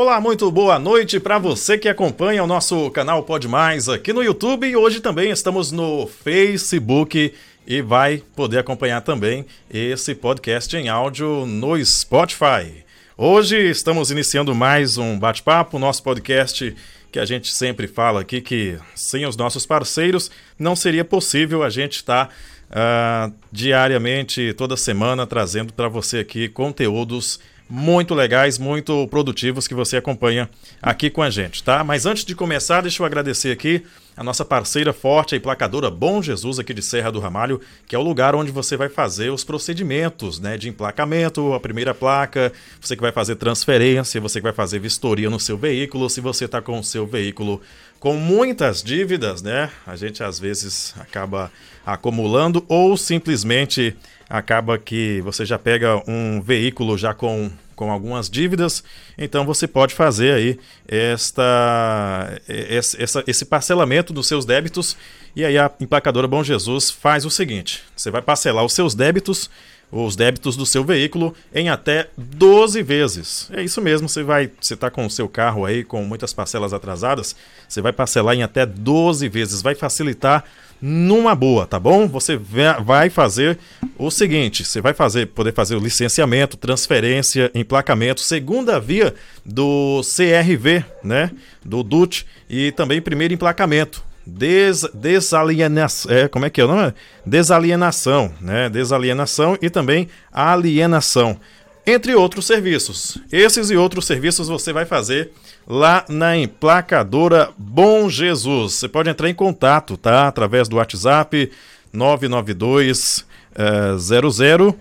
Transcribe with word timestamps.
Olá, 0.00 0.20
muito 0.20 0.48
boa 0.48 0.78
noite 0.78 1.18
para 1.18 1.40
você 1.40 1.76
que 1.76 1.88
acompanha 1.88 2.44
o 2.44 2.46
nosso 2.46 2.88
canal 2.92 3.24
Pode 3.24 3.48
Mais 3.48 3.88
aqui 3.88 4.12
no 4.12 4.22
YouTube 4.22 4.64
e 4.64 4.76
hoje 4.76 5.00
também 5.00 5.32
estamos 5.32 5.72
no 5.72 6.06
Facebook 6.06 7.34
e 7.66 7.82
vai 7.82 8.22
poder 8.36 8.60
acompanhar 8.60 9.00
também 9.00 9.44
esse 9.68 10.14
podcast 10.14 10.76
em 10.76 10.88
áudio 10.88 11.44
no 11.44 11.84
Spotify. 11.84 12.84
Hoje 13.16 13.56
estamos 13.68 14.12
iniciando 14.12 14.54
mais 14.54 14.98
um 14.98 15.18
bate-papo, 15.18 15.80
nosso 15.80 16.00
podcast 16.04 16.76
que 17.10 17.18
a 17.18 17.24
gente 17.24 17.52
sempre 17.52 17.88
fala 17.88 18.20
aqui 18.20 18.40
que 18.40 18.78
sem 18.94 19.26
os 19.26 19.36
nossos 19.36 19.66
parceiros 19.66 20.30
não 20.56 20.76
seria 20.76 21.04
possível 21.04 21.64
a 21.64 21.70
gente 21.70 21.96
estar 21.96 22.26
tá, 22.26 23.32
uh, 23.32 23.34
diariamente, 23.50 24.52
toda 24.52 24.76
semana, 24.76 25.26
trazendo 25.26 25.72
para 25.72 25.88
você 25.88 26.18
aqui 26.18 26.48
conteúdos 26.48 27.40
muito 27.68 28.14
legais, 28.14 28.58
muito 28.58 29.06
produtivos 29.08 29.68
que 29.68 29.74
você 29.74 29.96
acompanha 29.96 30.48
aqui 30.80 31.10
com 31.10 31.22
a 31.22 31.28
gente, 31.28 31.62
tá? 31.62 31.84
Mas 31.84 32.06
antes 32.06 32.24
de 32.24 32.34
começar, 32.34 32.80
deixa 32.80 33.02
eu 33.02 33.06
agradecer 33.06 33.50
aqui 33.50 33.84
a 34.16 34.24
nossa 34.24 34.44
parceira 34.44 34.92
forte, 34.92 35.34
a 35.34 35.38
emplacadora 35.38 35.90
Bom 35.90 36.20
Jesus 36.20 36.58
aqui 36.58 36.74
de 36.74 36.82
Serra 36.82 37.12
do 37.12 37.20
Ramalho, 37.20 37.60
que 37.86 37.94
é 37.94 37.98
o 37.98 38.02
lugar 38.02 38.34
onde 38.34 38.50
você 38.50 38.76
vai 38.76 38.88
fazer 38.88 39.30
os 39.30 39.44
procedimentos, 39.44 40.40
né, 40.40 40.56
de 40.56 40.68
emplacamento, 40.68 41.52
a 41.52 41.60
primeira 41.60 41.94
placa, 41.94 42.52
você 42.80 42.96
que 42.96 43.02
vai 43.02 43.12
fazer 43.12 43.36
transferência, 43.36 44.20
você 44.20 44.40
que 44.40 44.44
vai 44.44 44.52
fazer 44.52 44.80
vistoria 44.80 45.30
no 45.30 45.38
seu 45.38 45.56
veículo, 45.56 46.10
se 46.10 46.20
você 46.20 46.46
está 46.46 46.60
com 46.60 46.80
o 46.80 46.84
seu 46.84 47.06
veículo 47.06 47.60
com 48.00 48.14
muitas 48.14 48.82
dívidas, 48.82 49.42
né? 49.42 49.70
A 49.86 49.96
gente 49.96 50.22
às 50.22 50.38
vezes 50.38 50.94
acaba 50.98 51.50
acumulando 51.84 52.64
ou 52.68 52.96
simplesmente 52.96 53.96
acaba 54.28 54.78
que 54.78 55.20
você 55.22 55.44
já 55.46 55.58
pega 55.58 56.02
um 56.06 56.40
veículo 56.40 56.98
já 56.98 57.14
com, 57.14 57.50
com 57.74 57.90
algumas 57.90 58.28
dívidas, 58.28 58.84
então 59.16 59.44
você 59.44 59.66
pode 59.66 59.94
fazer 59.94 60.34
aí 60.34 60.58
esta, 60.86 62.40
essa, 62.48 63.24
esse 63.26 63.44
parcelamento 63.44 64.12
dos 64.12 64.26
seus 64.26 64.44
débitos 64.44 64.96
e 65.34 65.44
aí 65.44 65.56
a 65.56 65.70
emplacadora 65.80 66.26
Bom 66.26 66.44
Jesus 66.44 66.90
faz 66.90 67.24
o 67.24 67.30
seguinte: 67.30 67.82
você 67.96 68.10
vai 68.10 68.20
parcelar 68.20 68.64
os 68.64 68.72
seus 68.72 68.94
débitos 68.94 69.50
os 69.90 70.16
débitos 70.16 70.56
do 70.56 70.66
seu 70.66 70.84
veículo 70.84 71.34
em 71.52 71.70
até 71.70 72.08
12 72.16 72.82
vezes. 72.82 73.50
É 73.52 73.62
isso 73.62 73.80
mesmo, 73.80 74.08
você 74.08 74.22
vai, 74.22 74.50
você 74.60 74.74
está 74.74 74.90
com 74.90 75.06
o 75.06 75.10
seu 75.10 75.28
carro 75.28 75.64
aí 75.64 75.82
com 75.82 76.04
muitas 76.04 76.32
parcelas 76.32 76.72
atrasadas, 76.72 77.34
você 77.66 77.80
vai 77.80 77.92
parcelar 77.92 78.34
em 78.34 78.42
até 78.42 78.66
12 78.66 79.28
vezes, 79.28 79.62
vai 79.62 79.74
facilitar 79.74 80.44
numa 80.80 81.34
boa, 81.34 81.66
tá 81.66 81.78
bom? 81.78 82.06
Você 82.08 82.36
vai 82.36 83.10
fazer 83.10 83.58
o 83.98 84.10
seguinte: 84.10 84.64
você 84.64 84.80
vai 84.80 84.94
fazer, 84.94 85.26
poder 85.26 85.52
fazer 85.52 85.76
o 85.76 85.80
licenciamento, 85.80 86.56
transferência, 86.56 87.50
emplacamento, 87.54 88.20
segunda 88.20 88.78
via 88.78 89.14
do 89.44 90.00
CRV, 90.02 90.84
né? 91.02 91.30
Do 91.64 91.82
DUT 91.82 92.26
e 92.48 92.72
também 92.72 93.00
primeiro 93.00 93.34
emplacamento. 93.34 94.06
Des, 94.26 94.86
desalienação, 94.92 96.12
é, 96.14 96.28
como 96.28 96.44
é 96.44 96.50
que 96.50 96.60
é 96.60 96.64
o 96.64 96.68
nome? 96.68 96.92
Desalienação, 97.24 98.30
né? 98.40 98.68
Desalienação 98.68 99.56
e 99.62 99.70
também 99.70 100.08
alienação, 100.30 101.40
entre 101.86 102.14
outros 102.14 102.46
serviços. 102.46 103.16
Esses 103.32 103.70
e 103.70 103.76
outros 103.76 104.06
serviços 104.06 104.46
você 104.48 104.70
vai 104.70 104.84
fazer 104.84 105.32
lá 105.68 106.04
na 106.08 106.36
emplacadora 106.36 107.50
Bom 107.58 108.08
Jesus. 108.08 108.74
Você 108.74 108.88
pode 108.88 109.10
entrar 109.10 109.28
em 109.28 109.34
contato, 109.34 109.98
tá? 109.98 110.26
Através 110.26 110.66
do 110.66 110.76
WhatsApp 110.76 111.52
992 111.92 113.26
uh, 113.54 113.98
00 113.98 114.74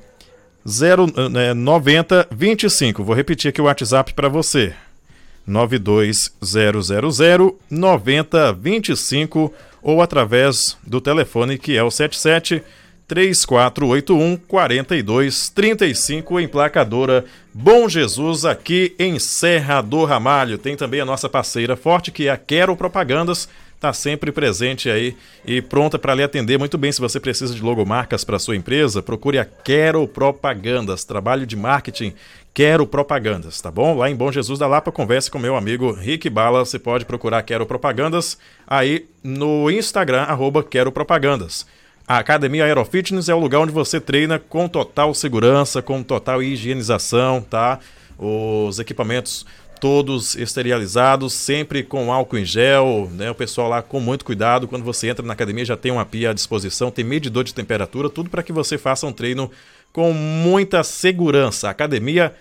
0, 0.69 1.07
90 1.55 2.27
25. 2.29 3.01
Vou 3.03 3.15
repetir 3.15 3.49
aqui 3.49 3.61
o 3.61 3.65
WhatsApp 3.65 4.13
para 4.13 4.29
você. 4.29 4.73
92000 5.45 7.59
9025 7.69 9.53
ou 9.81 10.01
através 10.01 10.77
do 10.85 10.99
telefone 10.99 11.57
que 11.57 11.77
é 11.77 11.83
o 11.83 11.91
77 11.91 12.61
3481 13.07 14.37
4235, 14.47 16.39
emplacadora 16.39 17.23
Bom 17.53 17.87
Jesus, 17.87 18.45
aqui 18.45 18.93
em 18.99 19.17
Serra 19.17 19.81
do 19.81 20.03
Ramalho. 20.03 20.57
Tem 20.57 20.75
também 20.75 20.99
a 20.99 21.05
nossa 21.05 21.29
parceira 21.29 21.75
forte, 21.75 22.11
que 22.11 22.27
é 22.27 22.31
a 22.31 22.37
Quero 22.37 22.75
Propagandas, 22.75 23.49
está 23.73 23.93
sempre 23.93 24.31
presente 24.31 24.89
aí 24.89 25.15
e 25.45 25.61
pronta 25.61 25.97
para 25.97 26.13
lhe 26.13 26.21
atender 26.21 26.59
muito 26.59 26.77
bem. 26.77 26.91
Se 26.91 26.99
você 26.99 27.19
precisa 27.19 27.55
de 27.55 27.61
logomarcas 27.61 28.23
para 28.23 28.37
sua 28.37 28.55
empresa, 28.55 29.01
procure 29.01 29.39
a 29.39 29.45
Quero 29.45 30.07
Propagandas, 30.07 31.05
trabalho 31.05 31.45
de 31.45 31.55
marketing 31.55 32.13
Quero 32.53 32.85
Propagandas, 32.85 33.61
tá 33.61 33.71
bom? 33.71 33.95
Lá 33.95 34.09
em 34.09 34.15
Bom 34.15 34.31
Jesus 34.31 34.59
da 34.59 34.67
Lapa, 34.67 34.91
converse 34.91 35.31
com 35.31 35.39
meu 35.39 35.55
amigo 35.55 35.91
Rick 35.93 36.29
Bala. 36.29 36.65
Você 36.65 36.77
pode 36.77 37.05
procurar 37.05 37.41
Quero 37.43 37.65
Propagandas 37.65 38.37
aí 38.67 39.05
no 39.23 39.71
Instagram, 39.71 40.23
arroba 40.23 40.63
Quero 40.63 40.91
Propagandas. 40.91 41.65
A 42.07 42.19
Academia 42.19 42.63
Aerofitness 42.63 43.27
é 43.27 43.35
o 43.35 43.39
lugar 43.39 43.59
onde 43.59 43.73
você 43.73 43.99
treina 43.99 44.39
com 44.39 44.69
total 44.69 45.13
segurança, 45.13 45.81
com 45.81 46.01
total 46.01 46.41
higienização, 46.41 47.41
tá? 47.41 47.79
Os 48.17 48.79
equipamentos 48.79 49.45
todos 49.81 50.33
esterilizados, 50.35 51.33
sempre 51.33 51.83
com 51.83 52.11
álcool 52.11 52.37
em 52.37 52.45
gel, 52.45 53.11
né? 53.13 53.29
O 53.29 53.35
pessoal 53.35 53.67
lá 53.67 53.81
com 53.81 53.99
muito 53.99 54.23
cuidado. 54.23 54.69
Quando 54.69 54.85
você 54.85 55.09
entra 55.09 55.25
na 55.25 55.33
academia 55.33 55.65
já 55.65 55.75
tem 55.75 55.91
uma 55.91 56.05
pia 56.05 56.29
à 56.29 56.33
disposição, 56.33 56.89
tem 56.89 57.03
medidor 57.03 57.43
de 57.43 57.53
temperatura, 57.53 58.09
tudo 58.09 58.29
para 58.29 58.41
que 58.41 58.53
você 58.53 58.77
faça 58.77 59.05
um 59.05 59.11
treino 59.11 59.51
com 59.91 60.13
muita 60.13 60.83
segurança. 60.83 61.69
Academia 61.69 62.33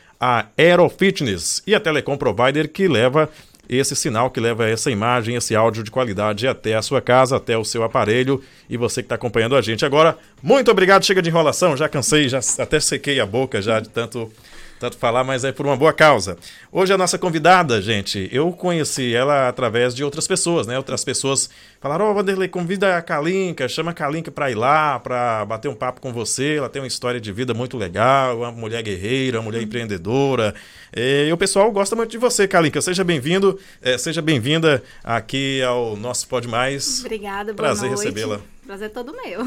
Aerofitness 0.56 1.60
e 1.66 1.74
a 1.74 1.80
Telecom 1.80 2.16
Provider 2.16 2.70
que 2.70 2.86
leva 2.86 3.28
esse 3.68 3.96
sinal 3.96 4.30
que 4.30 4.40
leva 4.40 4.68
essa 4.68 4.90
imagem, 4.90 5.36
esse 5.36 5.54
áudio 5.54 5.82
de 5.82 5.90
qualidade 5.90 6.46
até 6.46 6.74
a 6.74 6.82
sua 6.82 7.00
casa, 7.00 7.36
até 7.36 7.56
o 7.56 7.64
seu 7.64 7.82
aparelho 7.82 8.42
e 8.68 8.76
você 8.76 9.02
que 9.02 9.06
está 9.06 9.14
acompanhando 9.14 9.56
a 9.56 9.60
gente 9.60 9.84
agora. 9.84 10.16
Muito 10.42 10.70
obrigado, 10.70 11.04
chega 11.04 11.22
de 11.22 11.30
enrolação, 11.30 11.76
já 11.76 11.88
cansei, 11.88 12.28
já 12.28 12.40
até 12.58 12.78
sequei 12.80 13.20
a 13.20 13.26
boca 13.26 13.60
já 13.60 13.80
de 13.80 13.88
tanto 13.88 14.30
tanto 14.78 14.96
falar, 14.96 15.24
mas 15.24 15.44
é 15.44 15.52
por 15.52 15.66
uma 15.66 15.76
boa 15.76 15.92
causa. 15.92 16.36
Hoje 16.70 16.92
a 16.92 16.98
nossa 16.98 17.18
convidada, 17.18 17.80
gente, 17.80 18.28
eu 18.32 18.52
conheci 18.52 19.14
ela 19.14 19.48
através 19.48 19.94
de 19.94 20.04
outras 20.04 20.26
pessoas, 20.26 20.66
né? 20.66 20.76
Outras 20.76 21.04
pessoas 21.04 21.48
falaram: 21.80 22.06
Ó, 22.06 22.10
oh, 22.10 22.14
Vanderlei, 22.14 22.48
convida 22.48 22.96
a 22.96 23.02
Kalinka, 23.02 23.68
chama 23.68 23.90
a 23.90 23.94
Kalinka 23.94 24.30
para 24.30 24.50
ir 24.50 24.54
lá, 24.54 24.98
para 24.98 25.44
bater 25.44 25.68
um 25.68 25.74
papo 25.74 26.00
com 26.00 26.12
você. 26.12 26.56
Ela 26.56 26.68
tem 26.68 26.82
uma 26.82 26.88
história 26.88 27.20
de 27.20 27.32
vida 27.32 27.54
muito 27.54 27.76
legal, 27.76 28.38
uma 28.38 28.52
mulher 28.52 28.82
guerreira, 28.82 29.38
uma 29.38 29.44
mulher 29.44 29.62
empreendedora. 29.62 30.54
E 30.94 31.30
o 31.32 31.36
pessoal 31.36 31.70
gosta 31.70 31.96
muito 31.96 32.10
de 32.10 32.18
você, 32.18 32.46
Kalinka. 32.46 32.80
Seja 32.80 33.04
bem-vindo, 33.04 33.58
é, 33.82 33.98
seja 33.98 34.22
bem-vinda 34.22 34.82
aqui 35.02 35.62
ao 35.62 35.96
nosso 35.96 36.26
Pode 36.28 36.48
Mais. 36.48 37.00
Obrigada, 37.00 37.52
boa 37.52 37.56
Prazer 37.56 37.90
recebê-la. 37.90 38.40
Prazer 38.66 38.90
todo 38.90 39.12
meu. 39.12 39.46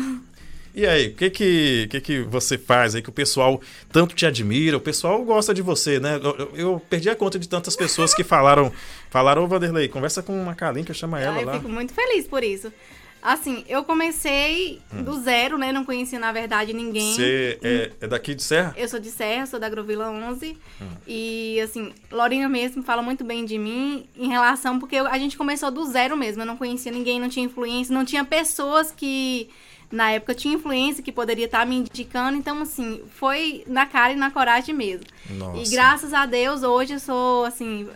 E 0.73 0.85
aí, 0.85 1.07
o 1.07 1.15
que 1.15 1.29
que, 1.29 1.87
que 1.89 2.01
que 2.01 2.21
você 2.21 2.57
faz 2.57 2.95
aí 2.95 3.01
que 3.01 3.09
o 3.09 3.13
pessoal 3.13 3.59
tanto 3.91 4.15
te 4.15 4.25
admira? 4.25 4.77
O 4.77 4.81
pessoal 4.81 5.23
gosta 5.23 5.53
de 5.53 5.61
você, 5.61 5.99
né? 5.99 6.19
Eu, 6.23 6.51
eu 6.55 6.81
perdi 6.89 7.09
a 7.09 7.15
conta 7.15 7.39
de 7.39 7.49
tantas 7.49 7.75
pessoas 7.75 8.13
que 8.13 8.23
falaram, 8.23 8.71
falaram, 9.09 9.43
ô 9.43 9.47
Vanderlei, 9.47 9.87
conversa 9.87 10.21
com 10.21 10.39
uma 10.39 10.55
Kalinka, 10.55 10.93
chama 10.93 11.19
ela 11.19 11.37
ah, 11.37 11.41
eu 11.41 11.45
lá. 11.45 11.53
Eu 11.53 11.59
fico 11.59 11.71
muito 11.71 11.93
feliz 11.93 12.27
por 12.27 12.43
isso. 12.43 12.71
Assim, 13.21 13.65
eu 13.67 13.83
comecei 13.83 14.79
hum. 14.93 15.03
do 15.03 15.21
zero, 15.21 15.57
né? 15.57 15.73
Não 15.73 15.83
conhecia, 15.83 16.17
na 16.17 16.31
verdade, 16.31 16.71
ninguém. 16.71 17.15
Você 17.15 17.59
é, 17.61 17.91
é, 17.99 18.07
daqui 18.07 18.33
de 18.33 18.41
Serra? 18.41 18.73
Eu 18.77 18.87
sou 18.87 18.97
de 18.97 19.11
Serra, 19.11 19.45
sou 19.45 19.59
da 19.59 19.67
Agrovila 19.67 20.09
11. 20.09 20.57
Hum. 20.81 20.85
E, 21.05 21.59
assim, 21.59 21.91
Lorinha 22.09 22.47
mesmo 22.47 22.81
fala 22.81 23.01
muito 23.01 23.25
bem 23.25 23.43
de 23.43 23.57
mim 23.57 24.07
em 24.15 24.29
relação... 24.29 24.79
Porque 24.79 24.95
a 24.95 25.17
gente 25.17 25.35
começou 25.35 25.69
do 25.69 25.85
zero 25.85 26.15
mesmo. 26.15 26.43
Eu 26.43 26.45
não 26.45 26.55
conhecia 26.55 26.93
ninguém, 26.93 27.19
não 27.19 27.27
tinha 27.27 27.45
influência, 27.45 27.93
não 27.93 28.05
tinha 28.05 28.23
pessoas 28.23 28.89
que 28.89 29.49
na 29.91 30.11
época 30.11 30.35
tinha 30.35 30.55
influência 30.55 31.03
que 31.03 31.11
poderia 31.11 31.45
estar 31.45 31.59
tá 31.59 31.65
me 31.65 31.77
indicando, 31.77 32.37
então 32.37 32.61
assim, 32.61 33.01
foi 33.15 33.63
na 33.67 33.85
cara 33.85 34.13
e 34.13 34.15
na 34.15 34.29
coragem 34.31 34.75
mesmo. 34.75 35.05
Nossa. 35.29 35.61
E 35.61 35.69
graças 35.69 36.13
a 36.13 36.25
Deus 36.25 36.63
hoje 36.63 36.93
eu 36.93 36.99
sou 36.99 37.45
assim, 37.45 37.87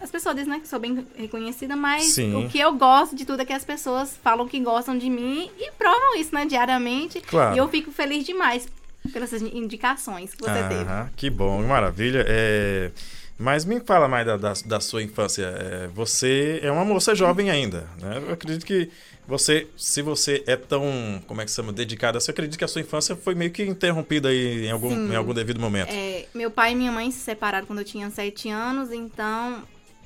as 0.00 0.10
pessoas 0.10 0.34
dizem 0.34 0.50
né, 0.50 0.60
que 0.60 0.68
sou 0.68 0.78
bem 0.78 1.06
reconhecida, 1.16 1.74
mas 1.74 2.04
Sim. 2.04 2.34
o 2.34 2.48
que 2.48 2.58
eu 2.58 2.72
gosto 2.72 3.16
de 3.16 3.24
tudo 3.24 3.40
é 3.42 3.44
que 3.44 3.52
as 3.52 3.64
pessoas 3.64 4.16
falam 4.22 4.46
que 4.46 4.58
gostam 4.60 4.96
de 4.98 5.08
mim 5.08 5.50
e 5.58 5.70
provam 5.72 6.16
isso, 6.16 6.34
né, 6.34 6.44
diariamente. 6.44 7.20
Claro. 7.20 7.54
E 7.54 7.58
eu 7.58 7.68
fico 7.68 7.90
feliz 7.90 8.24
demais 8.24 8.68
pelas 9.12 9.32
indicações 9.32 10.34
que 10.34 10.42
você 10.42 10.50
Aham, 10.50 10.68
teve. 10.68 11.10
Que 11.16 11.30
bom, 11.30 11.62
maravilha. 11.62 12.24
É... 12.26 12.90
Mas 13.38 13.64
me 13.64 13.80
fala 13.80 14.08
mais 14.08 14.26
da, 14.26 14.36
da, 14.36 14.52
da 14.64 14.80
sua 14.80 15.02
infância. 15.02 15.44
É, 15.44 15.88
você 15.88 16.58
é 16.62 16.72
uma 16.72 16.86
moça 16.86 17.14
jovem 17.14 17.50
ainda, 17.50 17.86
né? 18.00 18.22
Eu 18.26 18.32
acredito 18.32 18.64
que 18.64 18.90
você, 19.26 19.66
se 19.76 20.02
você 20.02 20.42
é 20.46 20.56
tão, 20.56 21.22
como 21.26 21.40
é 21.40 21.44
que 21.44 21.50
se 21.50 21.56
chama, 21.56 21.72
dedicada, 21.72 22.20
você 22.20 22.30
acredita 22.30 22.56
que 22.56 22.64
a 22.64 22.68
sua 22.68 22.80
infância 22.80 23.16
foi 23.16 23.34
meio 23.34 23.50
que 23.50 23.64
interrompida 23.64 24.28
aí 24.28 24.66
em 24.66 24.70
algum, 24.70 24.92
em 25.12 25.16
algum 25.16 25.34
devido 25.34 25.60
momento? 25.60 25.90
É, 25.90 26.26
meu 26.34 26.50
pai 26.50 26.72
e 26.72 26.74
minha 26.74 26.92
mãe 26.92 27.10
se 27.10 27.18
separaram 27.18 27.66
quando 27.66 27.80
eu 27.80 27.84
tinha 27.84 28.08
sete 28.10 28.48
anos, 28.48 28.92
então, 28.92 29.62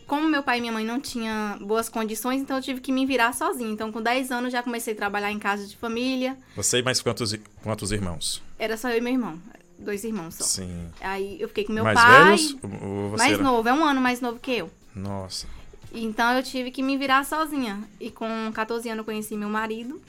como 0.07 0.29
meu 0.29 0.43
pai 0.43 0.59
e 0.59 0.61
minha 0.61 0.73
mãe 0.73 0.85
não 0.85 1.01
tinham 1.01 1.59
boas 1.59 1.89
condições, 1.89 2.41
então 2.41 2.57
eu 2.57 2.63
tive 2.63 2.81
que 2.81 2.91
me 2.91 3.05
virar 3.07 3.33
sozinha. 3.33 3.71
Então, 3.71 3.93
com 3.93 4.03
10 4.03 4.31
anos, 4.31 4.53
já 4.53 4.63
comecei 4.63 4.95
a 4.95 4.97
trabalhar 4.97 5.31
em 5.31 5.39
casa 5.39 5.67
de 5.67 5.77
família. 5.77 6.37
Você 6.57 6.79
e 6.79 6.83
mais 6.83 7.01
quantos, 7.01 7.35
quantos 7.63 7.93
irmãos? 7.93 8.43
Era 8.59 8.77
só 8.77 8.91
eu 8.91 8.99
e 8.99 9.01
meu 9.01 9.13
irmão. 9.13 9.39
dois 9.79 10.03
irmãos 10.03 10.35
só. 10.35 10.45
Sim. 10.45 10.89
Aí 11.01 11.41
eu 11.41 11.49
fiquei 11.49 11.65
com 11.65 11.73
meu 11.73 11.85
mais 11.85 11.99
pai. 11.99 12.25
velhos? 12.25 12.57
Ou 12.83 13.11
você 13.11 13.17
mais 13.25 13.39
novo, 13.39 13.69
é 13.69 13.73
um 13.73 13.85
ano 13.85 14.01
mais 14.01 14.21
novo 14.21 14.39
que 14.41 14.53
eu. 14.53 14.71
Nossa. 14.95 15.47
Então 15.93 16.33
eu 16.37 16.43
tive 16.43 16.71
que 16.71 16.83
me 16.83 16.97
virar 16.97 17.25
sozinha. 17.25 17.83
E 17.99 18.11
com 18.11 18.51
14 18.53 18.89
anos 18.89 18.99
eu 18.99 19.05
conheci 19.05 19.37
meu 19.37 19.49
marido. 19.49 20.01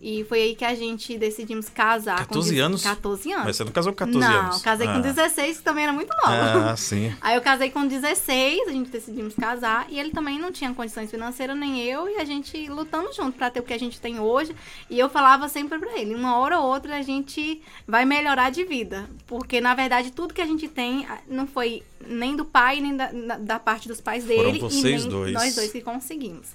E 0.00 0.24
foi 0.24 0.40
aí 0.40 0.54
que 0.54 0.64
a 0.64 0.74
gente 0.74 1.18
decidimos 1.18 1.68
casar. 1.68 2.20
com 2.20 2.34
14 2.34 2.50
dez- 2.50 2.60
anos? 2.62 2.82
14 2.82 3.32
anos. 3.32 3.44
Mas 3.44 3.56
você 3.56 3.64
não 3.64 3.72
casou 3.72 3.92
com 3.92 3.98
14 3.98 4.18
não, 4.18 4.40
anos? 4.40 4.62
casei 4.62 4.86
ah. 4.88 4.94
com 4.94 5.00
16, 5.02 5.58
que 5.58 5.62
também 5.62 5.84
era 5.84 5.92
muito 5.92 6.08
nova. 6.24 6.70
Ah, 6.70 6.76
sim. 6.76 7.14
Aí 7.20 7.34
eu 7.34 7.42
casei 7.42 7.70
com 7.70 7.86
16, 7.86 8.68
a 8.68 8.72
gente 8.72 8.90
decidimos 8.90 9.34
casar. 9.34 9.86
E 9.90 10.00
ele 10.00 10.10
também 10.10 10.38
não 10.38 10.50
tinha 10.50 10.72
condições 10.72 11.10
financeiras, 11.10 11.54
nem 11.54 11.82
eu. 11.82 12.08
E 12.08 12.16
a 12.16 12.24
gente 12.24 12.66
lutando 12.68 13.12
junto 13.12 13.36
pra 13.36 13.50
ter 13.50 13.60
o 13.60 13.62
que 13.62 13.74
a 13.74 13.78
gente 13.78 14.00
tem 14.00 14.18
hoje. 14.18 14.56
E 14.88 14.98
eu 14.98 15.10
falava 15.10 15.48
sempre 15.50 15.78
pra 15.78 15.98
ele, 15.98 16.14
uma 16.14 16.38
hora 16.38 16.58
ou 16.58 16.66
outra 16.66 16.96
a 16.96 17.02
gente 17.02 17.60
vai 17.86 18.06
melhorar 18.06 18.50
de 18.50 18.64
vida. 18.64 19.08
Porque, 19.26 19.60
na 19.60 19.74
verdade, 19.74 20.12
tudo 20.12 20.32
que 20.32 20.40
a 20.40 20.46
gente 20.46 20.66
tem 20.66 21.04
ah, 21.10 21.18
não 21.28 21.46
foi 21.46 21.82
nem 22.06 22.34
do 22.34 22.44
pai, 22.46 22.80
nem 22.80 22.96
da, 22.96 23.10
da- 23.38 23.58
parte 23.60 23.86
dos 23.86 24.00
pais 24.00 24.24
Foram 24.24 24.44
dele. 24.44 24.58
vocês 24.60 25.02
e 25.02 25.08
nem 25.08 25.08
dois. 25.08 25.32
nós 25.34 25.54
dois 25.54 25.70
que 25.70 25.82
conseguimos. 25.82 26.48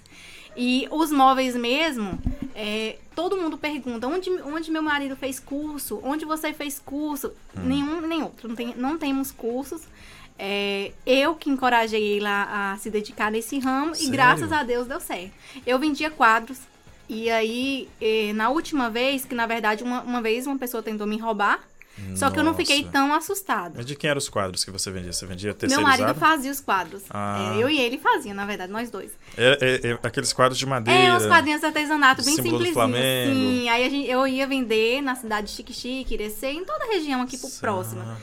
E 0.56 0.88
os 0.92 1.12
móveis 1.12 1.56
mesmo, 1.56 2.20
é, 2.56 2.98
todo 3.16 3.38
mundo 3.38 3.58
pergunta, 3.58 4.08
onde, 4.08 4.30
onde 4.30 4.72
meu 4.72 4.82
marido 4.82 5.16
fez 5.16 5.40
curso? 5.40 6.00
Onde 6.04 6.26
você 6.26 6.54
fez 6.54 6.80
curso? 6.80 7.34
Hum. 7.58 7.62
Nenhum, 7.66 8.02
nem 8.02 8.24
outro. 8.24 8.48
Não, 8.48 8.56
tem, 8.56 8.74
não 8.76 8.98
temos 8.98 9.32
cursos. 9.32 9.82
É, 10.38 10.92
eu 11.06 11.36
que 11.36 11.50
encorajei 11.50 12.04
ele 12.04 12.26
a, 12.26 12.74
a 12.74 12.78
se 12.78 12.90
dedicar 12.90 13.32
nesse 13.32 13.58
ramo 13.58 13.96
Sério? 13.96 14.10
e 14.10 14.12
graças 14.12 14.52
a 14.52 14.64
Deus 14.64 14.88
deu 14.88 15.00
certo. 15.00 15.32
Eu 15.66 15.80
vendia 15.80 16.10
quadros. 16.10 16.60
E 17.08 17.30
aí, 17.30 17.88
eh, 18.02 18.34
na 18.34 18.50
última 18.50 18.90
vez, 18.90 19.24
que 19.24 19.36
na 19.36 19.46
verdade 19.46 19.84
uma, 19.84 20.02
uma 20.02 20.22
vez 20.22 20.48
uma 20.48 20.58
pessoa 20.58 20.82
tentou 20.82 21.06
me 21.06 21.18
roubar, 21.18 21.60
só 22.16 22.30
que 22.30 22.38
eu 22.40 22.44
não 22.44 22.54
fiquei 22.54 22.80
Nossa. 22.80 22.92
tão 22.92 23.14
assustada. 23.14 23.74
Mas 23.78 23.86
de 23.86 23.96
quem 23.96 24.10
eram 24.10 24.18
os 24.18 24.28
quadros 24.30 24.64
que 24.66 24.72
você 24.72 24.92
vendia? 24.92 25.14
Você 25.14 25.26
vendia 25.26 25.50
Meu 25.50 25.56
terceirizado? 25.56 26.02
marido 26.02 26.20
fazia 26.20 26.52
os 26.52 26.60
quadros. 26.60 27.04
Ah. 27.10 27.54
É, 27.58 27.64
eu 27.64 27.70
e 27.70 27.80
ele 27.80 27.98
fazia, 27.98 28.34
na 28.34 28.46
verdade, 28.46 28.72
nós 28.72 28.90
dois. 28.92 29.12
É, 29.38 29.82
é- 29.84 29.92
é 29.92 30.00
aqueles 30.04 30.34
quadros 30.34 30.58
de 30.58 30.66
madeira. 30.66 31.00
É, 31.00 31.16
os 31.18 31.26
quadrinhos 31.26 31.62
de 31.62 31.68
artesanato, 31.68 32.24
bem 32.24 32.36
símbolo 32.36 32.60
do 32.60 32.66
simplesinho. 32.66 32.74
Flamengo. 32.74 33.34
Sim, 33.40 33.70
aí 33.70 33.90
gente, 33.90 34.10
eu 34.10 34.28
ia 34.28 34.46
vender 34.48 35.02
na 35.02 35.16
cidade 35.16 35.48
de 35.48 35.54
Chique-Chique, 35.54 36.14
Irecê, 36.14 36.48
em 36.52 36.66
toda 36.66 36.84
a 36.86 36.88
região 36.88 37.22
aqui 37.22 37.38
por 37.38 37.50
próxima. 37.60 38.18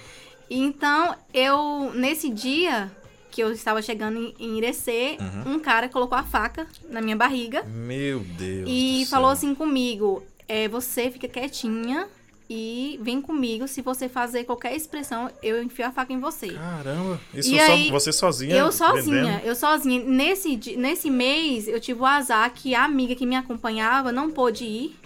Então, 0.50 1.14
eu, 1.32 1.92
nesse 1.94 2.28
dia 2.28 2.90
que 3.30 3.42
eu 3.42 3.50
estava 3.52 3.80
chegando 3.80 4.18
em, 4.18 4.34
em 4.38 4.58
Irecê, 4.58 5.16
Uhum. 5.18 5.54
um 5.54 5.58
cara 5.58 5.88
colocou 5.88 6.18
a 6.18 6.22
faca 6.22 6.66
na 6.90 7.00
minha 7.00 7.16
barriga 7.16 7.62
Meu 7.64 8.20
Deus. 8.20 8.68
e 8.70 9.06
falou 9.08 9.28
céu. 9.28 9.32
assim 9.32 9.54
comigo: 9.54 10.22
é, 10.46 10.68
você 10.68 11.10
fica 11.10 11.26
quietinha 11.26 12.06
e 12.50 12.98
vem 13.02 13.20
comigo. 13.20 13.66
Se 13.68 13.80
você 13.82 14.08
fazer 14.08 14.44
qualquer 14.44 14.74
expressão, 14.76 15.30
eu 15.42 15.62
enfio 15.62 15.86
a 15.86 15.90
faca 15.92 16.12
em 16.12 16.20
você. 16.20 16.50
Caramba, 16.50 17.20
isso 17.34 17.54
E 17.54 17.58
só 17.58 17.72
aí, 17.72 17.90
você 17.90 18.12
sozinha? 18.12 18.54
Eu 18.56 18.70
sozinha, 18.72 19.24
vendendo? 19.24 19.46
eu 19.46 19.54
sozinha. 19.54 20.04
Nesse, 20.04 20.76
nesse 20.76 21.10
mês, 21.10 21.68
eu 21.68 21.80
tive 21.80 22.00
o 22.00 22.06
azar 22.06 22.50
que 22.52 22.74
a 22.74 22.84
amiga 22.84 23.14
que 23.14 23.24
me 23.26 23.36
acompanhava 23.36 24.12
não 24.12 24.30
pôde 24.30 24.64
ir. 24.64 24.96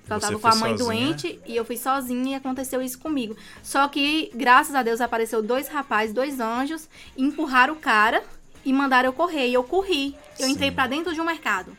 porque 0.00 0.12
Ela 0.12 0.20
tava 0.20 0.38
com 0.38 0.46
a 0.48 0.54
mãe 0.56 0.76
sozinha? 0.78 1.06
doente 1.06 1.40
e 1.46 1.56
eu 1.56 1.64
fui 1.64 1.76
sozinha 1.76 2.32
e 2.32 2.34
aconteceu 2.34 2.80
isso 2.82 2.98
comigo. 2.98 3.36
Só 3.62 3.86
que, 3.88 4.30
graças 4.34 4.74
a 4.74 4.82
Deus, 4.82 5.00
apareceu 5.00 5.42
dois 5.42 5.68
rapazes, 5.68 6.14
dois 6.14 6.40
anjos, 6.40 6.88
empurraram 7.16 7.74
o 7.74 7.76
cara 7.78 8.22
e 8.64 8.72
mandaram 8.72 9.08
eu 9.08 9.12
correr. 9.12 9.48
E 9.48 9.54
eu 9.54 9.62
corri. 9.64 10.14
Eu 10.38 10.48
entrei 10.48 10.70
Sim. 10.70 10.74
pra 10.74 10.86
dentro 10.86 11.12
de 11.12 11.20
um 11.20 11.24
mercado. 11.24 11.76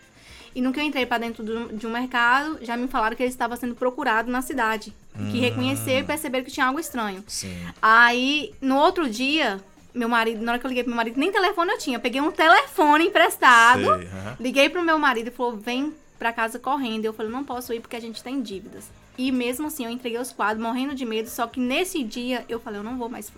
E 0.55 0.61
no 0.61 0.71
que 0.71 0.79
eu 0.79 0.83
entrei 0.83 1.05
pra 1.05 1.17
dentro 1.17 1.43
de 1.43 1.51
um- 1.51 1.67
de 1.67 1.85
um 1.85 1.91
mercado, 1.91 2.57
já 2.61 2.77
me 2.77 2.87
falaram 2.87 3.15
que 3.15 3.21
ele 3.21 3.29
estava 3.29 3.57
sendo 3.57 3.75
procurado 3.75 4.31
na 4.31 4.41
cidade. 4.41 4.93
Que 5.13 5.37
Hum. 5.37 5.41
reconheceram 5.41 5.99
e 5.99 6.03
perceberam 6.03 6.45
que 6.45 6.51
tinha 6.51 6.65
algo 6.65 6.79
estranho. 6.79 7.23
Sim. 7.27 7.55
Aí, 7.81 8.53
no 8.61 8.77
outro 8.77 9.09
dia, 9.09 9.59
meu 9.93 10.07
marido, 10.09 10.41
na 10.43 10.53
hora 10.53 10.59
que 10.59 10.65
eu 10.65 10.69
liguei 10.69 10.83
pro 10.83 10.89
meu 10.91 10.97
marido, 10.97 11.19
nem 11.19 11.31
telefone 11.31 11.71
eu 11.71 11.77
tinha. 11.77 11.97
Eu 11.97 12.01
peguei 12.01 12.21
um 12.21 12.31
telefone 12.31 13.07
emprestado, 13.07 13.83
Sei, 13.83 14.07
aham. 14.07 14.37
liguei 14.39 14.69
pro 14.69 14.81
meu 14.83 14.97
marido 14.97 15.27
e 15.27 15.31
falou: 15.31 15.57
vem 15.57 15.93
pra 16.17 16.31
casa 16.33 16.57
correndo. 16.57 17.03
Eu 17.05 17.13
falei: 17.13 17.31
não 17.31 17.43
posso 17.43 17.73
ir 17.73 17.81
porque 17.81 17.95
a 17.97 18.01
gente 18.01 18.23
tem 18.23 18.41
dívidas. 18.41 18.85
E 19.17 19.31
mesmo 19.31 19.67
assim, 19.67 19.85
eu 19.85 19.91
entreguei 19.91 20.19
os 20.19 20.31
quadros, 20.33 20.61
morrendo 20.61 20.93
de 20.95 21.05
medo. 21.05 21.29
Só 21.29 21.47
que 21.47 21.59
nesse 21.59 22.03
dia, 22.03 22.43
eu 22.49 22.59
falei: 22.59 22.79
eu 22.79 22.83
não 22.83 22.97
vou 22.97 23.07
mais 23.09 23.29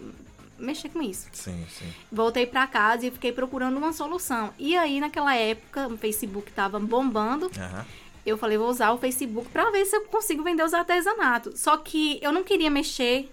mexer 0.60 0.90
com 0.90 1.02
isso. 1.02 1.28
Sim, 1.32 1.66
sim. 1.70 1.94
Voltei 2.12 2.46
pra 2.46 2.68
casa 2.68 3.08
e 3.08 3.12
fiquei 3.12 3.32
procurando 3.32 3.78
uma 3.78 3.94
solução. 3.94 4.54
E 4.58 4.76
aí, 4.76 5.00
naquela 5.00 5.36
época, 5.36 5.88
o 5.88 5.98
Facebook 5.98 6.52
tava 6.52 6.80
bombando. 6.80 7.52
Aham. 7.58 7.86
Eu 8.26 8.38
falei, 8.38 8.58
vou 8.58 8.70
usar 8.70 8.92
o 8.92 8.98
Facebook 8.98 9.50
pra 9.50 9.70
ver 9.72 9.86
se 9.86 9.96
eu 9.96 10.02
consigo 10.06 10.44
vender 10.44 10.64
os 10.64 10.74
artesanatos. 10.74 11.62
Só 11.62 11.78
que 11.78 12.20
eu 12.22 12.32
não 12.34 12.44
queria 12.44 12.70
mexer 12.70 13.32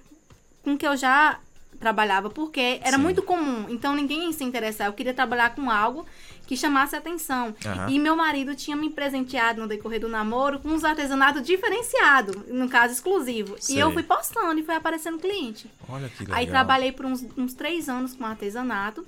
com 0.62 0.74
o 0.74 0.78
que 0.78 0.86
eu 0.86 0.96
já 0.96 1.40
trabalhava, 1.80 2.30
porque 2.30 2.80
era 2.82 2.96
Sim. 2.96 3.02
muito 3.02 3.20
comum. 3.20 3.66
Então 3.68 3.94
ninguém 3.94 4.26
ia 4.26 4.32
se 4.32 4.44
interessar. 4.44 4.86
Eu 4.86 4.92
queria 4.92 5.12
trabalhar 5.12 5.54
com 5.54 5.68
algo 5.70 6.06
que 6.46 6.56
chamasse 6.56 6.94
atenção. 6.94 7.54
Aham. 7.64 7.90
E 7.90 7.98
meu 7.98 8.16
marido 8.16 8.54
tinha 8.54 8.76
me 8.76 8.90
presenteado 8.90 9.60
no 9.60 9.68
decorrer 9.68 10.00
do 10.00 10.08
namoro 10.08 10.58
com 10.58 10.68
uns 10.68 10.84
artesanatos 10.84 11.42
diferenciados, 11.42 12.36
no 12.48 12.68
caso 12.68 12.92
exclusivo. 12.92 13.56
Sei. 13.58 13.76
E 13.76 13.78
eu 13.78 13.92
fui 13.92 14.02
postando 14.02 14.58
e 14.58 14.62
foi 14.62 14.74
aparecendo 14.74 15.18
cliente. 15.18 15.70
Olha 15.88 16.08
que 16.08 16.20
legal. 16.20 16.38
Aí 16.38 16.46
trabalhei 16.46 16.92
por 16.92 17.06
uns, 17.06 17.24
uns 17.36 17.54
três 17.54 17.88
anos 17.88 18.14
com 18.14 18.24
artesanato, 18.24 19.06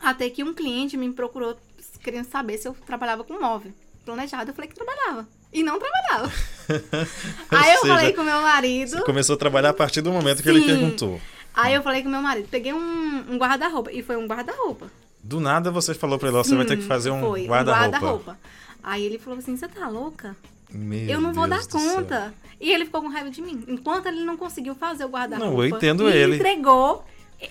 até 0.00 0.28
que 0.30 0.42
um 0.42 0.54
cliente 0.54 0.96
me 0.96 1.12
procurou 1.12 1.56
querendo 2.02 2.26
saber 2.26 2.58
se 2.58 2.68
eu 2.68 2.76
trabalhava 2.86 3.24
com 3.24 3.40
móvel. 3.40 3.72
Planejado, 4.04 4.50
eu 4.50 4.54
falei 4.54 4.70
que 4.70 4.74
trabalhava. 4.74 5.28
E 5.52 5.62
não 5.62 5.78
trabalhava. 5.78 6.32
Aí 7.50 7.74
eu 7.74 7.80
seja, 7.80 7.94
falei 7.94 8.12
com 8.12 8.22
meu 8.22 8.42
marido. 8.42 8.90
Você 8.90 9.02
começou 9.02 9.34
a 9.34 9.38
trabalhar 9.38 9.70
a 9.70 9.74
partir 9.74 10.00
do 10.00 10.12
momento 10.12 10.42
que 10.42 10.48
ele 10.48 10.60
Sim. 10.60 10.66
perguntou. 10.66 11.20
Aí 11.54 11.74
eu 11.74 11.82
falei 11.82 12.02
com 12.02 12.08
meu 12.08 12.22
marido, 12.22 12.48
peguei 12.48 12.72
um, 12.72 13.32
um 13.32 13.36
guarda-roupa. 13.36 13.90
E 13.92 14.02
foi 14.02 14.16
um 14.16 14.26
guarda-roupa. 14.26 14.90
Do 15.28 15.40
nada 15.40 15.70
você 15.70 15.92
falou 15.92 16.18
pra 16.18 16.30
ele, 16.30 16.38
você 16.38 16.56
vai 16.56 16.64
ter 16.64 16.78
que 16.78 16.84
fazer 16.84 17.10
um 17.10 17.20
guarda-roupa. 17.46 17.90
guarda-roupa. 17.90 18.38
Aí 18.82 19.04
ele 19.04 19.18
falou 19.18 19.38
assim: 19.38 19.54
você 19.58 19.68
tá 19.68 19.86
louca? 19.86 20.34
Meu 20.72 21.06
eu 21.06 21.20
não 21.20 21.34
vou 21.34 21.46
Deus 21.46 21.66
dar 21.66 21.78
do 21.78 21.84
céu. 21.84 21.96
conta. 21.96 22.34
E 22.58 22.72
ele 22.72 22.86
ficou 22.86 23.02
com 23.02 23.08
raiva 23.08 23.30
de 23.30 23.42
mim. 23.42 23.62
Enquanto 23.68 24.06
ele 24.06 24.24
não 24.24 24.38
conseguiu 24.38 24.74
fazer 24.74 25.04
o 25.04 25.08
guarda-roupa. 25.08 25.52
Não, 25.52 25.62
eu 25.62 25.68
entendo 25.68 26.08
ele. 26.08 26.36
entregou. 26.36 27.04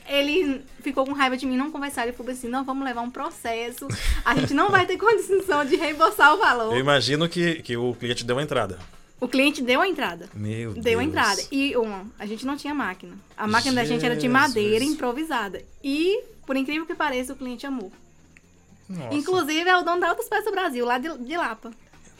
Ele 0.10 0.62
ficou 0.82 1.06
com 1.06 1.14
raiva 1.14 1.38
de 1.38 1.46
mim, 1.46 1.56
não 1.56 1.70
conversar. 1.70 2.04
Ele 2.04 2.14
falou 2.14 2.32
assim: 2.32 2.48
não, 2.48 2.64
vamos 2.64 2.84
levar 2.84 3.02
um 3.02 3.12
processo. 3.12 3.88
A 4.26 4.34
gente 4.34 4.56
não 4.56 4.72
vai 4.72 4.88
ter 4.88 4.98
condição 5.00 5.64
de 5.64 5.76
reembolsar 5.76 6.34
o 6.34 6.38
valor. 6.38 6.74
Eu 6.74 6.80
imagino 6.80 7.30
que, 7.30 7.62
que 7.62 7.78
o 7.78 7.94
cliente 7.94 8.26
deu 8.26 8.40
a 8.40 8.42
entrada. 8.42 8.80
O 9.20 9.28
cliente 9.28 9.62
deu 9.62 9.82
a 9.82 9.88
entrada. 9.88 10.30
Meu 10.34 10.74
Deus. 10.74 10.84
Deu 10.84 11.00
a 11.00 11.04
entrada. 11.04 11.42
E 11.52 11.76
uma, 11.78 12.06
a 12.18 12.26
gente 12.26 12.44
não 12.46 12.58
tinha 12.58 12.74
máquina. 12.74 13.14
A 13.36 13.48
máquina 13.48 13.76
da 13.76 13.86
gente 13.86 14.04
era 14.04 14.16
de 14.16 14.22
Jesus. 14.22 14.34
madeira, 14.34 14.84
improvisada. 14.84 15.62
E, 15.84 16.24
por 16.47 16.56
incrível 16.57 16.85
que 16.87 16.95
pareça, 16.95 17.33
o 17.33 17.35
cliente 17.35 17.68
amou. 17.68 17.92
Nossa, 18.89 19.13
Inclusive, 19.16 19.69
é 19.69 19.77
o 19.77 19.83
dono 19.83 19.99
da 20.01 20.09
Autos 20.09 20.27
Peças 20.30 20.49
Brasil, 20.51 20.85
lá 20.85 20.97
de, 20.97 21.16
de 21.19 21.35
Lapa. 21.37 21.71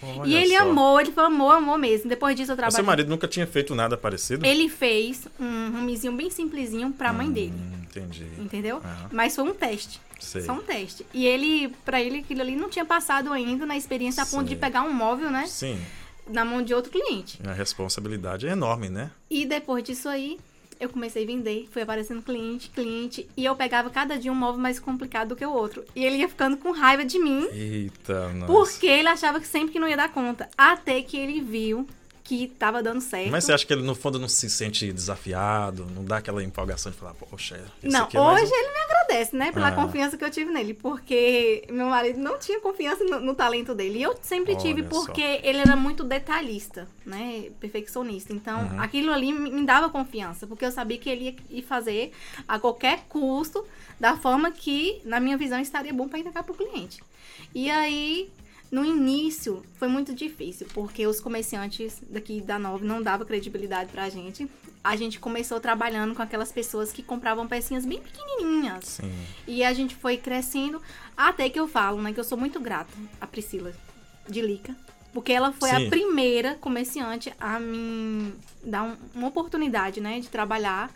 olha 0.04 0.28
e 0.30 0.36
ele 0.36 0.56
só. 0.58 0.64
amou, 0.64 1.00
ele 1.00 1.12
falou, 1.14 1.32
amou, 1.32 1.50
amou 1.52 1.78
mesmo. 1.78 2.10
Depois 2.10 2.36
disso, 2.36 2.52
eu 2.52 2.58
Mas 2.58 2.76
Seu 2.76 2.84
marido 2.84 3.08
nunca 3.10 3.26
tinha 3.28 3.48
feito 3.48 3.74
nada 3.74 3.96
parecido? 3.98 4.46
Ele 4.46 4.68
fez 4.68 5.28
um 5.40 5.72
romizinho 5.72 6.12
bem 6.14 6.30
simplesinho 6.30 6.92
pra 6.92 7.14
mãe 7.14 7.32
dele. 7.32 7.54
Hum, 7.56 7.82
entendi. 7.84 8.28
Entendeu? 8.38 8.78
Aham. 8.84 9.10
Mas 9.14 9.34
foi 9.34 9.46
um 9.46 9.54
teste. 9.54 10.02
Sei. 10.20 10.42
Só 10.42 10.54
um 10.54 10.62
teste. 10.62 11.06
E 11.14 11.26
ele, 11.26 11.70
pra 11.86 12.02
ele, 12.02 12.20
aquilo 12.20 12.42
ali 12.42 12.56
não 12.56 12.70
tinha 12.70 12.84
passado 12.84 13.32
ainda 13.32 13.66
na 13.66 13.78
experiência 13.78 14.24
a 14.24 14.26
ponto 14.26 14.48
Sei. 14.48 14.56
de 14.56 14.56
pegar 14.58 14.82
um 14.84 14.92
móvel, 14.92 15.30
né? 15.32 15.46
Sim, 15.48 15.80
Na 16.28 16.44
mão 16.44 16.62
de 16.62 16.74
outro 16.74 16.92
cliente. 16.92 17.40
a 17.48 17.54
responsabilidade 17.54 18.46
é 18.48 18.52
enorme, 18.52 18.90
né? 18.90 19.10
E 19.30 19.46
depois 19.46 19.84
disso 19.86 20.10
aí, 20.10 20.38
eu 20.80 20.90
comecei 20.90 21.24
a 21.24 21.28
vender, 21.28 21.68
foi 21.72 21.82
aparecendo 21.82 22.22
cliente, 22.22 22.70
cliente, 22.70 23.28
e 23.36 23.46
eu 23.46 23.56
pegava 23.56 23.90
cada 23.90 24.18
dia 24.18 24.32
um 24.32 24.36
móvel 24.36 24.62
mais 24.62 24.80
complicado 24.80 25.30
do 25.30 25.36
que 25.36 25.46
o 25.46 25.52
outro. 25.52 25.84
E 25.96 26.06
ele 26.06 26.18
ia 26.18 26.30
ficando 26.30 26.58
com 26.58 26.72
raiva 26.72 27.06
de 27.06 27.20
mim, 27.20 27.48
Eita, 27.52 28.30
nossa. 28.34 28.46
porque 28.46 28.88
ele 28.88 29.08
achava 29.08 29.40
que 29.40 29.48
sempre 29.48 29.74
que 29.74 29.80
não 29.80 29.88
ia 29.88 29.98
dar 29.98 30.12
conta. 30.12 30.50
Até 30.58 31.02
que 31.02 31.18
ele 31.18 31.42
viu 31.42 31.88
que 32.28 32.48
tava 32.60 32.84
dando 32.84 33.00
certo. 33.00 33.32
Mas 33.32 33.46
você 33.46 33.54
acha 33.54 33.66
que 33.66 33.72
ele, 33.72 33.84
no 33.84 33.96
fundo, 33.96 34.20
não 34.20 34.28
se 34.28 34.50
sente 34.50 34.92
desafiado? 34.92 35.86
Não 35.96 36.04
dá 36.04 36.18
aquela 36.18 36.44
empolgação 36.44 36.92
de 36.92 36.98
falar, 36.98 37.14
poxa, 37.14 37.56
Não, 37.82 38.08
é 38.14 38.20
mais 38.20 38.42
hoje 38.44 38.52
ele 38.54 38.72
me 38.74 38.80
agradece, 38.80 39.36
né, 39.36 39.52
pela 39.54 39.70
Ah. 39.70 39.72
confiança 39.72 40.18
que 40.18 40.26
eu 40.26 40.30
tive 40.30 40.52
nele, 40.52 40.74
porque 40.74 41.64
meu 41.70 41.88
marido 41.88 42.20
não 42.20 42.38
tinha 42.38 42.60
confiança 42.60 43.04
no, 43.06 43.20
no 43.22 43.34
talento 43.34 43.74
dele. 43.74 44.00
E 44.00 44.04
eu 44.04 44.18
sempre 44.22 44.56
tive, 44.58 44.82
Olha 44.82 44.90
só. 44.92 45.06
porque 45.06 45.22
ele 45.42 45.60
era 45.60 45.76
muito 45.78 46.04
detalhista, 46.04 46.88
né, 47.06 47.50
perfeccionista. 47.62 48.34
Então, 48.34 48.60
Uhum. 48.68 48.82
aquilo 48.82 49.12
ali 49.14 49.32
me 49.32 49.48
me 49.50 49.66
dava 49.66 49.90
confiança, 49.90 50.46
porque 50.46 50.66
eu 50.66 50.72
sabia 50.72 50.98
que 50.98 51.10
ele 51.10 51.38
ia 51.50 51.64
fazer 51.64 52.12
a 52.48 52.60
qualquer 52.60 53.06
custo, 53.08 53.66
da 54.00 54.16
forma 54.18 54.52
que, 54.52 55.02
na 55.06 55.20
minha 55.20 55.38
visão, 55.38 55.60
estaria 55.60 55.94
bom 55.94 56.08
para 56.08 56.20
entregar 56.20 56.44
pro 56.44 56.54
cliente. 56.54 57.02
E 57.56 57.70
aí, 57.72 58.30
no 58.72 58.84
início, 58.84 59.64
foi 59.76 59.88
muito 59.88 60.14
difícil, 60.14 60.68
porque 60.74 61.06
os 61.08 61.20
comerciantes 61.20 62.02
daqui 62.10 62.42
da 62.42 62.60
Nove 62.60 62.86
não 62.86 63.02
davam 63.02 63.26
credibilidade 63.26 63.92
pra 63.92 64.10
gente. 64.10 64.50
A 64.84 64.96
gente 64.96 65.20
começou 65.20 65.60
trabalhando 65.60 66.14
com 66.16 66.22
aquelas 66.22 66.52
pessoas 66.52 66.92
que 66.92 67.02
compravam 67.04 67.48
pecinhas 67.48 67.86
bem 67.86 68.02
pequenininhas. 68.02 68.86
Sim. 68.86 69.12
E 69.48 69.64
a 69.64 69.74
gente 69.74 69.96
foi 69.96 70.18
crescendo, 70.18 70.82
até 71.16 71.50
que 71.50 71.60
eu 71.60 71.68
falo, 71.68 72.02
né, 72.02 72.14
que 72.14 72.20
eu 72.20 72.24
sou 72.24 72.38
muito 72.38 72.60
grata 72.60 72.92
a 73.20 73.28
Priscila 73.28 73.74
de 74.30 74.42
Lica, 74.42 74.76
Porque 75.14 75.32
ela 75.32 75.52
foi 75.52 75.70
Sim. 75.70 75.88
a 75.88 75.90
primeira 75.90 76.56
comerciante 76.56 77.34
a 77.40 77.60
me 77.60 78.34
dar 78.64 78.84
um- 78.84 78.98
uma 79.16 79.28
oportunidade, 79.30 80.00
né, 80.00 80.20
de 80.20 80.28
trabalhar 80.28 80.94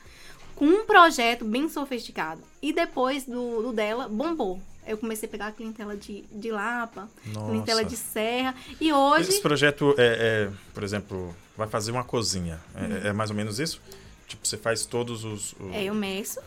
com 0.56 0.66
um 0.66 0.86
projeto 0.86 1.44
bem 1.44 1.68
sofisticado. 1.68 2.42
E 2.62 2.72
depois 2.72 3.24
do, 3.26 3.64
do 3.64 3.74
dela, 3.74 4.08
bombou. 4.08 4.62
Eu 4.86 4.98
comecei 4.98 5.28
a 5.28 5.32
pegar 5.32 5.48
a 5.48 5.52
clientela 5.52 5.96
de, 5.96 6.24
de 6.32 6.52
Lapa, 6.52 7.08
clientela 7.24 7.82
Nossa. 7.84 7.96
de 7.96 7.98
Serra. 7.98 8.56
E 8.80 8.92
hoje. 8.92 9.30
Esse 9.30 9.42
projeto 9.42 9.94
é, 9.98 10.48
é, 10.48 10.52
por 10.74 10.84
exemplo, 10.84 11.36
vai 11.56 11.68
fazer 11.68 11.92
uma 11.92 12.04
cozinha. 12.04 12.60
É, 12.76 12.80
Uhum. 12.84 12.98
é 13.10 13.14
mais 13.14 13.30
ou 13.30 13.36
menos 13.36 13.60
isso? 13.60 13.80
Tipo, 14.28 14.48
você 14.48 14.58
faz 14.58 14.86
todos 14.86 15.24
os. 15.24 15.54
os- 15.54 15.72
É, 15.74 15.84
eu 15.84 15.94
meço. 15.94 16.40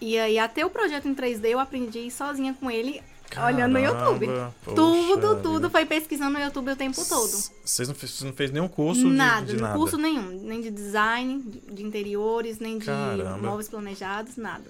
E 0.00 0.18
aí, 0.18 0.38
até 0.38 0.64
o 0.64 0.70
projeto 0.70 1.06
em 1.08 1.14
3D, 1.14 1.48
eu 1.50 1.58
aprendi 1.58 2.10
sozinha 2.10 2.54
com 2.58 2.70
ele, 2.70 3.02
olhando 3.36 3.72
no 3.72 3.80
Caramba, 3.80 3.80
YouTube. 3.80 4.26
poxa 4.26 4.74
tudo, 4.76 5.36
tudo 5.42 5.52
vida. 5.54 5.70
foi 5.70 5.86
pesquisando 5.86 6.32
no 6.38 6.44
YouTube 6.44 6.70
o 6.70 6.76
tempo 6.76 7.02
todo. 7.08 7.30
Vocês 7.64 7.88
não, 7.88 7.94
fez, 7.94 8.22
não 8.22 8.32
fez 8.32 8.50
nenhum 8.50 8.68
curso 8.68 9.00
de- 9.02 9.06
nada, 9.14 9.46
de, 9.46 9.56
nada? 9.60 9.74
curso 9.76 9.96
nenhum. 9.96 10.28
Nem 10.42 10.60
de 10.60 10.70
design, 10.70 11.42
de- 11.42 11.74
de 11.74 11.82
interiores, 11.82 12.58
nem 12.58 12.78
de 12.78 12.86
Caramba. 12.86 13.38
móveis 13.38 13.68
planejados, 13.68 14.36
nada. 14.36 14.64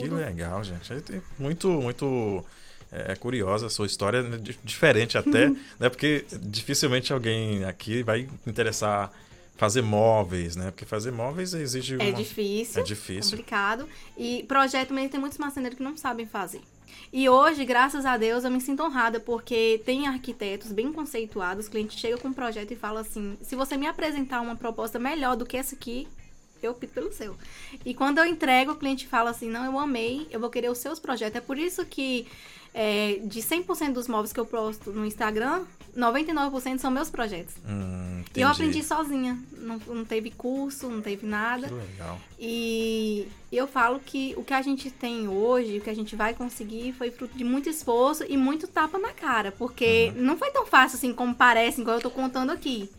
Que 0.00 0.08
legal, 0.08 0.62
gente. 0.64 0.92
É 0.92 1.20
Muito, 1.38 1.68
muito 1.68 2.44
é, 2.92 3.14
curiosa 3.16 3.66
a 3.66 3.70
sua 3.70 3.86
história, 3.86 4.22
né, 4.22 4.36
di- 4.38 4.58
diferente 4.64 5.16
até, 5.18 5.48
né? 5.80 5.88
Porque 5.88 6.24
dificilmente 6.42 7.12
alguém 7.12 7.64
aqui 7.64 8.02
vai 8.02 8.28
interessar 8.46 9.10
fazer 9.56 9.82
móveis, 9.82 10.56
né? 10.56 10.70
Porque 10.70 10.84
fazer 10.84 11.12
móveis 11.12 11.54
exige 11.54 11.94
É 11.94 12.04
uma... 12.08 12.12
difícil. 12.12 12.80
É 12.80 12.84
difícil. 12.84 13.30
complicado. 13.32 13.88
E 14.18 14.44
projeto 14.48 14.92
mesmo 14.92 15.10
tem 15.10 15.20
muitos 15.20 15.38
marceneiros 15.38 15.76
que 15.76 15.82
não 15.84 15.96
sabem 15.96 16.26
fazer. 16.26 16.60
E 17.12 17.28
hoje, 17.28 17.64
graças 17.64 18.04
a 18.04 18.16
Deus, 18.16 18.42
eu 18.44 18.50
me 18.50 18.60
sinto 18.60 18.82
honrada, 18.82 19.20
porque 19.20 19.80
tem 19.84 20.06
arquitetos 20.08 20.72
bem 20.72 20.92
conceituados, 20.92 21.66
o 21.66 21.70
cliente 21.70 21.98
chega 21.98 22.18
com 22.18 22.28
um 22.28 22.32
projeto 22.32 22.72
e 22.72 22.76
fala 22.76 23.00
assim, 23.00 23.36
se 23.40 23.54
você 23.54 23.76
me 23.76 23.86
apresentar 23.86 24.40
uma 24.40 24.56
proposta 24.56 24.98
melhor 24.98 25.36
do 25.36 25.46
que 25.46 25.56
essa 25.56 25.76
aqui, 25.76 26.08
eu 26.66 26.72
opto 26.72 26.86
pelo 26.88 27.12
seu. 27.12 27.36
E 27.84 27.94
quando 27.94 28.18
eu 28.18 28.26
entrego, 28.26 28.72
o 28.72 28.76
cliente 28.76 29.06
fala 29.06 29.30
assim, 29.30 29.48
não, 29.48 29.64
eu 29.64 29.78
amei, 29.78 30.26
eu 30.30 30.38
vou 30.40 30.50
querer 30.50 30.70
os 30.70 30.78
seus 30.78 30.98
projetos. 30.98 31.36
É 31.36 31.40
por 31.40 31.58
isso 31.58 31.84
que 31.86 32.26
é, 32.72 33.20
de 33.24 33.40
100% 33.40 33.92
dos 33.92 34.08
móveis 34.08 34.32
que 34.32 34.40
eu 34.40 34.46
posto 34.46 34.90
no 34.90 35.04
Instagram, 35.06 35.64
99% 35.96 36.78
são 36.78 36.90
meus 36.90 37.08
projetos. 37.08 37.54
Hum, 37.68 38.24
E 38.34 38.40
eu 38.40 38.48
aprendi 38.48 38.82
sozinha. 38.82 39.38
Não, 39.58 39.78
não 39.86 40.04
teve 40.04 40.30
curso, 40.32 40.88
não 40.88 41.00
teve 41.00 41.24
nada. 41.24 41.68
Que 41.68 41.74
legal. 41.74 42.20
E 42.38 43.28
eu 43.52 43.66
falo 43.68 44.00
que 44.00 44.34
o 44.36 44.42
que 44.42 44.52
a 44.52 44.60
gente 44.60 44.90
tem 44.90 45.28
hoje, 45.28 45.78
o 45.78 45.80
que 45.80 45.88
a 45.90 45.94
gente 45.94 46.16
vai 46.16 46.34
conseguir, 46.34 46.92
foi 46.94 47.10
fruto 47.12 47.38
de 47.38 47.44
muito 47.44 47.68
esforço 47.68 48.24
e 48.28 48.36
muito 48.36 48.66
tapa 48.66 48.98
na 48.98 49.10
cara. 49.12 49.52
Porque 49.52 50.12
Uhum. 50.16 50.22
não 50.22 50.36
foi 50.36 50.50
tão 50.50 50.66
fácil 50.66 50.96
assim 50.96 51.12
como 51.12 51.32
parece, 51.34 51.80
igual 51.80 51.96
eu 51.98 52.02
tô 52.02 52.10
contando 52.10 52.50
aqui. 52.50 52.90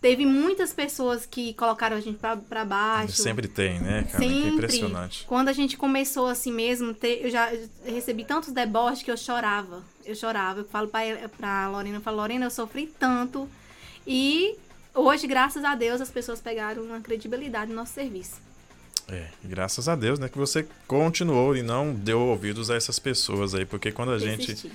Teve 0.00 0.26
muitas 0.26 0.72
pessoas 0.72 1.26
que 1.26 1.54
colocaram 1.54 1.96
a 1.96 2.00
gente 2.00 2.18
pra, 2.18 2.36
pra 2.36 2.64
baixo. 2.64 3.14
Sempre 3.20 3.48
tem, 3.48 3.80
né, 3.80 4.06
cara? 4.10 4.22
Que 4.24 4.28
Sempre. 4.30 4.48
impressionante. 4.50 5.24
Quando 5.26 5.48
a 5.48 5.52
gente 5.52 5.76
começou 5.76 6.26
assim 6.26 6.52
mesmo, 6.52 6.94
eu 7.02 7.30
já 7.30 7.50
recebi 7.84 8.24
tantos 8.24 8.52
deboches 8.52 9.02
que 9.02 9.10
eu 9.10 9.16
chorava. 9.16 9.82
Eu 10.04 10.14
chorava. 10.14 10.60
Eu 10.60 10.64
falo 10.66 10.88
pra, 10.88 11.68
Lorena, 11.68 11.96
eu 11.96 12.00
falo, 12.00 12.18
Lorena, 12.18 12.46
eu 12.46 12.50
sofri 12.50 12.86
tanto. 12.98 13.48
E 14.06 14.56
hoje, 14.94 15.26
graças 15.26 15.64
a 15.64 15.74
Deus, 15.74 16.00
as 16.00 16.10
pessoas 16.10 16.40
pegaram 16.40 16.82
uma 16.82 17.00
credibilidade 17.00 17.70
no 17.70 17.76
nosso 17.76 17.92
serviço. 17.94 18.46
É, 19.08 19.28
graças 19.44 19.88
a 19.88 19.94
Deus, 19.94 20.18
né, 20.18 20.28
que 20.28 20.36
você 20.36 20.66
continuou 20.86 21.56
e 21.56 21.62
não 21.62 21.94
deu 21.94 22.20
ouvidos 22.20 22.70
a 22.70 22.74
essas 22.74 22.98
pessoas 22.98 23.54
aí, 23.54 23.64
porque 23.64 23.92
quando 23.92 24.10
a 24.10 24.18
gente 24.18 24.46
Persisti. 24.46 24.72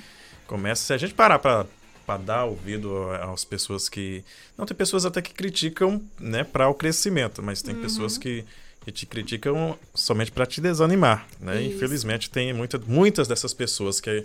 começa, 0.48 0.84
se 0.86 0.94
a 0.94 0.98
gente 0.98 1.13
parar 1.13 1.38
pra, 1.38 1.66
pra 2.12 2.18
dar 2.18 2.46
ouvido 2.46 3.10
às 3.12 3.46
pessoas 3.46 3.88
que, 3.88 4.24
não 4.58 4.65
tem 4.65 4.75
pessoas 4.75 5.06
até 5.06 5.22
que 5.22 5.34
criticam, 5.34 6.01
né, 6.20 6.44
para 6.44 6.68
o 6.68 6.74
crescimento, 6.74 7.41
mas 7.41 7.62
tem 7.62 7.75
pessoas 7.75 8.18
que, 8.18 8.44
que 8.84 8.91
te 8.91 9.06
criticam 9.06 9.77
somente 9.94 10.32
para 10.32 10.46
te 10.46 10.60
desanimar, 10.60 11.27
né? 11.39 11.62
Isso. 11.62 11.75
Infelizmente 11.75 12.30
tem 12.30 12.53
muita, 12.53 12.77
muitas 12.80 13.27
dessas 13.27 13.53
pessoas 13.53 14.00
que 14.00 14.24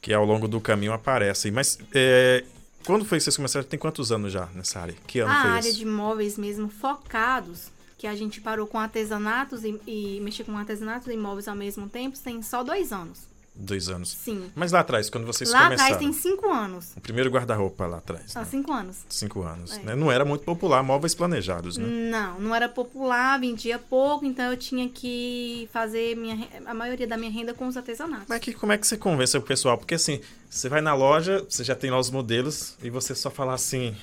que 0.00 0.12
ao 0.12 0.22
longo 0.22 0.46
do 0.46 0.60
caminho 0.60 0.92
aparecem, 0.92 1.50
mas 1.50 1.78
é, 1.94 2.44
quando 2.84 3.06
foi 3.06 3.16
que 3.16 3.24
vocês 3.24 3.36
começaram? 3.36 3.66
Tem 3.66 3.78
quantos 3.78 4.12
anos 4.12 4.30
já 4.30 4.50
nessa 4.54 4.78
área? 4.78 4.94
Que 5.06 5.20
ano 5.20 5.32
A 5.32 5.40
foi 5.40 5.50
área 5.52 5.72
de 5.72 5.86
móveis 5.86 6.36
mesmo 6.36 6.68
focados, 6.68 7.68
que 7.96 8.06
a 8.06 8.14
gente 8.14 8.38
parou 8.38 8.66
com 8.66 8.78
artesanatos 8.78 9.64
e, 9.64 9.80
e 9.86 10.20
mexer 10.20 10.44
com 10.44 10.54
artesanatos 10.58 11.08
e 11.08 11.16
móveis 11.16 11.48
ao 11.48 11.56
mesmo 11.56 11.88
tempo, 11.88 12.18
tem 12.18 12.42
só 12.42 12.62
dois 12.62 12.92
anos. 12.92 13.33
Dois 13.56 13.88
anos. 13.88 14.10
Sim. 14.10 14.50
Mas 14.52 14.72
lá 14.72 14.80
atrás, 14.80 15.08
quando 15.08 15.24
vocês 15.26 15.48
Lá 15.52 15.64
começaram, 15.64 15.94
atrás 15.94 15.98
tem 16.02 16.12
cinco 16.12 16.50
anos. 16.50 16.92
o 16.96 17.00
primeiro 17.00 17.30
guarda-roupa 17.30 17.86
lá 17.86 17.98
atrás, 17.98 18.36
Há 18.36 18.40
né? 18.40 18.46
cinco 18.50 18.72
anos. 18.72 18.96
cinco 19.08 19.42
anos, 19.42 19.78
É. 19.78 19.82
né? 19.82 19.94
Não 19.94 20.10
era 20.10 20.24
muito 20.24 20.42
popular, 20.44 20.82
móveis 20.82 21.14
planejados, 21.14 21.76
né? 21.76 21.86
Não, 21.86 22.40
não 22.40 22.52
era 22.54 22.68
popular, 22.68 23.38
vendia 23.38 23.78
pouco, 23.78 24.24
então 24.26 24.50
eu 24.50 24.56
tinha 24.56 24.88
que 24.88 25.68
fazer 25.72 26.16
minha, 26.16 26.48
a 26.66 26.74
maioria 26.74 27.06
da 27.06 27.16
minha 27.16 27.30
renda 27.30 27.54
com 27.54 27.68
os 27.68 27.76
artesanatos. 27.76 28.26
Mas 28.28 28.40
que, 28.40 28.52
como 28.52 28.72
é 28.72 28.76
que 28.78 28.86
você 28.88 28.96
convence 28.96 29.36
o 29.38 29.42
pessoal? 29.42 29.78
Porque 29.78 29.94
assim, 29.94 30.20
você 30.50 30.68
vai 30.68 30.80
na 30.80 30.92
loja, 30.94 31.46
você 31.48 31.62
já 31.62 31.76
tem 31.76 31.92
lá 31.92 31.98
os 32.00 32.10
modelos 32.10 32.76
e 32.82 32.90
você 32.90 33.14
só 33.14 33.30
fala 33.30 33.54
assim, 33.54 33.94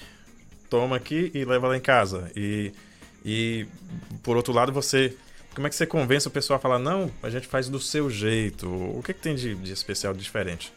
toma 0.69 0.95
aqui 0.95 1.29
e 1.33 1.43
leva 1.43 1.67
lá 1.67 1.75
em 1.75 1.81
casa. 1.81 2.31
E, 2.37 2.71
e 3.25 3.67
por 4.23 4.37
outro 4.37 4.53
lado, 4.53 4.71
você. 4.71 5.13
Como 5.53 5.67
é 5.67 5.69
que 5.69 5.75
você 5.75 5.85
convence 5.85 6.27
o 6.27 6.31
pessoal 6.31 6.57
a 6.57 6.59
falar, 6.59 6.79
não, 6.79 7.11
a 7.21 7.29
gente 7.29 7.47
faz 7.47 7.67
do 7.67 7.79
seu 7.79 8.09
jeito? 8.09 8.67
O 8.67 9.01
que, 9.03 9.13
que 9.13 9.21
tem 9.21 9.35
de, 9.35 9.53
de 9.55 9.73
especial, 9.73 10.13
de 10.13 10.21
diferente? 10.21 10.71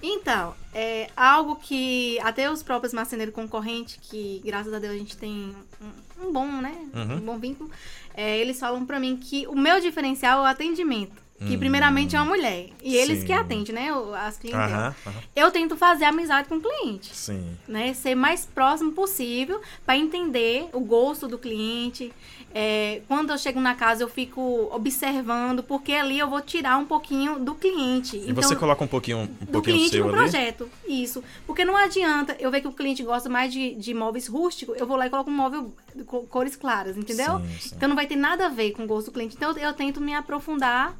Então, 0.00 0.54
é 0.72 1.08
algo 1.16 1.56
que 1.56 2.18
até 2.20 2.50
os 2.50 2.62
próprios 2.62 2.92
marceneiros 2.92 3.34
concorrentes, 3.34 3.98
que 4.00 4.40
graças 4.44 4.72
a 4.72 4.78
Deus 4.78 4.94
a 4.94 4.98
gente 4.98 5.16
tem 5.16 5.54
um, 5.80 6.26
um 6.26 6.32
bom, 6.32 6.46
né? 6.46 6.74
Uhum. 6.94 7.16
Um 7.16 7.20
bom 7.20 7.38
vínculo, 7.38 7.70
é, 8.14 8.38
eles 8.38 8.58
falam 8.58 8.86
pra 8.86 9.00
mim 9.00 9.16
que 9.16 9.46
o 9.48 9.56
meu 9.56 9.80
diferencial 9.80 10.40
é 10.40 10.42
o 10.42 10.46
atendimento. 10.46 11.20
Que 11.46 11.56
primeiramente 11.58 12.14
é 12.16 12.20
uma 12.20 12.28
mulher. 12.34 12.68
E 12.82 12.96
eles 12.96 13.20
Sim. 13.20 13.26
que 13.26 13.32
atendem, 13.32 13.74
né? 13.74 13.88
As 14.26 14.36
clientes. 14.38 14.60
Aham, 14.60 14.94
aham. 15.06 15.14
Eu 15.34 15.50
tento 15.50 15.76
fazer 15.76 16.04
amizade 16.04 16.48
com 16.48 16.56
o 16.56 16.60
cliente. 16.60 17.14
Sim. 17.14 17.56
né, 17.68 17.92
ser 17.94 18.14
mais 18.14 18.44
próximo 18.46 18.92
possível 18.92 19.60
para 19.84 19.96
entender 19.96 20.68
o 20.72 20.80
gosto 20.80 21.26
do 21.28 21.38
cliente. 21.38 22.12
É, 22.54 23.00
quando 23.08 23.30
eu 23.30 23.38
chego 23.38 23.58
na 23.60 23.74
casa, 23.74 24.02
eu 24.02 24.08
fico 24.08 24.68
observando, 24.72 25.62
porque 25.62 25.92
ali 25.92 26.18
eu 26.18 26.28
vou 26.28 26.40
tirar 26.42 26.76
um 26.76 26.84
pouquinho 26.84 27.38
do 27.38 27.54
cliente. 27.54 28.16
E 28.18 28.32
você 28.32 28.54
coloca 28.54 28.84
um 28.84 28.86
pouquinho, 28.86 29.20
um 29.20 29.26
do 29.26 29.46
pouquinho 29.46 29.76
cliente 29.76 29.90
seu 29.96 30.04
no 30.04 30.10
ali? 30.10 30.18
projeto. 30.18 30.68
Isso. 30.86 31.24
Porque 31.46 31.64
não 31.64 31.76
adianta 31.76 32.36
eu 32.38 32.50
ver 32.50 32.60
que 32.60 32.68
o 32.68 32.72
cliente 32.72 33.02
gosta 33.02 33.28
mais 33.28 33.52
de, 33.52 33.74
de 33.74 33.94
móveis 33.94 34.26
rústicos, 34.26 34.76
eu 34.78 34.86
vou 34.86 34.96
lá 34.96 35.06
e 35.06 35.10
coloco 35.10 35.30
um 35.30 35.34
móvel 35.34 35.74
de 35.94 36.04
co- 36.04 36.22
cores 36.24 36.54
claras, 36.56 36.96
entendeu? 36.96 37.38
Sim, 37.40 37.58
sim. 37.58 37.74
Então 37.76 37.88
não 37.88 37.96
vai 37.96 38.06
ter 38.06 38.16
nada 38.16 38.46
a 38.46 38.48
ver 38.50 38.72
com 38.72 38.84
o 38.84 38.86
gosto 38.86 39.06
do 39.06 39.12
cliente. 39.12 39.34
Então 39.34 39.50
eu, 39.52 39.56
eu 39.58 39.72
tento 39.72 40.00
me 40.00 40.14
aprofundar 40.14 40.94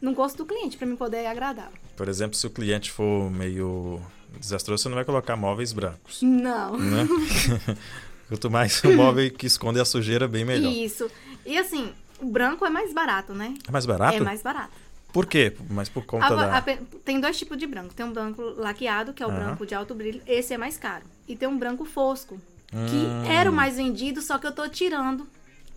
no 0.00 0.12
gosto 0.14 0.38
do 0.38 0.46
cliente 0.46 0.76
para 0.76 0.86
me 0.86 0.96
poder 0.96 1.26
agradar. 1.26 1.70
Por 1.96 2.08
exemplo, 2.08 2.36
se 2.36 2.46
o 2.46 2.50
cliente 2.50 2.90
for 2.90 3.30
meio 3.30 4.00
desastroso, 4.38 4.82
você 4.82 4.88
não 4.88 4.96
vai 4.96 5.04
colocar 5.04 5.36
móveis 5.36 5.72
brancos, 5.72 6.20
Não. 6.22 6.76
né? 6.78 7.08
Quanto 8.28 8.50
mais 8.50 8.84
um 8.84 8.94
móvel 8.94 9.30
que 9.30 9.46
esconde 9.46 9.80
a 9.80 9.84
sujeira, 9.84 10.28
bem 10.28 10.44
melhor. 10.44 10.70
Isso. 10.70 11.10
E 11.46 11.56
assim, 11.56 11.92
o 12.20 12.26
branco 12.26 12.64
é 12.66 12.70
mais 12.70 12.92
barato, 12.92 13.32
né? 13.32 13.54
É 13.66 13.70
mais 13.70 13.86
barato? 13.86 14.16
É 14.16 14.20
mais 14.20 14.42
barato. 14.42 14.72
Por 15.12 15.24
quê? 15.24 15.56
Mas 15.70 15.88
por 15.88 16.04
conta 16.04 16.26
Agora, 16.26 16.60
da... 16.60 16.72
a 16.74 16.76
tem 17.02 17.18
dois 17.18 17.38
tipos 17.38 17.56
de 17.56 17.66
branco. 17.66 17.94
Tem 17.94 18.04
um 18.04 18.12
branco 18.12 18.42
laqueado, 18.58 19.14
que 19.14 19.22
é 19.22 19.26
o 19.26 19.30
Aham. 19.30 19.38
branco 19.38 19.64
de 19.64 19.74
alto 19.74 19.94
brilho. 19.94 20.20
Esse 20.26 20.52
é 20.52 20.58
mais 20.58 20.76
caro. 20.76 21.04
E 21.26 21.34
tem 21.34 21.48
um 21.48 21.58
branco 21.58 21.86
fosco, 21.86 22.38
que 22.68 22.76
Hum. 22.76 23.24
era 23.24 23.50
o 23.50 23.54
mais 23.54 23.76
vendido, 23.76 24.20
só 24.20 24.36
que 24.36 24.46
eu 24.46 24.52
tô 24.52 24.68
tirando 24.68 25.26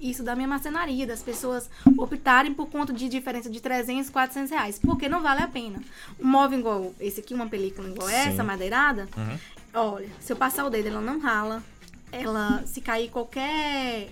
isso 0.02 0.24
da 0.24 0.36
minha 0.36 0.48
marcenaria, 0.48 1.06
das 1.06 1.22
pessoas 1.22 1.70
optarem 1.98 2.54
por 2.54 2.68
conta 2.68 2.92
de 2.92 3.08
diferença 3.08 3.50
de 3.50 3.62
300, 3.62 4.10
400 4.10 4.50
reais. 4.52 4.80
Porque 4.80 5.08
não 5.08 5.22
vale 5.22 5.42
a 5.42 5.48
pena. 5.48 5.80
Um 6.20 6.28
móvel 6.28 6.60
igual 6.60 6.96
esse 7.00 7.20
aqui, 7.20 7.34
uma 7.34 7.48
película 7.48 7.88
igual 7.88 8.08
Sim. 8.10 8.16
essa, 8.16 8.44
madeirada, 8.44 9.08
Uhum. 9.16 9.38
olha, 9.74 10.10
se 10.20 10.34
eu 10.34 10.36
passar 10.36 10.66
o 10.66 10.70
dedo, 10.70 10.88
ela 10.88 11.02
não 11.02 11.20
rala. 11.20 11.64
Ela, 12.12 12.64
se 12.66 12.82
cair 12.82 13.10
qualquer 13.10 14.10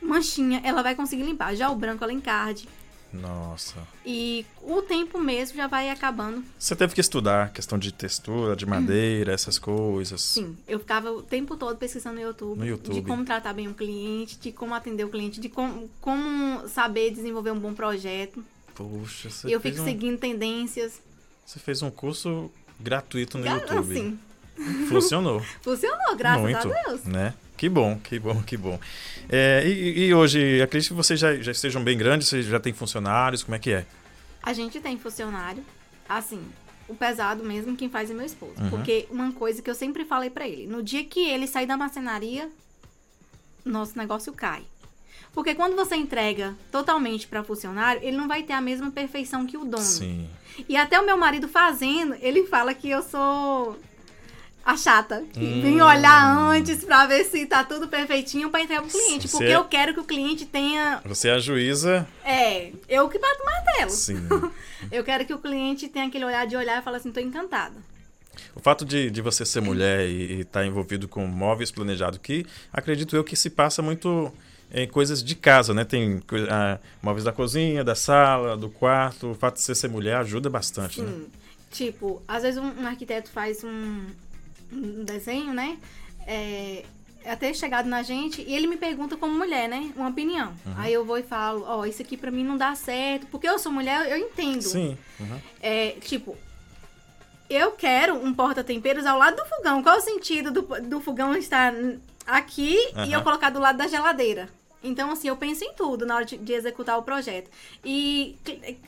manchinha, 0.00 0.60
ela 0.64 0.82
vai 0.82 0.94
conseguir 0.94 1.22
limpar. 1.22 1.54
Já 1.54 1.70
o 1.70 1.76
branco, 1.76 2.02
ela 2.02 2.12
encarde. 2.12 2.68
Nossa. 3.12 3.76
E 4.06 4.46
o 4.62 4.80
tempo 4.82 5.18
mesmo 5.20 5.56
já 5.56 5.66
vai 5.66 5.90
acabando. 5.90 6.42
Você 6.58 6.74
teve 6.74 6.94
que 6.94 7.00
estudar 7.00 7.52
questão 7.52 7.78
de 7.78 7.92
textura, 7.92 8.56
de 8.56 8.64
madeira, 8.64 9.32
essas 9.32 9.58
coisas. 9.58 10.20
Sim, 10.20 10.56
eu 10.66 10.78
ficava 10.78 11.10
o 11.10 11.22
tempo 11.22 11.56
todo 11.56 11.76
pesquisando 11.76 12.16
no 12.16 12.22
YouTube, 12.22 12.58
No 12.58 12.66
YouTube. 12.66 12.94
de 12.94 13.02
como 13.02 13.24
tratar 13.24 13.52
bem 13.52 13.68
o 13.68 13.74
cliente, 13.74 14.38
de 14.38 14.50
como 14.52 14.74
atender 14.74 15.04
o 15.04 15.08
cliente, 15.08 15.40
de 15.40 15.48
como, 15.48 15.90
como 16.00 16.66
saber 16.68 17.10
desenvolver 17.10 17.50
um 17.50 17.58
bom 17.58 17.74
projeto. 17.74 18.42
Poxa, 18.74 19.28
você, 19.28 19.54
eu 19.54 19.60
fico 19.60 19.80
um, 19.80 19.84
seguindo 19.84 20.18
tendências. 20.18 21.00
você 21.44 21.58
fez 21.58 21.82
um 21.82 21.90
curso 21.90 22.50
gratuito 22.80 23.36
no 23.36 23.44
Cara, 23.44 23.60
YouTube. 23.60 23.92
Assim, 23.92 24.18
Funcionou. 24.88 25.40
funcionou, 25.62 26.16
graças 26.16 26.42
Muito, 26.42 26.68
a 26.68 26.82
Deus. 26.84 27.04
né? 27.04 27.34
Que 27.62 27.68
bom, 27.68 27.96
que 27.96 28.18
bom, 28.18 28.42
que 28.42 28.56
bom. 28.56 28.76
É, 29.28 29.62
e, 29.64 30.06
e 30.06 30.12
hoje, 30.12 30.60
acredito 30.60 30.88
que 30.88 30.96
vocês 30.96 31.20
já, 31.20 31.36
já 31.36 31.52
estejam 31.52 31.80
bem 31.80 31.96
grandes, 31.96 32.26
vocês 32.26 32.44
já 32.44 32.58
têm 32.58 32.72
funcionários, 32.72 33.44
como 33.44 33.54
é 33.54 33.58
que 33.60 33.70
é? 33.70 33.86
A 34.42 34.52
gente 34.52 34.80
tem 34.80 34.98
funcionário, 34.98 35.62
assim, 36.08 36.42
o 36.88 36.94
pesado 36.96 37.44
mesmo, 37.44 37.76
quem 37.76 37.88
faz 37.88 38.10
é 38.10 38.14
meu 38.14 38.26
esposo. 38.26 38.54
Porque 38.68 39.06
uma 39.08 39.30
coisa 39.30 39.62
que 39.62 39.70
eu 39.70 39.76
sempre 39.76 40.04
falei 40.04 40.28
pra 40.28 40.48
ele, 40.48 40.66
no 40.66 40.82
dia 40.82 41.04
que 41.04 41.20
ele 41.20 41.46
sair 41.46 41.66
da 41.66 41.76
marcenaria, 41.76 42.50
nosso 43.64 43.96
negócio 43.96 44.32
cai. 44.32 44.64
Porque 45.32 45.54
quando 45.54 45.76
você 45.76 45.94
entrega 45.94 46.56
totalmente 46.72 47.28
para 47.28 47.44
funcionário, 47.44 48.02
ele 48.02 48.16
não 48.16 48.26
vai 48.26 48.42
ter 48.42 48.54
a 48.54 48.60
mesma 48.60 48.90
perfeição 48.90 49.46
que 49.46 49.56
o 49.56 49.64
dono. 49.64 49.84
Sim. 49.84 50.28
E 50.68 50.76
até 50.76 50.98
o 50.98 51.06
meu 51.06 51.16
marido 51.16 51.46
fazendo, 51.46 52.16
ele 52.20 52.44
fala 52.44 52.74
que 52.74 52.90
eu 52.90 53.04
sou 53.04 53.78
a 54.64 54.76
chata. 54.76 55.24
Que 55.32 55.40
Hum. 55.40 55.62
vem 55.62 55.82
olhar 55.82 56.36
antes 56.38 56.84
pra 56.84 57.06
ver 57.06 57.24
se 57.24 57.46
tá 57.46 57.64
tudo 57.64 57.88
perfeitinho 57.88 58.50
pra 58.50 58.60
entregar 58.60 58.82
pro 58.82 58.90
cliente. 58.90 59.28
Você 59.28 59.36
Porque 59.36 59.52
eu 59.52 59.64
quero 59.64 59.94
que 59.94 60.00
o 60.00 60.04
cliente 60.04 60.46
tenha. 60.46 61.00
Você 61.04 61.28
é 61.28 61.32
a 61.32 61.38
juíza. 61.38 62.06
É, 62.24 62.70
eu 62.88 63.08
que 63.08 63.18
bato 63.18 63.42
o 63.42 63.44
martelo. 63.44 63.90
Sim. 63.90 64.28
Eu 64.90 65.04
quero 65.04 65.24
que 65.24 65.32
o 65.32 65.38
cliente 65.38 65.88
tenha 65.88 66.06
aquele 66.06 66.24
olhar 66.24 66.44
de 66.44 66.56
olhar 66.56 66.80
e 66.80 66.82
falar 66.82 66.96
assim, 66.96 67.12
tô 67.12 67.20
encantada. 67.20 67.76
O 68.54 68.58
fato 68.60 68.84
de, 68.84 69.10
de 69.10 69.20
você 69.22 69.44
ser 69.46 69.60
mulher 69.60 70.08
e 70.08 70.40
estar 70.40 70.66
envolvido 70.66 71.06
com 71.06 71.24
móveis 71.24 71.70
planejados, 71.70 72.18
que 72.18 72.44
acredito 72.72 73.14
eu 73.14 73.22
que 73.22 73.36
se 73.36 73.48
passa 73.48 73.80
muito 73.80 74.32
em 74.74 74.88
coisas 74.88 75.22
de 75.22 75.34
casa, 75.36 75.72
né? 75.72 75.84
Tem 75.84 76.20
ah, 76.50 76.78
móveis 77.00 77.24
da 77.24 77.32
cozinha, 77.32 77.84
da 77.84 77.94
sala, 77.94 78.56
do 78.56 78.68
quarto. 78.68 79.30
O 79.30 79.34
fato 79.34 79.54
de 79.54 79.62
você 79.62 79.74
ser 79.74 79.88
mulher 79.88 80.16
ajuda 80.16 80.50
bastante, 80.50 81.00
né? 81.00 81.08
Sim. 81.08 81.26
Tipo, 81.70 82.20
às 82.26 82.42
vezes 82.42 82.60
um, 82.60 82.82
um 82.82 82.86
arquiteto 82.86 83.30
faz 83.30 83.62
um, 83.62 84.06
um 84.72 85.04
desenho, 85.04 85.52
né? 85.52 85.78
É, 86.26 86.84
até 87.24 87.52
chegado 87.52 87.88
na 87.88 88.02
gente, 88.02 88.42
e 88.42 88.54
ele 88.54 88.66
me 88.66 88.76
pergunta 88.76 89.16
como 89.16 89.36
mulher, 89.36 89.68
né? 89.68 89.92
Uma 89.96 90.08
opinião. 90.08 90.52
Uhum. 90.66 90.74
Aí 90.76 90.92
eu 90.92 91.04
vou 91.04 91.18
e 91.18 91.22
falo, 91.22 91.64
ó, 91.66 91.84
isso 91.84 92.02
aqui 92.02 92.16
pra 92.16 92.30
mim 92.30 92.44
não 92.44 92.56
dá 92.56 92.74
certo. 92.74 93.26
Porque 93.28 93.48
eu 93.48 93.58
sou 93.58 93.70
mulher, 93.70 94.10
eu 94.10 94.16
entendo. 94.16 94.62
Sim. 94.62 94.96
uhum. 95.20 95.40
É, 95.60 95.92
tipo, 96.00 96.36
eu 97.48 97.72
quero 97.72 98.14
um 98.14 98.32
porta-temperos 98.32 99.06
ao 99.06 99.18
lado 99.18 99.36
do 99.36 99.44
fogão. 99.46 99.82
Qual 99.82 99.98
o 99.98 100.00
sentido 100.00 100.50
do, 100.50 100.62
do 100.62 101.00
fogão 101.00 101.36
estar 101.36 101.72
aqui 102.26 102.76
e 103.06 103.12
eu 103.12 103.22
colocar 103.22 103.50
do 103.50 103.60
lado 103.60 103.76
da 103.76 103.86
geladeira? 103.86 104.48
Então, 104.84 105.10
assim, 105.12 105.28
eu 105.28 105.36
penso 105.36 105.64
em 105.64 105.72
tudo 105.74 106.04
na 106.04 106.16
hora 106.16 106.24
de, 106.24 106.36
de 106.36 106.52
executar 106.52 106.98
o 106.98 107.02
projeto. 107.02 107.50
E, 107.84 108.36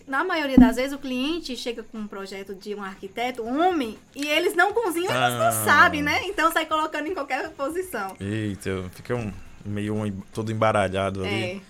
na 0.07 0.25
maioria 0.25 0.59
das 0.59 0.77
vezes, 0.77 0.93
o 0.93 0.99
cliente 0.99 1.57
chega 1.57 1.83
com 1.85 1.99
um 1.99 2.07
projeto 2.07 2.55
de 2.55 2.75
um 2.75 2.83
arquiteto, 2.83 3.45
homem, 3.45 3.97
e 4.15 4.27
eles 4.27 4.55
não 4.55 4.73
cozinham, 4.73 5.11
eles 5.11 5.35
Ah. 5.35 5.53
não 5.53 5.65
sabem, 5.65 6.03
né? 6.03 6.21
Então, 6.25 6.53
sai 6.53 6.67
colocando 6.67 7.07
em 7.07 7.15
qualquer 7.15 7.49
posição. 7.51 8.17
Eita, 8.21 8.91
fica 8.95 9.15
um, 9.15 9.33
meio 9.65 9.95
um, 9.95 10.11
todo 10.33 10.51
embaralhado 10.51 11.23
ali. 11.25 11.43
É. 11.43 11.61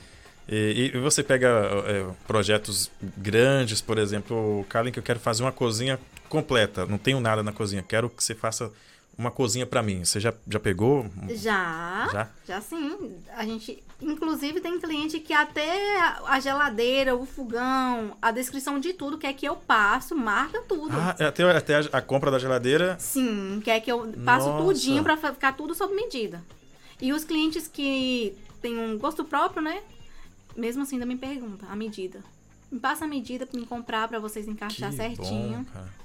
E, 0.47 0.91
e 0.95 0.99
você 0.99 1.23
pega 1.23 1.49
é, 1.87 2.07
projetos 2.27 2.91
grandes, 3.17 3.81
por 3.81 3.99
exemplo, 3.99 4.65
Kalen, 4.69 4.93
que 4.93 4.99
eu 4.99 5.03
quero 5.03 5.19
fazer 5.19 5.43
uma 5.43 5.53
cozinha 5.53 5.99
completa, 6.29 6.85
não 6.85 6.99
tenho 6.99 7.19
nada 7.21 7.43
na 7.43 7.53
cozinha, 7.53 7.83
quero 7.87 8.11
que 8.11 8.23
você 8.23 8.35
faça 8.35 8.71
uma 9.17 9.31
cozinha 9.31 9.67
pra 9.67 9.83
mim. 9.83 10.05
Você 10.05 10.19
já, 10.21 10.33
já 10.49 10.59
pegou? 10.61 11.07
Já, 11.31 12.09
Já? 12.13 12.29
já 12.47 12.61
sim. 12.61 13.17
A 13.37 13.45
gente, 13.45 13.83
inclusive, 14.01 14.61
tem 14.61 14.79
cliente 14.81 15.21
que 15.21 15.33
até 15.33 16.01
a- 16.01 16.41
geladeira, 16.41 17.15
o 17.17 17.25
fogão, 17.27 18.17
a 18.21 18.31
descrição 18.31 18.79
de 18.81 18.93
tudo 18.93 19.19
quer 19.19 19.33
que 19.35 19.47
eu 19.47 19.57
passo, 19.57 20.15
marca 20.17 20.61
tudo. 20.69 20.97
Ah, 20.97 21.11
até, 21.29 21.45
até 21.57 21.75
a, 21.93 22.01
compra 22.03 22.31
da 22.31 22.39
geladeira. 22.39 22.97
Sim, 22.99 23.61
quer 23.65 23.81
que 23.81 23.91
eu 23.91 24.13
passo 24.25 24.49
Nossa. 24.49 24.65
tudinho 24.65 25.03
pra 25.03 25.17
fa- 25.17 25.33
ficar 25.33 25.53
tudo 25.57 25.75
sob 25.75 25.95
medida. 25.95 26.43
E 27.01 27.13
os 27.13 27.25
clientes 27.25 27.67
que 27.69 28.37
têm 28.63 28.79
um 28.79 28.99
gosto 28.99 29.25
próprio, 29.25 29.63
né? 29.63 29.83
Mesmo 30.57 30.83
assim, 30.83 30.97
ainda 30.97 31.07
me 31.07 31.17
pergunta 31.17 31.67
a 31.69 31.75
medida. 31.77 32.21
Me 32.71 32.79
passa 32.81 33.05
a 33.05 33.09
medida 33.09 33.47
pra 33.47 33.59
me 33.61 33.67
comprar 33.67 34.09
pra 34.09 34.19
vocês 34.19 34.49
encaixar 34.49 34.91
que 34.91 34.97
certinho. 34.97 35.59
Bom, 35.59 35.65
cara. 35.73 36.04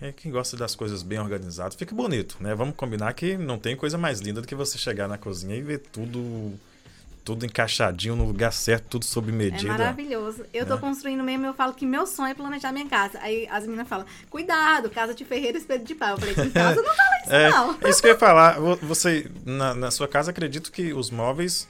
É 0.00 0.12
quem 0.12 0.32
gosta 0.32 0.56
das 0.56 0.74
coisas 0.74 1.02
bem 1.02 1.18
organizadas, 1.18 1.74
fica 1.74 1.94
bonito, 1.94 2.36
né? 2.40 2.54
Vamos 2.54 2.74
combinar 2.74 3.12
que 3.12 3.36
não 3.36 3.58
tem 3.58 3.76
coisa 3.76 3.98
mais 3.98 4.20
linda 4.20 4.40
do 4.40 4.46
que 4.48 4.54
você 4.54 4.78
chegar 4.78 5.06
na 5.06 5.18
cozinha 5.18 5.54
e 5.56 5.62
ver 5.62 5.78
tudo 5.78 6.54
tudo 7.22 7.44
encaixadinho 7.44 8.16
no 8.16 8.24
lugar 8.24 8.50
certo, 8.50 8.86
tudo 8.88 9.04
sob 9.04 9.28
É 9.30 9.32
medida. 9.34 9.68
maravilhoso. 9.70 10.42
Eu 10.54 10.64
tô 10.64 10.76
Né? 10.76 10.80
construindo 10.80 11.22
mesmo, 11.22 11.44
eu 11.44 11.52
falo 11.52 11.74
que 11.74 11.84
meu 11.84 12.06
sonho 12.06 12.30
é 12.30 12.34
planejar 12.34 12.72
minha 12.72 12.88
casa. 12.88 13.18
Aí 13.20 13.46
as 13.50 13.64
meninas 13.64 13.86
falam, 13.86 14.06
cuidado, 14.30 14.88
casa 14.88 15.14
de 15.14 15.22
ferreiro, 15.26 15.58
espelho 15.58 15.84
de 15.84 15.94
pau. 15.94 16.12
Eu 16.12 16.16
falei, 16.18 16.34
em 16.46 16.50
casa 16.50 16.80
não 16.82 16.94
fala 16.96 17.20
isso, 17.22 17.32
É, 17.32 17.50
não. 17.50 17.78
isso 17.90 18.00
que 18.00 18.08
eu 18.08 18.12
ia 18.12 18.18
falar. 18.18 18.58
Vo- 18.58 18.76
Você, 18.76 19.30
na, 19.44 19.74
na 19.74 19.90
sua 19.90 20.08
casa, 20.08 20.30
acredito 20.30 20.72
que 20.72 20.94
os 20.94 21.10
móveis 21.10 21.68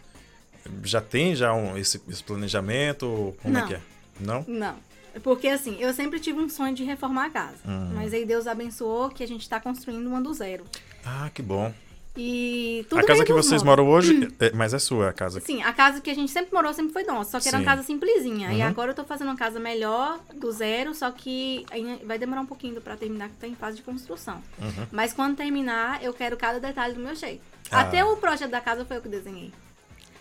já 0.84 1.00
tem 1.00 1.34
já 1.34 1.52
um, 1.52 1.76
esse, 1.76 2.00
esse 2.08 2.22
planejamento? 2.22 3.34
Como 3.42 3.58
é 3.58 3.60
Não. 3.60 3.66
que 3.68 3.74
é? 3.74 3.80
Não? 4.20 4.44
Não. 4.46 4.76
Porque 5.22 5.48
assim, 5.48 5.76
eu 5.80 5.92
sempre 5.92 6.20
tive 6.20 6.38
um 6.40 6.48
sonho 6.48 6.74
de 6.74 6.84
reformar 6.84 7.26
a 7.26 7.30
casa. 7.30 7.56
Hum. 7.66 7.92
Mas 7.94 8.12
aí 8.14 8.24
Deus 8.24 8.46
abençoou 8.46 9.08
que 9.10 9.22
a 9.22 9.28
gente 9.28 9.48
tá 9.48 9.58
construindo 9.60 10.06
uma 10.06 10.20
do 10.20 10.32
zero. 10.32 10.64
Ah, 11.04 11.30
que 11.32 11.42
bom. 11.42 11.72
E 12.16 12.84
tudo 12.90 12.98
a 12.98 13.04
casa 13.06 13.24
que 13.24 13.32
vocês 13.32 13.62
moram 13.62 13.88
hoje, 13.88 14.28
é- 14.40 14.50
mas 14.52 14.74
é 14.74 14.78
sua 14.80 15.10
a 15.10 15.12
casa. 15.12 15.40
Sim, 15.40 15.62
a 15.62 15.72
casa 15.72 16.00
que 16.00 16.10
a 16.10 16.14
gente 16.14 16.30
sempre 16.32 16.52
morou 16.52 16.74
sempre 16.74 16.92
foi 16.92 17.04
nossa, 17.04 17.30
só 17.30 17.40
que 17.40 17.48
era 17.48 17.56
Sim. 17.58 17.62
uma 17.62 17.70
casa 17.70 17.82
simplesinha. 17.86 18.52
E 18.52 18.56
Uhum. 18.60 18.66
agora 18.66 18.90
eu 18.90 18.94
tô 18.94 19.04
fazendo 19.04 19.28
uma 19.28 19.36
casa 19.36 19.60
melhor, 19.60 20.18
do 20.34 20.50
zero, 20.50 20.92
só 20.92 21.10
que 21.12 21.64
vai 22.04 22.18
demorar 22.18 22.40
um 22.40 22.46
pouquinho 22.46 22.80
pra 22.80 22.96
terminar, 22.96 23.28
que 23.28 23.36
tá 23.36 23.46
em 23.46 23.54
fase 23.54 23.76
de 23.76 23.82
construção. 23.84 24.42
Uhum. 24.60 24.86
Mas 24.90 25.12
quando 25.12 25.36
terminar, 25.36 26.02
eu 26.02 26.12
quero 26.12 26.36
cada 26.36 26.58
detalhe 26.58 26.94
do 26.94 27.00
meu 27.00 27.14
jeito. 27.14 27.42
Ah. 27.70 27.82
Até 27.82 28.04
o 28.04 28.16
projeto 28.16 28.50
da 28.50 28.60
casa 28.60 28.84
foi 28.84 28.96
eu 28.96 29.00
que 29.02 29.08
desenhei. 29.08 29.52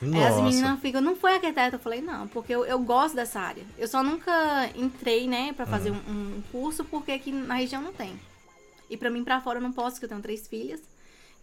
Aí 0.02 0.08
as 0.24 0.36
Nossa. 0.36 0.42
meninas 0.42 0.80
ficam, 0.80 1.02
não 1.02 1.16
foi 1.16 1.34
arquiteta? 1.36 1.76
Eu 1.76 1.80
falei, 1.80 2.02
não, 2.02 2.28
porque 2.28 2.54
eu, 2.56 2.66
eu 2.66 2.80
gosto 2.80 3.16
dessa 3.16 3.40
área. 3.40 3.64
Eu 3.78 3.88
só 3.88 4.02
nunca 4.02 4.70
entrei, 4.76 5.28
né, 5.28 5.52
pra 5.54 5.66
fazer 5.66 5.92
Uhum. 5.92 6.02
um, 6.08 6.38
um 6.38 6.44
curso, 6.52 6.86
porque 6.86 7.12
aqui 7.12 7.32
na 7.32 7.56
região 7.56 7.82
não 7.82 7.92
tem. 7.94 8.18
E 8.90 8.96
pra 8.96 9.10
mim, 9.10 9.24
pra 9.24 9.42
fora, 9.42 9.60
eu 9.60 9.64
não 9.64 9.74
posso, 9.74 9.96
porque 9.96 10.06
eu 10.06 10.10
tenho 10.10 10.22
três 10.22 10.48
filhas. 10.48 10.80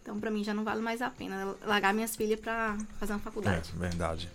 Então, 0.01 0.19
pra 0.19 0.31
mim, 0.31 0.43
já 0.43 0.53
não 0.53 0.63
vale 0.63 0.81
mais 0.81 1.01
a 1.01 1.09
pena 1.09 1.55
largar 1.65 1.93
minhas 1.93 2.15
filhas 2.15 2.39
pra 2.39 2.77
fazer 2.99 3.13
uma 3.13 3.19
faculdade. 3.19 3.71
É, 3.75 3.79
verdade. 3.79 4.29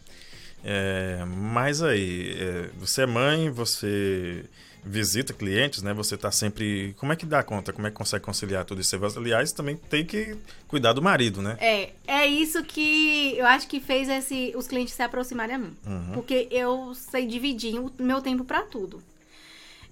É, 0.64 1.24
mas 1.26 1.82
aí, 1.82 2.36
é, 2.38 2.70
você 2.78 3.02
é 3.02 3.06
mãe, 3.06 3.50
você 3.50 4.44
visita 4.84 5.32
clientes, 5.32 5.82
né? 5.82 5.92
Você 5.94 6.16
tá 6.16 6.30
sempre. 6.30 6.94
Como 6.98 7.12
é 7.12 7.16
que 7.16 7.24
dá 7.26 7.42
conta? 7.42 7.72
Como 7.72 7.86
é 7.86 7.90
que 7.90 7.96
consegue 7.96 8.24
conciliar 8.24 8.64
tudo 8.64 8.80
isso? 8.80 8.96
Aliás, 9.16 9.52
também 9.52 9.76
tem 9.76 10.04
que 10.04 10.36
cuidar 10.66 10.92
do 10.92 11.02
marido, 11.02 11.40
né? 11.40 11.56
É, 11.60 11.90
é 12.06 12.26
isso 12.26 12.62
que 12.64 13.36
eu 13.36 13.46
acho 13.46 13.68
que 13.68 13.80
fez 13.80 14.08
esse, 14.08 14.52
os 14.56 14.66
clientes 14.66 14.94
se 14.94 15.02
aproximarem 15.02 15.56
a 15.56 15.58
mim. 15.58 15.76
Uhum. 15.86 16.12
Porque 16.14 16.48
eu 16.50 16.94
sei 16.94 17.26
dividir 17.26 17.78
o 17.78 17.92
meu 17.98 18.20
tempo 18.20 18.44
pra 18.44 18.62
tudo. 18.62 19.02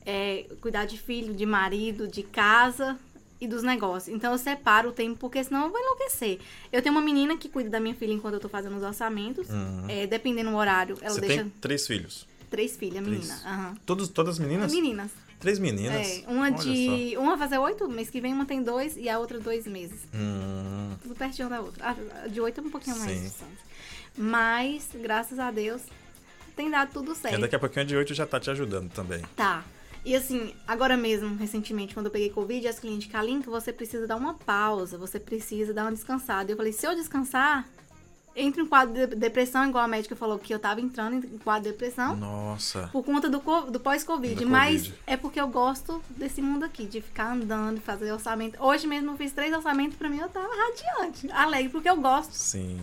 É, 0.04 0.46
cuidar 0.60 0.86
de 0.86 0.98
filho, 0.98 1.34
de 1.34 1.44
marido, 1.44 2.08
de 2.08 2.22
casa 2.22 2.98
e 3.40 3.48
dos 3.48 3.62
negócios. 3.62 4.14
Então 4.14 4.32
eu 4.32 4.38
separo 4.38 4.90
o 4.90 4.92
tempo, 4.92 5.16
porque 5.18 5.42
senão 5.42 5.64
eu 5.64 5.70
vou 5.70 5.80
enlouquecer. 5.80 6.38
Eu 6.70 6.82
tenho 6.82 6.94
uma 6.94 7.00
menina 7.00 7.36
que 7.36 7.48
cuida 7.48 7.70
da 7.70 7.80
minha 7.80 7.94
filha 7.94 8.12
enquanto 8.12 8.34
eu 8.34 8.40
tô 8.40 8.48
fazendo 8.48 8.76
os 8.76 8.82
orçamentos. 8.82 9.46
É, 9.88 10.06
dependendo 10.06 10.50
do 10.50 10.56
horário, 10.56 10.96
ela 11.00 11.08
Uhum. 11.10 11.14
Você 11.14 11.20
deixa 11.20 11.42
tem 11.42 11.52
três 11.60 11.86
filhos. 11.86 12.26
três 12.50 12.76
filhas, 12.76 13.02
menina. 13.06 13.34
Aham. 13.44 13.76
Todos, 13.86 14.08
todas 14.08 14.38
meninas? 14.38 14.72
Meninas. 14.72 15.10
Três 15.38 15.58
meninas? 15.58 16.06
É, 16.06 16.24
uma 16.28 16.48
Olha 16.48 16.52
de. 16.52 17.16
Uma 17.16 17.30
vai 17.36 17.48
fazer 17.48 17.58
oito, 17.58 17.88
mês 17.88 18.10
que 18.10 18.20
vem 18.20 18.34
uma 18.34 18.44
tem 18.44 18.62
dois 18.62 18.94
e 18.98 19.08
a 19.08 19.18
outra 19.18 19.40
dois 19.40 19.66
meses. 19.66 19.98
só. 20.02 20.18
Hum, 20.18 20.94
Tudo 21.02 21.14
pertinho 21.14 21.48
da 21.48 21.60
outra. 21.62 21.96
A 22.22 22.28
de 22.28 22.40
oito 22.42 22.60
é 22.60 22.62
um 22.64 22.68
pouquinho 22.70 22.98
mais 22.98 23.22
distante. 23.22 23.56
Mas, 24.18 24.88
graças 24.94 25.38
a 25.38 25.50
Deus, 25.50 25.80
tem 26.54 26.70
dado 26.70 26.92
tudo 26.92 27.12
e 27.12 27.14
certo. 27.14 27.40
daqui 27.40 27.56
a 27.56 27.58
pouquinho 27.58 27.84
a 27.84 27.88
de 27.88 27.96
oito 27.96 28.12
já 28.12 28.26
tá 28.26 28.38
te 28.38 28.50
ajudando 28.50 28.90
também. 28.90 29.22
Tá. 29.34 29.64
E 30.04 30.16
assim, 30.16 30.54
agora 30.66 30.96
mesmo, 30.96 31.36
recentemente, 31.36 31.92
quando 31.94 32.06
eu 32.06 32.12
peguei 32.12 32.30
Covid, 32.30 32.66
as 32.66 32.78
clientes 32.78 33.10
Kalinka, 33.10 33.50
você 33.50 33.72
precisa 33.72 34.06
dar 34.06 34.16
uma 34.16 34.34
pausa, 34.34 34.96
você 34.96 35.20
precisa 35.20 35.74
dar 35.74 35.82
uma 35.84 35.92
descansada. 35.92 36.50
Eu 36.50 36.56
falei, 36.56 36.72
se 36.72 36.86
eu 36.86 36.94
descansar, 36.94 37.68
entre 38.34 38.62
em 38.62 38.66
quadro 38.66 38.94
de 38.94 39.06
depressão, 39.14 39.68
igual 39.68 39.84
a 39.84 39.88
médica 39.88 40.16
falou 40.16 40.38
que 40.38 40.54
eu 40.54 40.58
tava 40.58 40.80
entrando 40.80 41.16
em 41.26 41.36
quadro 41.38 41.64
de 41.64 41.70
depressão. 41.72 42.16
Nossa. 42.16 42.88
Por 42.92 43.04
conta 43.04 43.28
do, 43.28 43.40
do 43.70 43.78
pós-Covid. 43.80 44.42
Mas 44.46 44.82
Covid. 44.84 44.94
é 45.06 45.16
porque 45.18 45.38
eu 45.40 45.48
gosto 45.48 46.02
desse 46.16 46.40
mundo 46.40 46.64
aqui, 46.64 46.86
de 46.86 47.02
ficar 47.02 47.32
andando, 47.34 47.78
fazer 47.80 48.10
orçamento. 48.10 48.56
Hoje 48.62 48.86
mesmo 48.86 49.10
eu 49.10 49.16
fiz 49.18 49.32
três 49.32 49.52
orçamentos, 49.54 49.98
pra 49.98 50.08
mim 50.08 50.18
eu 50.18 50.28
tava 50.30 50.48
radiante, 50.48 51.30
alegre, 51.30 51.68
porque 51.68 51.90
eu 51.90 51.96
gosto. 51.96 52.32
Sim. 52.32 52.80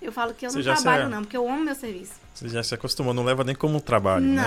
Eu 0.00 0.12
falo 0.12 0.32
que 0.34 0.46
eu 0.46 0.50
Você 0.50 0.58
não 0.62 0.74
trabalho, 0.76 1.04
se- 1.04 1.10
não, 1.10 1.22
porque 1.22 1.36
eu 1.36 1.48
amo 1.48 1.64
meu 1.64 1.74
serviço. 1.74 2.12
Você 2.32 2.48
já 2.48 2.62
se 2.62 2.74
acostumou, 2.74 3.12
não 3.12 3.24
leva 3.24 3.42
nem 3.42 3.54
como 3.56 3.76
um 3.76 3.80
trabalho, 3.80 4.24
né? 4.24 4.42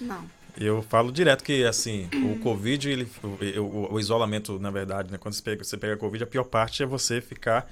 não, 0.00 0.08
não. 0.16 0.35
Eu 0.58 0.80
falo 0.82 1.12
direto 1.12 1.44
que, 1.44 1.64
assim, 1.64 2.08
o 2.32 2.38
Covid, 2.38 2.88
ele, 2.90 3.08
o, 3.22 3.60
o- 3.60 3.92
o 3.94 4.00
isolamento, 4.00 4.58
na 4.58 4.70
verdade, 4.70 5.12
né? 5.12 5.18
Quando 5.18 5.34
você 5.34 5.42
pega, 5.42 5.62
você 5.62 5.76
pega 5.76 5.96
Covid, 5.96 6.24
a 6.24 6.26
pior 6.26 6.44
parte 6.44 6.82
é 6.82 6.86
você 6.86 7.20
ficar 7.20 7.70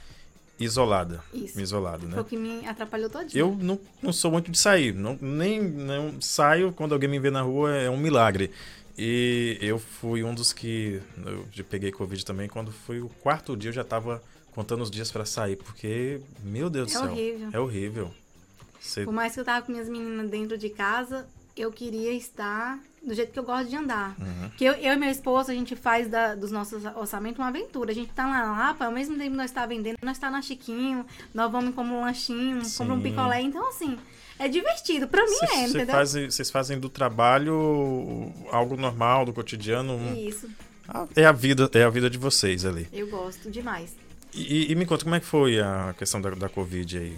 isolada. 0.61 1.23
Isso. 1.33 1.61
Isolado, 1.61 2.01
Foi 2.07 2.11
né? 2.11 2.21
o 2.21 2.25
que 2.25 2.37
me 2.37 2.67
atrapalhou 2.67 3.09
todinho. 3.11 3.39
Eu 3.41 3.57
não, 3.61 3.81
não 4.03 4.13
sou 4.13 4.31
muito 4.31 4.51
de 4.51 4.59
sair. 4.59 4.93
Não, 4.95 5.19
nem 5.21 5.61
não 5.63 6.21
saio 6.21 6.73
quando 6.73 6.93
alguém 6.93 7.09
me 7.09 7.19
vê 7.19 7.31
na 7.31 7.43
rua, 7.43 7.75
é 7.75 7.89
um 7.91 7.97
milagre. 7.97 8.51
E 8.97 9.59
eu 9.61 9.79
fui 9.79 10.23
um 10.23 10.33
dos 10.35 10.53
que. 10.53 11.01
Eu 11.25 11.45
já 11.53 11.65
peguei 11.65 11.91
Covid 11.91 12.25
também. 12.25 12.49
Quando 12.49 12.71
foi 12.71 13.01
o 13.01 13.09
quarto 13.09 13.57
dia, 13.57 13.71
eu 13.71 13.75
já 13.75 13.83
tava 13.83 14.23
contando 14.55 14.83
os 14.83 14.91
dias 14.91 15.11
pra 15.11 15.25
sair. 15.25 15.57
Porque, 15.57 16.21
meu 16.45 16.71
Deus 16.71 16.93
do 16.93 16.99
É 16.99 17.01
céu. 17.01 17.11
horrível. 17.11 17.49
É 17.53 17.59
horrível. 17.59 18.11
Você 18.81 19.05
Por 19.05 19.13
mais 19.13 19.35
que 19.35 19.41
eu 19.41 19.45
tava 19.45 19.65
com 19.67 19.73
minhas 19.73 19.89
meninas 19.89 20.31
dentro 20.31 20.57
de 20.57 20.69
casa, 20.69 21.27
eu 21.57 21.71
queria 21.71 22.13
estar 22.13 22.79
do 23.03 23.15
jeito 23.15 23.33
que 23.33 23.39
eu 23.39 23.45
gosto 23.45 23.69
de 23.69 23.77
andar. 23.77 24.17
Uhum. 24.19 24.51
Que 24.57 24.65
eu, 24.65 24.73
eu 24.75 24.95
e 24.95 24.97
meu 24.97 25.11
esposo, 25.11 25.51
a 25.51 25.55
gente 25.55 25.77
faz 25.77 26.09
da, 26.09 26.35
dos 26.35 26.51
nossos 26.51 26.85
orçamentos 26.97 27.39
uma 27.39 27.49
aventura. 27.49 27.93
A 27.93 27.95
gente 27.95 28.11
tá 28.13 28.27
lá 28.27 28.47
na 28.47 28.53
Lapa, 28.53 28.87
ao 28.87 28.93
mesmo 28.93 29.17
tempo 29.17 29.31
que 29.31 29.37
nós 29.37 29.51
tá 29.51 29.67
vendendo, 29.67 29.99
nós 30.03 30.19
tá 30.19 30.31
na 30.31 30.41
Chiquinho, 30.41 31.05
nós 31.33 31.51
vamos 31.53 31.75
como 31.75 31.95
um 31.95 32.01
lanchinho, 32.01 32.65
Sim. 32.65 32.79
compra 32.79 32.95
um 32.95 33.03
picolé. 33.03 33.41
Então, 33.43 33.69
assim, 33.69 33.99
é 34.39 34.49
divertido. 34.49 35.07
Pra 35.07 35.25
mim 35.25 35.37
cê, 35.37 35.47
é, 35.47 35.69
entendeu? 35.69 36.07
Vocês 36.31 36.51
fazem 36.51 36.79
do 36.79 36.89
trabalho 36.89 38.33
algo 38.51 38.77
normal, 38.77 39.25
do 39.25 39.33
cotidiano. 39.33 39.99
Isso. 40.17 40.49
É 41.17 41.25
a 41.25 41.33
vida, 41.33 41.71
é 41.73 41.83
a 41.83 41.91
vida 41.91 42.11
de 42.11 42.19
vocês 42.19 42.65
ali. 42.65 42.89
Eu 42.93 43.09
gosto 43.09 43.51
demais. 43.51 43.95
E, 44.33 44.71
e 44.71 44.75
me 44.75 44.85
conta, 44.85 45.05
como 45.05 45.15
é 45.15 45.21
que 45.21 45.27
foi 45.27 45.61
a 45.61 45.95
questão 45.97 46.21
da, 46.21 46.31
da 46.31 46.49
Covid 46.49 46.99
aí? 46.99 47.17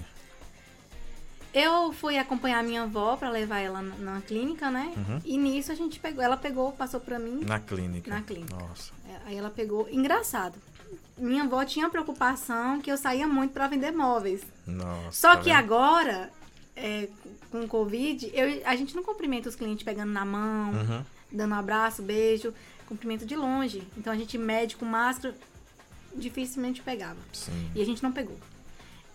Eu 1.56 1.90
fui 1.90 2.18
acompanhar 2.18 2.62
minha 2.62 2.82
avó 2.82 3.16
para 3.16 3.30
levar 3.30 3.60
ela 3.60 3.80
na, 3.80 3.96
na 3.96 4.20
clínica, 4.20 4.70
né? 4.70 4.92
Uhum. 4.94 5.20
E 5.24 5.38
nisso 5.38 5.72
a 5.72 5.74
gente 5.74 5.98
pegou, 5.98 6.22
ela 6.22 6.36
pegou, 6.36 6.70
passou 6.72 7.00
para 7.00 7.18
mim. 7.18 7.40
Na 7.46 7.58
clínica. 7.58 8.10
Na 8.10 8.20
clínica. 8.20 8.54
Nossa. 8.54 8.92
É, 9.08 9.16
aí 9.24 9.38
ela 9.38 9.48
pegou, 9.48 9.88
engraçado. 9.90 10.58
Minha 11.16 11.44
avó 11.44 11.64
tinha 11.64 11.88
preocupação 11.88 12.78
que 12.78 12.92
eu 12.92 12.98
saía 12.98 13.26
muito 13.26 13.54
para 13.54 13.68
vender 13.68 13.90
móveis. 13.90 14.42
Nossa. 14.66 15.12
Só 15.12 15.30
tá 15.30 15.36
que 15.38 15.48
vendo? 15.48 15.56
agora, 15.56 16.30
é, 16.76 17.08
com 17.50 17.62
o 17.62 17.68
Covid, 17.68 18.30
eu, 18.34 18.60
a 18.66 18.76
gente 18.76 18.94
não 18.94 19.02
cumprimenta 19.02 19.48
os 19.48 19.56
clientes 19.56 19.82
pegando 19.82 20.12
na 20.12 20.26
mão, 20.26 20.72
uhum. 20.72 21.04
dando 21.32 21.52
um 21.52 21.58
abraço, 21.58 22.02
beijo, 22.02 22.52
cumprimento 22.86 23.24
de 23.24 23.34
longe. 23.34 23.82
Então 23.96 24.12
a 24.12 24.16
gente 24.16 24.36
mede 24.36 24.76
com 24.76 24.84
máscara, 24.84 25.34
dificilmente 26.14 26.82
pegava. 26.82 27.16
Sim. 27.32 27.70
E 27.74 27.80
a 27.80 27.84
gente 27.86 28.02
não 28.02 28.12
pegou. 28.12 28.36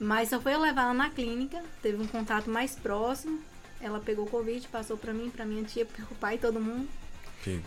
Mas 0.02 0.30
só 0.30 0.42
foi 0.42 0.56
eu 0.56 0.60
levar 0.60 0.82
ela 0.82 0.96
na 0.96 1.12
clínica, 1.12 1.62
teve 1.80 2.02
um 2.02 2.08
contato 2.08 2.50
mais 2.50 2.76
próximo. 2.76 3.40
Ela 3.80 4.00
pegou 4.00 4.26
Covid, 4.26 4.68
passou 4.68 4.98
para 4.98 5.14
mim, 5.14 5.30
para 5.30 5.46
minha 5.46 5.64
tia, 5.64 5.86
pro 5.86 6.16
pai, 6.16 6.40
todo 6.40 6.60
mundo. 6.60 6.90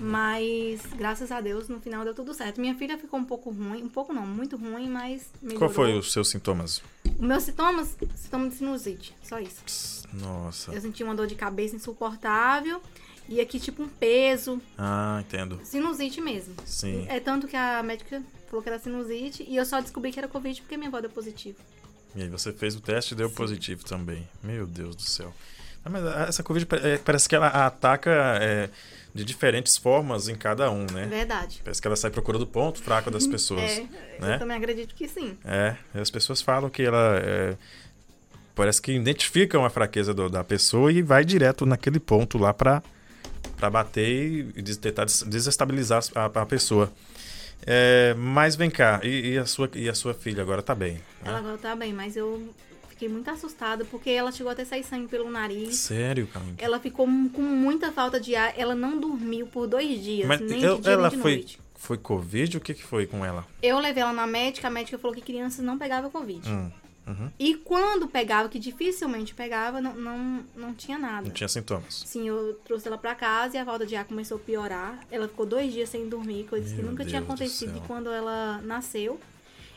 Mas, 0.00 0.80
graças 0.96 1.30
a 1.30 1.40
Deus, 1.40 1.68
no 1.68 1.80
final 1.80 2.04
deu 2.04 2.12
tudo 2.12 2.34
certo. 2.34 2.60
Minha 2.60 2.74
filha 2.74 2.98
ficou 2.98 3.20
um 3.20 3.24
pouco 3.24 3.50
ruim, 3.50 3.84
um 3.84 3.88
pouco 3.88 4.12
não, 4.12 4.26
muito 4.26 4.56
ruim, 4.56 4.88
mas 4.88 5.30
melhorou. 5.40 5.68
Qual 5.68 5.70
foi 5.70 5.96
os 5.96 6.12
seus 6.12 6.28
sintomas? 6.28 6.82
Os 7.04 7.20
meus 7.20 7.44
sintomas, 7.44 7.96
sintoma 8.16 8.48
de 8.48 8.56
sinusite, 8.56 9.14
só 9.22 9.38
isso. 9.38 10.04
Nossa. 10.12 10.72
Eu 10.72 10.80
senti 10.80 11.04
uma 11.04 11.14
dor 11.14 11.28
de 11.28 11.36
cabeça 11.36 11.76
insuportável 11.76 12.80
e 13.28 13.40
aqui 13.40 13.60
tipo 13.60 13.82
um 13.82 13.88
peso. 13.88 14.60
Ah, 14.76 15.22
entendo. 15.24 15.60
Sinusite 15.62 16.20
mesmo. 16.20 16.54
Sim. 16.64 17.06
É 17.08 17.20
tanto 17.20 17.46
que 17.46 17.56
a 17.56 17.80
médica 17.82 18.22
falou 18.48 18.62
que 18.62 18.68
era 18.68 18.78
sinusite 18.78 19.44
e 19.48 19.56
eu 19.56 19.64
só 19.64 19.80
descobri 19.80 20.10
que 20.12 20.18
era 20.18 20.28
Covid 20.28 20.62
porque 20.62 20.76
minha 20.76 20.88
avó 20.88 21.00
deu 21.00 21.10
positivo. 21.10 21.58
E 22.14 22.22
aí 22.22 22.28
você 22.28 22.52
fez 22.52 22.76
o 22.76 22.80
teste 22.80 23.14
e 23.14 23.16
deu 23.16 23.28
Sim. 23.28 23.34
positivo 23.34 23.84
também. 23.84 24.28
Meu 24.42 24.66
Deus 24.66 24.94
do 24.94 25.02
céu. 25.02 25.32
Ah, 25.84 25.90
mas 25.90 26.04
essa 26.28 26.42
Covid 26.42 26.66
é, 26.82 26.98
parece 26.98 27.28
que 27.28 27.34
ela 27.34 27.48
ataca 27.48 28.10
é, 28.40 28.70
de 29.14 29.24
diferentes 29.24 29.76
formas 29.76 30.28
em 30.28 30.34
cada 30.34 30.70
um, 30.70 30.86
né? 30.90 31.06
Verdade. 31.06 31.60
Parece 31.62 31.80
que 31.80 31.86
ela 31.86 31.96
sai 31.96 32.10
procurando 32.10 32.42
o 32.42 32.46
ponto 32.46 32.82
fraco 32.82 33.10
das 33.10 33.26
pessoas. 33.28 33.62
é, 33.62 33.86
né? 34.18 34.34
eu 34.34 34.38
também 34.38 34.56
acredito 34.56 34.94
que 34.94 35.06
sim. 35.06 35.36
É, 35.44 35.76
as 35.94 36.10
pessoas 36.10 36.40
falam 36.40 36.70
que 36.70 36.82
ela 36.82 37.18
é, 37.22 37.56
parece 38.54 38.80
que 38.80 38.92
identificam 38.92 39.64
a 39.64 39.70
fraqueza 39.70 40.14
do, 40.14 40.28
da 40.28 40.42
pessoa 40.42 40.90
e 40.90 41.02
vai 41.02 41.24
direto 41.24 41.66
naquele 41.66 42.00
ponto 42.00 42.38
lá 42.38 42.54
para 42.54 42.82
para 43.56 43.70
bater 43.70 44.52
e 44.56 44.62
tentar 44.76 45.04
desestabilizar 45.04 46.02
a, 46.14 46.24
a 46.24 46.46
pessoa. 46.46 46.90
É, 47.66 48.14
mas 48.14 48.56
vem 48.56 48.70
cá, 48.70 49.00
e, 49.02 49.32
e, 49.32 49.38
a 49.38 49.46
sua, 49.46 49.70
e 49.74 49.88
a 49.88 49.94
sua 49.94 50.14
filha 50.14 50.42
agora 50.42 50.62
tá 50.62 50.74
bem? 50.74 50.94
Né? 50.94 51.00
Ela 51.24 51.38
agora 51.38 51.58
tá 51.58 51.74
bem, 51.74 51.92
mas 51.92 52.16
eu 52.16 52.54
fiquei 52.88 53.08
muito 53.08 53.28
assustada 53.30 53.84
porque 53.84 54.10
ela 54.10 54.30
chegou 54.30 54.52
até 54.52 54.64
sair 54.64 54.84
sangue 54.84 55.08
pelo 55.08 55.30
nariz. 55.30 55.76
Sério, 55.76 56.26
cara? 56.26 56.44
Ela 56.58 56.78
ficou 56.78 57.06
com 57.06 57.42
muita 57.42 57.90
falta 57.90 58.20
de 58.20 58.36
ar, 58.36 58.52
ela 58.56 58.74
não 58.74 58.98
dormiu 58.98 59.46
por 59.46 59.66
dois 59.66 60.02
dias, 60.02 60.28
mas 60.28 60.40
nem 60.40 60.62
eu, 60.62 60.76
de 60.76 60.82
dia 60.82 60.92
ela 60.92 61.08
nem 61.08 61.16
de 61.16 61.22
foi, 61.22 61.34
noite. 61.36 61.60
Foi 61.74 61.98
Covid? 61.98 62.56
O 62.58 62.60
que, 62.60 62.74
que 62.74 62.84
foi 62.84 63.06
com 63.06 63.24
ela? 63.24 63.46
Eu 63.62 63.78
levei 63.78 64.02
ela 64.02 64.12
na 64.12 64.26
médica, 64.26 64.68
a 64.68 64.70
médica 64.70 64.98
falou 64.98 65.14
que 65.14 65.22
crianças 65.22 65.64
não 65.64 65.78
pegavam 65.78 66.10
Covid. 66.10 66.48
Hum. 66.48 66.70
Uhum. 67.06 67.30
E 67.38 67.54
quando 67.56 68.08
pegava, 68.08 68.48
que 68.48 68.58
dificilmente 68.58 69.34
pegava, 69.34 69.80
não, 69.80 69.94
não, 69.94 70.44
não 70.56 70.74
tinha 70.74 70.98
nada. 70.98 71.26
Não 71.26 71.34
tinha 71.34 71.48
sintomas. 71.48 72.02
Sim, 72.06 72.28
eu 72.28 72.58
trouxe 72.64 72.88
ela 72.88 72.96
pra 72.96 73.14
casa 73.14 73.56
e 73.56 73.60
a 73.60 73.64
falta 73.64 73.84
de 73.84 73.94
ar 73.94 74.04
começou 74.04 74.38
a 74.38 74.40
piorar. 74.40 74.98
Ela 75.10 75.28
ficou 75.28 75.44
dois 75.44 75.72
dias 75.72 75.88
sem 75.90 76.08
dormir, 76.08 76.46
coisa 76.48 76.66
Meu 76.66 76.76
que 76.76 76.82
nunca 76.82 77.04
Deus 77.04 77.08
tinha 77.10 77.20
acontecido 77.20 77.72
do 77.72 77.80
de 77.80 77.86
quando 77.86 78.10
ela 78.10 78.60
nasceu. 78.62 79.20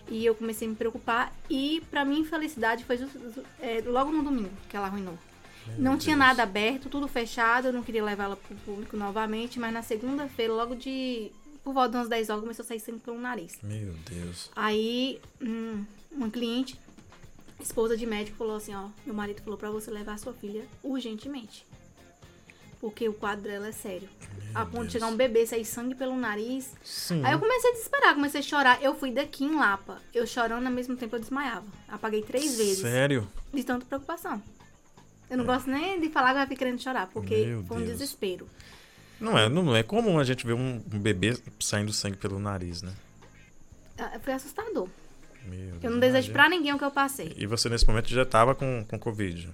E 0.09 0.25
eu 0.25 0.33
comecei 0.33 0.67
a 0.67 0.71
me 0.71 0.77
preocupar. 0.77 1.33
E 1.49 1.83
pra 1.91 2.05
minha 2.05 2.21
infelicidade 2.21 2.85
foi 2.85 2.97
just, 2.97 3.13
é, 3.59 3.83
logo 3.85 4.11
no 4.11 4.23
domingo 4.23 4.51
que 4.69 4.77
ela 4.77 4.87
arruinou. 4.87 5.17
Meu 5.67 5.79
não 5.79 5.91
Deus. 5.93 6.03
tinha 6.05 6.15
nada 6.15 6.43
aberto, 6.43 6.87
tudo 6.87 7.09
fechado. 7.09 7.67
Eu 7.67 7.73
não 7.73 7.83
queria 7.83 8.03
levar 8.03 8.23
ela 8.25 8.37
pro 8.37 8.55
público 8.57 8.95
novamente. 8.95 9.59
Mas 9.59 9.73
na 9.73 9.81
segunda-feira, 9.81 10.53
logo 10.53 10.75
de. 10.75 11.29
Por 11.61 11.73
volta 11.73 11.89
de 11.89 11.97
umas 11.97 12.07
10 12.07 12.29
horas, 12.29 12.41
começou 12.41 12.63
a 12.63 12.65
sair 12.65 12.79
sangue 12.79 12.99
pelo 13.01 13.19
nariz. 13.19 13.59
Meu 13.61 13.93
Deus. 14.09 14.49
Aí, 14.55 15.19
hum, 15.41 15.83
uma 16.09 16.29
cliente 16.29 16.79
esposa 17.59 17.97
de 17.97 18.05
médico 18.05 18.37
falou 18.37 18.55
assim, 18.55 18.73
ó, 18.75 18.87
meu 19.05 19.15
marido 19.15 19.41
falou 19.41 19.57
para 19.57 19.69
você 19.69 19.89
levar 19.91 20.17
sua 20.19 20.33
filha 20.33 20.65
urgentemente. 20.83 21.65
Porque 22.79 23.09
o 23.09 23.13
quadro 23.13 23.43
dela 23.43 23.67
é 23.69 23.71
sério. 23.71 24.07
Meu 24.53 24.61
a 24.61 24.65
ponto 24.65 24.73
Deus. 24.81 24.85
de 24.87 24.91
chegar 24.93 25.07
um 25.07 25.15
bebê, 25.15 25.45
sair 25.47 25.65
sangue 25.65 25.95
pelo 25.95 26.15
nariz. 26.15 26.73
Sim. 26.83 27.23
Aí 27.25 27.33
eu 27.33 27.39
comecei 27.39 27.71
a 27.71 27.73
desesperar, 27.73 28.13
comecei 28.13 28.39
a 28.39 28.43
chorar. 28.43 28.83
Eu 28.83 28.93
fui 28.93 29.11
daqui 29.11 29.43
em 29.45 29.55
Lapa. 29.55 29.99
Eu 30.13 30.27
chorando, 30.27 30.67
ao 30.67 30.71
mesmo 30.71 30.95
tempo 30.95 31.15
eu 31.15 31.19
desmaiava. 31.19 31.65
Apaguei 31.87 32.21
três 32.21 32.55
vezes. 32.55 32.79
Sério? 32.79 33.27
De 33.51 33.63
tanta 33.63 33.83
preocupação. 33.85 34.41
Eu 35.29 35.37
não 35.37 35.45
gosto 35.45 35.69
nem 35.69 35.99
de 35.99 36.09
falar 36.09 36.33
que 36.33 36.37
eu 36.37 36.41
fiquei 36.43 36.57
querendo 36.57 36.81
chorar, 36.81 37.07
porque 37.07 37.45
Meu 37.47 37.63
foi 37.65 37.77
um 37.77 37.79
Deus. 37.81 37.93
desespero. 37.93 38.47
Não 39.19 39.35
é, 39.37 39.49
não 39.49 39.75
é 39.75 39.81
comum 39.81 40.19
a 40.19 40.23
gente 40.23 40.45
ver 40.45 40.53
um, 40.53 40.75
um 40.93 40.99
bebê 40.99 41.35
saindo 41.59 41.91
sangue 41.91 42.15
pelo 42.17 42.37
nariz, 42.39 42.83
né? 42.83 42.93
Ah, 43.97 44.19
Foi 44.19 44.33
assustador. 44.33 44.87
Meu 45.49 45.77
Eu 45.81 45.91
não 45.91 45.99
desejo 45.99 46.31
pra 46.31 46.49
ninguém 46.49 46.73
o 46.73 46.77
que 46.77 46.83
eu 46.83 46.91
passei. 46.91 47.33
E 47.37 47.45
você 47.45 47.69
nesse 47.69 47.87
momento 47.87 48.07
já 48.09 48.25
tava 48.25 48.53
com, 48.55 48.85
com 48.87 48.99
Covid? 48.99 49.49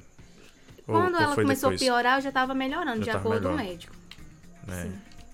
Ou- 0.88 0.96
Quando 0.96 1.16
ou 1.16 1.22
ela 1.22 1.36
foi 1.36 1.44
começou 1.44 1.70
depois? 1.70 1.82
a 1.82 1.86
piorar, 1.94 2.18
eu 2.18 2.22
já 2.22 2.32
tava 2.32 2.54
melhorando, 2.54 3.04
Já 3.06 3.12
de 3.14 3.18
acordo 3.18 3.48
com 3.48 3.54
o 3.54 3.58
médico. 3.58 3.96
É, 4.68 4.90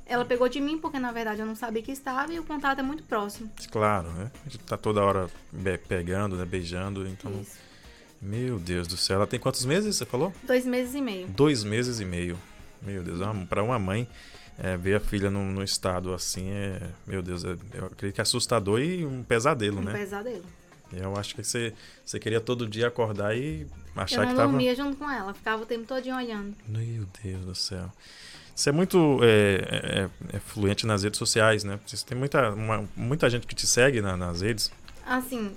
Ela 0.06 0.26
pegou 0.26 0.50
de 0.50 0.60
mim 0.60 0.78
porque, 0.78 1.00
na 1.00 1.12
verdade, 1.12 1.40
eu 1.42 1.46
não 1.46 1.56
sabia 1.56 1.82
que 1.82 1.92
estava 1.92 2.34
e 2.34 2.40
o 2.40 2.44
contato 2.44 2.80
é 2.80 2.84
muito 2.84 3.04
próximo. 3.04 3.50
claro, 3.72 4.10
né? 4.12 4.32
A 4.46 4.50
gente 4.50 4.64
tá 4.64 4.78
toda 4.78 5.02
hora 5.04 5.30
pegando, 5.88 6.36
né? 6.36 6.46
Beijando, 6.46 7.08
então... 7.08 7.32
Isso. 7.42 7.58
Meu 8.22 8.60
Deus 8.60 8.86
do 8.88 8.98
céu. 8.98 9.16
Ela 9.18 9.28
tem 9.28 9.40
quantos 9.40 9.64
meses, 9.66 9.96
você 9.96 10.06
falou? 10.06 10.34
Dois 10.44 10.66
meses 10.66 10.94
e 10.94 11.00
meio. 11.02 11.28
Dois 11.28 11.64
meses 11.64 12.00
e 12.02 12.06
meio. 12.06 12.38
Meu 12.82 13.02
Deus, 13.02 13.20
pra 13.48 13.64
uma 13.64 13.80
mãe 13.80 14.08
é, 14.62 14.76
ver 14.78 14.96
a 14.96 15.00
filha 15.00 15.30
num, 15.30 15.52
num 15.52 15.64
estado 15.64 16.14
assim 16.14 16.50
é... 16.50 16.82
Meu 17.08 17.22
Deus, 17.22 17.44
é- 17.46 17.56
eu 17.74 17.86
acredito 17.86 18.16
que 18.16 18.22
é 18.22 18.24
assustador 18.24 18.80
e 18.82 19.06
um 19.06 19.24
pesadelo, 19.24 19.80
Um 19.80 19.84
né? 19.84 19.94
pesadelo. 19.94 20.44
Eu 20.92 21.16
acho 21.18 21.36
que 21.36 21.44
você, 21.44 21.74
você 22.04 22.20
queria 22.20 22.42
todo 22.42 22.68
dia 22.68 22.88
acordar 22.88 23.38
e 23.38 23.68
achar 23.96 24.18
eu 24.18 24.22
não 24.24 24.30
que 24.32 24.36
tava... 24.38 24.50
dormia 24.50 24.76
junto 24.76 24.98
com 24.98 25.10
ela, 25.10 25.34
ficava 25.34 25.62
o 25.62 25.66
tempo 25.66 25.86
todinho 25.86 26.16
olhando. 26.16 26.56
Meu 26.68 27.06
Deus 27.24 27.46
do 27.46 27.54
céu. 27.56 27.92
Você 28.56 28.70
é 28.70 28.72
muito 28.74 29.20
é, 29.22 30.10
é- 30.32 30.36
é 30.36 30.40
fluente 30.40 30.86
nas 30.86 31.04
redes 31.04 31.18
sociais, 31.18 31.64
né? 31.64 31.80
Você 31.86 32.04
tem 32.06 32.18
muita, 32.18 32.50
uma- 32.52 32.84
muita 32.96 33.30
gente 33.30 33.46
que 33.48 33.56
te 33.56 33.66
segue 33.68 34.02
na- 34.02 34.18
nas 34.18 34.42
redes. 34.42 34.72
Assim, 35.06 35.52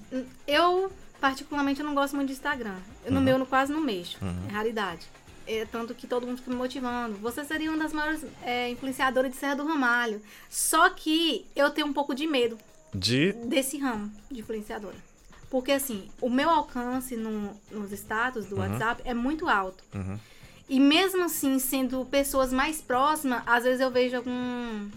eu 0.47 0.93
particularmente 1.21 1.81
eu 1.81 1.87
não 1.87 1.95
gosto 1.95 2.15
muito 2.15 2.29
de 2.29 2.35
Instagram. 2.35 2.77
Eu, 3.05 3.11
No 3.13 3.19
Uhum. 3.19 3.25
meu, 3.25 3.39
no 3.39 3.47
quase 3.47 3.73
não 3.73 3.81
mexo. 3.81 4.19
Uhum. 4.23 4.47
É 4.49 4.53
raridade. 4.53 5.07
É, 5.47 5.65
tanto 5.67 5.95
que 5.95 6.07
todo 6.07 6.27
mundo 6.27 6.39
fica 6.39 6.51
me 6.51 6.57
motivando. 6.57 7.17
Você 7.17 7.45
seria 7.45 7.71
uma 7.71 7.79
das 7.83 7.93
maiores 7.93 8.25
é, 8.43 8.71
influenciadoras 8.71 9.31
de 9.33 9.37
Serra 9.37 9.57
do 9.57 9.65
Ramalho. 9.67 10.21
Só 10.49 10.91
que 10.91 11.45
eu 11.57 11.71
tenho 11.71 11.87
um 11.87 11.93
pouco 11.93 12.15
de 12.15 12.27
medo 12.27 12.57
De. 12.95 13.33
desse 13.33 13.77
ramo 13.79 14.11
de 14.31 14.41
influenciadora. 14.41 14.97
Porque 15.51 15.73
assim, 15.73 16.09
o 16.21 16.31
meu 16.31 16.49
alcance 16.49 17.17
no- 17.17 17.55
nos 17.71 17.91
status 17.93 18.47
do 18.47 18.55
Uhum. 18.57 18.63
WhatsApp 18.63 19.03
é 19.05 19.13
muito 19.13 19.49
alto. 19.49 19.83
Uhum. 19.95 20.19
E 20.69 20.79
mesmo 20.81 21.25
assim, 21.25 21.59
sendo 21.59 22.05
pessoas 22.07 22.53
mais 22.53 22.81
próximas, 22.81 23.43
às 23.45 23.65
vezes 23.65 23.81
eu 23.81 23.91
vejo 23.91 24.17
algum, 24.17 24.89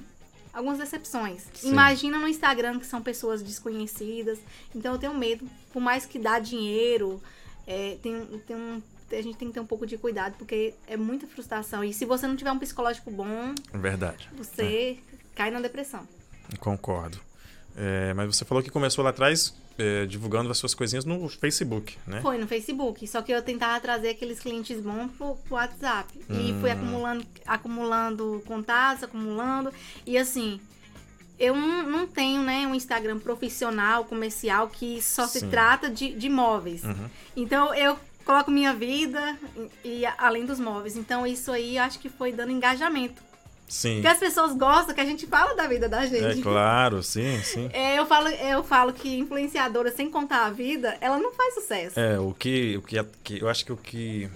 algumas 0.53 0.77
decepções. 0.77 1.43
Sim. 1.53 1.71
Imagina 1.71 2.17
no 2.19 2.27
Instagram 2.27 2.79
que 2.79 2.85
são 2.85 3.01
pessoas 3.01 3.41
desconhecidas. 3.41 4.39
Então 4.73 4.93
eu 4.93 4.99
tenho 4.99 5.13
medo, 5.13 5.45
por 5.73 5.81
mais 5.81 6.05
que 6.05 6.17
dá 6.19 6.39
dinheiro, 6.39 7.21
é, 7.67 7.97
tem, 8.01 8.23
tem 8.47 8.55
um- 8.55 8.81
a 9.17 9.21
gente 9.21 9.37
tem 9.37 9.47
que 9.47 9.53
ter 9.53 9.59
um 9.59 9.65
pouco 9.65 9.85
de 9.85 9.97
cuidado, 9.97 10.35
porque 10.37 10.73
é 10.87 10.97
muita 10.97 11.25
frustração. 11.27 11.83
E 11.83 11.93
se 11.93 12.05
você 12.05 12.27
não 12.27 12.35
tiver 12.35 12.51
um 12.51 12.59
psicológico 12.59 13.09
bom, 13.11 13.53
Verdade. 13.73 14.29
você 14.37 14.97
cai 15.33 15.51
na 15.51 15.59
depressão. 15.59 16.07
Concordo. 16.59 17.19
É, 17.75 18.13
mas 18.13 18.35
você 18.35 18.45
falou 18.45 18.63
que 18.63 18.69
começou 18.69 19.03
lá 19.03 19.09
atrás 19.09 19.53
é, 19.77 20.05
divulgando 20.05 20.49
as 20.49 20.57
suas 20.57 20.73
coisinhas 20.73 21.03
no 21.03 21.27
Facebook, 21.27 21.97
né? 22.07 22.21
Foi 22.21 22.37
no 22.37 22.47
Facebook, 22.47 23.05
só 23.07 23.21
que 23.21 23.31
eu 23.33 23.41
tentava 23.41 23.79
trazer 23.81 24.09
aqueles 24.09 24.39
clientes 24.39 24.79
bons 24.79 25.11
pro, 25.17 25.35
pro 25.35 25.55
WhatsApp. 25.55 26.17
E 26.29 26.33
Hum. 26.53 26.61
fui 26.61 26.71
acumulando, 26.71 27.25
acumulando 27.45 28.43
contatos, 28.45 29.03
acumulando. 29.03 29.73
E 30.05 30.17
assim, 30.17 30.61
eu 31.37 31.53
não, 31.55 31.83
não 31.83 32.07
tenho, 32.07 32.41
né, 32.41 32.65
um 32.65 32.73
Instagram 32.73 33.19
profissional, 33.19 34.05
comercial, 34.05 34.69
que 34.69 35.01
só 35.01 35.27
se 35.27 35.41
Sim. 35.41 35.49
trata 35.49 35.89
de, 35.89 36.13
de 36.13 36.29
móveis. 36.29 36.83
Uhum. 36.83 37.09
Então 37.35 37.75
eu 37.75 37.99
coloco 38.25 38.49
minha 38.51 38.73
vida 38.73 39.37
e, 39.83 40.01
e 40.01 40.05
além 40.17 40.45
dos 40.45 40.59
móveis. 40.59 40.95
Então 40.97 41.25
isso 41.27 41.51
aí 41.51 41.77
acho 41.77 41.99
que 41.99 42.09
foi 42.09 42.31
dando 42.31 42.51
engajamento. 42.51 43.23
Sim. 43.67 43.95
Porque 43.95 44.07
as 44.07 44.19
pessoas 44.19 44.53
gostam 44.55 44.93
que 44.93 45.01
a 45.01 45.05
gente 45.05 45.25
fala 45.25 45.55
da 45.55 45.65
vida 45.67 45.89
da 45.89 46.05
gente. 46.05 46.39
É 46.39 46.41
claro, 46.43 47.01
sim, 47.01 47.41
sim. 47.43 47.67
É, 47.73 47.97
eu, 47.97 48.05
falo, 48.05 48.27
eu 48.29 48.63
falo 48.63 48.93
que 48.93 49.17
influenciadora 49.17 49.91
sem 49.91 50.09
contar 50.09 50.45
a 50.45 50.49
vida, 50.51 50.95
ela 51.01 51.17
não 51.17 51.31
faz 51.33 51.55
sucesso. 51.55 51.99
É, 51.99 52.19
o 52.19 52.31
que, 52.33 52.77
o 52.77 52.81
que, 52.83 53.03
que 53.23 53.41
eu 53.41 53.49
acho 53.49 53.65
que 53.65 53.71
o 53.71 53.77
que 53.77 54.29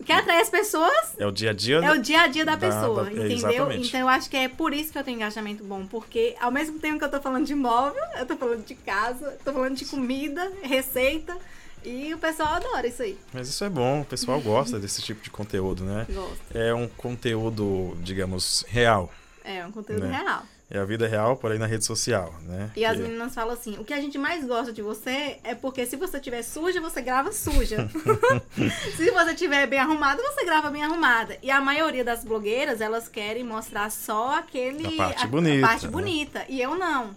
O 0.00 0.04
que 0.04 0.10
atrai 0.12 0.40
as 0.40 0.48
pessoas 0.48 1.12
é 1.18 1.26
o 1.26 1.30
dia 1.30 1.50
a 1.50 1.52
dia. 1.52 1.76
é 1.84 1.92
o 1.92 1.98
dia 1.98 2.22
a 2.22 2.26
dia 2.28 2.46
da 2.46 2.56
Da- 2.56 2.66
pessoa, 2.66 3.04
da- 3.04 3.10
é, 3.10 3.12
entendeu? 3.12 3.36
exatamente. 3.50 3.88
Então 3.88 4.00
eu 4.00 4.08
acho 4.08 4.30
que 4.30 4.36
é 4.38 4.48
por 4.48 4.72
isso 4.72 4.90
que 4.90 4.98
eu 4.98 5.04
tenho 5.04 5.16
engajamento 5.16 5.62
bom, 5.62 5.86
porque 5.86 6.34
ao 6.40 6.50
mesmo 6.50 6.78
tempo 6.78 6.98
que 6.98 7.04
eu 7.04 7.10
tô 7.10 7.20
falando 7.20 7.44
de 7.44 7.54
móvel, 7.54 8.02
eu 8.18 8.24
tô 8.24 8.38
falando 8.38 8.64
de 8.64 8.74
casa, 8.74 9.38
tô 9.44 9.52
falando 9.52 9.76
de 9.76 9.84
comida, 9.84 10.50
receita, 10.62 11.36
e 11.84 12.14
o 12.14 12.18
pessoal 12.18 12.54
adora 12.54 12.86
isso 12.86 13.02
aí. 13.02 13.18
Mas 13.32 13.48
isso 13.48 13.64
é 13.64 13.68
bom, 13.68 14.00
o 14.00 14.04
pessoal 14.04 14.40
gosta 14.40 14.78
desse 14.78 15.00
tipo 15.02 15.22
de 15.22 15.30
conteúdo, 15.30 15.84
né? 15.84 16.06
Gosta. 16.10 16.58
É 16.58 16.72
um 16.74 16.88
conteúdo, 16.88 17.96
digamos, 18.02 18.64
real. 18.68 19.12
É 19.44 19.64
um 19.66 19.72
conteúdo 19.72 20.06
Né? 20.06 20.18
real. 20.18 20.42
É 20.70 20.78
a 20.78 20.84
vida 20.86 21.06
real, 21.06 21.36
porém 21.36 21.58
na 21.58 21.66
rede 21.66 21.84
social, 21.84 22.32
né? 22.44 22.70
E 22.74 22.82
as 22.82 22.96
Que- 22.96 23.02
meninas 23.02 23.34
falam 23.34 23.52
assim: 23.52 23.76
o 23.78 23.84
que 23.84 23.92
a 23.92 24.00
gente 24.00 24.16
mais 24.16 24.42
gosta 24.46 24.72
de 24.72 24.80
você 24.80 25.36
é 25.44 25.54
porque 25.54 25.84
se 25.84 25.96
você 25.96 26.18
tiver 26.18 26.40
suja, 26.42 26.80
você 26.80 27.02
grava 27.02 27.30
suja. 27.30 27.90
se 28.96 29.10
você 29.10 29.34
tiver 29.34 29.66
bem 29.66 29.78
arrumada, 29.78 30.22
você 30.22 30.44
grava 30.46 30.70
bem 30.70 30.82
arrumada. 30.82 31.36
E 31.42 31.50
a 31.50 31.60
maioria 31.60 32.02
das 32.02 32.24
blogueiras, 32.24 32.80
elas 32.80 33.06
querem 33.06 33.44
mostrar 33.44 33.90
só 33.90 34.38
aquele. 34.38 34.86
A 34.94 34.96
parte 34.96 35.26
bonita, 35.26 35.66
parte 35.66 35.84
né? 35.84 35.90
bonita. 35.92 36.44
E 36.48 36.62
eu 36.62 36.74
não. 36.74 37.14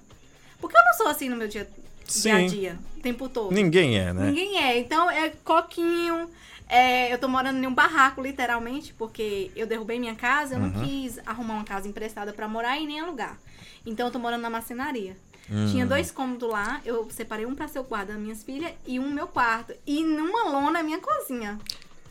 Porque 0.59 0.75
eu 0.77 0.83
não 0.83 0.93
sou 0.95 1.07
assim 1.07 1.29
no 1.29 1.37
meu 1.37 1.47
dia, 1.47 1.65
dia 2.07 2.35
a 2.35 2.39
Sim. 2.39 2.47
dia, 2.47 2.79
o 2.97 3.01
tempo 3.01 3.27
todo. 3.29 3.53
Ninguém 3.53 3.97
é, 3.97 4.13
né? 4.13 4.27
Ninguém 4.27 4.57
é. 4.63 4.77
Então 4.79 5.09
é 5.09 5.29
coquinho. 5.43 6.29
é, 6.67 7.13
eu 7.13 7.17
tô 7.19 7.27
morando 7.27 7.63
em 7.63 7.67
um 7.67 7.73
barraco, 7.73 8.21
literalmente, 8.21 8.91
porque 8.93 9.51
eu 9.55 9.67
derrubei 9.67 9.99
minha 9.99 10.15
casa, 10.15 10.55
eu 10.55 10.59
Uhum. 10.59 10.67
não 10.69 10.83
quis 10.83 11.19
arrumar 11.25 11.53
uma 11.55 11.63
casa 11.63 11.87
emprestada 11.87 12.33
pra 12.33 12.47
morar 12.47 12.77
e 12.79 12.87
nem 12.87 12.99
alugar. 12.99 13.37
Então 13.85 14.07
eu 14.07 14.11
tô 14.11 14.17
morando 14.17 14.41
na 14.41 14.49
marcenaria. 14.49 15.15
Hum. 15.47 15.67
Tinha 15.69 15.85
dois 15.85 16.09
cômodos 16.09 16.49
lá, 16.49 16.81
eu 16.83 17.07
separei 17.11 17.45
um 17.45 17.53
pra 17.53 17.67
ser 17.67 17.77
o 17.77 17.83
quarto 17.83 18.07
das 18.07 18.17
minhas 18.17 18.41
filhas 18.41 18.71
e 18.87 18.99
um 18.99 19.11
meu 19.11 19.27
quarto. 19.27 19.75
E 19.85 20.03
numa 20.03 20.49
lona 20.49 20.79
a 20.79 20.83
minha 20.83 20.97
cozinha. 20.97 21.59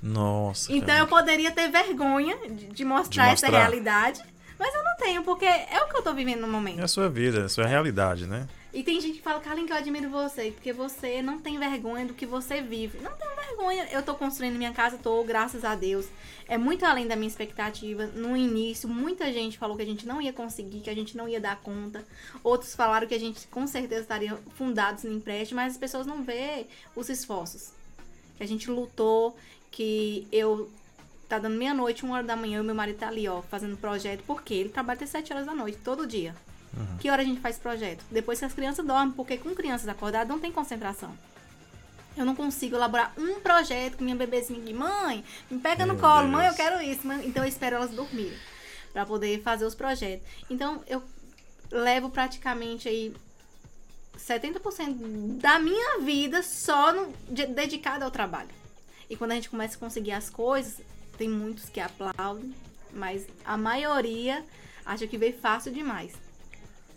Nossa. 0.01 0.71
Então 0.73 0.87
cara. 0.87 1.01
eu 1.01 1.07
poderia 1.09 1.51
ter 1.51 1.69
vergonha 1.71 2.37
de, 2.49 2.67
de 2.67 2.85
mostrar 2.85 3.25
De 3.27 3.33
essa 3.33 3.47
mostrar. 3.47 3.59
realidade, 3.61 4.23
mas 4.57 4.73
eu 4.73 4.85
não 4.85 4.97
tenho, 4.99 5.23
porque 5.25 5.47
é 5.47 5.83
o 5.85 5.89
que 5.89 5.97
eu 5.97 6.03
tô 6.03 6.13
vivendo 6.15 6.43
no 6.43 6.49
momento. 6.49 6.79
É 6.81 6.85
a 6.85 6.89
sua 6.89 7.09
vida, 7.09 7.41
é 7.41 7.45
a 7.45 7.49
sua 7.49 7.67
realidade, 7.67 8.27
né? 8.27 8.47
E 8.75 8.83
tem 8.83 9.01
gente 9.01 9.19
que 9.19 9.23
fala, 9.23 9.39
Carlinhos, 9.39 9.69
que 9.69 9.73
eu 9.73 9.79
admiro 9.79 10.11
você, 10.11 10.51
porque 10.51 10.73
você 10.73 11.23
não 11.23 11.39
tem 11.39 11.57
vergonha 11.61 12.07
do 12.07 12.13
que 12.13 12.27
você 12.27 12.61
vive. 12.61 12.99
Não 12.99 13.13
tenho 13.13 13.31
vergonha. 13.37 13.87
Eu 13.93 14.03
tô 14.03 14.17
construindo 14.17 14.57
minha 14.57 14.73
casa, 14.73 14.99
tô, 14.99 15.23
graças 15.23 15.65
a 15.65 15.77
Deus. 15.77 16.07
É 16.49 16.59
muito 16.59 16.85
além 16.85 17.07
da 17.07 17.15
minha 17.15 17.29
expectativa. 17.29 18.07
No 18.07 18.37
início, 18.37 18.89
muita 18.89 19.33
gente 19.33 19.57
falou 19.57 19.77
que 19.77 19.83
a 19.85 19.87
gente 19.87 20.05
não 20.05 20.21
ia 20.21 20.33
conseguir, 20.33 20.81
que 20.81 20.91
a 20.91 20.95
gente 20.95 21.17
não 21.17 21.29
ia 21.29 21.41
dar 21.41 21.61
conta. 21.61 22.05
Outros 22.43 22.75
falaram 22.75 23.07
que 23.07 23.15
a 23.15 23.21
gente 23.21 23.47
com 23.47 23.65
certeza 23.65 24.03
estaria 24.03 24.37
fundados 24.57 25.05
no 25.05 25.13
empréstimo, 25.13 25.61
mas 25.61 25.75
as 25.75 25.79
pessoas 25.79 26.05
não 26.05 26.25
vê 26.25 26.67
os 26.97 27.09
esforços. 27.09 27.71
Que 28.37 28.43
a 28.43 28.49
gente 28.49 28.69
lutou, 28.69 29.37
que 29.71 30.27
eu 30.33 30.69
tá 31.29 31.39
dando 31.39 31.57
meia-noite, 31.57 32.05
uma 32.05 32.17
hora 32.17 32.25
da 32.25 32.35
manhã, 32.35 32.59
e 32.59 32.65
meu 32.65 32.75
marido 32.75 32.99
tá 32.99 33.07
ali, 33.07 33.29
ó, 33.29 33.41
fazendo 33.41 33.77
projeto, 33.77 34.25
porque 34.27 34.53
ele 34.53 34.69
trabalha 34.69 34.97
até 34.97 35.07
sete 35.07 35.33
horas 35.33 35.47
da 35.47 35.55
noite, 35.55 35.79
todo 35.79 36.09
dia. 36.09 36.35
Que 37.01 37.11
hora 37.11 37.23
a 37.23 37.25
gente 37.25 37.41
faz 37.41 37.59
projeto? 37.59 38.05
Depois 38.11 38.39
que 38.39 38.45
as 38.45 38.53
crianças 38.53 38.85
dormem, 38.85 39.13
porque 39.13 39.37
com 39.39 39.55
crianças 39.55 39.89
acordadas 39.89 40.29
não 40.29 40.39
tem 40.39 40.51
concentração. 40.53 41.17
Eu 42.17 42.25
não 42.25 42.35
consigo 42.37 42.77
elaborar 42.77 43.13
um 43.19 43.41
projeto 43.41 43.97
com 43.99 44.05
minha 44.05 44.17
bebezinha 44.17 44.61
aqui. 44.61 44.73
Mãe, 44.73 45.25
me 45.51 45.59
pega 45.59 45.85
no 45.85 45.95
Meu 45.95 46.03
colo. 46.03 46.21
Deus. 46.23 46.31
Mãe, 46.33 46.47
eu 46.47 46.55
quero 46.55 46.81
isso. 46.83 47.07
Mãe. 47.07 47.27
Então 47.27 47.43
eu 47.43 47.49
espero 47.49 47.77
elas 47.77 47.91
dormirem 47.91 48.37
para 48.93 49.05
poder 49.05 49.43
fazer 49.43 49.65
os 49.65 49.75
projetos. 49.75 50.27
Então 50.49 50.83
eu 50.87 51.03
levo 51.73 52.09
praticamente 52.11 52.89
aí 52.89 53.13
70% 54.17 55.39
da 55.41 55.59
minha 55.59 55.99
vida 56.01 56.43
só 56.43 56.93
no, 56.93 57.13
de- 57.29 57.47
dedicada 57.47 58.05
ao 58.05 58.11
trabalho. 58.11 58.49
E 59.11 59.17
quando 59.17 59.33
a 59.33 59.35
gente 59.35 59.51
começa 59.51 59.77
a 59.77 59.81
conseguir 59.81 60.13
as 60.13 60.31
coisas, 60.31 60.81
tem 61.19 61.29
muitos 61.29 61.69
que 61.69 61.81
aplaudem, 61.81 62.55
mas 62.93 63.27
a 63.45 63.57
maioria 63.57 64.45
acha 64.87 65.07
que 65.07 65.19
veio 65.19 65.37
fácil 65.39 65.73
demais. 65.73 66.13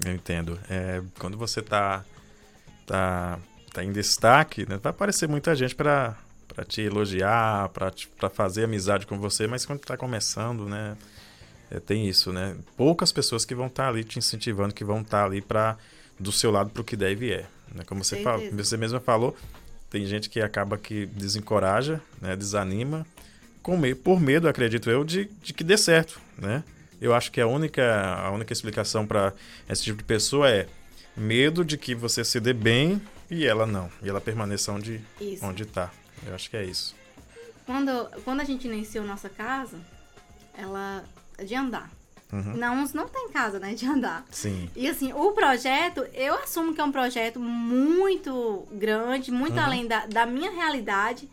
Eu 0.06 0.14
entendo. 0.14 0.60
É, 0.70 1.02
quando 1.20 1.38
você 1.38 1.62
tá, 1.62 2.04
tá, 2.86 3.40
tá 3.74 3.84
em 3.84 3.92
destaque, 3.92 4.68
né, 4.68 4.80
vai 4.82 4.92
aparecer 4.92 5.28
muita 5.28 5.56
gente 5.56 5.76
para 5.76 6.16
para 6.56 6.64
te 6.66 6.82
elogiar, 6.82 7.70
para 7.70 7.92
para 8.18 8.30
fazer 8.30 8.64
amizade 8.64 9.06
com 9.06 9.20
você, 9.20 9.46
mas 9.46 9.64
quando 9.66 9.80
tá 9.82 9.96
começando, 9.96 10.66
né, 10.68 10.98
é, 11.70 11.80
tem 11.80 12.08
isso, 12.08 12.32
né? 12.34 12.56
Poucas 12.76 13.12
pessoas 13.12 13.46
que 13.46 13.54
vão 13.54 13.68
estar 13.68 13.90
ali 13.90 14.04
te 14.04 14.18
incentivando, 14.18 14.74
que 14.74 14.84
vão 14.84 15.02
estar 15.02 15.26
ali 15.26 15.40
para 15.42 15.78
do 16.20 16.32
seu 16.32 16.50
lado 16.50 16.72
pro 16.72 16.84
que 16.84 16.96
deve 16.96 17.28
e 17.28 17.32
é, 17.34 17.46
né? 17.76 17.84
Como 17.86 18.04
você 18.04 18.16
fala, 18.24 18.44
você 18.52 18.76
mesma 18.78 19.00
falou, 19.00 19.36
tem 19.90 20.06
gente 20.08 20.30
que 20.30 20.42
acaba 20.42 20.78
que 20.80 21.06
desencoraja, 21.08 22.02
né, 22.22 22.36
desanima, 22.36 23.06
com 23.62 23.78
me- 23.78 23.94
por 23.94 24.20
medo, 24.20 24.48
acredito 24.48 24.90
eu, 24.90 25.04
de, 25.04 25.26
de 25.44 25.54
que 25.54 25.64
dê 25.64 25.78
certo, 25.78 26.20
né? 26.38 26.64
Eu 27.00 27.14
acho 27.14 27.32
que 27.32 27.40
a 27.40 27.48
única, 27.48 28.16
a 28.16 28.32
única 28.32 28.52
explicação 28.54 29.06
para 29.06 29.34
esse 29.70 29.84
tipo 29.84 29.98
de 29.98 30.04
pessoa 30.04 30.50
é 30.50 30.68
medo 31.16 31.64
de 31.64 31.78
que 31.78 31.96
você 31.96 32.24
se 32.24 32.40
dê 32.40 32.54
bem 32.54 33.02
e 33.30 33.46
ela 33.46 33.66
não, 33.66 33.90
e 34.02 34.10
ela 34.10 34.22
permaneça 34.22 34.72
onde 34.72 35.02
Isso. 35.20 35.46
onde 35.46 35.66
tá. 35.66 35.92
Eu 36.26 36.34
acho 36.34 36.50
que 36.50 36.58
é 36.58 36.64
isso. 36.64 36.96
Quando, 37.66 38.10
quando 38.24 38.42
a 38.42 38.44
gente 38.44 38.68
iniciou 38.68 39.06
nossa 39.06 39.30
casa, 39.30 39.78
ela 40.58 41.04
é 41.38 41.44
de 41.44 41.54
andar. 41.54 41.92
Não, 42.32 42.84
uns 42.84 42.94
não 42.94 43.08
tem 43.08 43.30
casa, 43.30 43.58
né? 43.58 43.74
De 43.74 43.86
andar. 43.86 44.26
Sim. 44.30 44.70
E 44.76 44.90
assim, 44.90 45.14
o 45.14 45.32
projeto, 45.32 46.06
eu 46.14 46.34
assumo 46.36 46.74
que 46.74 46.82
é 46.82 46.84
um 46.84 46.92
projeto 46.92 47.40
muito 47.40 48.68
grande, 48.72 49.32
muito 49.32 49.58
além 49.58 49.88
da, 49.88 50.06
da 50.08 50.26
minha 50.26 50.52
realidade. 50.52 51.30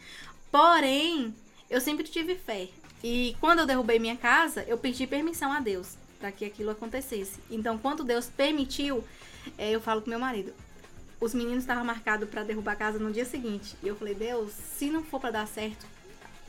Porém, 0.53 1.35
eu 1.69 1.81
sempre 1.81 2.05
tive 2.05 2.37
fé. 2.37 2.69
E 3.05 3.37
quando 3.39 3.59
eu 3.59 3.67
derrubei 3.67 3.99
minha 3.99 4.17
casa, 4.17 4.65
eu 4.67 4.79
pedi 4.79 5.07
permissão 5.07 5.53
a 5.53 5.61
Deus 5.61 5.99
para 6.19 6.33
que 6.33 6.43
aquilo 6.43 6.71
acontecesse. 6.71 7.39
Então, 7.51 7.77
quando 7.77 8.03
Deus 8.03 8.29
permitiu, 8.29 9.05
eh, 9.59 9.73
eu 9.73 9.81
falo 9.81 10.01
com 10.01 10.09
meu 10.09 10.19
marido. 10.19 10.55
Os 11.21 11.35
meninos 11.35 11.65
estavam 11.65 11.85
marcados 11.85 12.27
para 12.31 12.43
derrubar 12.43 12.73
a 12.73 12.77
casa 12.77 12.99
no 12.99 13.13
dia 13.13 13.27
seguinte. 13.27 13.77
E 13.83 13.89
eu 13.89 13.95
falei, 13.95 14.15
Deus, 14.15 14.53
se 14.53 14.89
não 14.89 15.05
for 15.05 15.21
para 15.21 15.33
dar 15.33 15.47
certo, 15.47 15.85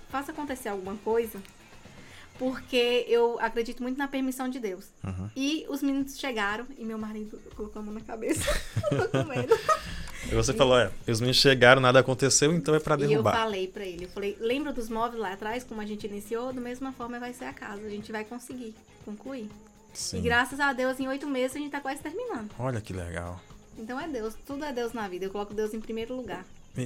faça 0.09 0.31
acontecer 0.31 0.69
alguma 0.69 0.95
coisa. 0.95 1.43
Porque 2.39 3.05
eu 3.09 3.37
acredito 3.41 3.83
muito 3.83 3.97
na 3.97 4.07
permissão 4.07 4.47
de 4.47 4.57
Deus. 4.57 4.85
Uhum. 5.03 5.29
E 5.35 5.65
os 5.67 5.83
meninos 5.83 6.17
chegaram 6.17 6.65
e 6.77 6.85
meu 6.85 6.97
marido 6.97 7.37
colocou 7.53 7.81
a 7.81 7.85
mão 7.85 7.93
na 7.93 7.99
cabeça. 7.99 8.49
eu 8.91 9.09
tô 9.09 9.09
com 9.09 9.27
medo. 9.27 9.53
E 10.31 10.35
você 10.35 10.53
falou, 10.53 10.77
é, 10.77 10.91
os 11.07 11.19
meninos 11.19 11.37
chegaram, 11.37 11.81
nada 11.81 11.99
aconteceu, 11.99 12.53
então 12.53 12.73
é 12.73 12.79
para 12.79 12.99
E 12.99 13.03
eu 13.03 13.07
derrubar. 13.09 13.33
falei 13.33 13.67
pra 13.67 13.85
ele, 13.85 14.05
eu 14.05 14.09
falei, 14.09 14.35
lembra 14.39 14.73
dos 14.73 14.89
móveis 14.89 15.21
lá 15.21 15.33
atrás, 15.33 15.63
como 15.63 15.81
a 15.81 15.85
gente 15.85 16.07
iniciou? 16.07 16.51
Da 16.51 16.59
mesma 16.59 16.91
forma 16.91 17.19
vai 17.19 17.31
ser 17.33 17.45
a 17.45 17.53
casa, 17.53 17.85
a 17.85 17.89
gente 17.89 18.11
vai 18.11 18.23
conseguir 18.25 18.73
concluir. 19.05 19.49
Sim. 19.93 20.17
E 20.17 20.21
graças 20.21 20.59
a 20.59 20.73
Deus, 20.73 20.99
em 20.99 21.07
oito 21.07 21.27
meses 21.27 21.55
a 21.55 21.59
gente 21.59 21.71
tá 21.71 21.79
quase 21.79 22.01
terminando. 22.01 22.49
Olha 22.59 22.81
que 22.81 22.91
legal. 22.91 23.39
Então 23.77 23.99
é 23.99 24.07
Deus, 24.07 24.33
tudo 24.45 24.65
é 24.65 24.73
Deus 24.73 24.93
na 24.93 25.07
vida, 25.07 25.25
eu 25.25 25.29
coloco 25.29 25.53
Deus 25.53 25.73
em 25.73 25.79
primeiro 25.79 26.15
lugar. 26.15 26.43
E, 26.77 26.81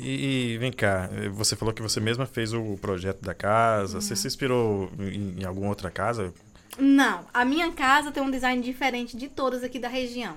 e 0.53 0.57
vem 0.59 0.71
cá, 0.71 1.09
você 1.33 1.55
falou 1.55 1.73
que 1.73 1.81
você 1.81 1.99
mesma 1.99 2.25
fez 2.27 2.53
o 2.53 2.77
projeto 2.79 3.21
da 3.23 3.33
casa. 3.33 3.95
Uhum. 3.95 4.01
Você 4.01 4.15
se 4.15 4.27
inspirou 4.27 4.91
em, 4.99 5.41
em 5.41 5.43
alguma 5.45 5.69
outra 5.69 5.89
casa? 5.89 6.31
Não, 6.77 7.25
a 7.33 7.43
minha 7.43 7.71
casa 7.71 8.11
tem 8.11 8.21
um 8.21 8.29
design 8.29 8.61
diferente 8.61 9.17
de 9.17 9.27
todas 9.27 9.63
aqui 9.63 9.79
da 9.79 9.87
região. 9.87 10.35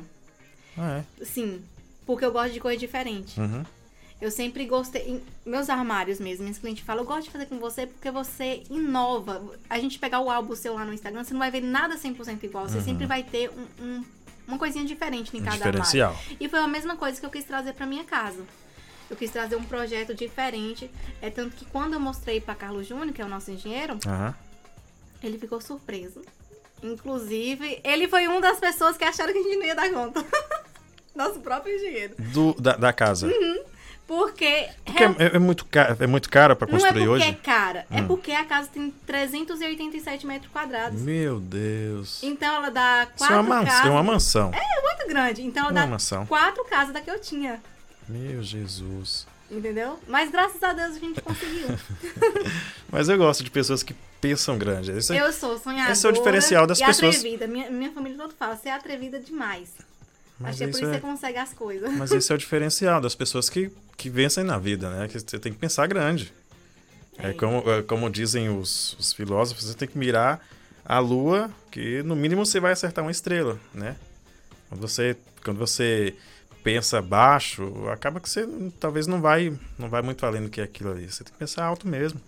Ah, 0.78 1.02
Sim, 1.22 1.62
porque 2.12 2.24
eu 2.24 2.32
gosto 2.32 2.52
de 2.52 2.60
coisa 2.60 2.78
diferente. 2.78 3.38
Uhum. 3.40 3.64
Eu 4.20 4.30
sempre 4.30 4.64
gostei. 4.66 5.02
em 5.08 5.22
meus 5.44 5.68
armários 5.68 6.20
mesmo, 6.20 6.44
minhas 6.44 6.58
clientes 6.58 6.84
falam, 6.84 7.02
eu 7.02 7.06
gosto 7.08 7.24
de 7.24 7.30
fazer 7.30 7.46
com 7.46 7.58
você 7.58 7.86
porque 7.88 8.10
você 8.10 8.62
inova. 8.70 9.42
A 9.68 9.78
gente 9.80 9.98
pegar 9.98 10.20
o 10.20 10.30
álbum 10.30 10.54
seu 10.54 10.74
lá 10.74 10.84
no 10.84 10.92
Instagram, 10.92 11.24
você 11.24 11.32
não 11.32 11.40
vai 11.40 11.50
ver 11.50 11.60
nada 11.60 11.96
100% 11.96 12.44
igual. 12.44 12.68
Você 12.68 12.80
sempre 12.80 13.04
vai 13.04 13.24
ter 13.24 13.50
um- 13.50 13.84
um- 13.84 14.04
uma 14.46 14.58
coisinha 14.58 14.84
diferente 14.84 15.36
em 15.36 15.40
Um 15.40 15.44
cada 15.44 15.56
diferencial. 15.56 16.10
armário. 16.12 16.36
E 16.38 16.48
foi 16.48 16.58
a 16.60 16.68
mesma 16.68 16.96
coisa 16.96 17.18
que 17.18 17.26
eu 17.26 17.30
quis 17.30 17.44
trazer 17.44 17.72
pra 17.74 17.84
minha 17.84 18.04
casa. 18.04 18.44
Eu 19.10 19.16
quis 19.16 19.30
trazer 19.30 19.56
um 19.56 19.64
projeto 19.64 20.14
diferente. 20.14 20.88
É 21.20 21.28
tanto 21.28 21.56
que 21.56 21.64
quando 21.64 21.94
eu 21.94 22.00
mostrei 22.00 22.40
pra 22.40 22.54
Carlos 22.54 22.86
Júnior, 22.86 23.12
que 23.12 23.20
é 23.20 23.24
o 23.24 23.28
nosso 23.28 23.50
engenheiro, 23.50 23.98
Aham. 24.06 24.34
ele 25.22 25.36
ficou 25.36 25.60
surpreso. 25.60 26.22
Inclusive, 26.80 27.80
ele 27.84 28.06
foi 28.08 28.26
uma 28.28 28.40
das 28.40 28.58
pessoas 28.58 28.96
que 28.96 29.04
acharam 29.04 29.32
que 29.32 29.38
a 29.38 29.42
gente 29.42 29.56
não 29.56 29.66
ia 29.66 29.74
dar 29.74 29.90
conta. 29.92 30.24
Nosso 31.14 31.40
próprio 31.40 31.74
engenheiro. 31.74 32.14
Do, 32.18 32.54
da, 32.54 32.76
da 32.76 32.92
casa. 32.92 33.28
Porque. 34.06 34.68
Porque 34.84 35.04
é, 35.04 35.36
é 35.36 35.38
muito 35.38 35.64
caro, 35.66 35.96
é 36.00 36.06
muito 36.06 36.28
caro 36.28 36.56
para 36.56 36.66
Não 36.70 36.76
é 36.76 36.80
construir 36.80 37.06
porque 37.06 37.22
é 37.22 37.26
hoje? 37.28 37.38
cara, 37.42 37.86
é 37.90 38.00
Hum. 38.00 38.06
porque 38.06 38.32
a 38.32 38.44
casa 38.44 38.68
tem 38.72 38.90
387 39.06 40.26
metros 40.26 40.50
quadrados. 40.52 41.00
Meu 41.00 41.38
Deus. 41.40 42.22
Então 42.22 42.54
ela 42.56 42.70
dá 42.70 43.06
Isso 43.14 43.24
é 43.24 43.28
uma, 43.28 43.36
quatro 43.36 43.48
mans- 43.54 43.68
casas. 43.68 43.86
é 43.86 43.90
uma 43.90 44.02
mansão. 44.02 44.50
É 44.52 44.82
muito 44.82 45.08
grande. 45.08 45.42
Então 45.42 45.62
ela 45.64 45.72
Uma 45.72 45.80
dá 45.82 45.86
mansão. 45.86 46.26
quatro 46.26 46.64
casas 46.64 46.92
da 46.92 47.00
que 47.00 47.10
eu 47.10 47.20
tinha. 47.20 47.60
Meu 48.08 48.42
Jesus. 48.42 49.26
Entendeu? 49.50 49.98
Mas 50.08 50.30
graças 50.30 50.62
a 50.62 50.72
Deus 50.72 50.96
a 50.96 50.98
gente 50.98 51.20
conseguiu. 51.20 51.68
Mas 52.90 53.08
eu 53.08 53.16
gosto 53.18 53.44
de 53.44 53.50
pessoas 53.50 53.82
que 53.82 53.94
pensam 54.20 54.58
grande. 54.58 54.90
Esse 54.92 55.14
é- 55.16 55.20
eu 55.20 55.32
sou 55.32 55.58
sonhadora. 55.58 55.92
esse 55.92 56.06
é 56.06 56.08
o 56.10 56.12
diferencial 56.12 56.66
das 56.66 56.80
e 56.80 56.84
pessoas. 56.84 57.16
atrevida. 57.16 57.46
Minha, 57.46 57.70
minha 57.70 57.92
família 57.92 58.18
toda 58.18 58.34
fala, 58.38 58.56
você 58.56 58.68
é 58.68 58.72
atrevida 58.72 59.20
demais. 59.20 59.70
Mas 60.42 60.50
Acho 60.50 60.58
que 60.58 60.64
é 60.64 60.66
por 60.66 60.70
isso 60.72 60.80
que 60.80 60.86
é- 60.86 60.92
você 60.94 61.00
consegue 61.00 61.38
as 61.38 61.52
coisas. 61.54 61.92
Mas 61.94 62.10
esse 62.12 62.30
é 62.32 62.34
o 62.34 62.38
diferencial 62.38 63.00
das 63.00 63.14
pessoas 63.14 63.48
que, 63.48 63.70
que 63.96 64.10
vencem 64.10 64.44
na 64.44 64.58
vida, 64.58 64.90
né? 64.90 65.08
Que 65.08 65.18
você 65.18 65.38
tem 65.38 65.52
que 65.52 65.58
pensar 65.58 65.86
grande. 65.86 66.32
É, 67.18 67.30
É. 67.30 67.32
como, 67.32 67.70
é 67.70 67.82
como 67.82 68.10
dizem 68.10 68.48
os, 68.48 68.94
os 68.98 69.12
filósofos, 69.12 69.64
você 69.66 69.74
tem 69.74 69.86
que 69.88 69.96
mirar 69.98 70.44
a 70.84 70.98
lua, 70.98 71.50
que 71.70 72.02
no 72.02 72.16
mínimo 72.16 72.44
você 72.44 72.58
vai 72.58 72.72
acertar 72.72 73.04
uma 73.04 73.10
estrela, 73.10 73.58
né? 73.72 73.96
Quando 74.68 74.80
você, 74.80 75.16
quando 75.44 75.58
você 75.58 76.14
pensa 76.64 77.00
baixo, 77.02 77.88
acaba 77.92 78.18
que 78.20 78.28
você 78.30 78.48
talvez 78.80 79.06
não 79.06 79.20
vai, 79.20 79.52
não 79.78 79.88
vai 79.88 80.00
muito 80.02 80.24
além 80.24 80.42
do 80.42 80.48
que 80.50 80.60
aquilo 80.60 80.90
ali. 80.92 81.10
Você 81.10 81.22
tem 81.24 81.32
que 81.32 81.38
pensar 81.38 81.64
alto 81.64 81.86
mesmo. 81.86 82.20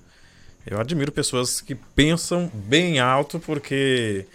Eu 0.67 0.79
admiro 0.81 1.11
pessoas 1.13 1.61
que 1.61 1.75
pensam 1.75 2.51
bem 2.55 2.99
alto 3.01 3.39
porque 3.41 4.27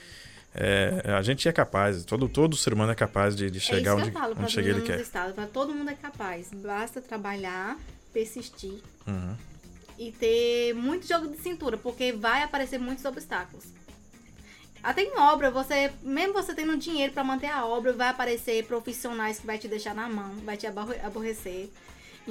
é, 0.54 1.04
a 1.18 1.22
gente 1.22 1.48
é 1.48 1.52
capaz, 1.52 2.04
todo, 2.04 2.28
todo 2.28 2.56
ser 2.58 2.74
humano 2.74 2.92
é 2.92 2.96
capaz 2.96 3.36
de, 3.36 3.50
de 3.52 3.58
é 3.58 3.62
chegar 3.62 3.96
que 3.96 4.02
onde, 4.04 4.12
falo 4.12 4.36
onde 4.40 4.52
chega 4.52 4.70
ele 4.70 4.82
quer. 4.82 5.00
estado. 5.00 5.34
Pra 5.34 5.46
todo 5.48 5.74
mundo 5.74 5.90
é 5.90 5.96
capaz. 5.96 6.50
Basta 6.54 7.02
trabalhar, 7.02 7.78
persistir 8.14 8.82
Uhum. 9.08 9.36
e 9.98 10.12
ter 10.12 10.74
muito 10.74 11.08
jogo 11.08 11.28
de 11.28 11.38
cintura, 11.38 11.78
porque 11.78 12.12
vai 12.12 12.44
aparecer 12.44 12.80
muitos 12.80 13.06
obstáculos. 13.06 13.66
Até 14.82 15.04
em 15.04 15.18
obra, 15.18 15.52
você, 15.52 15.92
mesmo 16.02 16.34
você 16.34 16.54
tendo 16.56 16.78
dinheiro 16.78 17.12
para 17.12 17.24
manter 17.24 17.48
a 17.48 17.66
obra, 17.66 17.92
vai 17.92 18.08
aparecer 18.08 18.64
profissionais 18.66 19.38
que 19.40 19.46
vai 19.46 19.58
te 19.58 19.68
deixar 19.68 19.94
na 19.94 20.08
mão, 20.08 20.34
vai 20.46 20.56
te 20.56 20.66
aborre- 20.66 21.00
aborrecer. 21.04 21.70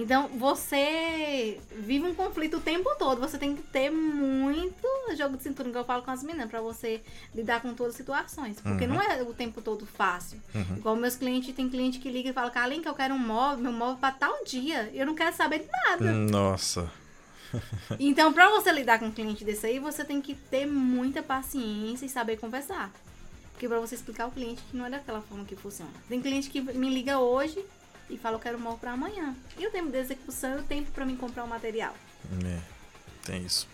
Então, 0.01 0.29
você 0.29 1.59
vive 1.77 2.07
um 2.07 2.15
conflito 2.15 2.59
o 2.59 2.61
tempo 2.61 2.89
todo. 2.99 3.21
Você 3.21 3.37
tem 3.37 3.55
que 3.57 3.63
ter 3.63 3.91
muito 3.91 4.87
jogo 5.17 5.37
de 5.37 5.43
cintura, 5.43 5.71
que 5.71 5.77
eu 5.77 5.85
falo 5.85 6.03
com 6.03 6.11
as 6.11 6.23
meninas, 6.23 6.49
pra 6.49 6.61
você 6.61 7.01
lidar 7.35 7.61
com 7.61 7.75
todas 7.75 7.93
as 7.95 7.97
situações. 7.97 8.61
Porque 8.61 8.85
Uhum. 8.85 8.95
não 8.95 9.03
é 9.03 9.23
o 9.23 9.33
tempo 9.35 9.61
todo 9.61 9.85
fácil. 9.87 10.41
Uhum. 10.55 10.77
Igual 10.77 10.97
meus 10.97 11.17
clientes, 11.17 11.55
tem 11.55 11.69
cliente 11.69 11.99
que 11.99 12.11
liga 12.11 12.31
e 12.31 12.33
fala, 12.33 12.51
Carlinhos, 12.51 12.83
que 12.85 12.89
eu 12.89 12.95
quero 12.95 13.15
um 13.15 13.19
móvel, 13.19 13.59
meu 13.65 13.73
móvel 13.73 13.97
pra 13.97 14.13
tal 14.13 14.45
dia. 14.45 14.91
Eu 14.95 15.05
não 15.07 15.15
quero 15.15 15.35
saber 15.35 15.61
de 15.61 15.69
nada. 15.71 16.13
Nossa. 16.13 16.91
Então, 17.99 18.31
pra 18.31 18.51
você 18.51 18.71
lidar 18.71 18.99
com 18.99 19.07
um 19.07 19.11
cliente 19.11 19.43
desse 19.43 19.67
aí, 19.67 19.79
você 19.79 20.05
tem 20.05 20.21
que 20.21 20.35
ter 20.35 20.67
muita 20.67 21.23
paciência 21.23 22.05
e 22.05 22.09
saber 22.09 22.37
conversar. 22.37 22.93
Porque 23.53 23.67
pra 23.67 23.81
você 23.81 23.95
explicar 23.95 24.25
ao 24.25 24.31
cliente 24.31 24.63
que 24.71 24.77
não 24.77 24.85
é 24.85 24.91
daquela 24.91 25.23
forma 25.23 25.47
que 25.47 25.57
funciona. 25.57 25.91
Tem 26.11 26.21
cliente 26.21 26.51
que 26.51 26.61
me 26.61 26.91
liga 26.91 27.19
hoje 27.19 27.59
e 28.11 28.17
fala, 28.19 28.37
eu 28.37 28.41
quero 28.41 28.57
um 28.59 28.61
móvel 28.61 28.79
pra 28.79 28.93
amanhã. 28.93 29.35
E 29.59 29.67
o 29.67 29.71
tempo 29.71 29.91
de 29.91 29.99
execução 29.99 30.57
e 30.59 30.61
o 30.61 30.65
tempo 30.65 30.91
pra 30.93 31.05
mim 31.05 31.17
comprar 31.17 31.45
o 31.45 31.49
material. 31.49 31.95
É, 32.45 32.59
tem 33.25 33.45
isso. 33.45 33.67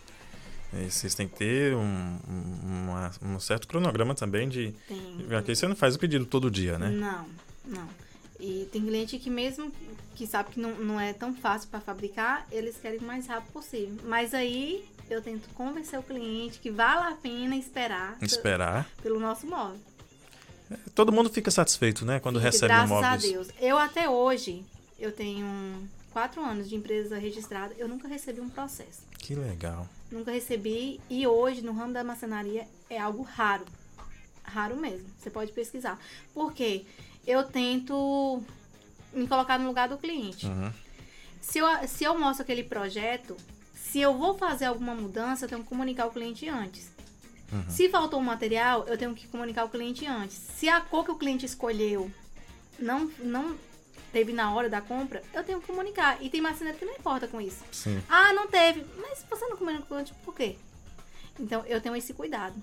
E 0.72 0.90
vocês 0.90 1.14
têm 1.14 1.28
que 1.28 1.36
ter 1.36 1.74
um, 1.74 2.18
um, 2.28 2.88
uma- 2.88 3.12
um 3.22 3.38
certo 3.38 3.68
cronograma 3.68 4.14
também 4.14 4.48
de. 4.48 4.74
Tem. 4.88 5.26
Aqui 5.38 5.54
você 5.54 5.68
não 5.68 5.76
faz 5.76 5.94
o 5.94 5.98
pedido 5.98 6.26
todo 6.26 6.50
dia, 6.50 6.78
né? 6.78 6.88
Não, 6.90 7.26
não. 7.64 7.88
E 8.40 8.68
tem 8.72 8.82
cliente 8.84 9.16
que 9.18 9.30
mesmo 9.30 9.72
que 10.16 10.26
sabe 10.26 10.50
que 10.50 10.60
não, 10.60 10.74
não 10.74 11.00
é 11.00 11.12
tão 11.12 11.32
fácil 11.34 11.68
para 11.68 11.80
fabricar, 11.80 12.46
eles 12.50 12.76
querem 12.76 12.98
o 12.98 13.04
mais 13.04 13.26
rápido 13.28 13.52
possível. 13.52 13.96
Mas 14.04 14.34
aí 14.34 14.84
eu 15.08 15.22
tento 15.22 15.48
convencer 15.50 15.98
o 15.98 16.02
cliente 16.02 16.58
que 16.58 16.70
vale 16.70 17.12
a 17.12 17.16
pena 17.16 17.54
esperar 17.56 18.18
pe- 18.18 18.26
Esperar. 18.26 18.88
pelo 19.02 19.20
nosso 19.20 19.46
móvel. 19.46 19.78
Todo 20.94 21.12
mundo 21.12 21.28
fica 21.30 21.50
satisfeito, 21.50 22.04
né? 22.04 22.20
Quando 22.20 22.38
recebe 22.38 22.68
graças 22.68 22.88
móvel. 22.88 23.08
a 23.08 23.16
desse. 23.16 23.32
Deus. 23.32 23.48
Eu 23.60 23.76
até 23.78 24.08
hoje, 24.08 24.64
eu 24.98 25.12
tenho 25.12 25.46
quatro 26.12 26.42
anos 26.42 26.68
de 26.68 26.76
empresa 26.76 27.18
registrada, 27.18 27.74
eu 27.76 27.88
nunca 27.88 28.06
recebi 28.06 28.40
um 28.40 28.48
processo. 28.48 29.02
Que 29.18 29.34
legal. 29.34 29.88
Nunca 30.10 30.30
recebi 30.30 31.00
e 31.10 31.26
hoje 31.26 31.60
no 31.62 31.72
ramo 31.72 31.92
da 31.92 32.04
marcenaria 32.04 32.66
é 32.88 32.98
algo 32.98 33.22
raro. 33.22 33.64
Raro 34.42 34.76
mesmo. 34.76 35.06
Você 35.18 35.30
pode 35.30 35.52
pesquisar. 35.52 35.98
Por 36.32 36.52
quê? 36.52 36.84
Eu 37.26 37.42
tento 37.42 38.42
me 39.12 39.26
colocar 39.26 39.58
no 39.58 39.66
lugar 39.66 39.88
do 39.88 39.96
cliente. 39.96 40.46
Uhum. 40.46 40.72
Se 41.40 41.58
eu, 41.58 41.66
se 41.88 42.04
eu 42.04 42.18
mostro 42.18 42.42
aquele 42.42 42.62
projeto, 42.62 43.36
se 43.74 44.00
eu 44.00 44.16
vou 44.16 44.36
fazer 44.36 44.66
alguma 44.66 44.94
mudança, 44.94 45.44
eu 45.44 45.48
tenho 45.48 45.62
que 45.62 45.68
comunicar 45.68 46.06
o 46.06 46.10
cliente 46.10 46.48
antes. 46.48 46.93
Uhum. 47.54 47.70
Se 47.70 47.88
faltou 47.88 48.18
um 48.18 48.22
material, 48.24 48.84
eu 48.88 48.98
tenho 48.98 49.14
que 49.14 49.28
comunicar 49.28 49.64
o 49.64 49.68
cliente 49.68 50.04
antes. 50.06 50.36
Se 50.36 50.68
a 50.68 50.80
cor 50.80 51.04
que 51.04 51.12
o 51.12 51.16
cliente 51.16 51.46
escolheu 51.46 52.10
não, 52.78 53.08
não 53.20 53.56
teve 54.12 54.32
na 54.32 54.52
hora 54.52 54.68
da 54.68 54.80
compra, 54.80 55.22
eu 55.32 55.44
tenho 55.44 55.60
que 55.60 55.66
comunicar. 55.68 56.20
E 56.20 56.28
tem 56.28 56.40
marceneiro 56.40 56.76
que 56.78 56.84
não 56.84 56.94
importa 56.94 57.28
com 57.28 57.40
isso. 57.40 57.62
Sim. 57.70 58.02
Ah, 58.08 58.32
não 58.32 58.48
teve. 58.48 58.84
Mas 59.00 59.24
você 59.30 59.46
não 59.46 59.56
comunicou 59.56 59.96
antes, 59.96 60.12
por 60.24 60.34
quê? 60.34 60.56
Então, 61.38 61.64
eu 61.66 61.80
tenho 61.80 61.94
esse 61.94 62.12
cuidado. 62.12 62.54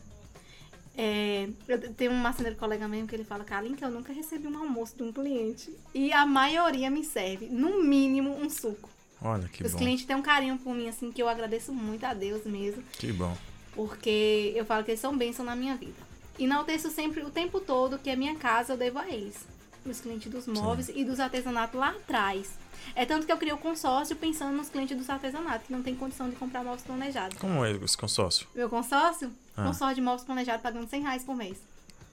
É, 0.98 1.48
eu 1.70 1.94
tenho 1.94 2.12
um 2.12 2.18
marceneiro 2.18 2.58
colega 2.58 2.86
mesmo 2.86 3.08
que 3.08 3.16
ele 3.16 3.24
fala, 3.24 3.46
Carlinhos, 3.46 3.80
que 3.80 3.86
eu 3.86 3.90
nunca 3.90 4.12
recebi 4.12 4.46
um 4.48 4.58
almoço 4.58 4.96
de 4.98 5.04
um 5.04 5.12
cliente. 5.12 5.74
E 5.94 6.12
a 6.12 6.26
maioria 6.26 6.90
me 6.90 7.04
serve, 7.04 7.48
no 7.48 7.82
mínimo, 7.82 8.36
um 8.38 8.50
suco. 8.50 8.90
Olha 9.22 9.48
que 9.48 9.64
Os 9.64 9.72
bom. 9.72 9.78
clientes 9.78 10.06
têm 10.06 10.16
um 10.16 10.22
carinho 10.22 10.58
por 10.58 10.74
mim, 10.76 10.90
assim, 10.90 11.12
que 11.12 11.22
eu 11.22 11.30
agradeço 11.30 11.72
muito 11.72 12.04
a 12.06 12.14
Deus 12.14 12.44
mesmo. 12.44 12.84
Que 12.94 13.12
bom. 13.14 13.38
Porque 13.76 14.54
eu 14.56 14.66
falo 14.66 14.84
que 14.84 14.92
eles 14.92 15.00
são 15.02 15.18
bênção 15.18 15.46
na 15.46 15.56
minha 15.56 15.76
vida. 15.76 15.96
E 16.38 16.44
enalteço 16.44 16.90
sempre, 16.90 17.22
o 17.24 17.30
tempo 17.30 17.60
todo, 17.60 17.98
que 17.98 18.10
a 18.10 18.16
minha 18.16 18.36
casa 18.36 18.74
eu 18.74 18.78
devo 18.78 19.00
a 19.00 19.08
eles. 19.10 19.46
Os 19.86 20.00
clientes 20.00 20.32
dos 20.32 20.46
móveis 20.48 20.90
e 20.94 21.04
dos 21.04 21.20
artesanatos 21.20 21.80
lá 21.80 21.90
atrás. 21.90 22.50
É 22.96 23.06
tanto 23.06 23.26
que 23.26 23.32
eu 23.32 23.38
criei 23.38 23.54
o 23.54 23.58
consórcio 23.58 24.16
pensando 24.16 24.56
nos 24.56 24.70
clientes 24.70 24.98
dos 24.98 25.10
artesanatos, 25.10 25.68
que 25.68 25.74
não 25.74 25.82
tem 25.82 25.96
condição 25.96 26.30
de 26.30 26.36
comprar 26.36 26.64
móveis 26.64 26.84
planejados. 26.84 27.38
Como 27.38 27.64
é 27.66 27.72
esse 27.72 27.98
consórcio? 27.98 28.48
Meu 28.54 28.70
consórcio? 28.70 29.32
Ah. 29.56 29.66
Consórcio 29.66 29.96
de 29.96 30.02
móveis 30.02 30.24
planejados 30.24 30.62
pagando 30.62 30.88
100 30.90 31.02
reais 31.02 31.24
por 31.24 31.36
mês. 31.36 31.58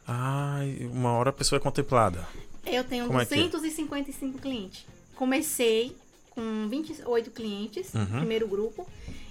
Ah, 0.07 0.61
uma 0.93 1.13
hora 1.13 1.31
a 1.31 1.33
pessoa 1.33 1.59
é 1.59 1.61
contemplada. 1.61 2.27
Eu 2.65 2.85
tenho 2.85 3.07
Como 3.07 3.21
é 3.21 3.27
que 3.27 3.35
é? 3.35 3.49
255 3.49 4.39
clientes. 4.39 4.85
Comecei 5.15 5.97
com 6.31 6.69
28 6.69 7.31
clientes, 7.31 7.93
Uhum. 7.95 8.07
primeiro 8.07 8.47
grupo. 8.49 8.87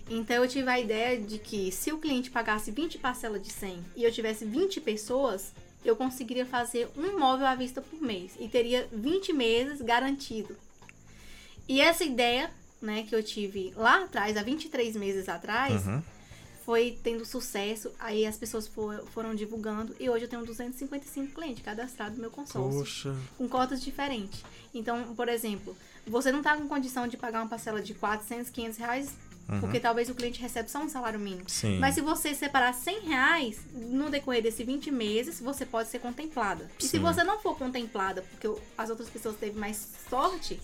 Então 0.10 0.38
eu 0.44 0.48
tive 0.48 0.70
a 0.70 0.80
ideia 0.80 1.20
de 1.20 1.38
que 1.38 1.72
se 1.72 1.92
o 1.92 1.98
cliente 1.98 2.30
pagasse 2.32 2.72
20 2.72 2.98
parcelas 2.98 3.42
de 3.42 3.52
100 3.52 3.84
e 3.96 4.04
eu 4.04 4.12
tivesse 4.12 4.46
20 4.46 4.80
pessoas, 4.80 5.52
eu 5.84 5.96
conseguiria 5.96 6.46
fazer 6.46 6.90
um 6.98 7.20
móvel 7.20 7.46
à 7.48 7.56
vista 7.56 7.82
por 7.82 8.02
mês 8.02 8.34
e 8.40 8.48
teria 8.48 8.88
20 8.92 9.34
meses 9.34 9.82
garantido. 9.82 10.56
E 11.68 11.82
essa 11.82 12.04
ideia, 12.06 12.50
né, 12.82 13.04
que 13.04 13.14
eu 13.14 13.22
tive 13.22 13.74
lá 13.76 14.04
atrás, 14.04 14.38
há 14.38 14.44
23 14.44 14.96
meses 14.96 15.28
atrás, 15.28 15.86
Uhum. 15.86 16.02
foi 16.66 16.98
tendo 17.04 17.26
sucesso, 17.26 17.92
aí 18.00 18.26
as 18.26 18.38
pessoas 18.38 18.66
for- 18.68 19.06
foram 19.14 19.36
divulgando 19.36 19.94
e 20.00 20.10
hoje 20.10 20.26
eu 20.26 20.30
tenho 20.30 20.46
255 20.46 21.34
clientes 21.34 21.64
cadastrados 21.64 22.16
no 22.16 22.22
meu 22.22 22.32
consórcio 22.32 22.80
Poxa. 22.80 23.16
com 23.38 23.48
cotas 23.50 23.82
diferentes. 23.82 24.42
Então, 24.74 25.14
por 25.16 25.28
exemplo, 25.28 25.76
você 26.06 26.32
não 26.32 26.40
está 26.40 26.56
com 26.56 26.68
condição 26.68 27.08
de 27.08 27.18
pagar 27.18 27.42
uma 27.42 27.50
parcela 27.50 27.82
de 27.82 27.94
400, 27.94 28.50
500 28.50 28.78
reais, 28.78 29.14
porque 29.62 29.80
talvez 29.80 30.10
o 30.10 30.16
cliente 30.16 30.42
receba 30.42 30.68
só 30.68 30.80
um 30.80 30.90
salário 30.90 31.20
mínimo. 31.20 31.42
Uhum. 31.44 31.48
Sim. 31.50 31.80
Mas 31.80 31.96
se 31.96 32.02
você 32.02 32.34
separar 32.36 32.74
100 32.74 33.00
reais, 33.08 33.60
no 33.74 34.10
decorrer 34.10 34.42
desses 34.44 34.66
20 34.66 34.92
meses, 34.92 35.40
você 35.40 35.66
pode 35.66 35.90
ser 35.90 36.00
contemplada. 36.00 36.70
E 36.80 36.84
se 36.84 36.90
Sim. 36.90 37.00
você 37.00 37.24
não 37.24 37.40
for 37.40 37.58
contemplada, 37.58 38.24
porque 38.32 38.62
as 38.78 38.90
outras 38.90 39.10
pessoas 39.10 39.36
teve 39.38 39.58
mais 39.58 39.88
sorte, 40.10 40.60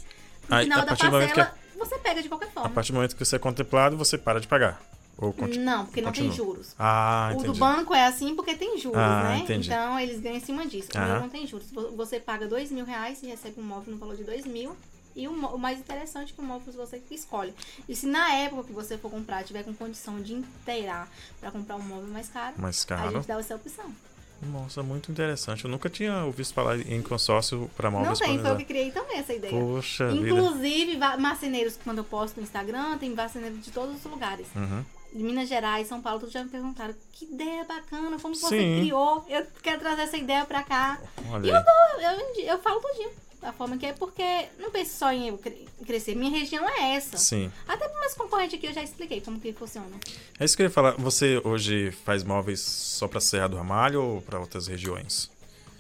no 0.50 0.56
Aí, 0.56 0.66
final 0.66 0.80
a 0.80 0.86
da 0.86 0.96
parcela, 0.96 1.56
você 1.78 1.98
pega 2.00 2.22
de 2.22 2.28
qualquer 2.30 2.48
A 2.48 2.52
forma. 2.52 2.70
partir 2.70 2.92
do 2.92 2.96
momento 2.96 3.16
que 3.16 3.24
você 3.26 3.36
é 3.38 3.40
contemplado, 3.40 3.96
você 3.98 4.18
para 4.18 4.40
de 4.40 4.48
pagar. 4.48 4.82
Ou 5.18 5.32
continua. 5.32 5.64
Não, 5.64 5.86
porque 5.86 6.02
não 6.02 6.12
tem 6.12 6.32
juros. 6.32 6.74
Ah, 6.78 7.30
O 7.34 7.36
do 7.38 7.44
entendi. 7.44 7.60
banco 7.60 7.94
é 7.94 8.06
assim 8.08 8.36
porque 8.36 8.56
tem 8.56 8.80
juros, 8.80 8.98
Ah, 9.00 9.24
né? 9.30 9.38
entendi. 9.44 9.70
Então 9.70 10.00
eles 10.00 10.20
ganham 10.20 10.38
em 10.38 10.42
cima 10.42 10.66
disso. 10.66 10.90
O 10.96 11.20
não 11.22 11.30
tem 11.30 11.46
juros. 11.46 11.72
Vo- 11.72 11.92
Você 11.96 12.20
paga 12.20 12.48
dois 12.48 12.72
mil 12.72 12.84
reais 12.84 13.22
e 13.22 13.28
recebe 13.28 13.60
um 13.60 13.64
móvel 13.64 13.94
no 13.94 14.00
valor 14.00 14.16
de 14.18 14.24
dois 14.24 14.44
mil. 14.46 14.76
E 15.16 15.28
o, 15.28 15.32
o 15.32 15.58
mais 15.60 15.80
interessante 15.80 16.34
é 16.34 16.36
que 16.36 16.42
o 16.42 16.46
móvel 16.46 16.74
você 16.74 17.02
escolhe. 17.12 17.54
E 17.88 17.96
se 17.96 18.06
na 18.08 18.34
época 18.34 18.64
que 18.64 18.74
você 18.74 18.98
for 18.98 19.12
comprar 19.12 19.44
tiver 19.44 19.64
com 19.64 19.74
condição 19.74 20.20
de 20.22 20.34
inteirar 20.34 21.08
pra 21.40 21.52
comprar 21.52 21.76
um 21.76 21.82
móvel 21.84 22.08
mais 22.10 22.30
caro, 22.30 22.56
Mais 22.58 22.84
a 22.84 22.88
caro. 22.88 23.12
gente 23.12 23.28
dá 23.28 23.40
essa 23.40 23.56
opção. 23.56 23.94
Nossa, 24.42 24.84
muito 24.84 25.10
interessante. 25.10 25.64
Eu 25.64 25.72
nunca 25.72 25.90
tinha 25.90 26.26
ouvido 26.26 26.52
falar 26.54 26.78
em 26.80 27.02
consórcio 27.02 27.70
para 27.78 27.90
não 27.90 28.00
móveis 28.00 28.20
tem, 28.20 28.38
foi 28.40 28.52
eu 28.52 28.58
que 28.58 28.66
criei 28.66 28.92
também 28.92 29.20
essa 29.20 29.34
ideia. 29.34 29.54
Poxa. 29.54 30.12
Inclusive, 30.12 30.98
marceneiros, 31.18 31.80
quando 31.82 32.00
eu 32.00 32.04
posto 32.04 32.38
no 32.38 32.44
Instagram, 32.44 32.98
tem 32.98 33.10
marceneiros 33.12 33.64
de 33.64 33.72
todos 33.72 33.96
os 33.96 34.04
lugares. 34.12 34.48
Uhum. 34.56 34.84
de 35.14 35.24
Minas 35.24 35.48
Gerais, 35.48 35.88
São 35.88 36.02
Paulo, 36.02 36.20
todos 36.20 36.34
já 36.34 36.44
me 36.44 36.50
perguntaram 36.50 36.94
que 37.14 37.26
ideia 37.26 37.64
bacana, 37.64 38.18
como 38.20 38.36
você 38.36 38.60
Sim. 38.60 38.80
criou. 38.82 39.24
Eu 39.30 39.46
quero 39.62 39.80
trazer 39.80 40.02
essa 40.02 40.18
ideia 40.18 40.44
pra 40.44 40.64
cá. 40.64 41.00
Olha 41.30 41.46
E 41.46 41.50
eu, 41.50 41.64
dou, 41.64 42.02
eu, 42.02 42.30
indi- 42.32 42.46
eu 42.48 42.60
falo 42.60 42.82
tudinho 42.82 43.12
da 43.44 43.54
forma 43.54 43.78
que 43.78 43.86
é, 43.86 43.94
porque 43.94 44.24
não 44.58 44.72
penso 44.72 44.98
só 44.98 45.12
em 45.12 45.38
crescer. 45.86 46.16
Minha 46.16 46.32
região 46.32 46.68
é 46.68 46.96
essa. 46.96 47.18
Sim. 47.18 47.52
Até 47.68 47.88
para 47.88 48.00
meus 48.00 48.14
concorrentes 48.16 48.58
aqui 48.58 48.68
eu 48.68 48.74
já 48.74 48.82
expliquei 48.82 49.22
como 49.22 49.40
que 49.40 49.54
funciona. 49.54 49.96
É 50.40 50.46
isso 50.46 50.56
que 50.56 50.64
eu 50.64 50.68
ia 50.68 50.72
falar. 50.72 50.92
Você 50.94 51.40
hoje 51.44 51.92
faz 52.06 52.24
móveis 52.24 52.60
só 52.62 53.08
para 53.08 53.20
Serra 53.20 53.48
do 53.50 53.58
Ramalho 53.58 54.02
ou 54.02 54.22
para 54.22 54.40
outras 54.40 54.68
regiões? 54.68 55.30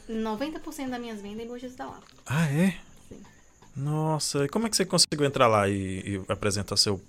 90% 0.09 0.89
das 0.89 0.99
minhas 0.99 1.21
vendas 1.21 1.39
é 1.39 1.43
em 1.43 1.47
Mogi 1.47 1.67
da 1.69 1.85
Lapa. 1.85 2.03
Ah, 2.25 2.45
é? 2.51 2.75
Sim. 3.07 3.21
Nossa, 3.75 4.45
e 4.45 4.49
como 4.49 4.67
é 4.67 4.69
que 4.69 4.75
você 4.75 4.85
conseguiu 4.85 5.25
entrar 5.25 5.47
lá 5.47 5.67
e, 5.69 5.73
e 6.05 6.21
apresentar 6.27 6.77
seu, 6.77 7.01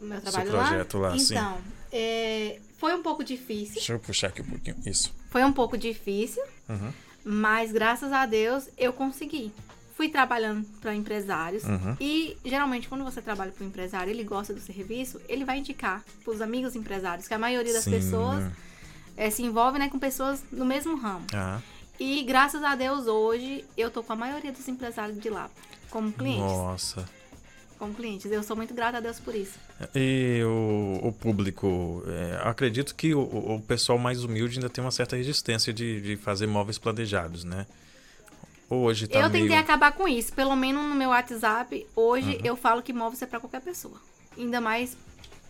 Meu 0.00 0.20
seu 0.22 0.32
trabalho 0.32 0.50
projeto 0.50 0.98
lá? 0.98 1.14
assim? 1.14 1.34
Então, 1.34 1.58
é, 1.92 2.58
foi 2.78 2.94
um 2.94 3.02
pouco 3.02 3.22
difícil. 3.22 3.74
Deixa 3.74 3.92
eu 3.92 3.98
puxar 3.98 4.28
aqui 4.28 4.40
um 4.42 4.46
pouquinho. 4.46 4.76
Isso. 4.86 5.12
Foi 5.30 5.44
um 5.44 5.52
pouco 5.52 5.76
difícil, 5.76 6.42
Uhum. 6.68 6.92
mas 7.24 7.70
graças 7.70 8.10
a 8.12 8.24
Deus 8.26 8.68
eu 8.78 8.92
consegui. 8.94 9.52
Fui 9.98 10.08
trabalhando 10.08 10.64
para 10.80 10.94
empresários 10.94 11.64
Uhum. 11.64 11.96
e 12.00 12.36
geralmente 12.44 12.88
quando 12.88 13.02
você 13.02 13.20
trabalha 13.20 13.50
para 13.50 13.64
um 13.64 13.66
empresário, 13.68 14.10
ele 14.10 14.22
gosta 14.22 14.54
do 14.54 14.60
serviço, 14.60 15.20
ele 15.28 15.44
vai 15.44 15.58
indicar 15.58 16.04
para 16.24 16.32
os 16.32 16.40
amigos 16.40 16.76
empresários, 16.76 17.26
que 17.26 17.34
a 17.34 17.38
maioria 17.38 17.72
das 17.72 17.82
Sim. 17.82 17.90
pessoas 17.90 18.44
eh, 19.16 19.28
se 19.28 19.42
envolve 19.42 19.76
né, 19.76 19.88
com 19.88 19.98
pessoas 19.98 20.44
no 20.52 20.64
mesmo 20.64 20.94
ramo. 20.96 21.26
Ah, 21.34 21.60
E 21.98 22.22
graças 22.22 22.62
a 22.62 22.76
Deus 22.76 23.08
hoje 23.08 23.64
eu 23.76 23.90
tô 23.90 24.04
com 24.04 24.12
a 24.12 24.16
maioria 24.16 24.52
dos 24.52 24.68
empresários 24.68 25.18
de 25.18 25.28
lá 25.28 25.50
como 25.90 26.12
clientes, 26.12 26.42
nossa. 26.42 27.04
como 27.76 27.92
clientes. 27.92 28.30
Eu 28.30 28.44
sou 28.44 28.54
muito 28.56 28.72
grata 28.72 28.98
a 28.98 29.00
Deus 29.00 29.18
por 29.18 29.34
isso. 29.34 29.58
E 29.96 30.40
o, 30.44 31.08
o 31.08 31.12
público, 31.12 32.04
é, 32.06 32.40
acredito 32.48 32.94
que 32.94 33.16
o, 33.16 33.20
o 33.56 33.60
pessoal 33.66 33.98
mais 33.98 34.22
humilde 34.22 34.58
ainda 34.58 34.70
tem 34.70 34.82
uma 34.84 34.92
certa 34.92 35.16
resistência 35.16 35.72
de, 35.72 36.00
de 36.00 36.16
fazer 36.16 36.46
móveis 36.46 36.78
planejados, 36.78 37.42
né? 37.42 37.66
Hoje 38.70 39.06
tá 39.08 39.18
eu 39.18 39.30
tentei 39.30 39.48
meio... 39.48 39.60
acabar 39.60 39.92
com 39.92 40.06
isso. 40.06 40.32
Pelo 40.32 40.54
menos 40.54 40.84
no 40.84 40.94
meu 40.94 41.10
WhatsApp, 41.10 41.86
hoje 41.96 42.36
Uhum. 42.36 42.40
eu 42.44 42.56
falo 42.56 42.82
que 42.82 42.92
móveis 42.92 43.22
é 43.22 43.26
pra 43.26 43.40
qualquer 43.40 43.60
pessoa. 43.60 44.00
Ainda 44.36 44.60
mais 44.60 44.96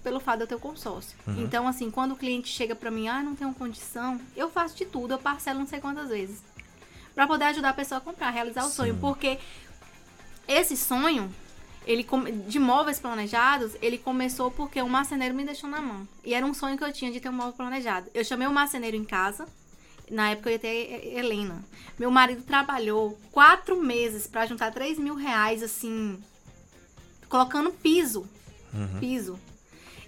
pelo 0.03 0.21
fato 0.21 0.39
de 0.39 0.43
eu 0.45 0.47
ter 0.47 0.55
o 0.55 0.61
consórcio. 0.61 1.17
Uhum. 1.27 1.43
Então, 1.43 1.67
assim, 1.67 1.91
quando 1.91 2.13
o 2.13 2.17
cliente 2.17 2.49
chega 2.49 2.75
pra 2.75 2.91
mim, 2.91 3.09
ah, 3.09 3.23
não 3.23 3.35
tenho 3.35 3.53
condição, 3.53 4.21
eu 4.37 4.49
faço 4.49 4.77
de 4.77 4.87
tudo, 4.87 5.15
eu 5.15 5.19
parcelo 5.19 5.59
não 5.59 5.67
sei 5.67 5.81
quantas 5.81 6.09
vezes. 6.09 6.43
Pra 7.15 7.27
poder 7.27 7.47
ajudar 7.47 7.71
a 7.71 7.75
pessoa 7.75 7.99
a 7.99 8.01
comprar, 8.01 8.31
realizar 8.31 8.65
o 8.65 8.69
sonho. 8.71 8.95
Sim. 8.95 9.01
Porque 9.01 9.39
esse 10.47 10.77
sonho, 10.77 11.29
ele 11.85 12.07
de 12.47 12.59
móveis 12.61 13.01
planejados, 13.01 13.73
ele 13.83 13.99
começou 13.99 14.51
porque 14.53 14.81
um 14.81 14.89
marceneiro 14.89 15.35
me 15.35 15.45
deixou 15.45 15.69
na 15.69 15.83
mão. 15.83 16.07
E 16.25 16.33
era 16.33 16.47
um 16.47 16.55
sonho 16.55 16.79
que 16.79 16.85
eu 16.85 16.93
tinha 16.93 17.11
de 17.11 17.19
ter 17.19 17.29
um 17.29 17.33
móvel 17.33 17.53
planejado. 17.55 18.09
Eu 18.15 18.25
chamei 18.25 18.47
o 18.47 18.53
marceneiro 18.53 18.97
em 18.97 19.05
casa. 19.05 19.47
Na 20.11 20.31
época 20.31 20.49
eu 20.51 20.53
ia 20.55 20.59
ter 20.59 20.69
He- 20.69 21.19
Helena. 21.19 21.65
Meu 21.99 22.11
marido 22.11 22.43
trabalhou 22.43 23.19
quatro 23.33 23.83
meses 23.83 24.27
pra 24.27 24.47
juntar 24.47 24.73
3 24.73 24.99
mil 24.99 25.15
reais, 25.15 25.63
assim, 25.63 26.19
colocando 27.29 27.71
piso. 27.73 28.27
Uhum. 28.73 29.01
Piso. 29.01 29.39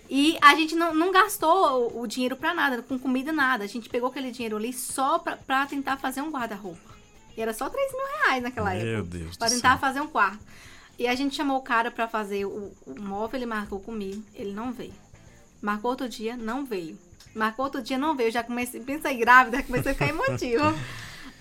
E 0.08 0.36
a 0.42 0.54
gente 0.54 0.74
não, 0.74 0.92
não 0.94 1.12
gastou 1.12 1.92
o, 1.92 2.00
o 2.02 2.06
dinheiro 2.06 2.36
pra 2.36 2.52
nada, 2.52 2.82
com 2.82 2.98
comida 2.98 3.32
nada. 3.32 3.64
A 3.64 3.66
gente 3.66 3.88
pegou 3.88 4.08
aquele 4.08 4.30
dinheiro 4.32 4.56
ali 4.56 4.72
só 4.72 5.18
pra, 5.18 5.36
pra 5.36 5.66
tentar 5.66 5.96
fazer 5.98 6.20
um 6.20 6.30
guarda-roupa. 6.30 6.90
E 7.36 7.40
era 7.40 7.52
só 7.54 7.68
3 7.70 7.92
mil 7.92 8.06
reais 8.24 8.42
naquela 8.42 8.74
época. 8.74 8.90
Meu 8.90 9.04
Deus 9.04 9.36
Pra 9.36 9.48
tentar 9.48 9.70
céu. 9.70 9.78
fazer 9.78 10.00
um 10.00 10.08
quarto. 10.08 10.40
E 10.98 11.06
a 11.06 11.14
gente 11.14 11.34
chamou 11.36 11.58
o 11.58 11.62
cara 11.62 11.90
pra 11.90 12.08
fazer 12.08 12.44
o, 12.44 12.72
o 12.86 13.00
móvel, 13.00 13.38
ele 13.38 13.46
marcou 13.46 13.80
comigo. 13.80 14.22
Ele 14.34 14.52
não 14.52 14.72
veio. 14.72 14.92
Marcou 15.62 15.90
outro 15.92 16.08
dia, 16.08 16.36
não 16.36 16.64
veio. 16.64 16.98
Marcou 17.34 17.64
outro 17.66 17.82
dia, 17.82 17.96
não 17.98 18.16
veio. 18.16 18.30
Já 18.30 18.42
comecei, 18.42 18.80
pensei 18.80 19.16
grávida, 19.16 19.62
comecei 19.64 19.92
a 19.92 19.94
ficar 19.94 20.08
emotivo. 20.08 20.62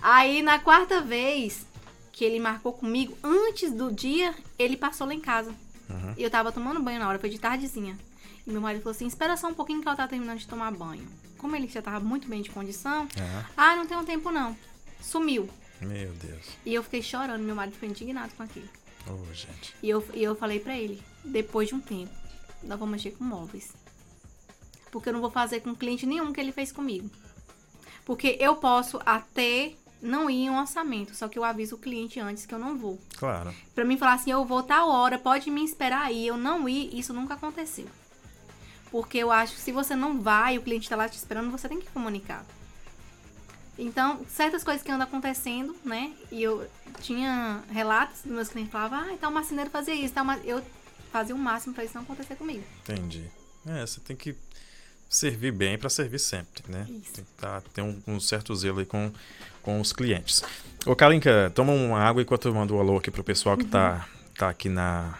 Aí, 0.02 0.42
na 0.42 0.58
quarta 0.58 1.00
vez 1.00 1.66
que 2.12 2.24
ele 2.24 2.38
marcou 2.40 2.72
comigo, 2.72 3.16
antes 3.22 3.72
do 3.72 3.90
dia, 3.92 4.34
ele 4.58 4.76
passou 4.76 5.06
lá 5.06 5.14
em 5.14 5.20
casa. 5.20 5.50
Uhum. 5.88 6.14
E 6.16 6.22
eu 6.22 6.30
tava 6.30 6.52
tomando 6.52 6.80
banho 6.82 6.98
na 7.00 7.08
hora, 7.08 7.18
foi 7.18 7.28
de 7.30 7.38
tardezinha. 7.38 7.98
E 8.46 8.50
meu 8.50 8.60
marido 8.60 8.82
falou 8.82 8.94
assim: 8.94 9.06
espera 9.06 9.36
só 9.36 9.48
um 9.48 9.54
pouquinho 9.54 9.80
que 9.82 9.88
ela 9.88 9.96
tá 9.96 10.06
terminando 10.08 10.38
de 10.38 10.46
tomar 10.46 10.70
banho. 10.72 11.06
Como 11.36 11.56
ele 11.56 11.66
já 11.68 11.82
tava 11.82 12.00
muito 12.00 12.28
bem 12.28 12.42
de 12.42 12.50
condição, 12.50 13.08
Ah, 13.56 13.72
ah, 13.72 13.76
não 13.76 13.86
tenho 13.86 14.04
tempo 14.04 14.30
não. 14.30 14.56
Sumiu. 15.00 15.48
meu 15.80 16.12
Deus. 16.12 16.46
E 16.64 16.74
eu 16.74 16.82
fiquei 16.82 17.02
chorando, 17.02 17.42
meu 17.42 17.54
marido 17.54 17.74
ficou 17.74 17.88
indignado 17.88 18.32
com 18.36 18.42
aquilo. 18.42 18.68
Ô, 19.06 19.32
gente. 19.32 19.74
E 19.82 19.88
eu, 19.88 20.04
e 20.12 20.22
eu 20.22 20.34
falei 20.36 20.60
pra 20.60 20.76
ele, 20.76 21.02
depois 21.24 21.68
de 21.68 21.74
um 21.74 21.80
tempo, 21.80 22.12
nós 22.62 22.78
vamos 22.78 22.92
mexer 22.92 23.12
com 23.12 23.24
móveis. 23.24 23.72
Porque 24.90 25.08
eu 25.08 25.12
não 25.12 25.20
vou 25.20 25.30
fazer 25.30 25.60
com 25.60 25.74
cliente 25.74 26.06
nenhum 26.06 26.32
que 26.32 26.40
ele 26.40 26.52
fez 26.52 26.72
comigo. 26.72 27.10
Porque 28.04 28.36
eu 28.40 28.56
posso 28.56 29.00
até 29.04 29.74
não 30.02 30.30
ir 30.30 30.44
em 30.44 30.50
um 30.50 30.58
orçamento, 30.58 31.14
só 31.14 31.28
que 31.28 31.38
eu 31.38 31.44
aviso 31.44 31.76
o 31.76 31.78
cliente 31.78 32.18
antes 32.18 32.46
que 32.46 32.54
eu 32.54 32.58
não 32.58 32.76
vou. 32.76 32.98
Claro. 33.16 33.54
Pra 33.74 33.84
mim 33.84 33.96
falar 33.96 34.14
assim, 34.14 34.30
eu 34.30 34.44
vou 34.44 34.62
tal 34.62 34.88
hora, 34.88 35.18
pode 35.18 35.50
me 35.50 35.64
esperar 35.64 36.06
aí, 36.06 36.26
eu 36.26 36.36
não 36.36 36.68
ir, 36.68 36.98
isso 36.98 37.12
nunca 37.12 37.34
aconteceu. 37.34 37.86
Porque 38.90 39.18
eu 39.18 39.30
acho 39.30 39.54
que 39.54 39.60
se 39.60 39.70
você 39.70 39.94
não 39.94 40.20
vai, 40.20 40.58
o 40.58 40.62
cliente 40.62 40.88
tá 40.88 40.96
lá 40.96 41.08
te 41.08 41.16
esperando, 41.16 41.50
você 41.50 41.68
tem 41.68 41.80
que 41.80 41.90
comunicar. 41.90 42.44
Então, 43.78 44.24
certas 44.28 44.64
coisas 44.64 44.82
que 44.82 44.90
andam 44.90 45.06
acontecendo, 45.06 45.74
né? 45.84 46.12
E 46.30 46.42
eu 46.42 46.68
tinha 47.00 47.62
relatos 47.70 48.22
dos 48.22 48.32
meus 48.32 48.48
clientes 48.48 48.72
que 48.72 48.78
falavam, 48.78 48.98
ah, 48.98 49.16
tal 49.18 49.30
marceneiro 49.30 49.70
fazia 49.70 49.94
isso, 49.94 50.12
tal, 50.12 50.24
ma-" 50.24 50.38
eu 50.38 50.62
fazia 51.12 51.34
o 51.34 51.38
máximo 51.38 51.74
pra 51.74 51.84
isso 51.84 51.94
não 51.94 52.02
acontecer 52.02 52.34
comigo. 52.34 52.64
Entendi. 52.82 53.30
É, 53.66 53.86
você 53.86 54.00
tem 54.00 54.16
que 54.16 54.34
servir 55.10 55.50
bem 55.50 55.76
para 55.76 55.90
servir 55.90 56.20
sempre, 56.20 56.62
né? 56.68 56.86
Isso. 56.88 57.12
Tem 57.12 57.24
que 57.24 57.30
tá, 57.36 57.60
ter 57.74 57.82
um, 57.82 58.00
um 58.06 58.20
certo 58.20 58.54
zelo 58.54 58.78
aí 58.78 58.86
com, 58.86 59.10
com 59.60 59.80
os 59.80 59.92
clientes. 59.92 60.42
Ô, 60.86 60.94
Kalinka, 60.94 61.50
toma 61.54 61.72
uma 61.72 61.98
água 61.98 62.22
enquanto 62.22 62.46
eu 62.46 62.54
mando 62.54 62.76
um 62.76 62.80
alô 62.80 62.96
aqui 62.96 63.10
pro 63.10 63.24
pessoal 63.24 63.56
que 63.56 63.64
tá, 63.64 64.08
tá 64.38 64.48
aqui 64.48 64.68
na 64.68 65.18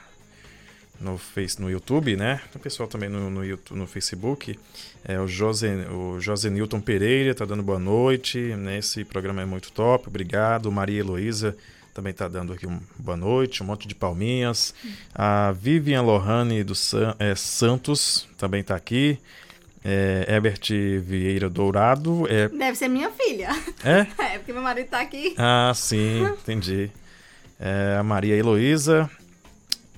no 1.01 1.17
Face, 1.17 1.61
no 1.61 1.71
YouTube, 1.71 2.15
né? 2.15 2.41
O 2.55 2.59
pessoal 2.59 2.87
também 2.89 3.09
no, 3.09 3.31
no, 3.31 3.45
YouTube, 3.45 3.79
no 3.79 3.87
Facebook. 3.87 4.59
É, 5.03 5.19
o 5.19 5.27
José, 5.27 5.89
o 5.89 6.21
José 6.21 6.51
Newton 6.51 6.81
Pereira 6.81 7.35
tá 7.35 7.45
dando 7.45 7.63
boa 7.63 7.79
noite. 7.79 8.39
Né? 8.39 8.79
Esse 8.79 9.05
programa 9.05 9.41
é 9.41 9.47
muito 9.47 9.73
top, 9.73 10.09
obrigado. 10.09 10.71
Maria 10.71 11.01
Heloísa 11.01 11.57
também 11.95 12.13
tá 12.13 12.29
dando 12.29 12.53
aqui 12.53 12.67
um 12.67 12.79
boa 12.99 13.17
noite, 13.17 13.63
um 13.63 13.67
monte 13.67 13.89
de 13.89 13.95
palminhas. 13.95 14.75
A 15.15 15.53
Vivian 15.53 16.03
Lohane 16.03 16.63
dos 16.63 16.79
San- 16.79 17.17
é, 17.19 17.35
Santos 17.35 18.29
também 18.37 18.63
tá 18.63 18.77
aqui. 18.77 19.19
É, 19.85 20.27
Herbert 20.29 20.69
Vieira 21.03 21.49
Dourado. 21.49 22.27
É, 22.29 22.49
Deve 22.49 22.77
ser 22.77 22.89
minha 22.89 23.11
filha. 23.11 23.49
é? 23.85 24.07
É, 24.35 24.39
porque 24.39 24.53
meu 24.53 24.63
marido 24.63 24.89
tá 24.89 25.01
aqui. 25.01 25.35
Ah, 25.39 25.73
sim, 25.75 26.23
entendi. 26.25 26.91
É, 27.59 27.97
a 27.99 28.03
Maria 28.03 28.37
Heloísa 28.37 29.11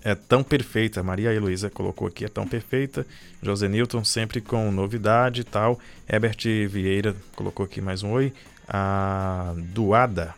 é 0.04 0.14
tão 0.14 0.42
perfeita. 0.42 1.02
Maria 1.02 1.32
Heloísa 1.32 1.68
colocou 1.68 2.06
aqui, 2.06 2.24
é 2.24 2.28
tão 2.28 2.46
perfeita. 2.46 3.06
José 3.42 3.68
Newton 3.68 4.04
sempre 4.04 4.40
com 4.40 4.70
novidade 4.70 5.40
e 5.40 5.44
tal. 5.44 5.78
Herbert 6.08 6.38
Vieira 6.68 7.16
colocou 7.34 7.64
aqui 7.66 7.80
mais 7.80 8.02
um 8.02 8.12
oi. 8.12 8.32
A 8.68 9.52
Duada, 9.56 10.34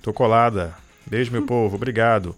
tô 0.00 0.12
colada. 0.12 0.74
Beijo, 1.06 1.32
meu 1.32 1.42
povo, 1.46 1.74
obrigado. 1.76 2.34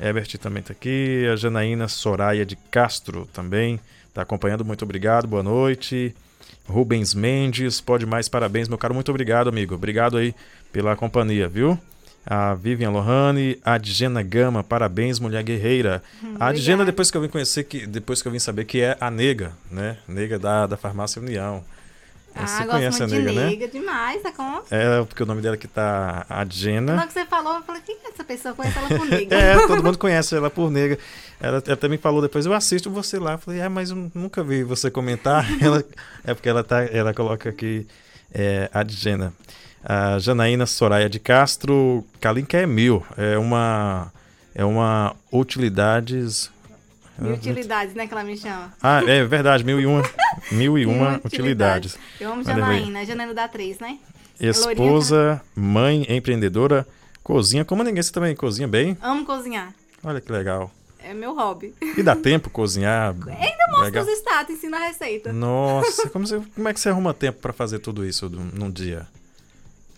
Herbert 0.00 0.36
também 0.38 0.62
tá 0.62 0.72
aqui. 0.72 1.26
A 1.30 1.36
Janaína 1.36 1.86
Soraya 1.88 2.44
de 2.46 2.56
Castro 2.70 3.26
também 3.32 3.78
tá 4.16 4.22
acompanhando. 4.22 4.64
Muito 4.64 4.82
obrigado, 4.82 5.28
boa 5.28 5.42
noite. 5.42 6.14
Rubens 6.66 7.14
Mendes, 7.14 7.82
pode 7.82 8.06
mais, 8.06 8.28
parabéns, 8.28 8.66
meu 8.66 8.78
caro. 8.78 8.94
Muito 8.94 9.10
obrigado, 9.10 9.48
amigo. 9.48 9.74
Obrigado 9.74 10.16
aí 10.16 10.34
pela 10.72 10.96
companhia, 10.96 11.46
viu? 11.48 11.78
A 12.24 12.54
Vivian 12.54 12.90
Lohane, 12.90 13.58
a 13.62 13.74
Adjena 13.74 14.22
Gama, 14.22 14.64
parabéns, 14.64 15.20
mulher 15.20 15.44
guerreira. 15.44 16.02
a 16.40 16.46
Adjena, 16.46 16.76
obrigada. 16.76 16.84
depois 16.86 17.10
que 17.10 17.16
eu 17.16 17.20
vim 17.20 17.28
conhecer, 17.28 17.64
que, 17.64 17.86
depois 17.86 18.22
que 18.22 18.26
eu 18.26 18.32
vim 18.32 18.38
saber 18.38 18.64
que 18.64 18.80
é 18.80 18.96
a 18.98 19.10
nega, 19.10 19.52
né? 19.70 19.98
Nega 20.08 20.38
da, 20.38 20.66
da 20.66 20.76
Farmácia 20.78 21.20
União. 21.20 21.62
Ah, 22.38 22.46
Você 22.46 22.66
conhece 22.66 23.02
a 23.02 23.06
muito 23.06 23.18
nega, 23.18 23.30
de 23.30 23.36
né? 23.38 23.46
nega 23.46 23.68
demais, 23.68 24.22
tá 24.22 24.30
com? 24.30 24.62
É, 24.70 25.02
porque 25.04 25.22
o 25.22 25.26
nome 25.26 25.40
dela 25.40 25.54
aqui 25.54 25.66
tá 25.66 26.26
Adjena. 26.28 26.94
Na 26.94 27.06
que 27.06 27.14
você 27.14 27.24
falou, 27.24 27.54
eu 27.54 27.62
falei, 27.62 27.80
quem 27.80 27.96
é 28.04 28.10
essa 28.10 28.22
pessoa? 28.24 28.52
Eu 28.52 28.56
conheço 28.56 28.78
ela 28.78 28.88
por 28.88 29.06
nega. 29.08 29.36
É, 29.36 29.66
todo 29.66 29.82
mundo 29.82 29.98
conhece 29.98 30.36
ela 30.36 30.50
por 30.50 30.70
nega. 30.70 30.98
Ela 31.40 31.58
até 31.58 31.88
me 31.88 31.96
falou 31.96 32.20
depois, 32.20 32.44
eu 32.44 32.52
assisto 32.52 32.90
você 32.90 33.18
lá. 33.18 33.32
Eu 33.32 33.38
falei, 33.38 33.60
é, 33.60 33.68
mas 33.68 33.90
eu 33.90 34.10
nunca 34.14 34.42
vi 34.42 34.62
você 34.62 34.90
comentar. 34.90 35.46
Ela, 35.62 35.82
é 36.24 36.34
porque 36.34 36.48
ela, 36.48 36.62
tá, 36.62 36.84
ela 36.84 37.14
coloca 37.14 37.48
aqui 37.48 37.86
é, 38.32 38.68
a 38.72 38.80
Adjena. 38.80 39.32
A 39.82 40.18
Janaína 40.18 40.66
Soraya 40.66 41.08
de 41.08 41.18
Castro, 41.18 42.04
Kalinka 42.20 42.58
é 42.58 42.66
mil. 42.66 43.04
É 43.16 43.38
uma, 43.38 44.12
é 44.54 44.64
uma 44.64 45.14
utilidades... 45.32 46.50
Mil 47.18 47.32
utilidades, 47.34 47.94
né, 47.94 48.06
que 48.06 48.12
ela 48.12 48.22
me 48.24 48.36
chama. 48.36 48.72
Ah, 48.82 49.02
é 49.06 49.24
verdade, 49.24 49.64
mil 49.64 49.80
e 49.80 49.86
uma, 49.86 50.02
mil 50.52 50.76
e 50.78 50.84
uma 50.86 51.20
utilidades. 51.24 51.96
Eu 52.20 52.32
amo. 52.32 52.44
Janaína, 52.44 53.04
Janaína 53.04 53.32
da 53.34 53.48
3, 53.48 53.78
né? 53.78 53.98
Esposa, 54.38 55.40
mãe, 55.54 56.06
empreendedora, 56.08 56.86
cozinha. 57.22 57.64
Como 57.64 57.82
ninguém, 57.82 58.02
você 58.02 58.12
também 58.12 58.34
cozinha 58.36 58.68
bem? 58.68 58.96
Amo 59.00 59.24
cozinhar. 59.24 59.72
Olha 60.04 60.20
que 60.20 60.30
legal. 60.30 60.70
É 61.02 61.14
meu 61.14 61.34
hobby. 61.34 61.74
E 61.96 62.02
dá 62.02 62.14
tempo 62.16 62.50
cozinhar? 62.50 63.14
Ainda 63.28 63.66
mostro 63.68 63.84
legal. 63.84 64.04
os 64.04 64.10
status, 64.10 64.54
ensino 64.56 64.76
a 64.76 64.80
receita. 64.80 65.32
Nossa, 65.32 66.08
como, 66.10 66.26
você- 66.26 66.42
como 66.54 66.68
é 66.68 66.74
que 66.74 66.80
você 66.80 66.88
arruma 66.88 67.14
tempo 67.14 67.40
pra 67.40 67.52
fazer 67.52 67.78
tudo 67.78 68.04
isso 68.04 68.28
num, 68.28 68.70
dia? 68.70 69.06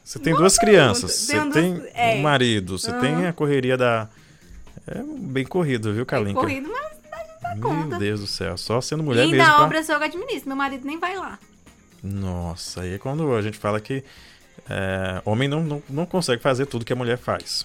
Você 0.04 0.18
tem 0.18 0.32
Boa 0.32 0.42
duas 0.42 0.56
pergunta. 0.58 0.78
crianças, 0.78 1.12
você 1.12 1.50
tem 1.50 1.82
é. 1.94 2.14
um 2.14 2.22
marido, 2.22 2.78
você 2.78 2.90
Aham. 2.90 3.00
tem 3.00 3.26
a 3.26 3.32
correria 3.32 3.76
da. 3.76 4.08
É 4.86 5.02
bem 5.02 5.44
corrido, 5.44 5.92
viu, 5.92 6.02
É 6.02 6.06
Kalinka? 6.06 6.40
corrido, 6.40 6.68
mas 6.70 6.97
dá 7.48 7.54
Meu 7.54 7.68
conta. 7.68 7.98
Deus 7.98 8.20
do 8.20 8.26
céu, 8.26 8.56
só 8.56 8.80
sendo 8.80 9.02
E 9.02 9.06
mulher 9.06 9.22
ainda 9.22 9.36
mesmo. 9.36 9.52
a 9.52 9.56
pra- 9.56 9.64
obra 9.64 9.82
sou 9.82 9.94
eu 9.94 10.00
que 10.00 10.06
administro, 10.06 10.48
meu 10.48 10.56
marido 10.56 10.86
nem 10.86 10.98
vai 10.98 11.16
lá. 11.16 11.38
Nossa, 12.02 12.82
aí 12.82 12.94
é 12.94 12.98
quando 12.98 13.34
a 13.34 13.42
gente 13.42 13.58
fala 13.58 13.80
que 13.80 14.02
É, 14.70 15.22
homem 15.24 15.48
não, 15.48 15.62
não, 15.62 15.82
não 15.88 16.04
consegue 16.04 16.42
fazer 16.42 16.66
tudo 16.66 16.84
que 16.84 16.92
a 16.92 16.96
mulher 16.96 17.16
faz. 17.16 17.64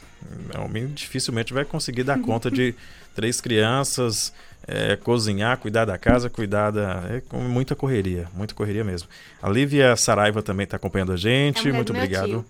Homem 0.64 0.88
dificilmente 0.88 1.52
vai 1.54 1.66
conseguir 1.66 2.04
dar 2.04 2.18
conta 2.22 2.50
de 2.50 2.74
três 3.14 3.42
crianças, 3.42 4.32
é, 4.66 4.96
cozinhar, 4.96 5.58
cuidar 5.58 5.84
da 5.84 5.98
casa, 5.98 6.30
cuidar 6.30 6.72
da. 6.72 7.04
É 7.10 7.20
com 7.28 7.40
muita 7.40 7.76
correria, 7.76 8.30
muita 8.34 8.54
correria 8.54 8.84
mesmo. 8.86 9.10
A 9.42 9.50
Lívia 9.50 9.96
Saraiva 9.98 10.42
também 10.42 10.64
está 10.64 10.78
acompanhando 10.78 11.12
a 11.12 11.18
gente. 11.18 11.68
É 11.68 11.72
a 11.72 11.74
muito 11.74 11.88
do 11.88 11.94
meu 11.94 12.04
obrigado. 12.04 12.46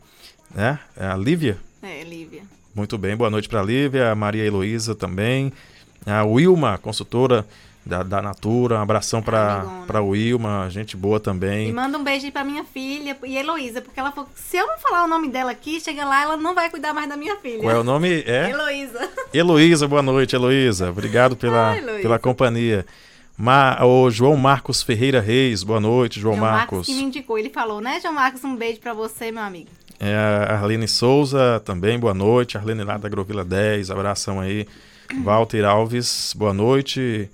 É, 0.55 0.77
é 0.97 1.07
a 1.07 1.15
Lívia? 1.15 1.57
É, 1.81 2.03
Lívia. 2.03 2.43
Muito 2.75 2.95
bem, 2.97 3.15
boa 3.15 3.29
noite 3.31 3.49
para 3.49 3.61
a 3.61 3.63
Lívia, 3.63 4.11
a 4.11 4.15
Maria 4.15 4.43
Heloísa 4.45 4.93
também. 4.93 5.51
A 6.05 6.23
Wilma, 6.23 6.77
consultora 6.77 7.45
da, 7.85 8.01
da 8.03 8.21
Natura, 8.21 8.77
um 8.77 8.81
abração 8.81 9.21
para 9.21 9.55
Amigona. 9.61 9.85
para 9.85 10.01
Wilma, 10.01 10.67
gente 10.69 10.95
boa 10.95 11.17
E 11.17 11.19
também. 11.19 11.73
manda 11.73 11.97
um 11.97 12.03
beijo 12.03 12.25
aí 12.25 12.31
pra 12.31 12.43
minha 12.43 12.63
filha 12.63 13.17
e 13.25 13.37
Heloísa, 13.37 13.81
porque 13.81 13.99
ela 13.99 14.11
falou 14.11 14.29
se 14.35 14.55
eu 14.57 14.65
não 14.67 14.77
falar 14.79 15.03
o 15.03 15.07
nome 15.07 15.27
dela 15.29 15.51
aqui, 15.51 15.79
chega 15.81 16.05
lá, 16.05 16.23
ela 16.23 16.37
não 16.37 16.55
vai 16.55 16.69
cuidar 16.69 16.93
mais 16.93 17.09
da 17.09 17.17
minha 17.17 17.35
filha. 17.37 17.59
Qual 17.59 17.71
é 17.75 17.79
o 17.79 17.83
nome? 17.83 18.23
É? 18.25 18.49
Heloísa. 18.49 19.09
Heloísa, 19.33 19.87
boa 19.87 20.01
noite, 20.01 20.35
Heloísa. 20.35 20.89
Obrigado 20.89 21.35
pela, 21.35 21.71
Ai, 21.71 21.79
Heloísa. 21.79 22.01
pela 22.01 22.19
companhia. 22.19 22.85
Ma, 23.37 23.83
o 23.83 24.09
João 24.11 24.37
Marcos 24.37 24.81
Ferreira 24.83 25.19
Reis, 25.19 25.63
boa 25.63 25.79
noite, 25.79 26.19
João 26.19 26.35
João 26.35 26.45
Marcos 26.45 26.71
Marcos. 26.77 26.87
que 26.87 26.93
me 26.93 27.01
indicou. 27.03 27.37
Ele 27.37 27.49
falou, 27.49 27.81
né, 27.81 27.99
João 27.99 28.13
Marcos? 28.13 28.43
Um 28.43 28.55
beijo 28.55 28.79
pra 28.79 28.93
você, 28.93 29.31
meu 29.31 29.41
amigo. 29.43 29.69
É, 29.99 30.15
a 30.49 30.53
Arlene 30.55 30.87
Souza 30.87 31.61
também, 31.65 31.97
boa 31.99 32.13
noite. 32.13 32.57
Arlene 32.57 32.83
lá 32.83 32.97
da 32.97 33.07
Agrovila 33.07 33.43
10, 33.43 33.89
abração 33.89 34.39
aí. 34.39 34.67
Walter 35.21 35.65
Alves, 35.65 36.33
boa 36.35 36.53
noite. 36.53 37.29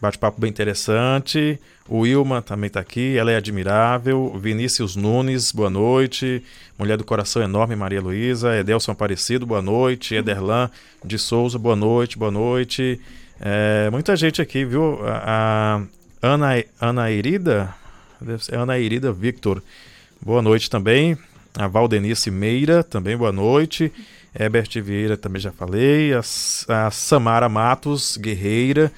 Bate-papo 0.00 0.40
bem 0.40 0.50
interessante. 0.50 1.58
O 1.88 2.00
Wilma 2.00 2.42
também 2.42 2.66
está 2.66 2.80
aqui, 2.80 3.16
ela 3.16 3.30
é 3.30 3.36
admirável. 3.36 4.36
Vinícius 4.38 4.96
Nunes, 4.96 5.52
boa 5.52 5.70
noite. 5.70 6.42
Mulher 6.78 6.98
do 6.98 7.04
Coração 7.04 7.42
Enorme, 7.42 7.76
Maria 7.76 8.00
Luísa. 8.00 8.56
Edelson 8.56 8.92
Aparecido, 8.92 9.46
boa 9.46 9.62
noite. 9.62 10.14
Ederlan 10.14 10.70
de 11.04 11.18
Souza, 11.18 11.58
boa 11.58 11.76
noite, 11.76 12.18
boa 12.18 12.30
noite. 12.30 13.00
É, 13.40 13.88
muita 13.90 14.14
gente 14.16 14.42
aqui, 14.42 14.64
viu? 14.64 14.98
A, 15.04 15.82
Ana, 16.20 16.62
Ana 16.80 17.10
Irida, 17.10 17.74
deve 18.20 18.44
ser 18.44 18.56
Ana 18.56 18.78
Irida 18.78 19.12
Victor, 19.12 19.60
boa 20.20 20.40
noite 20.40 20.70
também. 20.70 21.18
A 21.54 21.66
Valdenice 21.66 22.30
Meira, 22.30 22.84
também 22.84 23.16
boa 23.16 23.32
noite. 23.32 23.92
Herbert 24.38 24.68
Vieira, 24.82 25.16
também 25.16 25.40
já 25.40 25.52
falei. 25.52 26.12
A, 26.14 26.20
a 26.20 26.90
Samara 26.90 27.48
Matos, 27.48 28.16
guerreira. 28.16 28.90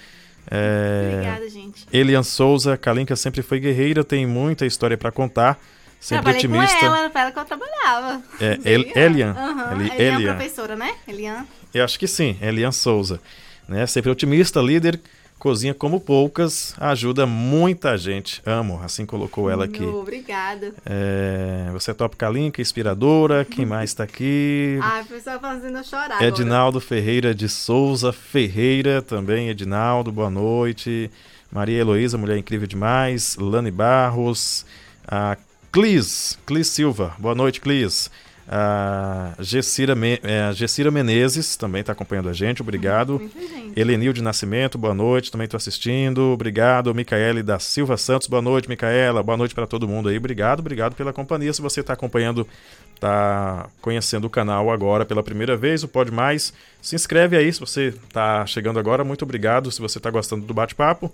É, 0.51 1.11
Obrigada, 1.15 1.49
gente. 1.51 1.87
Elian 1.93 2.23
Souza, 2.23 2.77
Kalinka 2.77 3.17
sempre 3.17 3.43
foi 3.43 3.59
guerreira, 3.59 4.05
tem 4.05 4.27
muita 4.27 4.67
história 4.67 4.97
para 4.97 5.11
contar. 5.11 5.59
Sempre 5.99 6.23
Trabalhei 6.25 6.39
otimista. 6.39 6.79
com 6.81 6.87
ela, 6.87 6.99
era 6.99 7.11
pra 7.11 7.21
ela 7.23 7.33
que 7.33 7.39
eu 7.39 7.45
trabalhava. 7.47 8.23
É, 8.41 8.59
El- 8.71 8.93
Elian? 8.95 9.31
Aham, 9.33 9.73
Eli- 9.81 9.85
Elian 9.91 9.97
é 9.97 10.15
Elian. 10.15 10.37
professora, 10.37 10.77
né? 10.77 10.95
Elian. 11.09 11.47
Eu 11.73 11.83
acho 11.85 11.99
que 11.99 12.07
sim, 12.07 12.37
Elian 12.43 12.73
Souza. 12.73 13.21
Né? 13.67 13.87
Sempre 13.87 14.11
otimista, 14.11 14.61
líder, 14.61 15.01
cozinha 15.45 15.75
como 15.75 16.01
poucas, 16.01 16.75
ajuda 16.81 17.27
muita 17.27 17.99
gente. 17.99 18.41
Amo, 18.47 18.81
assim 18.83 19.05
colocou 19.05 19.51
ela 19.51 19.67
aqui. 19.67 19.85
Obrigada. 19.85 20.73
É, 20.87 21.69
você 21.71 21.91
é 21.91 21.95
top 21.95 22.17
Kalinka, 22.17 22.63
inspiradora. 22.63 23.45
Quem 23.45 23.67
mais 23.67 23.91
está 23.91 24.05
aqui? 24.05 24.79
Ai, 24.83 25.03
o 25.03 25.05
pessoal 25.05 25.39
fazendo 25.39 25.77
eu 25.77 25.85
chorar 25.85 26.13
agora. 26.13 26.25
Edinaldo 26.25 26.81
Ferreira 26.81 27.35
de 27.35 27.47
Souza 27.47 28.11
Ferreira, 28.11 29.03
também 29.03 29.51
Edinaldo, 29.51 30.11
boa 30.11 30.31
noite. 30.31 31.11
Maria 31.53 31.79
Heloísa, 31.79 32.17
mulher 32.17 32.39
incrível 32.39 32.67
demais. 32.67 33.37
Lani 33.37 33.71
Barros, 33.71 34.65
a 35.07 35.37
Clis, 35.71 36.39
Clis 36.47 36.69
Silva, 36.69 37.15
boa 37.19 37.35
noite, 37.35 37.61
Clis. 37.61 38.11
A 38.47 39.35
Gessira, 39.41 39.95
Me, 39.95 40.21
é, 40.23 40.53
Gessira 40.53 40.91
Menezes 40.91 41.57
também 41.57 41.81
está 41.81 41.93
acompanhando 41.93 42.29
a 42.29 42.33
gente, 42.33 42.61
obrigado. 42.61 43.19
Gente. 43.19 43.73
Helenil 43.75 44.13
de 44.13 44.23
Nascimento, 44.23 44.77
boa 44.77 44.95
noite, 44.95 45.31
também 45.31 45.47
estou 45.47 45.57
assistindo. 45.57 46.21
Obrigado. 46.33 46.95
Micaele 46.95 47.43
da 47.43 47.59
Silva 47.59 47.97
Santos, 47.97 48.29
boa 48.29 48.43
noite, 48.43 48.69
Micaela. 48.69 49.23
Boa 49.23 49.37
noite 49.37 49.55
para 49.55 49.67
todo 49.67 49.89
mundo 49.89 50.09
aí. 50.09 50.17
Obrigado, 50.19 50.61
obrigado 50.61 50.95
pela 50.95 51.13
companhia. 51.13 51.53
Se 51.53 51.63
você 51.63 51.81
está 51.81 51.95
acompanhando, 51.95 52.47
está 52.95 53.67
conhecendo 53.81 54.27
o 54.27 54.31
canal 54.31 54.71
agora 54.71 55.05
pela 55.05 55.23
primeira 55.23 55.57
vez, 55.57 55.83
o 55.83 55.89
Pode 55.89 56.13
Mais, 56.13 56.53
se 56.83 56.95
inscreve 56.95 57.37
aí 57.37 57.53
se 57.53 57.61
você 57.61 57.95
está 58.07 58.45
chegando 58.47 58.79
agora. 58.79 59.03
Muito 59.05 59.23
obrigado 59.23 59.71
se 59.71 59.81
você 59.81 59.99
está 59.99 60.11
gostando 60.11 60.45
do 60.45 60.53
bate-papo. 60.53 61.13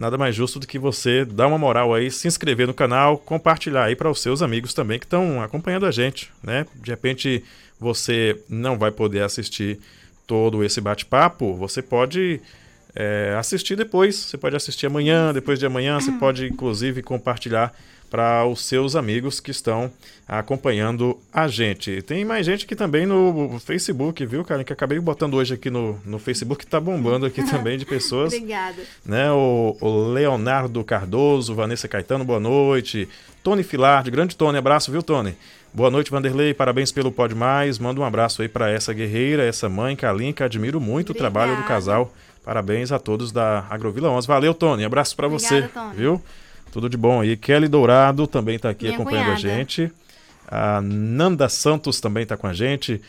Nada 0.00 0.16
mais 0.16 0.34
justo 0.34 0.58
do 0.58 0.66
que 0.66 0.78
você 0.78 1.26
dar 1.26 1.46
uma 1.46 1.58
moral 1.58 1.92
aí, 1.92 2.10
se 2.10 2.26
inscrever 2.26 2.66
no 2.66 2.72
canal, 2.72 3.18
compartilhar 3.18 3.84
aí 3.84 3.94
para 3.94 4.10
os 4.10 4.22
seus 4.22 4.40
amigos 4.40 4.72
também 4.72 4.98
que 4.98 5.04
estão 5.04 5.42
acompanhando 5.42 5.84
a 5.84 5.90
gente, 5.90 6.32
né? 6.42 6.66
De 6.76 6.90
repente 6.90 7.44
você 7.78 8.42
não 8.48 8.78
vai 8.78 8.90
poder 8.90 9.22
assistir 9.22 9.78
todo 10.26 10.64
esse 10.64 10.80
bate-papo, 10.80 11.54
você 11.54 11.82
pode 11.82 12.40
é, 12.94 13.36
assistir 13.38 13.76
depois. 13.76 14.16
Você 14.16 14.38
pode 14.38 14.56
assistir 14.56 14.86
amanhã, 14.86 15.34
depois 15.34 15.58
de 15.58 15.66
amanhã, 15.66 16.00
você 16.00 16.12
pode 16.12 16.46
inclusive 16.46 17.02
compartilhar 17.02 17.70
para 18.10 18.44
os 18.44 18.64
seus 18.64 18.96
amigos 18.96 19.38
que 19.38 19.50
estão 19.52 19.90
acompanhando 20.26 21.18
a 21.32 21.46
gente. 21.48 22.02
Tem 22.02 22.24
mais 22.24 22.44
gente 22.44 22.64
aqui 22.64 22.74
também 22.74 23.06
no 23.06 23.58
Facebook, 23.60 24.24
viu, 24.26 24.44
cara? 24.44 24.64
Que 24.64 24.72
acabei 24.72 24.98
botando 24.98 25.34
hoje 25.34 25.54
aqui 25.54 25.70
no, 25.70 25.98
no 26.04 26.18
Facebook, 26.18 26.66
tá 26.66 26.80
bombando 26.80 27.24
aqui 27.26 27.42
também 27.48 27.78
de 27.78 27.84
pessoas 27.86 28.32
Obrigada. 28.32 28.82
né? 29.04 29.30
O, 29.30 29.76
o 29.80 30.12
Leonardo 30.12 30.82
Cardoso, 30.84 31.54
Vanessa 31.54 31.86
Caetano, 31.88 32.24
boa 32.24 32.40
noite. 32.40 33.08
Tony 33.42 33.62
Filardi, 33.62 34.10
grande 34.10 34.36
Tony, 34.36 34.58
abraço, 34.58 34.90
viu, 34.90 35.02
Tony? 35.02 35.34
Boa 35.72 35.88
noite, 35.90 36.10
Vanderlei, 36.10 36.52
parabéns 36.52 36.90
pelo 36.90 37.12
Pode 37.12 37.34
Mais. 37.34 37.78
Manda 37.78 38.00
um 38.00 38.04
abraço 38.04 38.42
aí 38.42 38.48
para 38.48 38.70
essa 38.70 38.92
guerreira, 38.92 39.44
essa 39.44 39.68
mãe, 39.68 39.94
Kalinka, 39.94 40.44
admiro 40.44 40.80
muito 40.80 41.10
o 41.10 41.14
trabalho 41.14 41.52
do 41.52 41.58
Obrigada. 41.58 41.74
casal. 41.74 42.12
Parabéns 42.44 42.90
a 42.90 42.98
todos 42.98 43.30
da 43.30 43.64
Agrovila 43.70 44.10
11. 44.10 44.26
Valeu, 44.26 44.52
Tony, 44.52 44.84
abraço 44.84 45.14
para 45.14 45.28
você, 45.28 45.58
Obrigada, 45.58 45.72
Tony. 45.88 45.96
viu? 45.96 46.22
Tudo 46.72 46.88
de 46.88 46.96
bom 46.96 47.20
aí. 47.20 47.36
Kelly 47.36 47.68
Dourado 47.68 48.26
também 48.26 48.58
tá 48.58 48.70
aqui 48.70 48.84
Minha 48.84 48.94
acompanhando 48.96 49.32
a 49.32 49.36
cunhada. 49.36 49.40
gente. 49.40 49.92
A 50.48 50.80
Nanda 50.80 51.48
Santos 51.48 52.00
também 52.00 52.26
tá 52.26 52.36
com 52.36 52.46
a 52.46 52.52
gente. 52.52 53.00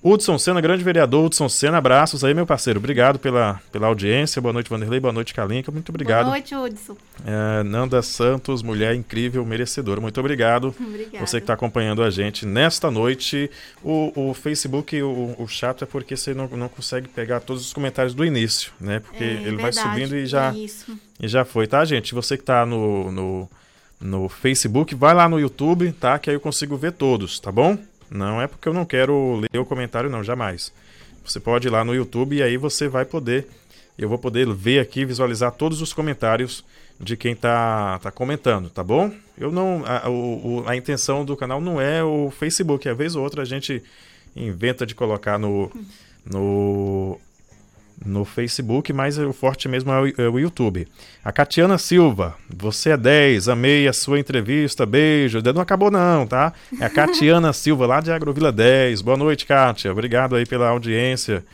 Hudson 0.00 0.38
Senna, 0.38 0.60
grande 0.60 0.84
vereador. 0.84 1.24
Hudson 1.24 1.48
Senna, 1.48 1.78
abraços 1.78 2.22
aí, 2.22 2.32
meu 2.32 2.46
parceiro. 2.46 2.78
Obrigado 2.78 3.18
pela, 3.18 3.60
pela 3.72 3.88
audiência. 3.88 4.40
Boa 4.40 4.52
noite, 4.52 4.70
Vanderlei. 4.70 5.00
Boa 5.00 5.12
noite, 5.12 5.34
Kalinka. 5.34 5.72
Muito 5.72 5.88
obrigado. 5.88 6.26
Boa 6.26 6.36
noite, 6.36 6.54
Hudson. 6.54 6.96
É, 7.26 7.64
Nanda 7.64 8.00
Santos, 8.00 8.62
mulher 8.62 8.94
incrível, 8.94 9.44
merecedora. 9.44 10.00
Muito 10.00 10.20
obrigado. 10.20 10.72
Obrigada. 10.80 11.26
Você 11.26 11.38
que 11.38 11.44
está 11.44 11.54
acompanhando 11.54 12.02
a 12.04 12.10
gente 12.10 12.46
nesta 12.46 12.92
noite. 12.92 13.50
O, 13.82 14.30
o 14.30 14.34
Facebook, 14.34 15.02
o, 15.02 15.34
o 15.36 15.48
chato 15.48 15.82
é 15.82 15.86
porque 15.86 16.16
você 16.16 16.32
não, 16.32 16.46
não 16.48 16.68
consegue 16.68 17.08
pegar 17.08 17.40
todos 17.40 17.66
os 17.66 17.72
comentários 17.72 18.14
do 18.14 18.24
início, 18.24 18.72
né? 18.80 19.00
Porque 19.00 19.24
É, 19.24 19.26
ele 19.26 19.56
vai 19.56 19.72
verdade, 19.72 19.80
subindo 19.80 20.16
e 20.16 20.26
já, 20.26 20.52
Isso. 20.54 20.96
e 21.20 21.26
já 21.26 21.44
foi, 21.44 21.66
tá, 21.66 21.84
gente? 21.84 22.14
Você 22.14 22.36
que 22.36 22.42
está 22.44 22.64
no, 22.64 23.10
no, 23.10 23.50
no 24.00 24.28
Facebook, 24.28 24.94
vai 24.94 25.12
lá 25.12 25.28
no 25.28 25.40
YouTube, 25.40 25.90
tá? 25.92 26.20
Que 26.20 26.30
aí 26.30 26.36
eu 26.36 26.40
consigo 26.40 26.76
ver 26.76 26.92
todos, 26.92 27.40
tá 27.40 27.50
bom? 27.50 27.76
Não 28.10 28.40
é 28.40 28.46
porque 28.46 28.68
eu 28.68 28.72
não 28.74 28.84
quero 28.84 29.36
ler 29.40 29.58
o 29.60 29.64
comentário, 29.66 30.08
não, 30.10 30.22
jamais. 30.24 30.72
Você 31.24 31.38
pode 31.38 31.68
ir 31.68 31.70
lá 31.70 31.84
no 31.84 31.94
YouTube 31.94 32.36
e 32.36 32.42
aí 32.42 32.56
você 32.56 32.88
vai 32.88 33.04
poder. 33.04 33.46
Eu 33.98 34.08
vou 34.08 34.18
poder 34.18 34.46
ver 34.52 34.78
aqui, 34.80 35.04
visualizar 35.04 35.52
todos 35.52 35.82
os 35.82 35.92
comentários 35.92 36.64
de 37.00 37.16
quem 37.16 37.34
tá, 37.36 37.98
tá 38.02 38.10
comentando, 38.10 38.70
tá 38.70 38.82
bom? 38.82 39.12
Eu 39.36 39.52
não. 39.52 39.82
A, 39.84 40.08
o- 40.08 40.64
a 40.66 40.74
intenção 40.76 41.24
do 41.24 41.36
canal 41.36 41.60
não 41.60 41.80
é 41.80 42.02
o 42.02 42.30
Facebook. 42.30 42.88
Às 42.88 42.96
vez 42.96 43.14
ou 43.14 43.22
outra 43.22 43.42
a 43.42 43.44
gente 43.44 43.82
inventa 44.34 44.86
de 44.86 44.94
colocar 44.94 45.38
no. 45.38 45.70
no 46.24 47.18
no 48.04 48.24
Facebook, 48.24 48.92
mas 48.92 49.18
o 49.18 49.32
forte 49.32 49.68
mesmo 49.68 49.90
é 49.92 50.00
o, 50.00 50.06
é 50.22 50.28
o 50.28 50.38
YouTube. 50.38 50.86
A 51.24 51.32
Catiana 51.32 51.76
Silva, 51.78 52.36
você 52.48 52.90
é 52.90 52.96
10, 52.96 53.48
amei 53.48 53.88
a 53.88 53.92
sua 53.92 54.18
entrevista, 54.20 54.86
beijo. 54.86 55.40
Não 55.54 55.60
acabou 55.62 55.90
não, 55.90 56.26
tá? 56.26 56.52
É 56.80 56.84
a 56.84 56.90
Catiana 56.90 57.52
Silva, 57.54 57.86
lá 57.86 58.00
de 58.00 58.12
Agrovila 58.12 58.52
10. 58.52 59.02
Boa 59.02 59.16
noite, 59.16 59.44
Kátia. 59.46 59.90
Obrigado 59.90 60.36
aí 60.36 60.46
pela 60.46 60.68
audiência. 60.68 61.44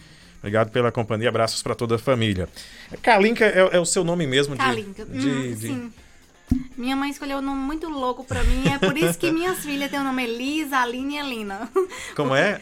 Obrigado 0.40 0.70
pela 0.70 0.92
companhia. 0.92 1.30
Abraços 1.30 1.62
para 1.62 1.74
toda 1.74 1.94
a 1.94 1.98
família. 1.98 2.48
Kalinka 3.02 3.44
é, 3.46 3.76
é 3.76 3.80
o 3.80 3.86
seu 3.86 4.04
nome 4.04 4.26
mesmo? 4.26 4.54
de- 4.54 4.60
Kalinka. 4.60 5.04
De, 5.06 5.26
Hum, 5.28 5.54
de- 5.54 5.56
Sim. 5.56 5.92
Minha 6.76 6.94
mãe 6.94 7.08
escolheu 7.10 7.38
um 7.38 7.40
nome 7.40 7.60
muito 7.62 7.88
louco 7.88 8.22
pra 8.22 8.44
mim. 8.44 8.64
É 8.68 8.78
por 8.78 8.94
isso 8.98 9.18
que 9.18 9.30
minhas 9.32 9.60
filhas 9.64 9.90
têm 9.90 9.98
o 9.98 10.04
nome 10.04 10.22
Elisa, 10.24 10.76
Aline 10.76 11.14
e 11.14 11.18
Elina. 11.18 11.70
Como 12.14 12.34
é? 12.34 12.60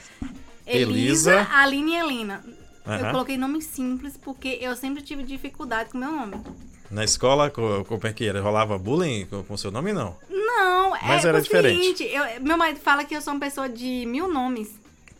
Elisa, 0.64 1.32
Elisa. 1.32 1.48
Aline 1.52 1.90
e 1.94 1.96
Elina. 1.98 2.44
Eu 2.84 2.92
Aham. 2.92 3.10
coloquei 3.12 3.36
nome 3.36 3.62
simples 3.62 4.16
porque 4.16 4.58
eu 4.60 4.74
sempre 4.74 5.02
tive 5.02 5.22
dificuldade 5.22 5.90
com 5.90 5.98
meu 5.98 6.10
nome. 6.10 6.34
Na 6.90 7.04
escola, 7.04 7.48
co- 7.48 7.84
como 7.86 8.06
é 8.06 8.12
que 8.12 8.26
era? 8.26 8.40
Rolava 8.42 8.76
bullying 8.78 9.26
com 9.26 9.54
o 9.54 9.56
seu 9.58 9.70
nome, 9.70 9.92
não? 9.92 10.16
Não, 10.28 10.90
Mas 11.02 11.24
é 11.24 11.28
era 11.28 11.38
o 11.38 11.40
diferente. 11.42 11.80
seguinte, 11.98 12.04
eu- 12.04 12.42
meu 12.42 12.56
marido 12.58 12.80
fala 12.80 13.04
que 13.04 13.14
eu 13.16 13.20
sou 13.22 13.32
uma 13.32 13.40
pessoa 13.40 13.68
de 13.68 14.04
mil 14.06 14.28
nomes. 14.28 14.68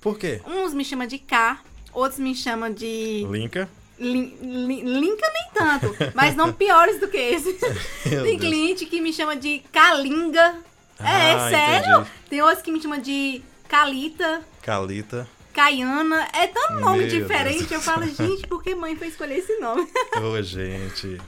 Por 0.00 0.18
quê? 0.18 0.40
Uns 0.46 0.74
me 0.74 0.84
chamam 0.84 1.06
de 1.06 1.18
K, 1.18 1.60
outros 1.92 2.18
me 2.18 2.34
chamam 2.34 2.70
de 2.72 3.26
Linka. 3.30 3.68
Lin, 3.98 4.36
Lin- 4.42 4.82
Linka 5.00 5.26
nem 5.32 5.50
tanto, 5.54 5.94
mas 6.14 6.34
não 6.34 6.52
piores 6.52 6.98
do 7.00 7.06
que 7.08 7.16
esse. 7.16 7.52
Tem 8.02 8.36
Deus. 8.36 8.40
cliente 8.40 8.84
que 8.86 9.00
me 9.00 9.12
chama 9.12 9.36
de 9.36 9.60
Kalinga. 9.72 10.56
é, 10.98 11.32
Ah, 11.32 11.48
sério? 11.48 11.90
entendi. 12.00 12.10
Tem 12.28 12.42
outros 12.42 12.60
que 12.62 12.72
me 12.72 12.82
chamam 12.82 12.98
de 13.00 13.40
Calita, 13.68 14.42
Calita. 14.60 15.26
Caiana. 15.53 16.28
É 16.32 16.46
tão 16.46 16.80
nome 16.80 17.07
Meu 17.07 17.09
diferente. 17.09 17.59
Deus. 17.61 17.70
Eu 17.72 17.80
falo, 17.80 18.07
gente, 18.07 18.46
por 18.46 18.62
que 18.62 18.74
mãe 18.74 18.96
foi 18.96 19.09
escolher 19.09 19.38
esse 19.38 19.57
nome? 19.59 19.86
Ô, 20.22 20.40
gente. 20.42 21.20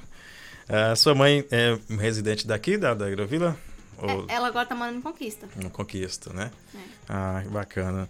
Ah, 0.69 0.97
sua 0.97 1.15
mãe 1.15 1.45
é 1.51 1.79
residente 2.01 2.47
daqui, 2.47 2.77
da, 2.77 2.95
da 2.95 3.07
Agrovila? 3.07 3.57
Ou 3.99 4.25
Ela 4.29 4.49
agora 4.49 4.67
tá 4.67 4.75
morando 4.75 4.99
em 4.99 5.01
Conquista. 5.01 5.47
no 5.57 5.71
Conquista, 5.71 6.33
né? 6.33 6.51
É. 6.75 6.79
Ah, 7.09 7.41
que 7.45 7.49
bacana. 7.51 8.09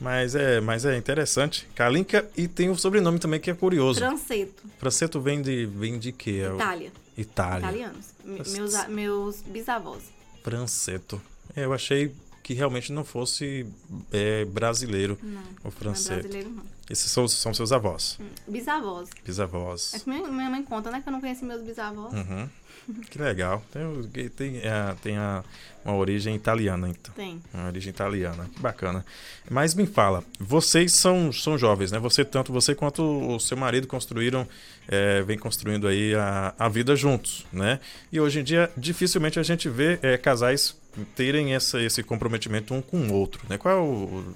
Mas 0.00 0.34
é, 0.34 0.60
mas 0.60 0.84
é 0.84 0.96
interessante. 0.96 1.66
Kalinka 1.74 2.28
e 2.36 2.46
tem 2.46 2.68
o 2.70 2.76
sobrenome 2.76 3.18
também 3.18 3.40
que 3.40 3.50
é 3.50 3.54
curioso. 3.54 3.98
Tranceto, 4.00 4.62
Franceto 4.78 5.20
vem 5.20 5.40
de, 5.42 5.66
vem 5.66 5.98
de 5.98 6.12
quê? 6.12 6.42
É 6.50 6.54
Itália. 6.54 6.92
Itália. 7.16 7.58
Italianos. 7.66 8.06
Meus, 8.52 8.74
a- 8.74 8.88
meus 8.88 9.42
bisavós. 9.42 10.02
Franceto. 10.44 11.20
É, 11.54 11.64
Eu 11.64 11.72
achei 11.72 12.12
que 12.46 12.54
realmente 12.54 12.92
não 12.92 13.04
fosse 13.04 13.66
é, 14.12 14.44
brasileiro 14.44 15.18
Não, 15.20 15.40
o 15.64 15.64
não 15.64 15.70
é 15.72 15.74
brasileiro, 15.80 16.48
não. 16.50 16.62
Esses 16.88 17.10
são, 17.10 17.26
são 17.26 17.52
seus 17.52 17.72
avós, 17.72 18.16
Hum, 18.20 18.28
Bisavós. 18.46 19.08
É 19.10 19.26
bisavós. 19.26 20.00
que 20.00 20.08
minha, 20.08 20.28
minha 20.28 20.48
mãe 20.48 20.62
conta, 20.62 20.88
né? 20.92 21.00
Que 21.02 21.08
eu 21.08 21.12
não 21.12 21.20
conheci 21.20 21.44
meus 21.44 21.60
bisavós. 21.60 22.14
Uhum. 22.14 22.48
Que 23.10 23.18
legal. 23.18 23.64
Tem, 23.72 24.28
tem, 24.28 24.58
é, 24.58 24.94
tem 25.02 25.16
a, 25.16 25.42
uma 25.84 25.96
origem 25.96 26.36
italiana, 26.36 26.88
então. 26.88 27.12
Tem. 27.14 27.42
Uma 27.52 27.66
origem 27.66 27.90
italiana. 27.90 28.48
Que 28.54 28.60
bacana. 28.60 29.04
Mas 29.50 29.74
me 29.74 29.86
fala, 29.86 30.22
vocês 30.38 30.92
são, 30.92 31.32
são 31.32 31.58
jovens, 31.58 31.90
né? 31.90 31.98
Você, 31.98 32.24
tanto 32.24 32.52
você 32.52 32.76
quanto 32.76 33.02
o 33.02 33.40
seu 33.40 33.56
marido 33.56 33.88
construíram, 33.88 34.46
é, 34.86 35.20
vem 35.22 35.36
construindo 35.36 35.88
aí 35.88 36.14
a, 36.14 36.54
a 36.56 36.68
vida 36.68 36.94
juntos, 36.94 37.44
né? 37.52 37.80
E 38.12 38.20
hoje 38.20 38.38
em 38.38 38.44
dia, 38.44 38.70
dificilmente 38.76 39.40
a 39.40 39.42
gente 39.42 39.68
vê 39.68 39.98
é, 40.00 40.16
casais 40.16 40.76
terem 41.04 41.54
essa, 41.54 41.80
esse 41.82 42.02
comprometimento 42.02 42.72
um 42.74 42.80
com 42.82 42.98
o 43.08 43.12
outro, 43.12 43.42
né? 43.48 43.58
Qual 43.58 43.74
é 43.74 43.78
o, 43.80 44.34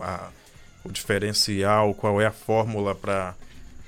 a- 0.00 0.30
o 0.84 0.90
diferencial, 0.92 1.94
qual 1.94 2.20
é 2.20 2.26
a 2.26 2.32
fórmula 2.32 2.94
para 2.94 3.34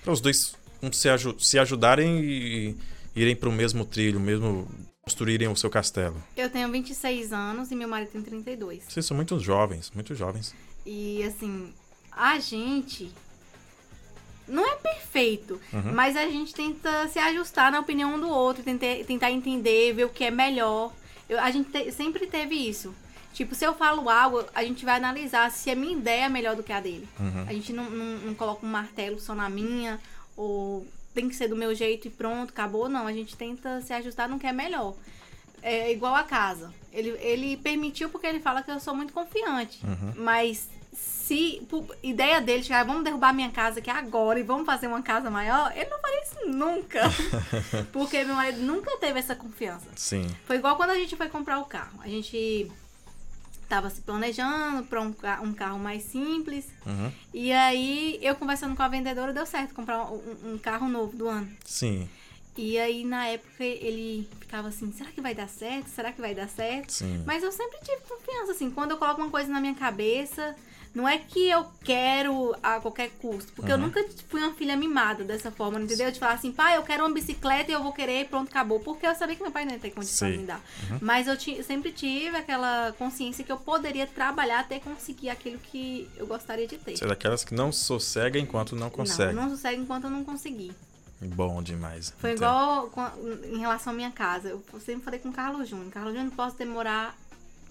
os 0.07 0.21
dois 0.21 0.55
um, 0.83 0.91
se, 0.93 1.09
aju- 1.09 1.39
se 1.39 1.59
ajudarem 1.59 2.19
e 2.25 2.77
irem 3.14 3.37
para 3.37 3.49
o 3.49 3.53
mesmo 3.53 3.85
trilho, 3.85 4.19
mesmo 4.19 4.69
construírem 5.03 5.49
o 5.49 5.57
seu 5.57 5.71
castelo? 5.71 6.16
Eu 6.37 6.51
tenho 6.51 6.71
26 6.71 7.33
anos 7.33 7.71
e 7.71 7.77
meu 7.77 7.89
marido 7.89 8.11
tem 8.11 8.23
32. 8.23 8.85
Vocês 8.89 9.07
são 9.07 9.16
muito 9.16 9.39
jovens, 9.39 9.91
muito 9.95 10.14
jovens. 10.14 10.55
E 10.85 11.23
assim, 11.25 11.73
a 12.11 12.39
gente 12.41 13.12
não 14.47 14.66
é 14.66 14.77
perfeito, 14.77 15.61
Uhum. 15.73 15.93
mas 15.95 16.16
a 16.16 16.27
gente 16.29 16.55
tenta 16.55 17.07
se 17.09 17.19
ajustar 17.19 17.71
na 17.71 17.81
opinião 17.81 18.19
do 18.19 18.29
outro, 18.29 18.62
tentar, 18.62 19.05
tentar 19.07 19.31
entender, 19.31 19.93
ver 19.93 20.05
o 20.05 20.09
que 20.09 20.25
é 20.25 20.31
melhor. 20.31 20.93
Eu- 21.29 21.41
a 21.41 21.51
gente 21.51 21.70
te- 21.70 21.93
sempre 21.93 22.26
teve 22.26 22.55
isso. 22.55 22.95
Tipo, 23.33 23.55
se 23.55 23.64
eu 23.64 23.74
falo 23.74 24.09
algo, 24.09 24.45
a 24.55 24.64
gente 24.64 24.85
vai 24.85 24.97
analisar 24.97 25.51
se 25.53 25.70
a 25.70 25.76
minha 25.76 25.93
ideia 25.97 26.24
é 26.24 26.29
melhor 26.29 26.57
do 26.57 26.62
que 26.62 26.72
a 26.72 26.81
dele. 26.81 27.09
Uhum. 27.20 27.45
A 27.47 27.53
gente 27.53 27.72
não, 27.72 27.89
não, 27.91 28.18
não 28.18 28.35
coloca 28.35 28.64
um 28.66 28.70
martelo 28.70 29.20
só 29.20 29.35
na 29.35 29.49
minha, 29.49 30.01
ou 30.37 30.87
tem 31.14 31.29
que 31.29 31.37
ser 31.37 31.49
do 31.49 31.55
meu 31.57 31.74
jeito 31.74 32.09
e 32.09 32.11
pronto, 32.11 32.51
acabou. 32.51 32.89
Não, 32.89 33.07
a 33.07 33.12
gente 33.12 33.37
tenta 33.37 33.81
se 33.83 33.93
ajustar 33.93 34.29
no 34.29 34.39
que 34.39 34.47
é 34.47 34.53
melhor. 34.53 34.95
É 35.62 35.93
igual 35.93 36.14
a 36.14 36.22
casa. 36.22 36.72
Ele, 36.93 37.11
ele 37.20 37.57
permitiu 37.57 38.09
porque 38.09 38.26
ele 38.26 38.41
fala 38.41 38.62
que 38.62 38.70
eu 38.70 38.81
sou 38.81 38.95
muito 38.95 39.12
confiante. 39.12 39.81
Uhum. 39.85 40.14
Mas 40.24 40.68
se 41.29 41.61
ideia 42.03 42.41
dele 42.41 42.62
chegar, 42.62 42.87
vamos 42.87 43.05
derrubar 43.05 43.35
minha 43.35 43.51
casa 43.51 43.81
aqui 43.81 43.91
agora 43.91 44.41
e 44.41 44.43
vamos 44.43 44.64
fazer 44.64 44.87
uma 44.87 45.03
casa 45.03 45.31
maior, 45.31 45.70
ele 45.76 45.91
não 45.91 45.99
faria 46.01 46.22
isso 46.22 46.47
nunca. 46.47 47.03
porque 47.93 48.24
meu 48.24 48.35
marido 48.35 48.61
nunca 48.62 48.97
teve 48.97 49.18
essa 49.18 49.37
confiança. 49.37 49.87
Sim. 49.95 50.26
Foi 50.47 50.57
igual 50.57 50.76
quando 50.76 50.91
a 50.91 50.95
gente 50.95 51.14
foi 51.16 51.29
comprar 51.29 51.59
o 51.59 51.66
carro. 51.66 52.01
A 52.01 52.09
gente 52.09 52.72
tava 53.68 53.91
se 53.91 54.01
planejando 54.01 54.85
para 54.85 55.03
um, 55.03 55.14
um 55.43 55.53
carro 55.53 55.79
mais 55.79 56.05
simples. 56.05 56.66
Uhum. 56.87 57.12
E 57.35 57.53
aí, 57.53 58.18
eu 58.22 58.35
conversando 58.35 58.74
com 58.74 58.83
a 58.83 58.89
vendedora, 58.89 59.31
deu 59.31 59.45
certo 59.45 59.74
comprar 59.74 60.11
um, 60.11 60.55
um 60.55 60.59
carro 60.59 60.89
novo 60.89 61.14
do 61.14 61.29
ano. 61.29 61.51
Sim, 61.62 62.09
E 62.57 62.79
aí, 62.79 63.05
na 63.05 63.26
época, 63.26 63.62
ele 63.62 64.26
ficava 64.41 64.68
assim: 64.68 64.91
será 64.93 65.12
que 65.12 65.20
vai 65.20 65.35
dar 65.35 65.49
certo? 65.49 65.89
Será 65.89 66.11
que 66.11 66.22
vai 66.22 66.35
dar 66.35 66.49
certo? 66.49 66.91
sim. 66.91 67.22
Mas 67.26 67.43
eu 67.43 67.53
sempre 67.53 67.79
tive 67.85 68.01
confiança, 68.09 68.53
assim, 68.53 68.70
quando 68.70 68.93
eu 68.93 68.97
coloco 68.97 69.20
uma 69.20 69.31
coisa 69.31 69.53
na 69.53 69.61
minha 69.61 69.74
cabeça, 69.74 70.57
não 70.99 71.09
é 71.09 71.16
que 71.16 71.49
eu 71.49 71.64
quero 71.84 72.55
a 72.62 72.80
qualquer 72.80 73.11
custo, 73.20 73.53
porque 73.53 73.70
eu 73.70 73.76
Uhum. 73.76 73.82
nunca 73.84 74.05
fui 74.28 74.40
uma 74.42 74.53
filha 74.53 74.76
mimada 74.76 75.22
dessa 75.22 75.51
forma, 75.53 75.80
entendeu? 75.80 76.11
De 76.11 76.18
falar 76.18 76.32
assim, 76.32 76.51
pai, 76.51 76.76
eu 76.76 76.82
quero 76.82 77.05
uma 77.05 77.14
bicicleta 77.14 77.70
e 77.70 77.74
eu 77.74 77.82
vou 77.82 77.92
querer, 77.92 78.22
e 78.22 78.24
pronto, 78.24 78.49
acabou. 78.49 78.80
Porque 78.80 79.07
eu 79.07 79.14
sabia 79.14 79.36
que 79.36 79.42
meu 79.42 79.53
pai 79.53 79.64
não 79.64 79.72
ia 79.72 79.78
ter 79.78 79.90
condição 79.90 80.26
Sei. 80.28 80.32
de 80.32 80.38
me 80.42 80.46
dar. 80.46 80.61
Mas 81.01 81.28
eu 81.28 81.36
sempre 81.62 81.92
tive 81.92 82.36
aquela 82.36 82.92
consciência 82.99 83.44
que 83.44 83.53
eu 83.53 83.57
poderia 83.59 84.07
trabalhar 84.07 84.61
até 84.61 84.80
conseguir 84.80 85.30
aquilo 85.30 85.59
que 85.59 86.09
eu 86.16 86.26
gostaria 86.26 86.66
de 86.66 86.76
ter. 86.78 86.96
Você 86.96 87.05
é 87.05 87.07
daquelas 87.09 87.44
que 87.44 87.55
não 87.55 87.70
sossega 87.70 88.38
enquanto 88.38 88.74
não 88.74 88.90
consegue. 88.90 89.32
Não, 89.32 89.44
não 89.44 89.51
sossego 89.51 89.80
enquanto 89.80 90.05
eu 90.05 90.11
não 90.11 90.24
conseguir. 90.24 90.74
Bom 91.20 91.62
demais. 91.62 92.12
Foi 92.18 92.30
Entendo. 92.32 92.44
igual 92.44 92.90
em 93.53 93.59
relação 93.59 93.92
à 93.92 93.96
minha 93.96 94.11
casa. 94.11 94.49
Eu 94.51 94.62
sempre 94.84 95.03
falei 95.05 95.18
com 95.20 95.28
o 95.30 95.32
Carlos 95.32 95.68
Júnior. 95.68 95.90
Carlos 95.90 96.14
Júnior, 96.14 96.32
posso 96.34 96.57
demorar 96.57 97.16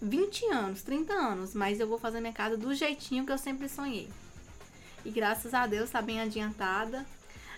20 0.02 0.46
anos, 0.52 0.82
30 0.82 1.14
anos, 1.14 1.54
mas 1.54 1.80
eu 1.80 1.88
vou 1.88 1.98
fazer 1.98 2.20
minha 2.20 2.34
casa 2.34 2.58
do 2.58 2.74
jeitinho 2.74 3.26
que 3.26 3.32
eu 3.32 3.38
sempre 3.38 3.68
sonhei. 3.68 4.10
E 5.04 5.10
graças 5.10 5.54
a 5.54 5.66
Deus 5.66 5.90
tá 5.90 6.02
bem 6.02 6.22
adiantada. 6.22 7.06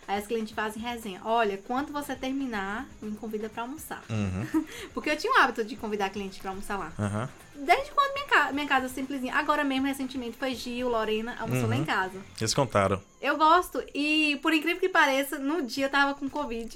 Aí 0.07 0.17
as 0.17 0.25
clientes 0.25 0.53
fazem 0.53 0.81
resenha. 0.81 1.21
Olha, 1.23 1.57
quando 1.67 1.93
você 1.93 2.15
terminar, 2.15 2.87
me 2.99 3.15
convida 3.15 3.47
pra 3.47 3.63
almoçar. 3.63 4.03
Uhum. 4.09 4.65
Porque 4.93 5.09
eu 5.09 5.17
tinha 5.17 5.31
o 5.31 5.37
hábito 5.37 5.63
de 5.63 5.75
convidar 5.75 6.09
cliente 6.09 6.39
pra 6.39 6.49
almoçar 6.49 6.77
lá. 6.77 6.91
Aham. 6.97 7.29
Desde 7.65 7.91
quando 7.91 8.13
minha, 8.13 8.25
ca- 8.27 8.51
minha 8.51 8.67
casa 8.67 8.85
é 8.85 8.89
simplesinha. 8.89 9.35
Agora 9.35 9.63
mesmo, 9.63 9.85
recentemente, 9.87 10.37
foi 10.37 10.55
Gil, 10.55 10.87
Lorena, 10.89 11.35
almoçou 11.39 11.67
lá 11.67 11.75
Uhum. 11.75 11.81
em 11.81 11.85
casa. 11.85 12.19
Eles 12.39 12.53
contaram. 12.53 13.01
Eu 13.21 13.37
gosto. 13.37 13.83
E, 13.93 14.39
por 14.41 14.53
incrível 14.53 14.79
que 14.79 14.87
pareça, 14.89 15.37
no 15.37 15.61
dia 15.61 15.85
eu 15.85 15.89
tava 15.89 16.13
com 16.15 16.29
Covid. 16.29 16.73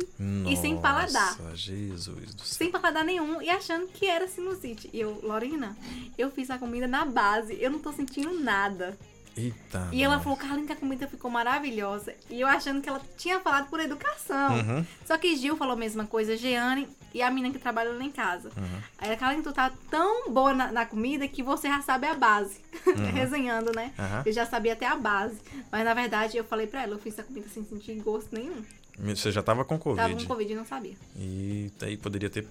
E 0.50 0.58
sem 0.58 0.80
paladar. 0.80 1.38
Nossa, 1.40 1.56
Jesus 1.56 2.36
do 2.36 2.42
céu. 2.44 2.58
sem 2.58 2.72
paladar 2.72 3.04
nenhum 3.06 3.42
e 3.42 3.50
achando 3.50 3.88
que 3.88 4.06
era 4.08 4.28
sinusite. 4.28 4.90
E 4.94 5.00
eu, 5.00 5.20
Lorena, 5.24 5.76
eu 6.18 6.30
fiz 6.30 6.50
a 6.50 6.58
comida 6.58 6.88
na 6.88 7.06
base, 7.06 7.58
eu 7.62 7.72
não 7.72 7.80
tô 7.80 7.92
sentindo 7.94 8.38
nada. 8.40 8.98
Eita. 9.36 9.90
E 9.92 10.04
ela 10.04 10.16
nós. 10.16 10.24
falou, 10.24 10.38
Carlinhos, 10.38 10.68
que 10.68 10.74
a 10.74 10.76
comida 10.76 11.08
ficou 11.08 11.32
maravilhosa. 11.32 12.14
E 12.30 12.40
eu 12.42 12.48
achando 12.48 12.82
que 12.82 12.88
ela 12.90 13.02
tinha 13.18 13.40
falado 13.40 13.68
por 13.68 13.80
educação. 13.80 14.56
Uhum. 14.58 14.86
Só 15.08 15.18
que 15.18 15.36
Gil 15.36 15.58
falou 15.58 15.74
a 15.74 15.78
mesma 15.78 16.06
coisa, 16.06 16.38
Jeane 16.38 16.88
e 17.14 17.22
a 17.22 17.30
menina 17.30 17.54
que 17.54 17.60
trabalha 17.60 17.92
lá 17.92 18.04
em 18.04 18.12
casa. 18.12 18.50
Uhum. 18.58 18.82
Aí 18.98 19.12
a 19.12 19.18
Carlinhos, 19.18 19.46
tu 19.46 19.54
tá 19.54 19.72
tão 19.90 20.30
boa 20.32 20.54
na, 20.54 20.72
na 20.72 20.86
comida 20.86 21.28
que 21.28 21.44
você 21.44 21.68
já 21.68 21.82
sabe 21.82 22.08
a 22.08 22.14
base. 22.16 22.58
Resenhando, 23.14 23.72
né? 23.76 23.94
Aham. 23.98 24.24
Eu 24.26 24.34
já 24.34 24.46
sabia 24.46 24.74
até 24.74 24.86
a 24.88 24.96
base. 24.96 25.38
Mas 25.72 25.86
na 25.86 25.94
verdade 25.94 26.38
eu 26.38 26.44
falei 26.44 26.68
pra 26.68 26.84
ela, 26.84 26.94
eu 26.94 27.00
fiz 27.00 27.18
a 27.20 27.24
comida 27.24 27.48
sem 27.50 27.64
sentir 27.64 27.94
gosto 28.02 28.34
nenhum. 28.34 28.64
Você 29.00 29.32
já 29.32 29.42
tava 29.42 29.66
com 29.66 29.78
Covid. 29.78 30.02
Tava 30.08 30.20
com 30.22 30.28
Covid 30.28 30.52
e 30.52 30.56
não 30.56 30.66
sabia. 30.66 30.96
E 31.18 31.72
daí 31.80 31.98
poderia 31.98 32.30
ter 32.30 32.48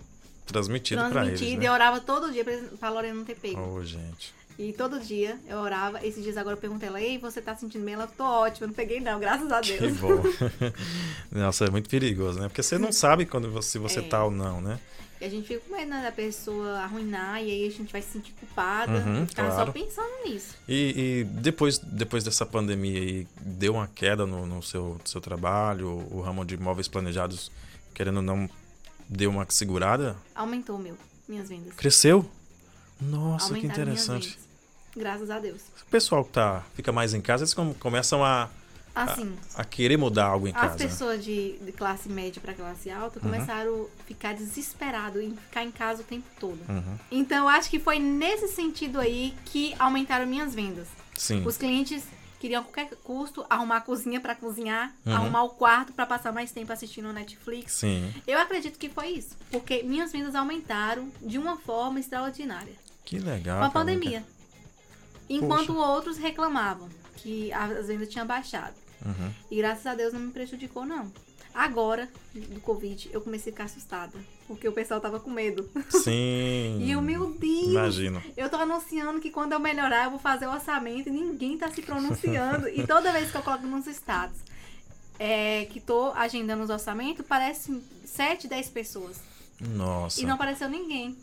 transmitido, 0.46 1.00
pra 1.02 1.10
Transmitido, 1.10 1.44
eles, 1.44 1.54
eu 1.54 1.60
né? 1.60 1.70
orava 1.72 2.00
todo 2.00 2.32
dia 2.32 2.44
pra, 2.44 2.56
pra 2.78 2.90
Lorena 2.90 3.14
não 3.14 3.24
ter 3.24 3.36
pego. 3.36 3.60
Oh, 3.60 3.82
gente. 3.84 4.34
E 4.58 4.72
todo 4.72 5.00
dia 5.00 5.38
eu 5.48 5.58
orava. 5.58 6.04
Esses 6.06 6.22
dias 6.22 6.36
agora 6.36 6.56
eu 6.56 6.60
perguntei 6.60 6.88
ela, 6.88 7.00
ei, 7.00 7.18
você 7.18 7.40
tá 7.40 7.54
sentindo 7.56 7.84
bem? 7.84 7.94
Ela, 7.94 8.06
tô 8.06 8.24
ótima, 8.24 8.66
não 8.66 8.74
peguei 8.74 9.00
não, 9.00 9.18
graças 9.18 9.50
a 9.50 9.60
Que 9.60 9.78
Deus. 9.78 9.96
bom. 9.98 10.22
Nossa, 11.32 11.64
é 11.64 11.70
muito 11.70 11.88
perigoso, 11.88 12.38
né? 12.38 12.48
Porque 12.48 12.62
você 12.62 12.78
não 12.78 12.92
sabe 12.92 13.26
quando 13.26 13.50
você, 13.50 13.70
se 13.70 13.78
você 13.78 14.00
É. 14.00 14.02
tá 14.02 14.24
ou 14.24 14.30
não, 14.30 14.60
né? 14.60 14.78
E 15.20 15.24
a 15.24 15.28
gente 15.28 15.46
fica 15.46 15.60
com 15.60 15.76
medo 15.76 15.88
né, 15.88 16.02
da 16.02 16.10
pessoa 16.10 16.78
arruinar 16.80 17.40
e 17.40 17.48
aí 17.50 17.66
a 17.66 17.70
gente 17.70 17.92
vai 17.92 18.02
se 18.02 18.10
sentir 18.10 18.32
culpada. 18.32 18.90
Uhum, 18.92 19.22
e 19.22 19.26
ficar 19.28 19.46
claro. 19.46 19.66
só 19.66 19.72
pensando 19.72 20.10
nisso. 20.26 20.56
E, 20.68 21.20
e 21.20 21.24
depois, 21.24 21.78
depois 21.78 22.24
dessa 22.24 22.44
pandemia 22.44 22.98
aí, 23.00 23.26
deu 23.40 23.74
uma 23.74 23.86
queda 23.86 24.26
no, 24.26 24.44
no 24.46 24.60
seu, 24.62 25.00
seu 25.04 25.20
trabalho? 25.20 25.88
O 26.10 26.20
ramo 26.20 26.44
de 26.44 26.54
imóveis 26.54 26.88
planejados, 26.88 27.52
querendo 27.94 28.16
ou 28.16 28.22
não, 28.22 28.50
deu 29.08 29.30
uma 29.30 29.46
segurada? 29.48 30.16
Aumentou 30.34 30.76
meu, 30.76 30.96
minhas 31.28 31.48
vendas. 31.48 31.72
Cresceu? 31.74 32.28
Nossa, 33.10 33.54
que 33.54 33.66
interessante. 33.66 34.38
Graças 34.96 35.30
a 35.30 35.38
Deus. 35.38 35.62
O 35.86 35.90
pessoal 35.90 36.24
que 36.24 36.32
tá, 36.32 36.62
fica 36.74 36.92
mais 36.92 37.14
em 37.14 37.20
casa, 37.20 37.42
eles 37.44 37.54
com- 37.54 37.72
começam 37.74 38.22
a, 38.24 38.48
Assim, 38.94 39.34
a 39.54 39.64
querer 39.64 39.96
mudar 39.96 40.26
algo 40.26 40.46
em 40.46 40.50
as 40.50 40.60
casa. 40.60 40.72
né? 40.74 40.84
pessoas 40.86 41.24
de, 41.24 41.56
de 41.58 41.72
classe 41.72 42.10
média 42.10 42.42
pra 42.42 42.52
classe 42.52 42.90
alta 42.90 43.18
Uhum. 43.18 43.30
começaram 43.30 43.86
a 43.98 44.02
ficar 44.04 44.34
desesperados 44.34 45.22
em 45.22 45.34
ficar 45.34 45.64
em 45.64 45.70
casa 45.70 46.02
o 46.02 46.04
tempo 46.04 46.26
todo. 46.38 46.60
Uhum. 46.68 46.98
Então 47.10 47.38
eu 47.44 47.48
acho 47.48 47.70
que 47.70 47.78
foi 47.80 47.98
nesse 47.98 48.48
sentido 48.48 49.00
aí 49.00 49.34
que 49.46 49.74
aumentaram 49.78 50.26
minhas 50.26 50.54
vendas. 50.54 50.88
Sim. 51.16 51.42
Os 51.46 51.56
clientes 51.56 52.04
queriam 52.38 52.60
a 52.60 52.64
qualquer 52.64 52.90
custo 53.04 53.46
arrumar 53.48 53.76
a 53.76 53.80
cozinha 53.80 54.20
pra 54.20 54.34
cozinhar, 54.34 54.92
Uhum. 55.06 55.14
arrumar 55.14 55.44
o 55.44 55.50
quarto 55.50 55.92
pra 55.94 56.04
passar 56.04 56.32
mais 56.32 56.50
tempo 56.52 56.70
assistindo 56.72 57.10
Netflix. 57.14 57.72
Sim. 57.72 58.12
Eu 58.26 58.38
acredito 58.38 58.78
que 58.78 58.90
foi 58.90 59.06
isso, 59.10 59.36
porque 59.50 59.82
minhas 59.84 60.12
vendas 60.12 60.34
aumentaram 60.34 61.08
de 61.22 61.38
uma 61.38 61.56
forma 61.56 61.98
extraordinária 62.00 62.74
Que 63.04 63.18
legal. 63.18 63.58
com 63.58 63.64
a 63.64 63.70
pandemia. 63.70 64.24
Enquanto 65.28 65.76
outros 65.76 66.18
reclamavam 66.18 66.88
que 67.16 67.52
as 67.52 67.86
vendas 67.86 68.08
tinham 68.08 68.26
baixado. 68.26 68.74
Uhum. 69.04 69.32
E 69.50 69.56
graças 69.56 69.86
a 69.86 69.94
Deus 69.94 70.12
não 70.12 70.20
me 70.20 70.32
prejudicou 70.32 70.84
não. 70.84 71.12
Agora, 71.54 72.08
do 72.34 72.60
Covid, 72.60 73.10
eu 73.12 73.20
comecei 73.20 73.50
a 73.50 73.54
ficar 73.54 73.64
assustada. 73.64 74.18
Porque 74.46 74.66
o 74.66 74.72
pessoal 74.72 75.00
tava 75.00 75.20
com 75.20 75.30
medo. 75.30 75.68
Sim. 75.90 76.80
E 76.82 76.90
eu, 76.90 77.02
meu 77.02 77.30
Deus! 77.32 77.64
Imagino. 77.64 78.22
Eu 78.36 78.48
tô 78.48 78.56
anunciando 78.56 79.20
que 79.20 79.30
quando 79.30 79.52
eu 79.52 79.60
melhorar, 79.60 80.04
eu 80.04 80.10
vou 80.10 80.18
fazer 80.18 80.46
o 80.46 80.50
orçamento 80.52 81.08
e 81.08 81.12
ninguém 81.12 81.58
tá 81.58 81.70
se 81.70 81.82
pronunciando. 81.82 82.68
e 82.74 82.86
toda 82.86 83.12
vez 83.12 83.30
que 83.30 83.36
eu 83.36 83.42
coloco 83.42 83.66
nos 83.66 83.86
status 83.86 84.40
é, 85.18 85.66
que 85.66 85.78
tô 85.78 86.10
agendando 86.12 86.64
os 86.64 86.70
orçamentos, 86.70 87.24
parece 87.26 87.80
7, 88.04 88.48
10 88.48 88.70
pessoas. 88.70 89.20
Nossa. 89.60 90.20
E 90.20 90.24
não 90.24 90.34
apareceu 90.34 90.68
ninguém. 90.68 91.16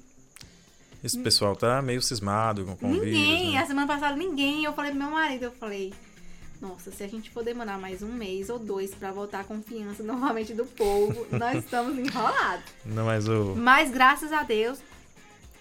Esse 1.04 1.18
pessoal 1.20 1.56
tá 1.56 1.82
meio 1.82 2.02
cismado 2.02 2.66
com, 2.80 2.88
o 2.88 2.94
ninguém. 2.94 3.38
vírus, 3.38 3.54
né? 3.54 3.60
A 3.62 3.66
semana 3.66 3.88
passada, 3.88 4.16
ninguém. 4.16 4.64
Eu 4.66 4.74
falei 4.74 4.92
pro 4.92 5.00
meu 5.00 5.12
marido, 5.12 5.44
eu 5.44 5.52
falei... 5.52 5.94
Nossa, 6.62 6.92
se 6.92 7.02
a 7.02 7.08
gente 7.08 7.30
for 7.30 7.42
demorar 7.42 7.78
mais 7.80 8.04
um 8.04 8.12
mês 8.12 8.50
ou 8.50 8.60
dois 8.60 8.94
pra 8.94 9.14
voltar 9.14 9.40
a 9.40 9.44
confiança 9.46 10.04
novamente 10.04 10.54
do 10.54 10.66
povo, 10.66 11.26
nós 11.32 11.64
estamos 11.64 11.98
enrolados. 11.98 12.66
Não, 12.86 13.06
mas 13.06 13.30
o... 13.30 13.56
Mas 13.56 13.90
graças 13.90 14.34
a 14.34 14.44
Deus, 14.44 14.80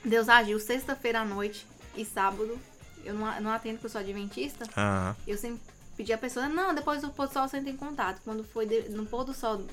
Deus 0.04 0.28
agiu 0.28 0.58
sexta-feira 0.58 1.20
à 1.20 1.24
noite 1.24 1.64
e 1.96 2.04
sábado. 2.04 2.58
Eu 3.04 3.14
não, 3.14 3.40
não 3.40 3.52
atendo 3.52 3.74
porque 3.74 3.86
eu 3.86 3.90
sou 3.90 4.00
adventista. 4.00 4.66
Ah, 4.76 5.14
Eu 5.24 5.38
sempre 5.38 5.60
pedi 5.96 6.12
a 6.12 6.18
pessoa, 6.18 6.48
não, 6.48 6.74
depois 6.74 7.00
do 7.00 7.10
pôr 7.10 7.28
do 7.28 7.32
sol 7.32 7.46
você 7.48 7.58
entra 7.58 7.70
em 7.70 7.76
contato. 7.76 8.20
Quando 8.24 8.42
foi 8.42 8.66
de- 8.66 8.88
no 8.88 9.06
pôr 9.06 9.22
do 9.22 9.32
sol 9.32 9.64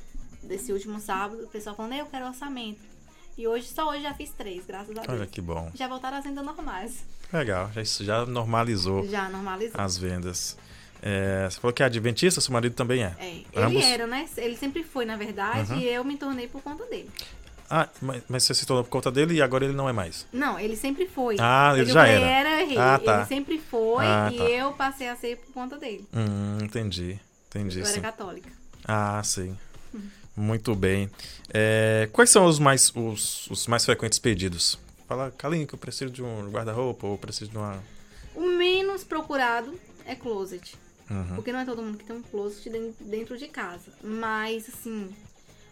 desse 0.43 0.71
último 0.71 0.99
sábado, 0.99 1.43
o 1.45 1.47
pessoal 1.47 1.75
falando, 1.75 1.93
eu 1.93 2.05
quero 2.05 2.27
orçamento. 2.27 2.81
E 3.37 3.47
hoje, 3.47 3.67
só 3.67 3.89
hoje 3.89 4.01
já 4.03 4.13
fiz 4.13 4.29
três, 4.31 4.65
graças 4.65 4.91
a 4.97 5.01
Deus. 5.01 5.07
olha 5.09 5.27
que 5.27 5.41
bom. 5.41 5.69
Já 5.75 5.87
voltaram 5.87 6.17
às 6.17 6.23
vendas 6.23 6.45
normais. 6.45 7.03
Legal, 7.33 7.69
já, 7.73 7.81
isso 7.81 8.03
já 8.03 8.25
normalizou 8.25 9.05
Já 9.07 9.27
normalizou. 9.29 9.79
as 9.79 9.97
vendas. 9.97 10.57
É, 11.01 11.47
você 11.49 11.59
falou 11.59 11.73
que 11.73 11.83
é 11.83 11.85
adventista, 11.85 12.39
seu 12.39 12.53
marido 12.53 12.73
também 12.73 13.03
é. 13.03 13.13
É, 13.19 13.29
ele 13.29 13.45
Ambos? 13.55 13.83
era, 13.83 14.07
né? 14.07 14.27
Ele 14.37 14.55
sempre 14.55 14.83
foi, 14.83 15.05
na 15.05 15.17
verdade, 15.17 15.73
Uhum. 15.73 15.79
e 15.79 15.87
eu 15.87 16.03
me 16.03 16.17
tornei 16.17 16.47
por 16.47 16.61
conta 16.63 16.85
dele. 16.85 17.09
Ah, 17.69 17.89
mas, 18.01 18.23
mas 18.29 18.43
você 18.43 18.53
se 18.53 18.65
tornou 18.65 18.83
por 18.83 18.89
conta 18.91 19.11
dele 19.11 19.33
e 19.35 19.41
agora 19.41 19.65
ele 19.65 19.73
não 19.73 19.89
é 19.89 19.91
mais. 19.93 20.25
Não, 20.31 20.57
ele 20.59 20.75
sempre 20.75 21.07
foi. 21.07 21.35
Ah, 21.39 21.71
ele 21.73 21.81
Eu 21.89 21.93
já 21.93 22.07
era. 22.07 22.25
era 22.25 22.61
ele. 22.61 22.77
Ah, 22.77 22.99
tá. 23.03 23.17
Ele 23.17 23.25
sempre 23.25 23.59
foi 23.59 24.05
Ah, 24.05 24.29
e 24.31 24.37
tá. 24.37 24.43
eu 24.45 24.71
passei 24.73 25.09
a 25.09 25.15
ser 25.15 25.37
por 25.37 25.51
conta 25.53 25.77
dele. 25.77 26.07
Hum, 26.13 26.59
entendi. 26.63 27.19
Entendi, 27.49 27.79
eu 27.79 27.85
era 27.85 27.93
sim. 27.93 28.01
católica. 28.01 28.49
Ah, 28.87 29.21
sim. 29.23 29.57
Muito 30.35 30.75
bem. 30.75 31.09
É, 31.53 32.09
quais 32.11 32.29
são 32.29 32.45
os 32.45 32.59
mais, 32.59 32.91
os, 32.95 33.47
os 33.49 33.67
mais 33.67 33.85
frequentes 33.85 34.19
pedidos? 34.19 34.77
Fala, 35.07 35.31
Kaline, 35.31 35.65
que 35.65 35.75
eu 35.75 35.79
preciso 35.79 36.11
de 36.11 36.21
um 36.23 36.49
guarda-roupa 36.49 37.07
ou 37.07 37.17
preciso 37.17 37.51
de 37.51 37.57
uma. 37.57 37.81
O 38.35 38.41
menos 38.41 39.03
procurado 39.03 39.73
é 40.05 40.15
closet. 40.15 40.75
Uhum. 41.09 41.35
Porque 41.35 41.51
não 41.51 41.59
é 41.59 41.65
todo 41.65 41.81
mundo 41.81 41.97
que 41.97 42.03
tem 42.03 42.15
um 42.15 42.21
closet 42.23 42.69
den- 42.69 42.93
dentro 42.99 43.37
de 43.37 43.47
casa. 43.47 43.91
Mas, 44.03 44.67
assim, 44.67 45.09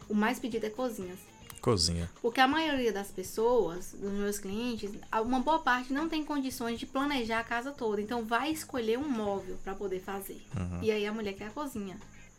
o 0.07 0.13
mais 0.13 0.39
pedido 0.39 0.65
é 0.65 0.69
cozinhas. 0.69 1.19
Cozinha. 1.59 2.09
Porque 2.21 2.39
a 2.39 2.47
maioria 2.47 2.91
das 2.93 3.07
pessoas, 3.09 3.93
dos 3.99 4.11
meus 4.11 4.37
clientes, 4.37 4.91
uma 5.25 5.39
boa 5.39 5.59
parte 5.59 5.91
não 5.93 6.07
tem 6.07 6.23
condições 6.23 6.77
de 6.79 6.85
planejar 6.85 7.39
a 7.39 7.43
casa 7.43 7.71
toda. 7.71 8.01
Então 8.01 8.23
vai 8.25 8.51
escolher 8.51 8.99
um 8.99 9.09
móvel 9.09 9.57
para 9.63 9.73
poder 9.73 9.99
fazer. 10.01 10.41
E 10.81 10.91
aí 10.91 11.05
a 11.07 11.11
mulher 11.13 11.33
quer 11.33 11.47
a 11.47 11.51
cozinha. 11.51 11.97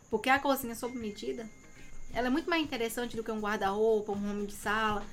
Porque 0.09 0.29
a 0.29 0.39
cozinha 0.39 0.75
sob 0.75 0.95
medida, 0.97 1.49
ela 2.15 2.27
é 2.27 2.29
muito 2.29 2.49
mais 2.49 2.63
interessante 2.63 3.15
do 3.15 3.23
que 3.23 3.31
um 3.31 3.39
guarda-roupa, 3.39 4.11
um 4.13 4.29
home 4.31 4.47
de 4.47 4.53
sala. 4.53 5.03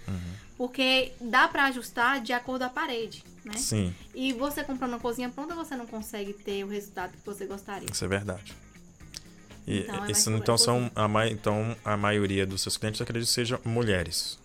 Porque 0.57 1.13
dá 1.21 1.49
para 1.49 1.65
ajustar 1.67 2.21
de 2.21 2.33
acordo 2.33 2.61
com 2.61 2.67
a 2.67 2.71
parede, 2.71 3.25
né? 3.45 3.55
Sim, 3.57 3.93
E 4.15 4.33
você 4.33 4.63
comprando 4.63 4.93
uma 4.93 5.01
cozinha 5.01 5.29
pronta, 5.29 5.55
você 5.55 5.75
não 5.75 5.87
consegue 5.87 6.33
ter 6.33 6.63
o 6.65 6.69
resultado 6.69 7.13
que 7.13 7.27
você 7.27 7.47
gostaria. 7.47 7.89
isso 7.91 8.05
é 8.05 8.09
verdade. 8.09 8.55
E, 9.67 9.81
Então, 9.81 10.05
é 10.05 10.11
isso, 10.11 10.31
então, 10.31 10.55
a 10.55 10.59
são 10.59 10.91
a, 10.95 11.09
mai- 11.09 11.31
então 11.31 11.77
a 11.85 11.97
maioria 11.97 12.47
dos 12.47 12.63
seus 12.63 12.77
clientes, 12.77 13.01
eu 13.01 13.05
acredito 13.05 13.29
que 13.29 13.35
sejam 13.35 13.59
mulheres. 13.65 14.39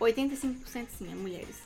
85% 0.00 0.86
sim, 0.98 1.10
é 1.12 1.14
mulheres. 1.14 1.56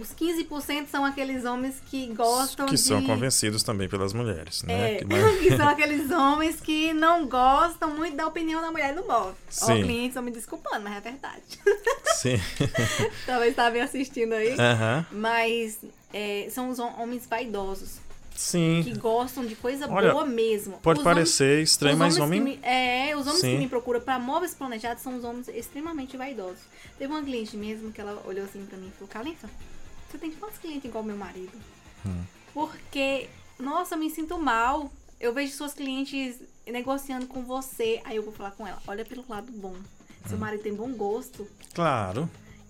Os 0.00 0.14
15% 0.14 0.86
são 0.86 1.04
aqueles 1.04 1.44
homens 1.44 1.82
que 1.90 2.06
gostam 2.14 2.66
que 2.66 2.76
de... 2.76 2.80
são 2.80 3.02
convencidos 3.04 3.64
também 3.64 3.88
pelas 3.88 4.12
mulheres, 4.12 4.62
né? 4.62 4.94
É, 4.94 4.98
Que 4.98 5.04
mais- 5.10 5.38
que 5.40 5.56
são 5.56 5.68
aqueles 5.68 6.08
homens 6.10 6.60
que 6.60 6.92
não 6.92 7.26
gostam 7.26 7.90
muito 7.90 8.16
da 8.16 8.26
opinião 8.26 8.60
da 8.60 8.70
mulher 8.70 8.94
no 8.94 9.02
móvel. 9.06 9.34
Ó, 9.34 9.66
Sim. 9.66 9.82
clientes 9.82 10.08
estão 10.10 10.22
me 10.22 10.30
desculpando, 10.30 10.84
mas 10.84 10.96
é 10.96 11.00
verdade. 11.00 11.42
Sim. 12.14 12.40
Talvez 13.26 13.50
estavam 13.50 13.80
assistindo 13.82 14.34
aí. 14.34 14.54
Aham. 14.58 15.04
Mas 15.10 15.78
é, 16.12 16.46
são 16.50 16.70
os 16.70 16.78
hom- 16.78 16.94
homens 17.00 17.26
vaidosos, 17.28 17.96
Sim. 18.36 18.82
que 18.84 18.96
gostam 18.96 19.44
de 19.44 19.56
coisa 19.56 19.88
Olha, 19.90 20.12
boa 20.12 20.24
mesmo. 20.24 20.78
Pode 20.78 21.00
Os 21.00 21.04
parecer 21.04 21.60
estranho, 21.60 21.94
os 21.94 21.98
mas 21.98 22.18
homens 22.18 22.40
homem. 22.40 22.58
me- 22.58 22.64
é, 22.66 23.16
os 23.16 23.26
homens 23.26 23.40
Sim. 23.40 23.50
que 23.54 23.58
me 23.58 23.68
procuram 23.68 24.00
para 24.00 24.16
móveis 24.20 24.54
planejados 24.54 25.02
são 25.02 25.16
os 25.18 25.24
homens 25.24 25.48
extremamente 25.48 26.16
vaidosos. 26.16 26.60
Teve 26.98 27.12
uma 27.12 27.22
cliente 27.22 27.56
mesmo 27.56 27.90
que 27.90 28.00
ela 28.00 28.22
olhou 28.24 28.44
assim 28.44 28.64
pra 28.64 28.78
mim 28.78 28.86
e 28.88 28.92
falou: 28.92 29.08
Califa, 29.08 29.50
você 30.12 30.18
tem 30.18 30.30
quantos 30.32 30.58
clientes 30.58 30.84
igual 30.84 31.02
meu 31.02 31.16
marido? 31.16 31.58
Hum. 32.06 32.24
Porque, 32.52 33.28
nossa, 33.58 33.94
eu 33.94 33.98
me 33.98 34.10
sinto 34.10 34.38
mal. 34.38 34.92
Eu 35.18 35.32
vejo 35.32 35.54
suas 35.54 35.72
clientes 35.72 36.40
negociando 36.66 37.26
com 37.26 37.42
você. 37.42 38.00
Aí 38.04 38.16
eu 38.16 38.22
vou 38.22 38.32
falar 38.32 38.50
com 38.52 38.66
ela: 38.66 38.80
olha 38.86 39.04
pelo 39.04 39.24
lado 39.28 39.50
bom. 39.50 39.74
Hum. 39.74 40.28
Seu 40.28 40.38
marido 40.38 40.62
tem 40.62 40.74
bom 40.74 40.92
gosto. 40.92 41.48
Claro. 41.74 42.28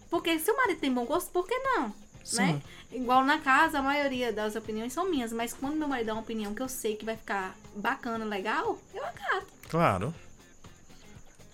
Porque 0.08 0.38
se 0.38 0.50
o 0.50 0.56
marido 0.56 0.78
tem 0.78 0.92
bom 0.92 1.04
gosto, 1.04 1.30
por 1.30 1.46
que 1.46 1.58
não? 1.58 1.92
Sim. 2.22 2.36
Né? 2.36 2.62
Igual 2.92 3.24
na 3.24 3.38
casa, 3.38 3.78
a 3.78 3.82
maioria 3.82 4.32
das 4.32 4.54
opiniões 4.54 4.92
são 4.92 5.10
minhas, 5.10 5.32
mas 5.32 5.52
quando 5.52 5.76
meu 5.76 5.88
marido 5.88 6.06
dá 6.06 6.12
uma 6.12 6.22
opinião 6.22 6.54
que 6.54 6.62
eu 6.62 6.68
sei 6.68 6.94
que 6.94 7.04
vai 7.04 7.16
ficar 7.16 7.56
bacana, 7.74 8.24
legal, 8.24 8.78
eu 8.94 9.04
acato. 9.04 9.46
Claro. 9.68 10.14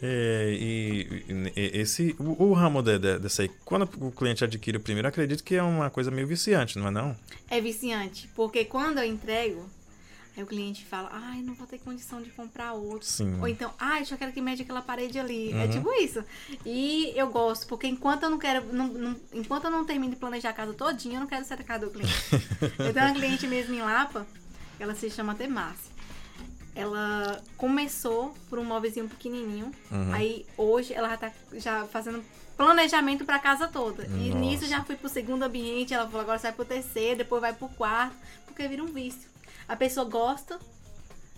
É, 0.01 0.55
e, 0.57 1.25
e- 1.57 1.81
esse 1.81 2.15
o, 2.21 2.45
o 2.45 2.53
ramo 2.53 2.83
de, 2.83 2.99
de- 2.99 3.19
dessa 3.19 3.43
aí, 3.43 3.51
quando 3.65 3.83
o 4.01 4.13
cliente 4.13 4.45
adquire 4.45 4.77
o 4.77 4.81
primeiro, 4.81 5.07
eu 5.07 5.11
acredito 5.11 5.43
que 5.43 5.57
é 5.57 5.63
uma 5.63 5.91
coisa 5.91 6.11
meio 6.11 6.27
viciante, 6.27 6.79
não 6.79 6.87
é 6.89 6.91
não? 6.91 7.17
É 7.51 7.61
viciante, 7.61 8.29
porque 8.37 8.65
quando 8.65 8.99
eu 8.99 9.05
entrego, 9.05 9.69
aí 10.37 10.43
o 10.45 10.47
cliente 10.47 10.85
fala, 10.85 11.09
ai, 11.13 11.43
não 11.43 11.53
vou 11.55 11.67
ter 11.67 11.79
condição 11.81 12.23
de 12.23 12.31
comprar 12.31 12.75
outro. 12.75 13.09
Sim. 13.09 13.41
Ou 13.41 13.49
então, 13.49 13.73
ai, 13.77 14.05
só 14.05 14.17
quero 14.17 14.31
que 14.33 14.41
mede 14.41 14.63
aquela 14.63 14.81
parede 14.83 15.19
ali. 15.19 15.51
É 15.53 15.65
Uhum. 15.65 15.71
tipo 15.71 15.93
isso. 15.95 16.23
E 16.65 17.13
eu 17.17 17.27
gosto, 17.29 17.67
porque 17.67 17.89
enquanto 17.89 18.23
eu 18.23 18.31
não 18.31 18.39
quero, 18.39 18.73
não- 18.73 18.87
não- 18.87 19.17
enquanto 19.33 19.65
eu 19.65 19.71
não 19.71 19.85
termino 19.85 20.13
de 20.13 20.19
planejar 20.21 20.51
a 20.51 20.53
casa 20.53 20.73
todinha, 20.75 21.17
eu 21.17 21.21
não 21.23 21.27
quero 21.27 21.45
da 21.45 21.57
casa 21.57 21.87
do 21.87 21.91
cliente. 21.91 22.13
eu 22.79 22.95
tenho 22.95 23.07
uma 23.07 23.15
cliente 23.15 23.49
mesmo 23.49 23.75
em 23.75 23.81
Lapa, 23.83 24.25
ela 24.79 24.95
se 24.95 25.11
chama 25.11 25.35
Temássia. 25.35 25.88
Ela 26.75 27.43
começou 27.57 28.35
por 28.49 28.59
um 28.59 28.65
móvelzinho 28.65 29.09
pequenininho. 29.09 29.73
Uhum. 29.91 30.13
Aí 30.13 30.47
hoje 30.57 30.95
ela 30.95 31.09
já 31.09 31.17
tá 31.17 31.33
já 31.55 31.85
fazendo 31.87 32.23
planejamento 32.57 33.25
pra 33.25 33.39
casa 33.39 33.69
toda. 33.69 34.05
E 34.05 34.31
Nossa. 34.31 34.39
nisso 34.39 34.67
já 34.67 34.83
fui 34.85 34.97
pro 34.97 35.09
segundo 35.09 35.45
ambiente, 35.45 35.95
ela 35.95 36.07
falou 36.07 36.21
agora 36.21 36.39
sai 36.39 36.53
pro 36.53 36.65
terceiro, 36.65 37.19
depois 37.19 37.41
vai 37.41 37.53
pro 37.53 37.69
quarto, 37.69 38.17
porque 38.47 38.67
vira 38.67 38.83
um 38.83 38.93
vício. 38.93 39.29
A 39.69 39.77
pessoa 39.77 40.09
gosta 40.09 40.59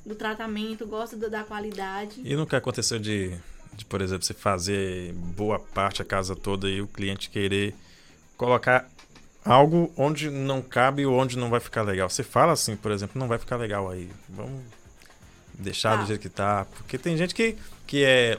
do 0.05 0.15
tratamento, 0.15 0.87
gosta 0.87 1.17
da 1.17 1.45
qualidade. 1.45 2.23
E 2.25 2.35
nunca 2.35 2.57
aconteceu 2.57 2.99
de, 2.99 3.37
de, 3.75 3.85
por 3.85 4.01
exemplo, 4.01 4.25
você 4.25 4.33
fazer 4.33 5.13
boa 5.13 5.59
parte 5.59 6.01
a 6.01 6.05
casa 6.05 6.35
toda 6.35 6.69
e 6.69 6.81
o 6.81 6.87
cliente 6.87 7.29
querer 7.29 7.75
colocar 8.37 8.89
algo 9.45 9.93
onde 9.97 10.31
não 10.31 10.63
cabe 10.63 11.05
ou 11.05 11.19
onde 11.19 11.37
não 11.37 11.51
vai 11.51 11.61
ficar 11.61 11.83
legal. 11.83 12.09
Você 12.09 12.23
fala 12.23 12.53
assim, 12.53 12.77
por 12.77 12.91
exemplo, 12.91 13.19
não 13.19 13.29
vai 13.29 13.39
ficar 13.39 13.57
legal 13.57 13.91
aí. 13.91 14.11
Vamos 14.29 14.63
deixar 15.61 15.97
do 15.97 16.01
Tá. 16.03 16.07
jeito 16.07 16.21
que 16.21 16.29
tá. 16.29 16.67
Porque 16.77 16.99
tem 16.99 17.17
gente 17.17 17.35
que, 17.35 17.57
que 17.87 18.05
é. 18.05 18.39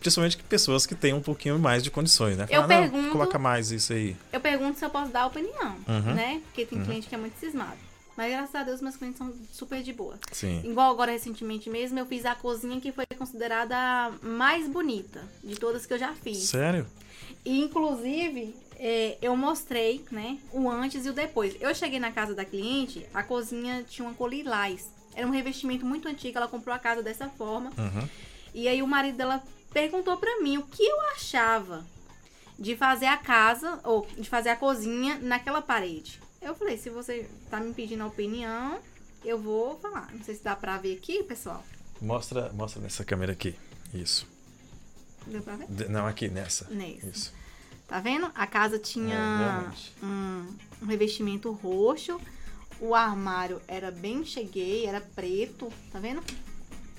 Principalmente 0.00 0.36
que 0.36 0.42
pessoas 0.42 0.84
que 0.84 0.94
têm 0.94 1.14
um 1.14 1.22
pouquinho 1.22 1.58
mais 1.58 1.82
de 1.82 1.90
condições, 1.90 2.36
né? 2.36 2.46
Eu 2.50 2.60
"Não, 2.62 2.68
pergunto- 2.68 3.10
coloca 3.10 3.38
mais 3.38 3.70
isso 3.70 3.92
aí. 3.94 4.14
Eu 4.32 4.38
pergunto 4.40 4.78
se 4.78 4.84
eu 4.84 4.90
posso 4.90 5.10
dar 5.10 5.26
opinião, 5.26 5.76
Uhum. 5.88 6.14
né? 6.14 6.42
Porque 6.44 6.66
tem 6.66 6.82
cliente 6.84 7.06
que 7.08 7.14
é 7.14 7.18
muito 7.18 7.38
cismado. 7.40 7.78
Mas 8.16 8.30
graças 8.30 8.54
a 8.54 8.62
Deus 8.62 8.80
meus 8.82 8.96
clientes 8.96 9.16
são 9.18 9.32
super 9.50 9.82
de 9.82 9.92
boa. 9.94 10.18
Sim. 10.30 10.60
Igual 10.62 10.90
agora 10.92 11.10
recentemente 11.10 11.68
mesmo, 11.70 11.98
eu 11.98 12.04
fiz 12.06 12.24
a 12.26 12.34
cozinha 12.34 12.78
que 12.80 12.92
foi 12.92 13.06
considerada 13.18 13.74
a 13.76 14.12
mais 14.22 14.68
bonita 14.68 15.22
de 15.42 15.56
todas 15.56 15.84
que 15.86 15.94
eu 15.94 15.98
já 15.98 16.12
fiz. 16.12 16.36
Sério? 16.44 16.86
E, 17.44 17.60
inclusive, 17.62 18.54
é, 18.78 19.16
eu 19.20 19.34
mostrei, 19.36 20.04
né, 20.12 20.38
o 20.52 20.70
antes 20.70 21.06
e 21.06 21.08
o 21.08 21.12
depois. 21.12 21.56
Eu 21.60 21.74
cheguei 21.74 21.98
na 21.98 22.12
casa 22.12 22.34
da 22.34 22.44
cliente, 22.44 23.04
a 23.12 23.22
cozinha 23.22 23.84
tinha 23.88 24.06
uma 24.06 24.14
cor 24.14 24.28
lilás. 24.30 24.88
Era 25.14 25.26
um 25.26 25.30
revestimento 25.30 25.84
muito 25.86 26.08
antigo, 26.08 26.36
ela 26.36 26.48
comprou 26.48 26.74
a 26.74 26.78
casa 26.78 27.02
dessa 27.02 27.28
forma. 27.28 27.70
Uhum. 27.78 28.08
E 28.52 28.68
aí 28.68 28.82
o 28.82 28.86
marido 28.86 29.16
dela 29.16 29.42
perguntou 29.72 30.16
pra 30.16 30.40
mim 30.40 30.58
o 30.58 30.62
que 30.62 30.82
eu 30.82 31.00
achava 31.12 31.84
de 32.58 32.76
fazer 32.76 33.06
a 33.06 33.16
casa, 33.16 33.80
ou 33.82 34.06
de 34.16 34.28
fazer 34.28 34.50
a 34.50 34.56
cozinha 34.56 35.18
naquela 35.20 35.60
parede. 35.60 36.20
Eu 36.40 36.54
falei, 36.54 36.76
se 36.76 36.88
você 36.90 37.28
tá 37.50 37.58
me 37.58 37.72
pedindo 37.74 38.02
a 38.04 38.06
opinião, 38.06 38.78
eu 39.24 39.38
vou 39.38 39.76
falar. 39.80 40.08
Não 40.12 40.22
sei 40.22 40.34
se 40.36 40.44
dá 40.44 40.54
pra 40.54 40.76
ver 40.78 40.96
aqui, 40.98 41.22
pessoal. 41.24 41.64
Mostra, 42.00 42.52
mostra 42.52 42.80
nessa 42.82 43.04
câmera 43.04 43.32
aqui. 43.32 43.56
Isso. 43.92 44.26
Deu 45.26 45.42
pra 45.42 45.56
ver? 45.56 45.66
De- 45.68 45.88
não, 45.88 46.06
aqui, 46.06 46.28
nessa. 46.28 46.68
Nesse. 46.70 47.08
Isso. 47.08 47.32
Tá 47.88 47.98
vendo? 47.98 48.30
A 48.34 48.46
casa 48.46 48.76
É, 48.76 48.78
tinha 48.78 49.16
realmente. 49.38 49.92
um, 50.02 50.46
um 50.82 50.86
revestimento 50.86 51.50
roxo. 51.50 52.20
O 52.80 52.94
armário 52.94 53.60
era 53.68 53.90
bem 53.90 54.24
cheguei, 54.24 54.86
era 54.86 55.00
preto. 55.00 55.72
Tá 55.92 55.98
vendo? 55.98 56.22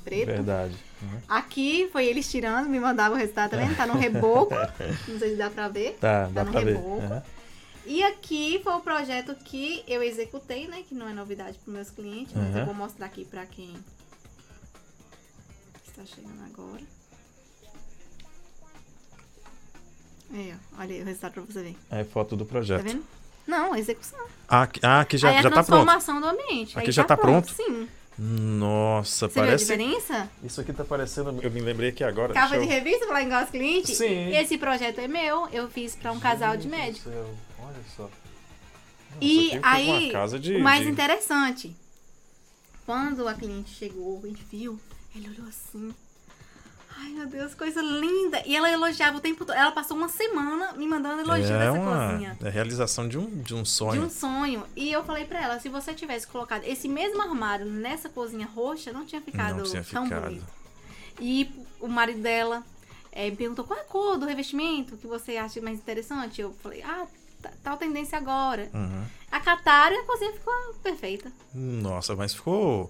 preto. 0.04 0.28
Verdade. 0.28 0.76
Uhum. 1.02 1.20
Aqui 1.28 1.90
foi 1.92 2.06
eles 2.06 2.30
tirando, 2.30 2.70
me 2.70 2.80
mandavam 2.80 3.18
o 3.18 3.20
resultado, 3.20 3.50
tá 3.52 3.58
vendo? 3.58 3.76
Tá 3.76 3.88
no 3.88 3.96
reboco. 3.96 4.54
Não 5.08 5.18
sei 5.18 5.32
se 5.32 5.36
dá 5.36 5.50
pra 5.50 5.68
ver. 5.68 5.94
Tá, 6.00 6.26
Tá 6.26 6.30
dá 6.32 6.44
no 6.44 6.52
pra 6.52 6.62
ver. 6.62 6.76
reboco. 6.76 7.02
Uhum. 7.02 7.22
E 7.88 8.04
aqui 8.04 8.62
foi 8.64 8.74
o 8.74 8.82
projeto 8.82 9.34
que 9.36 9.84
eu 9.88 10.04
executei, 10.04 10.68
né? 10.68 10.84
Que 10.88 10.94
não 10.96 11.08
é 11.10 11.14
novidade 11.14 11.58
para 11.58 11.74
meus 11.74 11.90
clientes, 11.90 12.34
mas 12.36 12.54
Uhum. 12.54 12.60
eu 12.60 12.66
vou 12.68 12.74
mostrar 12.76 13.08
aqui 13.08 13.26
para 13.26 13.46
quem 13.48 13.76
está 15.88 16.06
chegando 16.06 16.44
agora. 16.54 16.82
Aí, 20.34 20.54
ó, 20.54 20.82
olha 20.82 20.96
aí 20.96 21.02
o 21.02 21.06
resultado 21.06 21.34
para 21.34 21.42
você 21.44 21.62
ver. 21.64 21.76
É 21.90 22.04
foto 22.04 22.36
do 22.36 22.46
Tá 22.46 22.50
projeto. 22.52 22.84
vendo? 22.84 23.04
Não, 23.48 23.74
a 23.74 23.80
execução. 23.80 24.20
Ah, 24.48 24.64
aqui- 24.64 24.80
ah, 24.84 25.02
aqui 25.02 25.18
já, 25.18 25.30
aí 25.30 25.38
a 25.38 25.42
já 25.42 25.50
tá 25.50 25.64
pronto. 25.64 25.66
transformação 25.86 26.22
do 26.22 26.28
ambiente. 26.28 26.78
Aqui 26.78 26.88
aí 26.88 26.92
já 26.92 27.04
tá 27.04 27.16
pronto? 27.18 27.52
Sim. 27.52 27.88
Nossa, 28.18 29.28
Você 29.28 29.34
viu 29.34 29.44
a 29.44 29.46
parece. 29.48 29.64
diferença? 29.66 30.30
Isso 30.44 30.62
aqui 30.62 30.72
tá 30.72 30.84
parecendo. 30.86 31.38
Eu 31.42 31.52
me 31.52 31.60
lembrei 31.60 31.90
aqui 31.90 32.04
agora. 32.04 32.34
Capa 32.34 32.48
deixa 32.58 32.66
de 32.66 32.72
eu- 32.72 32.76
revista 32.84 33.06
para 33.08 33.22
igual 33.22 33.42
aos 33.42 33.50
clientes? 33.50 33.98
Sim. 33.98 34.30
Esse 34.36 34.58
projeto 34.58 35.00
é 35.00 35.08
meu, 35.08 35.48
eu 35.52 35.70
fiz 35.70 35.96
para 35.96 36.12
um 36.12 36.20
casal 36.20 36.56
de 36.56 36.64
Gente 36.64 36.72
do 36.72 36.78
médicos. 36.78 37.12
céu, 37.12 37.36
Olha 37.60 37.76
só. 37.96 38.04
Nossa, 38.04 38.12
E 39.22 39.48
aqui 39.52 39.60
foi 39.60 39.70
aí, 39.70 39.90
uma 40.06 40.12
casa 40.12 40.40
de, 40.40 40.56
o 40.56 40.60
mais 40.60 40.84
de- 40.84 40.90
interessante, 40.92 41.76
quando 42.86 43.28
a 43.28 43.34
cliente 43.34 43.72
chegou 43.72 44.22
e 44.26 44.34
viu, 44.50 44.80
ele 45.16 45.30
olhou 45.30 45.48
assim. 45.48 45.94
Ai, 46.98 47.10
meu 47.10 47.28
Deus, 47.28 47.54
coisa 47.54 47.82
linda. 47.82 48.42
E 48.46 48.56
ela 48.56 48.72
elogiava 48.72 49.18
o 49.18 49.20
tempo 49.20 49.44
todo. 49.46 49.56
Ela 49.56 49.72
passou 49.72 49.98
uma 49.98 50.08
semana 50.08 50.72
me 50.74 50.88
mandando 50.88 51.22
elogio 51.22 51.54
é 51.54 51.60
dessa 51.60 51.72
uma 51.74 52.10
cozinha. 52.12 52.38
é 52.42 52.48
a 52.48 52.52
realização 52.52 53.08
de 53.08 53.18
um, 53.18 53.30
de 53.42 53.54
um 53.54 53.64
De 53.64 53.70
sonho. 53.70 54.04
um 54.04 54.10
sonho. 54.10 54.64
E 54.76 54.92
eu 54.92 55.04
falei 55.04 55.26
pra 55.26 55.42
ela, 55.42 55.60
se 55.60 55.68
você 55.68 55.94
tivesse 55.94 56.26
colocado 56.26 56.64
esse 56.64 56.88
mesmo 56.88 57.22
armário 57.22 57.66
nessa 57.66 58.08
cozinha 58.08 58.48
roxa, 58.48 58.94
não 58.94 59.06
tinha 59.06 59.22
ficado 59.22 59.58
Não 59.58 59.64
tinha 59.66 59.84
tão 59.84 60.06
ficado. 60.06 60.24
bonito. 60.26 60.46
E 61.20 61.50
o 61.82 61.88
marido 61.88 62.22
dela 62.22 62.64
eh, 63.12 63.30
me 63.30 63.36
perguntou 63.36 63.66
qual 63.66 63.78
é 63.80 63.82
a 63.82 63.86
cor 63.86 64.18
do 64.18 64.26
revestimento 64.26 64.96
que 64.98 65.08
você 65.08 65.36
acha 65.38 65.62
mais 65.62 65.78
interessante. 65.78 66.40
Eu 66.42 66.54
falei, 66.64 66.82
ah, 66.82 67.06
tal 67.62 67.76
tendência 67.78 68.18
agora. 68.18 68.70
Uhum. 68.74 69.04
Acataram 69.32 69.96
e 69.98 70.00
a 70.00 70.04
cozinha 70.04 70.32
ficou 70.32 70.54
perfeita. 70.82 71.30
Nossa, 71.54 72.16
mas 72.16 72.34
ficou. 72.34 72.90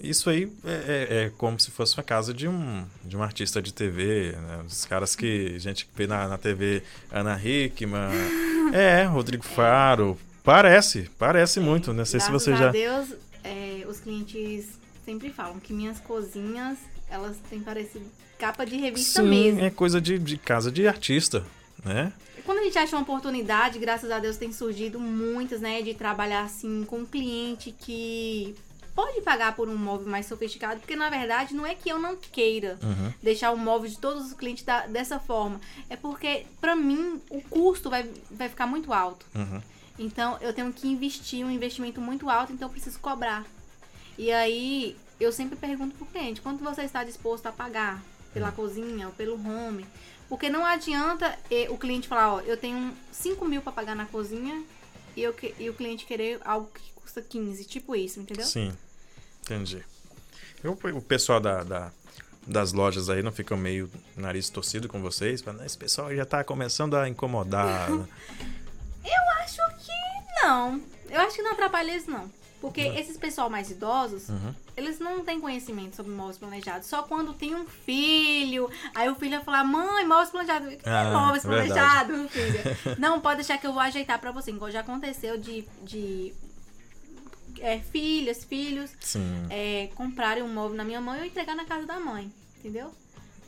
Isso 0.00 0.30
aí 0.30 0.50
é, 0.64 0.70
é- 0.72 1.24
é 1.24 1.32
como 1.36 1.58
se 1.60 1.70
fosse 1.70 1.96
uma 1.96 2.02
casa 2.02 2.32
de 2.32 2.48
um, 2.48 2.84
de 3.04 3.16
um 3.16 3.22
artista 3.22 3.60
de 3.60 3.72
TV, 3.72 4.32
né? 4.32 4.64
Os 4.66 4.84
caras 4.86 5.14
que 5.14 5.52
a 5.54 5.58
gente 5.58 5.88
vê 5.94 6.06
na, 6.06 6.26
na 6.26 6.38
TV, 6.38 6.82
Ana 7.10 7.38
Hickman, 7.42 8.10
é, 8.72 9.04
Rodrigo 9.04 9.44
Faro. 9.44 10.18
Parece, 10.42 11.10
parece 11.18 11.60
muito. 11.60 11.92
Não 11.92 12.04
sei 12.04 12.18
se 12.18 12.30
Graças 12.30 12.44
você 12.46 12.52
a 12.52 12.56
já. 12.56 12.70
Deus, 12.70 13.08
é, 13.44 13.84
os 13.86 14.00
clientes 14.00 14.78
sempre 15.04 15.30
falam 15.30 15.60
que 15.60 15.72
minhas 15.72 16.00
cozinhas, 16.00 16.78
elas 17.10 17.36
têm 17.50 17.60
parecido 17.60 18.04
capa 18.38 18.64
de 18.64 18.76
revista 18.76 19.22
Sim, 19.22 19.28
mesmo. 19.28 19.60
é 19.60 19.68
coisa 19.68 20.00
de, 20.00 20.18
de 20.18 20.38
casa 20.38 20.72
de 20.72 20.88
artista, 20.88 21.44
né? 21.84 22.10
Quando 22.46 22.58
a 22.60 22.62
gente 22.64 22.78
acha 22.78 22.96
uma 22.96 23.02
oportunidade, 23.02 23.78
graças 23.78 24.10
a 24.10 24.18
Deus 24.18 24.38
tem 24.38 24.50
surgido 24.50 24.98
muitas, 24.98 25.60
né, 25.60 25.82
de 25.82 25.92
trabalhar 25.92 26.44
assim 26.44 26.84
com 26.84 27.00
um 27.00 27.04
cliente 27.04 27.70
que 27.70 28.54
pode 29.00 29.20
pagar 29.22 29.54
por 29.56 29.68
um 29.68 29.76
móvel 29.76 30.06
mais 30.08 30.26
sofisticado, 30.26 30.80
porque 30.80 30.94
na 30.96 31.08
verdade 31.08 31.54
não 31.54 31.64
é 31.66 31.74
que 31.74 31.88
eu 31.88 31.98
não 31.98 32.16
queira 32.16 32.78
Uhum. 32.82 33.12
deixar 33.22 33.50
o 33.52 33.56
móvel 33.56 33.88
de 33.88 33.98
todos 33.98 34.26
os 34.26 34.32
clientes 34.34 34.64
da- 34.64 34.86
dessa 34.86 35.18
forma, 35.18 35.60
é 35.88 35.96
porque 35.96 36.46
pra 36.60 36.76
mim 36.76 37.20
o 37.30 37.40
custo 37.42 37.88
vai, 37.88 38.02
vai 38.30 38.48
ficar 38.48 38.66
muito 38.66 38.92
alto. 38.92 39.24
Uhum. 39.34 39.62
Então 39.98 40.36
eu 40.40 40.52
tenho 40.52 40.72
que 40.72 40.86
investir 40.88 41.44
um 41.44 41.50
investimento 41.50 42.00
muito 42.00 42.28
alto, 42.28 42.52
então 42.52 42.68
eu 42.68 42.72
preciso 42.72 42.98
cobrar. 42.98 43.44
E 44.18 44.30
aí 44.32 44.96
eu 45.18 45.32
sempre 45.32 45.56
pergunto 45.56 45.94
pro 45.96 46.06
cliente, 46.06 46.40
quanto 46.40 46.62
você 46.62 46.82
está 46.82 47.02
disposto 47.04 47.46
a 47.46 47.52
pagar 47.52 48.02
pela 48.34 48.52
cozinha 48.52 49.06
ou 49.08 49.12
pelo 49.14 49.34
home? 49.34 49.86
Porque 50.28 50.48
não 50.50 50.64
adianta 50.64 51.38
o 51.70 51.76
cliente 51.78 52.06
falar, 52.06 52.34
ó, 52.34 52.40
eu 52.40 52.56
tenho 52.56 52.92
5 53.10 53.44
mil 53.46 53.62
para 53.62 53.72
pagar 53.72 53.96
na 53.96 54.06
cozinha 54.06 54.62
e, 55.16 55.22
eu, 55.22 55.34
e 55.58 55.68
o 55.68 55.74
cliente 55.74 56.04
querer 56.06 56.38
algo 56.44 56.68
que 56.72 56.92
custa 56.92 57.20
15, 57.20 57.64
tipo 57.64 57.96
isso, 57.96 58.20
entendeu? 58.20 58.46
Sim, 58.46 58.72
entendi. 59.54 59.82
Eu, 60.62 60.72
o 60.94 61.00
pessoal 61.02 61.40
da, 61.40 61.62
da- 61.64 61.90
das 62.46 62.72
lojas 62.72 63.08
aí 63.10 63.22
não 63.22 63.32
fica 63.32 63.56
meio 63.56 63.90
nariz 64.16 64.48
torcido 64.50 64.88
com 64.88 65.00
vocês? 65.00 65.40
Fala, 65.42 65.64
Esse 65.64 65.76
pessoal 65.78 66.14
já 66.14 66.24
tá 66.24 66.42
começando 66.44 66.94
a 66.96 67.08
incomodar. 67.08 67.90
né?" 67.90 68.06
Eu 69.04 69.42
acho 69.42 69.56
que 69.78 70.42
não. 70.46 70.80
Eu 71.08 71.20
acho 71.20 71.36
que 71.36 71.42
não 71.42 71.52
atrapalha 71.52 71.90
eles, 71.90 72.06
não. 72.06 72.30
Porque 72.60 72.82
esses 72.82 73.16
pessoal 73.16 73.48
mais 73.48 73.70
idosos, 73.70 74.28
Uhum. 74.28 74.54
eles 74.76 74.98
não 74.98 75.24
têm 75.24 75.40
conhecimento 75.40 75.96
sobre 75.96 76.12
móveis 76.12 76.36
planejados. 76.36 76.86
Só 76.88 77.02
quando 77.02 77.32
tem 77.32 77.54
um 77.54 77.64
filho, 77.66 78.68
aí 78.94 79.08
o 79.08 79.14
filho 79.14 79.30
vai 79.36 79.42
falar, 79.44 79.64
mãe, 79.64 80.06
móveis 80.06 80.28
planejados. 80.28 80.68
O 80.74 80.76
que 80.76 80.86
é 80.86 80.92
Ah, 80.92 81.04
móveis 81.10 81.42
verdade. 81.42 81.72
planejados, 81.72 82.30
filha? 82.30 82.78
não, 83.00 83.18
pode 83.18 83.36
deixar 83.36 83.56
que 83.56 83.66
eu 83.66 83.72
vou 83.72 83.80
ajeitar 83.80 84.18
pra 84.20 84.30
você. 84.30 84.50
Igual 84.50 84.70
já 84.70 84.80
aconteceu 84.80 85.38
de, 85.38 85.66
de 85.82 86.34
é, 87.60 87.78
filhas, 87.80 88.44
filhos, 88.44 88.90
é, 89.50 89.88
comprarem 89.94 90.42
um 90.42 90.52
móvel 90.52 90.76
na 90.76 90.84
minha 90.84 91.00
mãe 91.00 91.18
e 91.18 91.22
eu 91.22 91.26
entregar 91.26 91.54
na 91.54 91.64
casa 91.64 91.86
da 91.86 91.98
mãe. 92.00 92.30
Entendeu? 92.58 92.92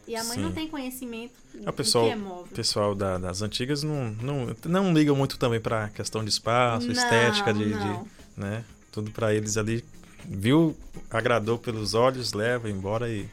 E 0.06 0.16
a 0.16 0.24
mãe 0.24 0.36
Sim. 0.36 0.42
não 0.42 0.52
tem 0.52 0.66
conhecimento 0.68 1.32
O 1.54 1.58
do 1.66 1.72
pessoal, 1.72 2.06
que 2.06 2.10
é 2.10 2.16
móvel. 2.16 2.52
pessoal 2.54 2.94
da- 2.94 3.18
das 3.18 3.40
antigas 3.40 3.82
não, 3.84 4.10
não, 4.20 4.56
não 4.64 4.92
ligam 4.92 5.14
muito 5.14 5.38
também 5.38 5.60
pra 5.60 5.88
questão 5.90 6.24
de 6.24 6.30
espaço, 6.30 6.86
Não, 6.86 6.92
estética, 6.92 7.54
de, 7.54 7.66
de- 7.72 8.00
né? 8.36 8.64
Tudo 8.90 9.10
pra 9.12 9.32
eles 9.32 9.56
ali. 9.56 9.84
Viu, 10.24 10.76
agradou 11.10 11.56
pelos 11.58 11.94
olhos, 11.94 12.32
leva 12.32 12.68
embora 12.70 13.08
e, 13.08 13.28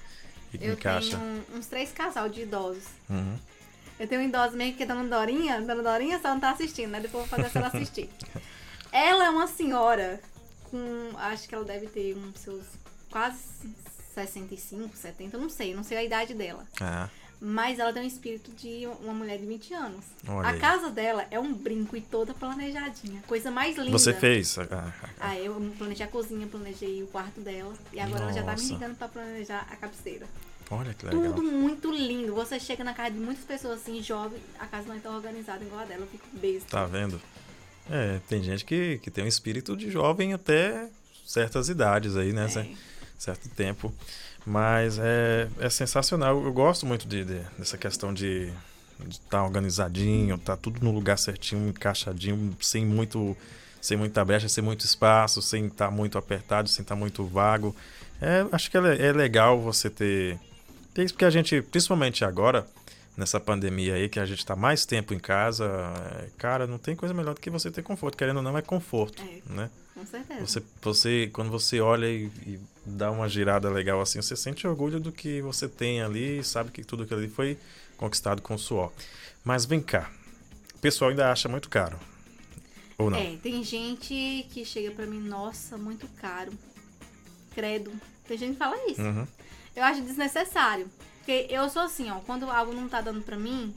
e 0.53 0.57
Eu 0.65 0.73
encaixa. 0.73 1.17
tenho 1.17 1.43
uns 1.57 1.65
três 1.67 1.91
casal 1.91 2.30
de 2.30 2.41
idosos. 2.41 2.84
Uhum. 3.09 3.36
Eu 3.99 4.07
tenho 4.07 4.21
um 4.21 4.25
idoso 4.25 4.55
mesmo 4.55 4.77
que 4.77 4.84
é 4.84 4.86
Dona 4.86 5.03
Dorinha. 5.03 5.59
Dona 5.61 5.84
Dorinha 5.84 6.19
só 6.21 6.30
não 6.30 6.39
tá 6.39 6.51
assistindo, 6.51 6.89
né? 6.91 6.99
Depois 6.99 7.23
eu 7.23 7.27
vou 7.30 7.43
fazer 7.43 7.57
ela 7.57 7.67
assistir. 7.67 8.09
ela 8.91 9.25
é 9.25 9.30
uma 9.30 9.47
senhora 9.47 10.19
com. 10.70 11.17
Acho 11.17 11.47
que 11.47 11.55
ela 11.55 11.65
deve 11.65 11.88
ter 11.88 12.15
uns 12.17 12.39
seus 12.39 12.63
quase 13.11 13.38
65, 14.13 14.95
70, 14.95 15.38
eu 15.38 15.41
não 15.41 15.49
sei, 15.49 15.74
não 15.74 15.84
sei 15.84 15.97
a 15.97 16.03
idade 16.03 16.34
dela. 16.34 16.65
Ah, 16.82 17.09
Mas 17.41 17.80
ela 17.80 17.93
tem 17.93 18.03
um 18.03 18.07
espírito 18.07 18.51
de 18.51 18.86
uma 19.01 19.13
mulher 19.13 19.38
de 19.38 19.45
20 19.45 19.74
anos. 19.74 20.05
Olha 20.28 20.47
a 20.47 20.51
aí. 20.51 20.59
casa 20.59 20.89
dela 20.89 21.26
é 21.32 21.39
um 21.39 21.53
brinco 21.53 21.95
e 21.95 22.01
toda 22.01 22.34
planejadinha. 22.34 23.22
Coisa 23.28 23.49
mais 23.49 23.78
linda. 23.78 23.91
você 23.91 24.13
fez? 24.13 24.57
Ah, 24.57 24.67
ah, 24.72 24.93
ah. 25.03 25.09
Ah, 25.20 25.38
eu 25.39 25.53
planejei 25.78 26.05
a 26.05 26.09
cozinha, 26.09 26.45
planejei 26.47 27.01
o 27.03 27.07
quarto 27.07 27.39
dela. 27.39 27.74
E 27.93 27.99
agora 27.99 28.24
ela 28.24 28.34
já 28.34 28.43
tá 28.43 28.51
me 28.55 28.61
Nossa. 28.61 28.74
ligando 28.74 28.97
pra 28.97 29.07
planejar 29.07 29.65
a 29.72 29.76
cabeceira. 29.78 30.28
Olha 30.72 30.93
que 30.93 31.05
legal. 31.05 31.34
Tudo 31.34 31.41
muito 31.41 31.89
lindo. 31.91 32.36
Você 32.36 32.59
chega 32.59 32.84
na 32.84 32.93
casa 32.93 33.11
de 33.11 33.20
muitas 33.20 33.43
pessoas 33.45 33.80
assim, 33.82 34.03
jovem, 34.03 34.39
a 34.59 34.67
casa 34.67 34.88
não 34.89 34.95
é 34.95 34.99
tão 34.99 35.15
organizada 35.15 35.63
igual 35.63 35.82
a 35.82 35.86
dela. 35.86 36.01
Eu 36.01 36.07
fico 36.07 36.28
besta. 36.34 36.70
Tá 36.70 36.86
vendo? 36.86 37.20
É, 37.90 38.20
tem 38.28 38.44
gente 38.44 38.64
que, 38.66 39.00
que 39.00 39.10
tem 39.10 39.24
um 39.24 39.28
espírito 39.28 39.76
de 39.76 39.90
jovem 39.90 40.34
até 40.34 40.88
certas 41.26 41.70
idades 41.70 42.16
aí, 42.16 42.32
né? 42.34 42.46
É. 42.46 42.50
Cer- 42.50 42.70
Certo 43.18 43.50
tempo. 43.50 43.94
Mas 44.46 44.98
é, 44.98 45.50
é 45.60 45.70
sensacional. 45.70 46.42
Eu 46.42 46.54
gosto 46.54 46.86
muito 46.86 47.06
de, 47.08 47.26
de- 47.26 47.42
dessa 47.58 47.78
questão 47.78 48.14
de 48.14 48.50
estar 49.10 49.44
organizadinho, 49.44 50.38
tá 50.38 50.56
tudo 50.56 50.82
no 50.82 50.92
lugar 50.92 51.18
certinho, 51.18 51.68
encaixadinho, 51.70 52.56
sem 52.62 52.86
muito 52.86 53.36
sem 53.82 53.96
muita 53.98 54.24
brecha, 54.26 54.48
sem 54.50 54.62
muito 54.64 54.86
espaço, 54.86 55.42
sem 55.42 55.68
estar 55.68 55.90
muito 55.92 56.18
apertado, 56.18 56.68
sem 56.70 56.82
estar 56.84 56.96
muito 56.96 57.26
vago. 57.26 57.74
É, 58.22 58.46
acho 58.52 58.70
que 58.72 58.78
é, 58.78 59.08
é 59.08 59.12
legal 59.14 59.60
você 59.62 59.90
ter, 59.90 60.38
ter 60.94 61.04
isso, 61.06 61.14
porque 61.14 61.24
a 61.26 61.30
gente, 61.30 61.62
principalmente 61.62 62.24
agora, 62.26 62.66
nessa 63.20 63.39
pandemia 63.39 63.95
aí, 63.95 64.07
que 64.07 64.20
a 64.20 64.26
gente 64.26 64.39
está 64.39 64.55
mais 64.55 64.86
tempo 64.86 65.13
em 65.13 65.20
casa, 65.20 65.65
é, 66.24 66.30
cara, 66.38 66.65
não 66.65 66.78
tem 66.78 66.95
coisa 66.95 67.13
melhor 67.13 67.36
do 67.36 67.41
que 67.41 67.49
você 67.49 67.70
ter 67.70 67.84
conforto. 67.84 68.17
Querendo 68.17 68.38
ou 68.38 68.43
não, 68.43 68.57
é 68.57 68.61
conforto, 68.61 69.22
É. 69.22 69.41
né? 69.51 69.70
Com 69.93 70.05
certeza. 70.05 70.39
Você, 70.47 70.63
você, 70.82 71.30
quando 71.34 71.51
você 71.51 71.82
olha 71.82 72.07
e, 72.07 72.32
e 72.47 72.59
dá 72.86 73.11
uma 73.11 73.28
girada 73.28 73.70
legal 73.70 73.99
assim, 73.99 74.22
você 74.22 74.34
sente 74.38 74.65
orgulho 74.65 74.97
do 74.99 75.11
que 75.11 75.41
você 75.41 75.67
tem 75.67 76.01
ali 76.01 76.39
e 76.39 76.43
sabe 76.43 76.72
que 76.72 76.82
tudo 76.86 77.03
aquilo 77.03 77.20
ali 77.20 77.28
foi 77.28 77.57
conquistado 77.97 78.41
com 78.41 78.57
suor. 78.57 78.93
Mas 79.43 79.65
vem 79.65 79.82
cá, 79.82 80.09
o 80.76 80.80
pessoal 80.80 81.09
ainda 81.09 81.30
acha 81.30 81.49
muito 81.49 81.67
caro. 81.70 81.99
Ou 82.97 83.09
não? 83.09 83.17
É, 83.17 83.36
tem 83.43 83.61
gente 83.63 84.47
que 84.49 84.63
chega 84.63 84.91
pra 84.91 85.05
mim, 85.05 85.20
nossa, 85.20 85.78
muito 85.78 86.07
caro. 86.22 86.53
Credo. 87.53 87.91
Tem 88.26 88.38
gente 88.38 88.53
que 88.53 88.57
fala 88.59 88.78
isso. 88.89 89.01
Uhum. 89.01 89.28
Eu 89.76 89.84
acho 89.84 90.01
desnecessário. 90.01 90.89
Porque 91.30 91.45
eu 91.53 91.69
sou 91.69 91.84
assim, 91.84 92.09
ó, 92.09 92.15
quando 92.21 92.49
algo 92.49 92.73
não 92.73 92.89
tá 92.89 93.01
dando 93.01 93.21
pra 93.21 93.38
mim, 93.38 93.71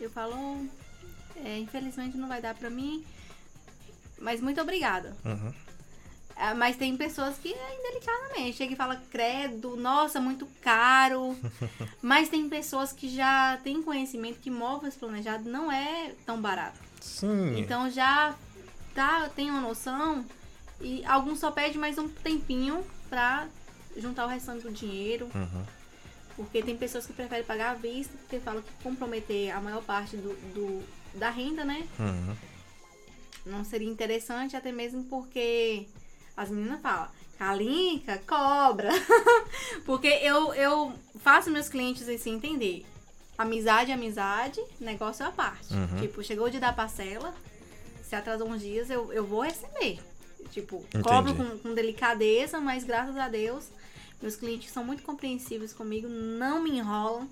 eu 0.00 0.10
falo, 0.10 0.34
"Oh, 0.34 1.38
é, 1.46 1.56
infelizmente 1.56 2.16
não 2.16 2.26
vai 2.26 2.42
dar 2.42 2.52
pra 2.52 2.68
mim, 2.68 3.04
mas 4.18 4.40
muito 4.40 4.60
obrigada. 4.60 5.16
Uhum. 5.24 5.54
Ah, 6.34 6.56
Mas 6.56 6.76
tem 6.76 6.96
pessoas 6.96 7.38
que 7.38 7.52
é 7.54 7.78
indelicadamente. 7.78 8.56
Chega 8.56 8.72
e 8.72 8.76
fala, 8.76 9.00
credo, 9.08 9.76
nossa, 9.76 10.20
muito 10.20 10.46
caro. 10.60 11.36
Mas 12.02 12.28
tem 12.28 12.48
pessoas 12.48 12.92
que 12.92 13.08
já 13.08 13.56
têm 13.62 13.80
conhecimento 13.82 14.38
que 14.40 14.50
móveis 14.50 14.94
planejados 14.96 15.46
não 15.46 15.70
é 15.70 16.12
tão 16.26 16.40
barato. 16.40 16.78
Sim. 17.00 17.58
Então 17.58 17.88
já 17.90 18.34
tá, 18.94 19.28
tem 19.28 19.48
uma 19.50 19.60
noção. 19.60 20.24
E 20.80 21.04
alguns 21.06 21.38
só 21.40 21.50
pedem 21.52 21.78
mais 21.78 21.98
um 21.98 22.08
tempinho 22.08 22.84
pra 23.08 23.46
juntar 23.96 24.26
o 24.26 24.28
restante 24.28 24.62
do 24.62 24.70
dinheiro. 24.72 25.28
Uhum. 25.34 25.77
Porque 26.38 26.62
tem 26.62 26.76
pessoas 26.76 27.04
que 27.04 27.12
preferem 27.12 27.44
pagar 27.44 27.72
à 27.72 27.74
vista, 27.74 28.16
porque 28.18 28.38
falam 28.38 28.62
que 28.62 28.70
comprometer 28.82 29.50
a 29.50 29.60
maior 29.60 29.82
parte 29.82 30.16
do, 30.16 30.32
do- 30.54 30.82
da 31.18 31.28
renda, 31.30 31.64
né? 31.64 31.86
Uhum. 31.98 32.36
Não 33.44 33.64
seria 33.64 33.88
interessante, 33.90 34.56
até 34.56 34.70
mesmo 34.70 35.02
porque 35.04 35.86
as 36.36 36.48
meninas 36.48 36.80
falam, 36.80 37.08
Calinca, 37.38 38.18
cobra. 38.26 38.90
porque 39.84 40.06
eu, 40.06 40.54
eu 40.54 40.92
faço 41.20 41.50
meus 41.50 41.68
clientes 41.68 42.08
assim 42.08 42.36
entender. 42.36 42.86
Amizade 43.36 43.90
é 43.90 43.94
amizade, 43.94 44.60
negócio 44.80 45.24
é 45.24 45.26
a 45.28 45.32
parte. 45.32 45.72
Uhum. 45.74 46.00
Tipo, 46.00 46.22
chegou 46.22 46.46
o 46.46 46.50
dia 46.50 46.60
da 46.60 46.72
parcela, 46.72 47.34
se 48.02 48.14
atrasou 48.14 48.48
uns 48.48 48.60
dias, 48.60 48.90
eu, 48.90 49.12
eu 49.12 49.24
vou 49.24 49.42
receber. 49.42 49.98
Tipo, 50.50 50.76
Entendi. 50.88 51.04
cobro 51.04 51.34
com, 51.34 51.58
com 51.58 51.74
delicadeza, 51.74 52.60
mas 52.60 52.84
graças 52.84 53.16
a 53.16 53.28
Deus, 53.28 53.66
meus 54.20 54.36
clientes 54.36 54.70
são 54.70 54.84
muito 54.84 55.02
compreensivos 55.02 55.72
comigo, 55.72 56.08
não 56.08 56.62
me 56.62 56.70
enrolam, 56.78 57.28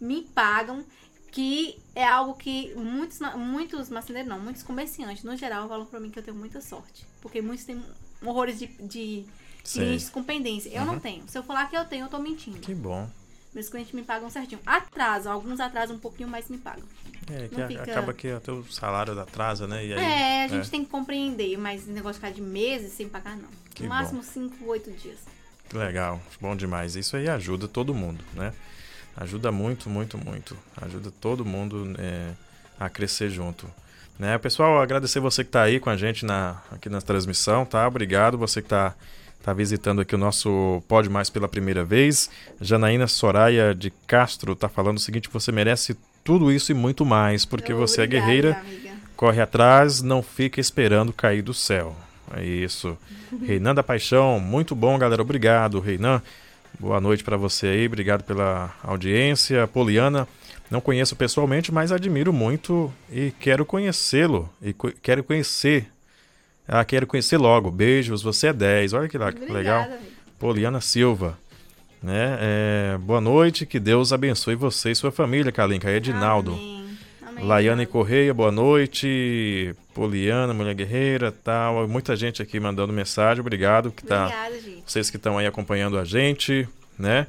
me 0.00 0.22
pagam, 0.22 0.84
que 1.30 1.78
é 1.94 2.04
algo 2.04 2.34
que 2.34 2.74
muitos, 2.74 3.18
muitos 3.36 3.88
marceneiros, 3.88 4.28
não, 4.28 4.40
muitos 4.40 4.62
comerciantes, 4.62 5.22
no 5.22 5.36
geral, 5.36 5.68
falam 5.68 5.86
pra 5.86 6.00
mim 6.00 6.10
que 6.10 6.18
eu 6.18 6.22
tenho 6.22 6.36
muita 6.36 6.60
sorte. 6.60 7.06
Porque 7.20 7.40
muitos 7.40 7.64
têm 7.64 7.80
horrores 8.24 8.58
de, 8.58 8.66
de 8.66 9.24
clientes 9.62 10.08
com 10.10 10.24
pendência. 10.24 10.70
Eu 10.70 10.80
Uhum. 10.82 10.86
não 10.92 11.00
tenho. 11.00 11.22
Se 11.28 11.38
eu 11.38 11.42
falar 11.42 11.68
que 11.70 11.76
eu 11.76 11.84
tenho, 11.84 12.06
eu 12.06 12.08
tô 12.08 12.18
mentindo. 12.18 12.58
Que 12.58 12.74
bom. 12.74 13.08
Meus 13.54 13.68
clientes 13.68 13.92
me 13.92 14.02
pagam 14.02 14.30
certinho. 14.30 14.60
Atrasam, 14.64 15.32
alguns 15.32 15.60
atrasam 15.60 15.96
um 15.96 15.98
pouquinho, 15.98 16.28
mas 16.28 16.48
me 16.48 16.56
pagam. 16.58 16.84
É, 17.30 17.48
que 17.48 17.66
fica- 17.66 17.82
acaba 17.82 18.14
que 18.14 18.28
até 18.28 18.50
o 18.50 18.64
salário 18.64 19.18
atrasa, 19.20 19.66
né? 19.68 19.78
Aí, 19.80 19.92
é, 19.92 20.44
a 20.44 20.48
gente 20.48 20.70
tem 20.70 20.84
que 20.84 20.90
compreender, 20.90 21.56
mas 21.58 21.86
negócio 21.86 22.14
de 22.20 22.26
ficar 22.26 22.32
de 22.32 22.40
meses 22.42 22.92
sem 22.92 23.08
pagar, 23.08 23.36
não. 23.36 23.48
Que 23.74 23.82
no 23.84 23.88
máximo 23.88 24.22
5, 24.22 24.64
8 24.64 24.90
dias. 24.92 25.18
Legal, 25.72 26.20
bom 26.40 26.56
demais. 26.56 26.96
Isso 26.96 27.16
aí 27.16 27.28
ajuda 27.28 27.68
todo 27.68 27.94
mundo, 27.94 28.24
né? 28.34 28.52
Ajuda 29.16 29.52
muito, 29.52 29.88
muito, 29.88 30.18
muito. 30.18 30.56
Ajuda 30.80 31.10
todo 31.20 31.44
mundo 31.44 31.94
é, 31.98 32.30
a 32.78 32.88
crescer 32.88 33.30
junto. 33.30 33.68
Né? 34.18 34.36
Pessoal, 34.38 34.80
agradecer 34.80 35.20
você 35.20 35.42
que 35.42 35.48
está 35.48 35.62
aí 35.62 35.80
com 35.80 35.90
a 35.90 35.96
gente 35.96 36.24
na, 36.24 36.60
aqui 36.70 36.88
na 36.88 37.00
transmissão, 37.00 37.64
tá? 37.64 37.86
Obrigado. 37.86 38.36
Você 38.38 38.60
que 38.60 38.66
está 38.66 38.94
tá 39.42 39.52
visitando 39.52 40.00
aqui 40.00 40.14
o 40.14 40.18
nosso 40.18 40.82
Pode 40.86 41.08
Mais 41.08 41.30
pela 41.30 41.48
primeira 41.48 41.84
vez. 41.84 42.30
Janaína 42.60 43.06
Soraya 43.06 43.74
de 43.74 43.90
Castro 44.06 44.52
está 44.52 44.68
falando 44.68 44.98
o 44.98 45.00
seguinte: 45.00 45.30
você 45.32 45.50
merece 45.50 45.96
tudo 46.22 46.52
isso 46.52 46.70
e 46.70 46.74
muito 46.74 47.04
mais, 47.04 47.44
porque 47.44 47.72
você 47.72 48.02
é 48.02 48.04
Obrigada, 48.04 48.26
guerreira, 48.26 48.58
amiga. 48.60 48.90
corre 49.16 49.40
atrás, 49.40 50.02
não 50.02 50.22
fica 50.22 50.60
esperando 50.60 51.12
cair 51.12 51.42
do 51.42 51.54
céu. 51.54 51.96
É 52.36 52.44
isso. 52.44 52.96
Reinan 53.46 53.74
da 53.74 53.82
Paixão, 53.82 54.38
muito 54.38 54.74
bom, 54.74 54.96
galera. 54.98 55.22
Obrigado, 55.22 55.80
Reinan. 55.80 56.22
Boa 56.78 57.00
noite 57.00 57.24
para 57.24 57.36
você 57.36 57.66
aí, 57.66 57.86
obrigado 57.86 58.22
pela 58.22 58.72
audiência. 58.82 59.66
Poliana, 59.66 60.26
não 60.70 60.80
conheço 60.80 61.16
pessoalmente, 61.16 61.72
mas 61.72 61.90
admiro 61.92 62.32
muito 62.32 62.92
e 63.10 63.32
quero 63.40 63.66
conhecê-lo. 63.66 64.48
E 64.62 64.72
co- 64.72 64.92
quero 65.02 65.22
conhecer. 65.24 65.88
Ah, 66.68 66.84
quero 66.84 67.06
conhecer 67.06 67.36
logo. 67.38 67.70
Beijos, 67.70 68.22
você 68.22 68.46
é 68.48 68.52
10. 68.52 68.92
Olha 68.92 69.08
que 69.08 69.18
lá- 69.18 69.28
Obrigada, 69.28 69.52
legal. 69.52 69.82
amiga. 69.82 69.98
Poliana 70.38 70.80
Silva. 70.80 71.36
Né? 72.02 72.38
É, 72.40 72.98
boa 72.98 73.20
noite, 73.20 73.66
que 73.66 73.78
Deus 73.78 74.10
abençoe 74.12 74.54
você 74.54 74.92
e 74.92 74.94
sua 74.94 75.10
família, 75.12 75.52
Kalinka. 75.52 75.90
Edinaldo. 75.90 76.52
Amém. 76.52 76.96
Amém, 77.26 77.44
Laiane. 77.44 77.84
Correia, 77.84 78.32
boa 78.32 78.50
noite. 78.52 79.74
Poliana, 79.94 80.54
Mulher 80.54 80.74
Guerreira, 80.74 81.32
tal. 81.32 81.86
Muita 81.88 82.16
gente 82.16 82.42
aqui 82.42 82.58
mandando 82.58 82.92
mensagem. 82.92 83.40
Obrigado 83.40 83.90
que 83.90 84.04
tá. 84.04 84.24
Obrigada, 84.24 84.60
gente. 84.60 84.82
Vocês 84.86 85.10
que 85.10 85.16
estão 85.16 85.38
aí 85.38 85.46
acompanhando 85.46 85.98
a 85.98 86.04
gente, 86.04 86.68
né? 86.98 87.26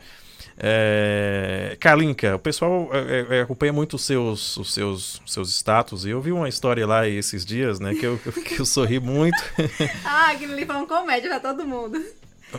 É... 0.58 1.76
Kalinka, 1.80 2.36
o 2.36 2.40
pessoal 2.40 2.90
é, 2.94 3.38
é, 3.38 3.42
acompanha 3.42 3.74
muito 3.74 3.96
os 3.96 4.06
seus, 4.06 4.58
os 4.58 4.74
seus, 4.74 5.22
seus 5.26 5.50
status. 5.50 6.06
E 6.06 6.10
eu 6.12 6.22
vi 6.22 6.32
uma 6.32 6.48
história 6.48 6.86
lá 6.86 7.08
esses 7.08 7.46
dias, 7.46 7.80
né? 7.80 7.96
Que 7.96 8.06
eu, 8.06 8.18
que 8.46 8.60
eu 8.60 8.66
sorri 8.66 9.00
muito. 9.00 9.42
Ah, 10.06 10.32
aquilo 10.32 10.54
ali 10.54 10.66
foi 10.66 10.76
uma 10.76 10.88
comédia 10.88 11.30
pra 11.30 11.40
todo 11.40 11.66
mundo. 11.66 12.02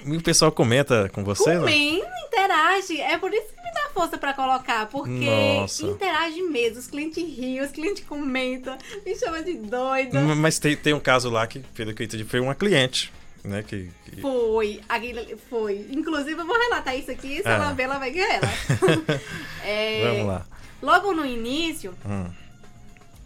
E 0.07 0.17
o 0.17 0.23
pessoal 0.23 0.51
comenta 0.53 1.09
com 1.11 1.23
você, 1.25 1.51
né? 1.55 1.59
Comenta, 1.61 2.11
interage. 2.27 3.01
É 3.01 3.19
por 3.19 3.33
isso 3.33 3.47
que 3.55 3.63
me 3.63 3.73
dá 3.73 3.91
força 3.93 4.17
pra 4.17 4.33
colocar. 4.33 4.87
Porque 4.87 5.11
Nossa. 5.27 5.85
interage 5.87 6.41
mesmo. 6.43 6.79
Os 6.79 6.87
clientes 6.87 7.23
riem, 7.23 7.61
os 7.61 7.71
clientes 7.71 8.05
comentam, 8.05 8.77
me 9.05 9.15
chamam 9.17 9.43
de 9.43 9.55
doida. 9.55 10.21
Mas 10.21 10.59
tem, 10.59 10.77
tem 10.77 10.95
um 10.95 11.01
caso 11.01 11.29
lá 11.31 11.47
que, 11.47 11.59
pelo 11.61 11.93
que 11.95 12.03
eu 12.03 12.07
entendi, 12.07 12.25
foi 12.25 12.41
uma 12.41 12.55
cliente, 12.55 13.13
né? 13.45 13.63
Que, 13.63 13.91
que- 14.07 14.21
Foi, 14.21 14.81
aquele 14.89 15.37
foi. 15.51 15.87
Inclusive, 15.91 16.41
eu 16.41 16.47
vou 16.47 16.57
relatar 16.59 16.97
isso 16.97 17.11
aqui. 17.11 17.43
Se 17.43 17.49
Ah. 17.49 17.53
ela 17.53 17.73
ver, 17.73 17.83
ela 17.85 17.99
vai 17.99 18.11
ganhar 18.11 18.35
ela. 18.35 18.49
É, 19.65 20.05
Vamos 20.11 20.27
lá. 20.27 20.47
Logo 20.83 21.13
no 21.13 21.25
início, 21.25 21.95
Hum. 22.05 22.29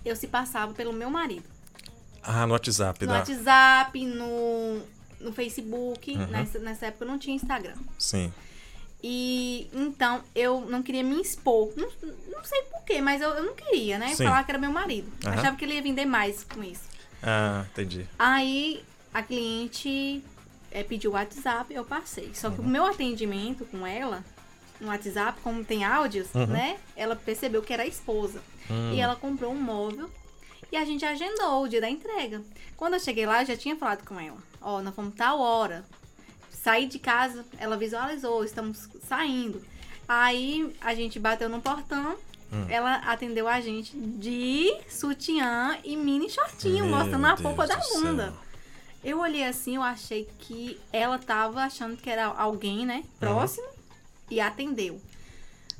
eu 0.05 0.15
se 0.17 0.27
passava 0.27 0.75
pelo 0.75 0.93
meu 0.93 1.09
marido. 1.11 1.45
Ah, 2.23 2.47
no 2.47 2.53
WhatsApp, 2.55 3.07
No 3.07 3.13
dá. 3.13 3.19
WhatsApp, 3.21 4.05
no, 4.05 4.83
no 5.21 5.33
Facebook. 5.33 6.13
Uhum. 6.13 6.27
Nessa, 6.29 6.59
nessa 6.59 6.87
época 6.87 7.05
não 7.05 7.19
tinha 7.19 7.35
Instagram. 7.37 7.75
Sim. 7.99 8.33
E 9.03 9.69
então 9.73 10.23
eu 10.35 10.63
não 10.63 10.83
queria 10.83 11.03
me 11.03 11.21
expor. 11.21 11.73
Não, 11.77 11.89
não 12.33 12.43
sei 12.45 12.63
porquê, 12.63 13.01
mas 13.01 13.21
eu, 13.21 13.31
eu 13.31 13.45
não 13.45 13.55
queria, 13.55 13.99
né? 13.99 14.15
Sim. 14.15 14.25
Falar 14.25 14.43
que 14.45 14.51
era 14.51 14.59
meu 14.59 14.71
marido. 14.73 15.11
Aham. 15.25 15.35
Achava 15.35 15.57
que 15.57 15.65
ele 15.65 15.75
ia 15.75 15.83
vender 15.83 16.07
mais 16.07 16.45
com 16.45 16.63
isso. 16.63 16.85
Ah, 17.23 17.65
entendi. 17.73 18.07
Aí 18.19 18.83
a 19.13 19.23
cliente 19.23 20.23
eh, 20.71 20.83
pediu 20.83 21.11
o 21.11 21.15
WhatsApp, 21.15 21.73
eu 21.73 21.85
passei. 21.85 22.31
Só 22.35 22.51
que 22.51 22.61
o 22.61 22.65
meu 22.65 22.85
atendimento 22.85 23.65
com 23.67 23.87
ela, 23.87 24.25
no 24.81 24.89
WhatsApp, 24.89 25.41
como 25.43 25.65
tem 25.65 25.85
áudios, 25.85 26.29
Uhum. 26.35 26.47
né? 26.47 26.79
Ela 26.97 27.15
percebeu 27.17 27.63
que 27.63 27.73
era 27.73 27.83
a 27.83 27.87
esposa. 27.87 28.43
Hum. 28.71 28.93
E 28.95 29.01
ela 29.01 29.15
comprou 29.17 29.53
um 29.53 29.61
móvel 29.61 30.11
e 30.71 30.77
a 30.77 30.85
gente 30.85 31.05
agendou 31.05 31.63
o 31.63 31.69
dia 31.69 31.81
da 31.81 31.89
entrega. 31.89 32.43
Quando 32.77 32.95
eu 32.95 33.01
cheguei 33.01 33.27
lá, 33.27 33.43
eu 33.43 33.47
já 33.47 33.57
tinha 33.57 33.77
falado 33.77 34.05
com 34.05 34.19
ela. 34.19 34.39
Ó, 34.61 34.83
nós 34.83 34.95
fomos 34.95 35.15
tal 35.15 35.41
hora. 35.41 35.85
Saí 36.51 36.87
de 36.87 36.99
casa, 36.99 37.45
ela 37.59 37.77
visualizou, 37.77 38.45
estamos 38.45 38.89
saindo. 39.07 39.63
Aí 40.09 40.75
a 40.81 40.95
gente 40.95 41.19
bateu 41.19 41.49
no 41.49 41.61
portão. 41.61 42.17
Hum. 42.53 42.67
Ela 42.69 42.97
atendeu 42.97 43.49
a 43.49 43.61
gente 43.61 43.97
de 43.97 44.73
sutiã 44.89 45.79
e 45.85 45.97
mini 45.97 46.31
shortinho, 46.31 46.85
Meu 46.87 46.97
mostrando 46.97 47.25
a 47.25 47.31
Deus 47.31 47.41
polpa 47.41 47.67
da 47.67 47.77
do 47.77 47.85
céu. 47.85 48.01
bunda. 48.01 48.35
Eu 49.03 49.21
olhei 49.21 49.45
assim, 49.45 49.77
eu 49.77 49.83
achei 49.83 50.29
que 50.39 50.81
ela 50.93 51.19
tava 51.19 51.63
achando 51.63 51.97
que 51.97 52.11
era 52.11 52.27
alguém, 52.27 52.85
né, 52.85 53.05
próximo, 53.21 53.69
e 54.31 54.41
atendeu. 54.41 55.01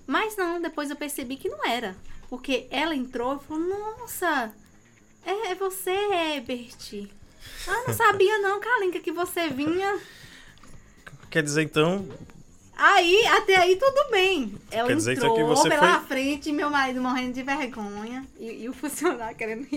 Mas 0.07 0.37
não, 0.37 0.61
depois 0.61 0.91
eu 0.91 0.97
percebi 0.97 1.37
que 1.37 1.49
não 1.49 1.65
era. 1.67 1.97
Porque 2.29 2.67
ela 2.71 2.95
entrou 2.95 3.37
e 3.37 3.45
falou, 3.47 3.69
nossa, 3.99 4.53
é, 5.27 5.51
é 5.51 5.55
você, 5.55 5.91
Herbert. 5.91 7.09
Ah, 7.69 7.85
não 7.89 7.95
sabia 7.95 8.39
não, 8.39 8.61
Kalinka, 8.61 9.01
que 9.01 9.13
você 9.13 9.49
vinha. 9.49 9.99
Quer 11.31 11.43
dizer, 11.43 11.63
então, 11.63 12.09
Aí, 12.79 13.27
até 13.29 13.57
aí 13.57 13.77
tudo 13.77 14.11
bem. 14.11 14.55
Ela 14.71 14.89
Quer 14.89 14.97
dizer, 14.97 15.17
então, 15.17 15.31
entrou 15.31 15.37
que 15.49 15.57
você 15.57 15.69
pela 15.71 15.99
foi- 16.01 16.07
frente, 16.09 16.53
meu 16.53 16.69
marido 16.69 17.01
morrendo 17.01 17.33
de 17.33 17.43
vergonha. 17.43 18.25
E, 18.39 18.65
e 18.65 18.69
o 18.69 18.73
funcionário 18.75 19.35
querendo. 19.37 19.67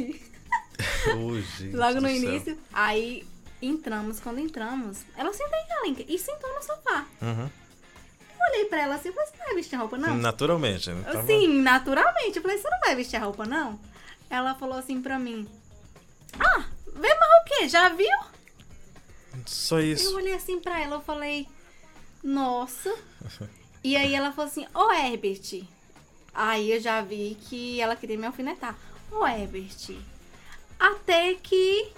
Ô, 1.17 1.35
gente 1.39 1.75
Logo 1.75 1.95
no 2.01 2.07
céu. 2.07 2.15
início. 2.17 2.57
Aí 2.73 3.25
entramos, 3.61 4.19
quando 4.19 4.39
entramos, 4.39 4.99
ela 5.17 5.31
sentou 5.33 5.57
em 5.59 5.67
Kalinka 5.67 6.03
e 6.11 6.17
sentou 6.19 6.53
no 6.53 6.61
sofá. 6.61 7.05
Uhum. 7.21 7.49
Eu 7.49 8.53
olhei 8.53 8.65
pra 8.65 8.81
ela 8.81 8.95
assim, 8.95 9.09
eu 9.09 9.13
falei, 9.13 9.29
você 9.29 9.37
não 9.37 9.45
vai 9.45 9.55
vestir 9.55 9.75
a 9.75 9.79
roupa, 9.79 9.97
não? 9.97 10.17
Naturalmente, 10.17 10.89
né? 10.91 11.03
Tava- 11.03 11.25
Sim, 11.25 11.61
naturalmente. 11.61 12.35
Eu 12.37 12.41
falei, 12.41 12.57
você 12.57 12.69
não 12.69 12.79
vai 12.81 12.95
vestir 12.95 13.15
a 13.17 13.19
roupa, 13.23 13.45
não? 13.45 13.79
Ela 14.29 14.53
falou 14.55 14.77
assim 14.77 15.01
pra 15.01 15.17
mim, 15.17 15.47
ah, 16.39 16.63
vê 16.93 17.07
mais 17.15 17.31
o 17.41 17.45
quê? 17.45 17.67
Já 17.67 17.89
viu? 17.89 18.07
Só 19.45 19.79
Eu 19.79 19.93
isso. 19.93 20.15
olhei 20.15 20.33
assim 20.33 20.59
pra 20.59 20.79
ela, 20.79 20.97
eu 20.97 21.01
falei, 21.01 21.47
nossa. 22.23 22.93
E 23.83 23.95
aí 23.95 24.13
ela 24.13 24.31
falou 24.31 24.49
assim, 24.51 24.67
ô 24.73 24.91
Herbert. 24.91 25.63
Aí 26.33 26.71
eu 26.71 26.79
já 26.79 27.01
vi 27.01 27.37
que 27.49 27.81
ela 27.81 27.95
queria 27.95 28.17
me 28.17 28.27
alfinetar. 28.27 28.75
Ô 29.11 29.25
Herbert, 29.25 29.97
até 30.79 31.33
que 31.33 31.91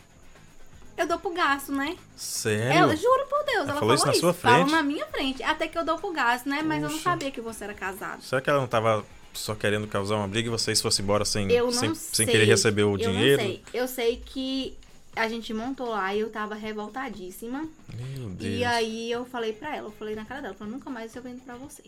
eu 0.98 1.06
dou 1.08 1.20
pro 1.20 1.34
gasto, 1.34 1.72
né? 1.72 1.98
Sério? 2.16 2.72
Ela, 2.72 2.96
juro 2.96 3.26
por 3.28 3.44
Deus, 3.44 3.68
ela, 3.70 3.80
falou 3.80 3.96
isso 3.96 4.06
na 4.06 4.14
sua 4.14 4.34
Falou 4.34 4.58
frente? 4.60 4.72
na 4.72 4.84
minha 4.84 5.06
frente. 5.08 5.44
Até 5.44 5.68
que 5.68 5.78
eu 5.78 5.84
dou 5.84 5.98
pro 5.98 6.12
gasto, 6.14 6.48
né? 6.48 6.62
Mas 6.64 6.82
eu 6.84 6.90
não 6.90 7.00
sabia 7.00 7.32
que 7.32 7.42
você 7.42 7.66
era 7.66 7.74
casado. 7.74 8.22
Será 8.24 8.40
que 8.42 8.50
ela 8.50 8.60
não 8.60 8.68
tava 8.68 9.06
só 9.34 9.56
querendo 9.56 9.88
causar 9.88 10.16
uma 10.16 10.28
briga 10.28 10.48
e 10.48 10.52
vocês 10.52 10.82
fossem 10.82 11.04
embora 11.04 11.26
sem, 11.26 11.48
sem, 11.72 11.96
sem 11.96 12.26
querer 12.28 12.46
receber 12.46 12.84
o 12.84 12.94
eu 12.94 12.98
dinheiro? 12.98 13.42
não 13.42 13.50
sei. 13.50 13.64
Eu 13.74 13.88
sei 13.88 14.24
que 14.26 14.78
a 15.16 15.28
gente 15.28 15.54
montou 15.54 15.90
lá 15.90 16.14
e 16.16 16.20
eu 16.20 16.30
tava 16.30 16.56
revoltadíssima. 16.56 17.68
Meu 17.94 18.30
Deus. 18.30 18.60
E 18.60 18.64
aí 18.64 19.12
eu 19.12 19.26
falei 19.26 19.54
pra 19.54 19.76
ela, 19.76 19.88
eu 19.88 19.92
falei 19.92 20.16
na 20.16 20.26
cara 20.26 20.42
dela, 20.42 20.54
eu 20.54 20.58
falei, 20.58 20.74
nunca 20.74 20.90
mais 20.90 21.16
eu 21.16 21.22
vendo 21.22 21.42
pra 21.42 21.56
você. 21.56 21.84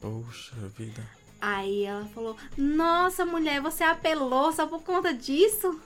Poxa 0.00 0.54
vida. 0.76 1.02
Aí 1.40 1.84
ela 1.84 2.04
falou, 2.14 2.36
nossa 2.56 3.24
mulher, 3.24 3.60
você 3.60 3.82
apelou 3.82 4.52
só 4.52 4.66
por 4.66 4.82
conta 4.82 5.12
disso? 5.14 5.80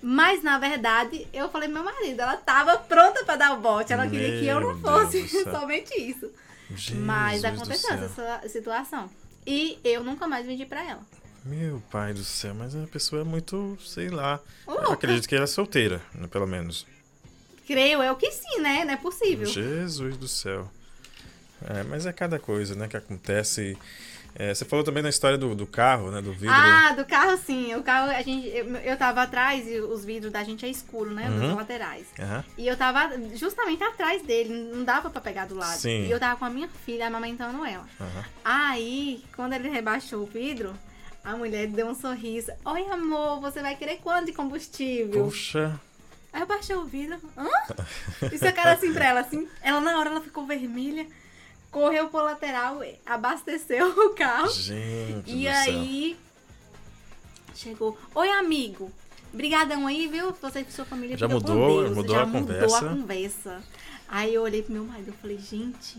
Mas, 0.00 0.42
na 0.42 0.58
verdade, 0.58 1.26
eu 1.32 1.48
falei 1.48 1.68
pro 1.68 1.82
meu 1.82 1.84
marido, 1.84 2.20
ela 2.20 2.36
tava 2.36 2.76
pronta 2.76 3.24
pra 3.24 3.36
dar 3.36 3.52
o 3.52 3.60
bote. 3.60 3.92
Ela 3.92 4.08
queria 4.08 4.40
que 4.40 4.46
eu 4.46 4.60
não 4.60 4.74
Meu 4.74 4.80
fosse 4.80 5.28
somente 5.44 5.94
isso. 5.94 6.28
Jesus 6.74 7.04
Mas 7.04 7.44
aconteceu 7.44 7.92
essa 7.92 8.48
situação. 8.48 9.08
E 9.46 9.78
eu 9.82 10.04
nunca 10.04 10.26
mais 10.26 10.46
vendi 10.46 10.64
pra 10.64 10.84
ela. 10.84 11.00
Meu 11.44 11.82
pai 11.90 12.12
do 12.14 12.22
céu, 12.22 12.54
mas 12.54 12.74
a 12.76 12.86
pessoa 12.86 13.22
é 13.22 13.24
muito, 13.24 13.76
sei 13.84 14.08
lá. 14.08 14.38
Eu 14.66 14.92
acredito 14.92 15.28
que 15.28 15.34
ela 15.34 15.44
é 15.44 15.48
solteira, 15.48 16.00
né, 16.14 16.28
pelo 16.28 16.46
menos. 16.46 16.86
Creio 17.66 18.02
eu 18.02 18.14
que 18.16 18.30
sim, 18.30 18.60
né? 18.60 18.84
Não 18.84 18.94
é 18.94 18.96
possível. 18.96 19.46
Jesus 19.46 20.16
do 20.16 20.28
céu. 20.28 20.70
É, 21.68 21.82
mas 21.84 22.06
é 22.06 22.12
cada 22.12 22.38
coisa, 22.38 22.74
né, 22.74 22.86
que 22.88 22.96
acontece. 22.96 23.76
É, 24.34 24.54
você 24.54 24.64
falou 24.64 24.84
também 24.84 25.02
na 25.02 25.10
história 25.10 25.36
do, 25.36 25.54
do 25.54 25.66
carro, 25.66 26.10
né, 26.10 26.22
do 26.22 26.32
vidro. 26.32 26.54
Ah, 26.54 26.92
do 26.92 27.04
carro 27.04 27.36
sim. 27.36 27.74
O 27.74 27.82
carro, 27.82 28.10
a 28.10 28.22
gente, 28.22 28.48
eu, 28.48 28.66
eu 28.76 28.96
tava 28.96 29.22
atrás 29.22 29.68
e 29.68 29.78
os 29.80 30.04
vidros 30.04 30.32
da 30.32 30.42
gente 30.42 30.64
é 30.64 30.68
escuro, 30.68 31.10
né? 31.10 31.28
Uhum. 31.28 31.48
Dos 31.48 31.56
laterais. 31.56 32.06
Aham. 32.18 32.44
E 32.56 32.66
eu 32.66 32.76
tava 32.76 33.10
justamente 33.34 33.82
atrás 33.84 34.22
dele, 34.22 34.72
não 34.72 34.84
dava 34.84 35.10
pra 35.10 35.20
pegar 35.20 35.46
do 35.46 35.54
lado. 35.54 35.78
Sim. 35.78 36.06
E 36.06 36.10
eu 36.10 36.18
tava 36.18 36.38
com 36.38 36.44
a 36.44 36.50
minha 36.50 36.68
filha 36.84 37.06
amamentando 37.06 37.64
ela. 37.64 37.86
Aham. 38.00 38.24
Aí, 38.44 39.22
quando 39.36 39.52
ele 39.52 39.68
rebaixou 39.68 40.22
o 40.22 40.26
vidro, 40.26 40.74
a 41.22 41.36
mulher 41.36 41.66
deu 41.66 41.86
um 41.86 41.94
sorriso. 41.94 42.50
Oi, 42.64 42.86
amor, 42.90 43.40
você 43.40 43.60
vai 43.60 43.76
querer 43.76 43.98
quanto 43.98 44.26
de 44.26 44.32
combustível? 44.32 45.24
Puxa. 45.24 45.78
Aí 46.32 46.40
eu 46.40 46.46
baixei 46.46 46.74
o 46.74 46.84
vidro. 46.84 47.18
Hã? 47.36 47.46
Isso 48.32 48.46
é 48.46 48.52
cara 48.52 48.72
assim 48.72 48.92
pra 48.94 49.06
ela, 49.06 49.20
assim. 49.20 49.46
Ela 49.62 49.80
na 49.80 49.98
hora 49.98 50.08
ela 50.08 50.20
ficou 50.22 50.46
vermelha, 50.46 51.06
correu 51.72 52.08
pro 52.08 52.22
lateral, 52.22 52.80
abasteceu 53.04 53.88
o 53.88 54.10
carro. 54.10 54.48
Gente 54.52 55.32
E 55.34 55.48
aí 55.48 56.16
chegou. 57.54 57.98
Oi, 58.14 58.30
amigo. 58.30 58.92
Brigadão 59.32 59.86
aí, 59.86 60.06
viu? 60.06 60.32
Você 60.42 60.60
e 60.60 60.70
sua 60.70 60.84
família 60.84 61.16
Já 61.16 61.26
mudou- 61.26 61.82
Deus. 61.84 61.96
mudou 61.96 62.14
Já 62.14 62.22
a 62.22 62.26
mudou 62.26 62.40
conversa. 62.46 62.76
a 62.76 62.88
conversa. 62.90 63.62
Aí 64.06 64.34
eu 64.34 64.42
olhei 64.42 64.62
pro 64.62 64.74
meu 64.74 64.84
marido 64.84 65.08
e 65.08 65.20
falei, 65.22 65.38
gente, 65.38 65.96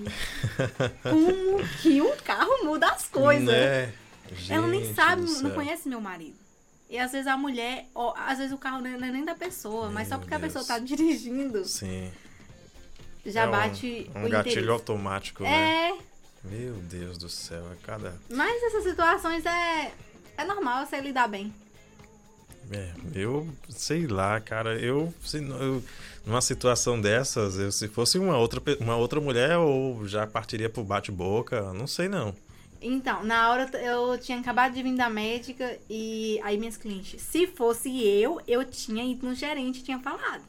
como 1.01 1.67
que 1.82 1.99
um 1.99 2.15
carro 2.17 2.63
muda 2.63 2.88
as 2.91 3.01
céu. 3.01 3.21
coisas? 3.21 3.47
Né? 3.47 3.91
Ela 4.49 4.67
nem 4.67 4.84
Gente 4.86 4.93
sabe, 4.95 5.21
não 5.24 5.28
céu. 5.28 5.51
conhece 5.51 5.89
meu 5.89 5.99
marido. 5.99 6.36
E 6.88 6.99
às 6.99 7.11
vezes 7.11 7.26
a 7.26 7.36
mulher, 7.36 7.88
ó, 7.95 8.13
às 8.15 8.38
vezes 8.38 8.53
o 8.53 8.57
carro 8.57 8.82
não 8.82 8.89
é 8.91 8.93
é 8.93 9.11
nem 9.11 9.26
da 9.26 9.34
pessoa, 9.34 9.89
mas 9.89 10.07
só 10.07 10.13
Meu 10.15 10.19
porque 10.21 10.36
a 10.36 10.38
Deus. 10.38 10.53
pessoa 10.53 10.63
tá 10.67 10.78
dirigindo, 10.78 11.65
Sim. 11.65 12.11
Já 13.26 13.41
É 13.43 13.47
um- 13.47 13.51
bate 13.51 14.11
um, 14.15 14.26
o 14.26 14.30
gatilho 14.30 14.51
interesse. 14.51 14.69
automático, 14.69 15.43
né? 15.43 15.89
É, 15.91 15.97
Meu 16.43 16.74
Deus 16.76 17.17
do 17.17 17.30
céu, 17.30 17.63
é 17.71 17.76
cada. 17.84 18.13
mas 18.30 18.61
essas 18.63 18.84
situações 18.84 19.45
é, 19.45 19.91
é 20.38 20.43
normal 20.45 20.86
você 20.86 20.99
lidar 20.99 21.28
bem. 21.28 21.53
É, 22.71 22.91
eu 23.13 23.47
sei 23.69 24.07
lá, 24.07 24.39
cara. 24.39 24.80
Eu, 24.80 25.13
se, 25.24 25.38
eu 25.38 25.84
numa 26.26 26.41
situação 26.41 26.99
dessas, 26.99 27.57
eu, 27.57 27.71
se 27.71 27.88
fosse 27.89 28.17
uma 28.17 28.38
outra, 28.38 28.61
uma 28.80 28.95
outra 28.95 29.19
mulher, 29.19 29.51
eu 29.51 30.01
já 30.05 30.26
partiria 30.26 30.69
pro 30.69 30.84
bate-boca. 30.84 31.74
Não 31.74 31.88
sei 31.88 32.07
não. 32.07 32.34
Então, 32.82 33.24
na 33.24 33.49
hora 33.49 33.69
eu 33.80 34.17
tinha 34.17 34.39
acabado 34.39 34.74
de 34.74 34.84
vir 34.84 34.95
da 34.95 35.09
médica 35.09 35.78
e 35.89 36.39
aí 36.43 36.57
minhas 36.57 36.76
clientes, 36.76 37.21
se 37.21 37.47
fosse 37.47 37.89
eu, 38.05 38.41
eu 38.47 38.65
tinha 38.65 39.03
ido 39.05 39.26
no 39.26 39.34
gerente 39.36 39.80
e 39.80 39.84
tinha 39.84 39.99
falado. 39.99 40.41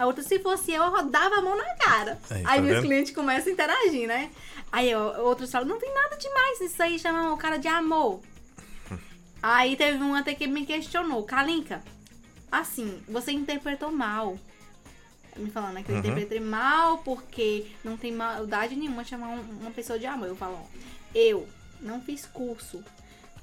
A 0.00 0.06
outra, 0.06 0.22
se 0.22 0.38
fosse 0.38 0.72
eu, 0.72 0.82
eu 0.82 0.90
rodava 0.90 1.36
a 1.36 1.42
mão 1.42 1.54
na 1.54 1.74
cara. 1.76 2.18
Aí, 2.30 2.38
Aí, 2.38 2.56
tá 2.56 2.62
meus 2.62 2.76
vendo? 2.76 2.86
clientes 2.86 3.14
começam 3.14 3.50
a 3.50 3.52
interagir, 3.52 4.08
né? 4.08 4.30
Aí 4.72 4.94
outros 4.96 5.50
falam, 5.52 5.68
não 5.68 5.78
tem 5.78 5.92
nada 5.92 6.16
demais 6.16 6.58
isso 6.62 6.82
aí, 6.82 6.98
chama 6.98 7.32
o 7.34 7.36
cara 7.36 7.58
de 7.58 7.68
amor. 7.68 8.20
aí 9.42 9.76
teve 9.76 10.02
um 10.02 10.14
até 10.14 10.34
que 10.34 10.46
me 10.46 10.64
questionou, 10.64 11.22
Kalinka, 11.24 11.82
assim, 12.50 13.02
você 13.06 13.30
interpretou 13.32 13.92
mal. 13.92 14.38
Me 15.36 15.50
falando, 15.50 15.74
né? 15.74 15.82
Que 15.82 15.90
eu 15.90 15.94
Uhum. 15.96 16.00
interpretei 16.00 16.40
mal 16.40 16.98
porque 16.98 17.66
não 17.84 17.98
tem 17.98 18.10
maldade 18.10 18.74
nenhuma 18.76 19.04
chamar 19.04 19.28
um- 19.28 19.58
uma 19.60 19.70
pessoa 19.70 19.98
de 19.98 20.06
amor. 20.06 20.28
Eu 20.28 20.36
falo, 20.36 20.54
ó, 20.54 20.66
eu 21.14 21.46
não 21.80 22.00
fiz 22.00 22.24
curso 22.24 22.82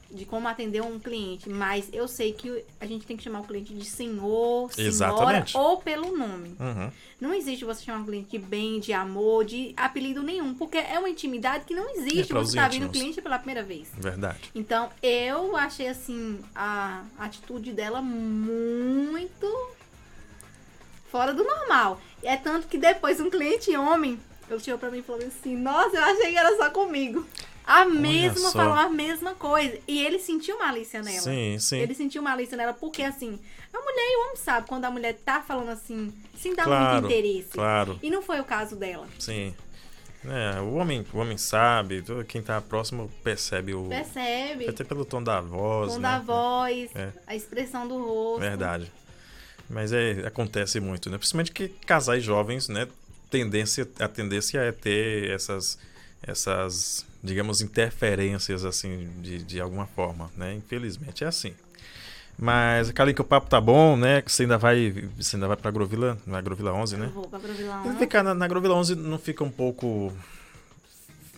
de 0.10 0.26
como 0.26 0.48
atender 0.48 0.82
um 0.82 0.98
cliente, 1.00 1.50
mas 1.50 1.90
eu 1.92 2.08
sei 2.08 2.32
que 2.32 2.64
a 2.80 2.86
gente 2.86 3.06
tem 3.06 3.18
que 3.18 3.24
chamar 3.24 3.42
o 3.42 3.44
cliente 3.44 3.74
de 3.74 3.84
senhor, 3.86 4.72
senhora 4.72 4.90
Exatamente. 4.90 5.58
ou 5.58 5.78
pelo 5.78 6.16
nome. 6.16 6.56
Uhum. 6.60 6.92
Não 7.20 7.34
existe 7.34 7.66
você 7.66 7.84
chamar 7.84 8.00
um 8.00 8.06
cliente 8.06 8.30
de 8.30 8.38
bem, 8.40 8.80
de 8.80 8.94
amor, 8.94 9.44
de 9.44 9.74
apelido 9.76 10.24
nenhum, 10.24 10.54
porque 10.54 10.78
é 10.78 10.98
uma 10.98 11.10
intimidade 11.10 11.66
que 11.66 11.74
não 11.76 11.90
É 11.90 11.94
existe. 11.94 12.34
os 12.34 12.50
você 12.52 12.56
tá 12.58 12.68
vindo 12.68 12.86
o 12.88 12.90
cliente 12.90 13.22
pela 13.22 13.38
primeira 13.38 13.64
vez. 13.64 13.90
Verdade. 13.98 14.40
Então, 14.56 14.90
eu 15.02 15.58
achei 15.58 15.88
assim 15.88 16.40
a 16.56 17.04
atitude 17.18 17.74
dela 17.74 18.02
muito 18.02 19.72
fora 21.12 21.34
do 21.34 21.44
normal. 21.44 22.00
É 22.24 22.38
tanto 22.38 22.68
que 22.68 22.78
depois 22.78 23.20
um 23.20 23.30
cliente 23.30 23.76
homem, 23.76 24.20
ele 24.50 24.60
chegou 24.60 24.80
pra 24.80 24.90
mim 24.92 25.00
e 25.00 25.04
falou 25.04 25.26
assim: 25.26 25.56
"Nossa, 25.58 25.98
eu 25.98 26.04
achei 26.04 26.32
que 26.32 26.38
era 26.38 26.56
só 26.56 26.70
comigo". 26.70 27.26
A 27.68 27.84
mesma 27.84 28.52
falou 28.54 28.74
a 28.74 28.90
mesma 28.90 29.36
coisa 29.36 29.78
e 29.86 30.04
ele 30.04 30.20
sentiu 30.20 30.58
malícia 30.58 31.04
nela. 31.04 31.20
Sim, 31.20 31.60
sim. 31.60 31.80
Ele 31.80 31.94
sentiu 31.94 32.22
malícia 32.24 32.56
nela 32.56 32.74
porque 32.74 33.04
assim, 33.04 33.38
a 33.74 33.78
mulher 33.78 34.06
e 34.10 34.18
o 34.18 34.22
homem 34.26 34.36
sabe 34.38 34.68
quando 34.70 34.86
a 34.86 34.90
mulher 34.92 35.14
tá 35.26 35.42
falando 35.42 35.70
assim, 35.70 36.14
sem 36.38 36.56
dar 36.56 36.64
Claro, 36.64 36.94
muito 37.02 37.06
interesse. 37.14 37.50
Claro, 37.50 38.00
E 38.02 38.10
não 38.10 38.22
foi 38.22 38.40
o 38.40 38.46
caso 38.46 38.76
dela. 38.78 39.06
sim. 39.20 39.54
É, 40.26 40.60
o 40.60 40.74
homem, 40.74 41.06
o 41.14 41.20
homem 41.20 41.38
sabe, 41.38 42.04
quem 42.28 42.42
tá 42.42 42.60
próximo 42.60 43.10
percebe 43.24 43.74
o. 43.74 43.88
Percebe? 43.88 44.68
Até 44.68 44.84
pelo 44.84 45.06
tom 45.06 45.22
da 45.24 45.40
voz. 45.40 45.94
tom 45.94 46.00
né? 46.00 46.10
da 46.10 46.20
voz, 46.20 46.90
É. 46.96 47.14
a 47.26 47.36
expressão 47.36 47.88
do 47.88 47.98
rosto. 48.04 48.42
Verdade. 48.42 48.92
Mas 49.70 49.94
é, 49.94 50.26
acontece 50.26 50.80
muito, 50.80 51.10
né? 51.10 51.18
Principalmente 51.18 51.52
que 51.52 51.70
casais 51.86 52.24
jovens, 52.24 52.68
né? 52.68 52.88
Tendência, 53.30 53.88
a 54.00 54.08
tendência 54.08 54.60
é 54.60 54.72
ter 54.72 55.30
essas, 55.30 55.78
essas 56.22 57.06
digamos, 57.28 57.62
interferências, 57.62 58.66
assim, 58.66 59.10
de, 59.22 59.44
de 59.44 59.62
alguma 59.62 59.86
forma, 59.86 60.32
né? 60.36 60.56
Infelizmente 60.56 61.24
é 61.24 61.28
assim. 61.28 61.54
Mas, 62.40 62.92
Kali, 62.92 63.14
que 63.16 63.22
o 63.22 63.24
papo 63.26 63.50
tá 63.50 63.60
bom, 63.60 63.98
né? 63.98 64.22
Que 64.22 64.32
você 64.32 64.44
ainda 64.44 64.58
vai, 64.60 64.92
você 65.18 65.36
ainda 65.36 65.48
vai 65.48 65.58
pra 65.58 65.70
Agrovila, 65.70 66.18
na 66.26 66.38
Agrovila 66.38 66.72
11, 66.72 66.98
né? 66.98 67.06
Eu 67.08 67.12
vou 67.12 67.28
pra 67.28 67.40
Provilão. 67.40 67.92
E 67.92 67.98
Ficar 67.98 68.22
na, 68.24 68.34
na 68.36 68.46
Agrovila 68.46 68.76
11 68.76 68.96
não 68.96 69.18
fica 69.18 69.44
um 69.44 69.50
pouco 69.50 70.14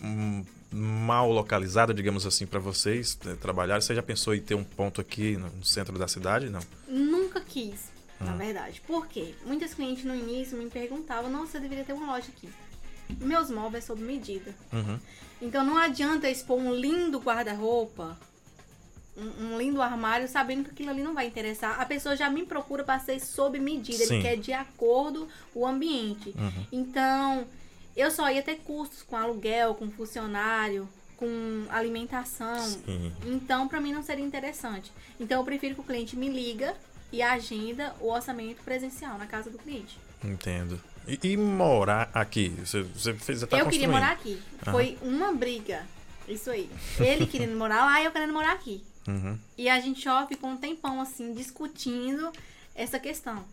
hum, 0.02 0.44
mal 0.70 1.30
localizada, 1.30 1.94
digamos 1.94 2.26
assim, 2.26 2.46
para 2.46 2.60
vocês 2.60 3.18
né, 3.24 3.34
trabalharem? 3.40 3.80
Você 3.80 3.94
já 3.94 4.02
pensou 4.02 4.34
em 4.34 4.40
ter 4.40 4.54
um 4.54 4.64
ponto 4.64 5.00
aqui 5.00 5.38
no, 5.38 5.64
centro 5.64 5.98
da 5.98 6.06
cidade? 6.06 6.50
Não. 6.50 6.60
Nunca 6.86 7.40
quis, 7.40 7.88
Hum. 8.20 8.26
na 8.26 8.36
verdade. 8.36 8.82
Por 8.86 9.06
quê? 9.06 9.34
Muitas 9.46 9.72
clientes 9.72 10.04
no 10.04 10.14
início 10.14 10.58
me 10.58 10.68
perguntavam, 10.68 11.30
nossa, 11.30 11.52
você 11.52 11.60
deveria 11.60 11.84
ter 11.84 11.94
uma 11.94 12.12
loja 12.12 12.28
aqui. 12.28 12.48
Meus 13.18 13.50
móveis 13.50 13.84
sob 13.84 14.02
medida. 14.02 14.54
Uhum. 14.70 14.98
Então 15.40 15.64
não 15.64 15.76
adianta 15.76 16.28
expor 16.28 16.58
um 16.58 16.74
lindo 16.74 17.18
guarda-roupa, 17.18 18.18
um, 19.16 19.54
um 19.54 19.58
lindo 19.58 19.80
armário, 19.82 20.28
sabendo 20.28 20.64
que 20.64 20.70
aquilo 20.70 20.90
ali 20.90 21.02
não 21.02 21.14
vai 21.14 21.26
interessar. 21.26 21.80
A 21.80 21.86
pessoa 21.86 22.16
já 22.16 22.28
me 22.30 22.44
procura 22.44 22.84
para 22.84 22.98
ser 22.98 23.20
sob 23.20 23.58
medida, 23.58 24.04
Sim. 24.04 24.14
ele 24.14 24.22
quer 24.22 24.36
de 24.36 24.52
acordo 24.52 25.28
o 25.54 25.66
ambiente. 25.66 26.34
Uhum. 26.36 26.66
Então, 26.72 27.46
eu 27.96 28.10
só 28.10 28.30
ia 28.30 28.42
ter 28.42 28.56
custos 28.58 29.02
com 29.02 29.16
aluguel, 29.16 29.74
com 29.74 29.90
funcionário, 29.90 30.88
com 31.16 31.66
alimentação. 31.70 32.58
Sim. 32.58 33.12
Então, 33.26 33.68
para 33.68 33.80
mim 33.80 33.92
não 33.92 34.02
seria 34.02 34.24
interessante. 34.24 34.92
Então, 35.18 35.40
eu 35.40 35.44
prefiro 35.44 35.74
que 35.74 35.80
o 35.80 35.84
cliente 35.84 36.16
me 36.16 36.28
liga 36.28 36.74
e 37.12 37.22
agenda 37.22 37.94
o 38.00 38.08
orçamento 38.08 38.62
presencial 38.62 39.18
na 39.18 39.26
casa 39.26 39.50
do 39.50 39.58
cliente. 39.58 39.98
Entendo. 40.24 40.80
E, 41.10 41.32
e 41.32 41.36
morar 41.36 42.08
aqui? 42.14 42.50
Você, 42.64 42.82
você 42.82 43.14
fez, 43.14 43.40
já 43.40 43.46
tá 43.46 43.58
eu 43.58 43.68
queria 43.68 43.88
morar 43.88 44.12
aqui. 44.12 44.40
Foi 44.70 44.96
uma 45.02 45.32
briga. 45.32 45.84
Isso 46.28 46.50
aí. 46.50 46.70
Ele 47.00 47.26
querendo 47.26 47.56
morar 47.56 47.84
lá 47.84 48.00
e 48.00 48.04
eu 48.04 48.12
querendo 48.12 48.32
morar 48.32 48.52
aqui. 48.52 48.84
Uhum. 49.08 49.36
E 49.58 49.68
a 49.68 49.80
gente 49.80 50.08
ó, 50.08 50.24
ficou 50.26 50.50
um 50.50 50.56
tempão 50.56 51.00
assim, 51.00 51.34
discutindo 51.34 52.30
essa 52.74 53.00
questão. 53.00 53.44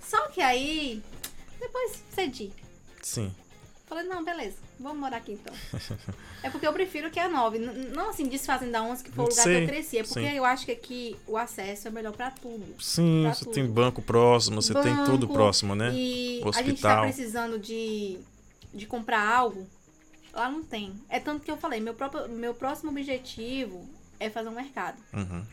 Só 0.00 0.28
que 0.28 0.40
aí, 0.40 1.02
depois 1.58 2.02
cedi. 2.14 2.52
Sim. 3.02 3.34
Falei, 3.86 4.04
não, 4.04 4.24
beleza, 4.24 4.56
vamos 4.80 4.98
morar 4.98 5.18
aqui 5.18 5.32
então. 5.32 5.54
é 6.42 6.50
porque 6.50 6.66
eu 6.66 6.72
prefiro 6.72 7.08
que 7.08 7.20
a 7.20 7.28
9. 7.28 7.58
N- 7.58 7.88
Não 7.94 8.10
assim, 8.10 8.26
desfazendo 8.26 8.72
da 8.72 8.82
11, 8.82 9.04
que 9.04 9.12
foi 9.12 9.24
o 9.24 9.28
lugar 9.28 9.44
que 9.44 9.48
Sim, 9.54 9.60
eu 9.62 9.66
cresci. 9.68 9.98
É 9.98 10.02
porque 10.02 10.28
sim. 10.28 10.36
eu 10.36 10.44
acho 10.44 10.64
que 10.66 10.72
aqui 10.72 11.16
o 11.26 11.36
acesso 11.36 11.86
é 11.86 11.90
melhor 11.92 12.12
pra 12.12 12.30
tudo. 12.32 12.64
Sim, 12.82 13.22
Pra 13.22 13.34
você 13.34 13.44
tudo. 13.44 13.54
tem 13.54 13.64
banco 13.66 14.02
próximo, 14.02 14.60
você 14.60 14.74
tem 14.74 14.96
tudo 15.04 15.26
Banco, 15.28 15.32
próximo, 15.34 15.74
né? 15.76 15.92
E 15.94 16.40
a 16.42 16.48
Hospital. 16.48 16.64
gente 16.68 16.82
tá 16.82 17.00
precisando 17.02 17.58
de, 17.60 18.18
de 18.74 18.86
comprar 18.86 19.24
algo, 19.24 19.68
lá 20.32 20.50
não 20.50 20.64
tem. 20.64 20.92
É 21.08 21.20
tanto 21.20 21.44
que 21.44 21.50
eu 21.50 21.56
falei, 21.56 21.78
meu, 21.80 21.94
próprio, 21.94 22.28
meu 22.28 22.54
próximo 22.54 22.90
objetivo 22.90 23.88
é 24.18 24.28
fazer 24.28 24.48
um 24.48 24.52
mercado. 24.54 24.98
Uhum. 25.12 25.44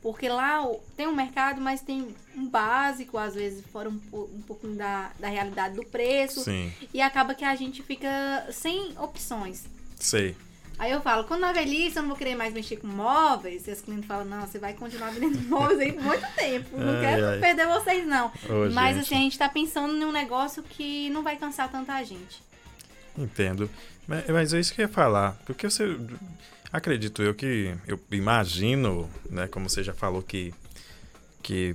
Porque 0.00 0.28
lá 0.28 0.64
tem 0.96 1.06
um 1.08 1.14
mercado, 1.14 1.60
mas 1.60 1.80
tem 1.80 2.14
um 2.36 2.46
básico, 2.48 3.18
às 3.18 3.34
vezes, 3.34 3.64
fora 3.72 3.88
um, 3.88 4.00
um 4.12 4.42
pouquinho 4.46 4.76
da, 4.76 5.10
da 5.18 5.28
realidade 5.28 5.74
do 5.74 5.84
preço. 5.84 6.42
Sim, 6.44 6.72
E 6.94 7.00
acaba 7.02 7.34
que 7.34 7.44
a 7.44 7.54
gente 7.56 7.82
fica 7.82 8.46
sem 8.52 8.94
opções. 8.98 9.64
sei. 9.98 10.36
Aí 10.78 10.92
eu 10.92 11.00
falo, 11.00 11.24
quando 11.24 11.40
na 11.40 11.50
velhice 11.52 11.96
eu 11.96 12.02
não 12.02 12.10
vou 12.10 12.16
querer 12.16 12.36
mais 12.36 12.54
mexer 12.54 12.76
com 12.76 12.86
móveis, 12.86 13.66
e 13.66 13.70
as 13.72 13.80
clientes 13.80 14.06
falam, 14.06 14.24
não, 14.24 14.42
você 14.46 14.60
vai 14.60 14.74
continuar 14.74 15.10
vendendo 15.10 15.40
móveis 15.50 15.80
aí 15.80 15.92
por 15.92 16.04
muito 16.04 16.26
tempo. 16.36 16.76
Não 16.78 16.94
Ai, 16.94 17.00
quero 17.00 17.26
ai. 17.26 17.40
perder 17.40 17.66
vocês, 17.66 18.06
não. 18.06 18.28
Ô, 18.48 18.70
Mas 18.72 18.94
gente. 18.94 19.06
assim, 19.06 19.14
a 19.16 19.18
gente 19.18 19.36
tá 19.38 19.48
pensando 19.48 19.92
num 19.94 20.12
negócio 20.12 20.62
que 20.62 21.10
não 21.10 21.24
vai 21.24 21.34
cansar 21.36 21.68
tanta 21.68 22.00
gente. 22.04 22.40
Entendo. 23.16 23.68
Mas, 24.06 24.28
mas 24.28 24.54
é 24.54 24.60
isso 24.60 24.72
que 24.72 24.80
eu 24.80 24.86
ia 24.86 24.88
falar. 24.88 25.36
Porque 25.44 25.68
você. 25.68 25.98
Acredito 26.72 27.22
eu 27.22 27.34
que. 27.34 27.74
Eu 27.86 27.98
imagino, 28.10 29.08
né? 29.30 29.46
Como 29.48 29.68
você 29.68 29.82
já 29.82 29.94
falou, 29.94 30.22
que. 30.22 30.52
Que 31.42 31.74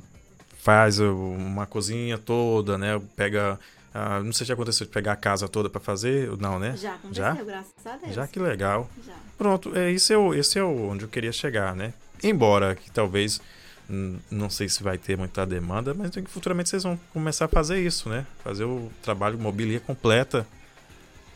faz 0.59 0.99
uma 0.99 1.65
cozinha 1.65 2.17
toda, 2.17 2.77
né? 2.77 3.01
Pega. 3.15 3.59
ah, 3.93 4.19
não 4.21 4.31
sei 4.31 4.45
se 4.45 4.49
já 4.49 4.53
aconteceu 4.53 4.85
de 4.85 4.93
pegar 4.93 5.13
a 5.13 5.15
casa 5.15 5.47
toda 5.47 5.69
pra 5.69 5.81
fazer. 5.81 6.29
Não, 6.37 6.59
né? 6.59 6.75
Já 6.77 6.95
aconteceu, 6.95 7.13
Já? 7.23 7.33
graças 7.33 7.85
a 7.85 7.97
Deus. 7.97 8.13
Já 8.13 8.27
que 8.27 8.39
legal. 8.39 8.89
Já. 9.05 9.13
Pronto, 9.37 9.75
é, 9.75 9.91
esse, 9.91 10.13
é 10.13 10.17
o, 10.17 10.33
esse 10.33 10.59
é 10.59 10.63
o 10.63 10.89
onde 10.89 11.05
eu 11.05 11.09
queria 11.09 11.31
chegar, 11.31 11.75
né? 11.75 11.93
Embora 12.23 12.75
que 12.75 12.91
talvez. 12.91 13.41
hum, 13.89 14.17
Não 14.29 14.49
sei 14.49 14.69
se 14.69 14.83
vai 14.83 14.97
ter 14.97 15.17
muita 15.17 15.45
demanda, 15.45 15.93
mas 15.93 16.11
futuramente 16.27 16.69
vocês 16.69 16.83
vão 16.83 16.99
começar 17.11 17.45
a 17.45 17.49
fazer 17.49 17.81
isso, 17.83 18.07
né? 18.09 18.25
Fazer 18.43 18.63
o 18.63 18.91
trabalho 19.01 19.39
mobília 19.39 19.79
completa. 19.79 20.45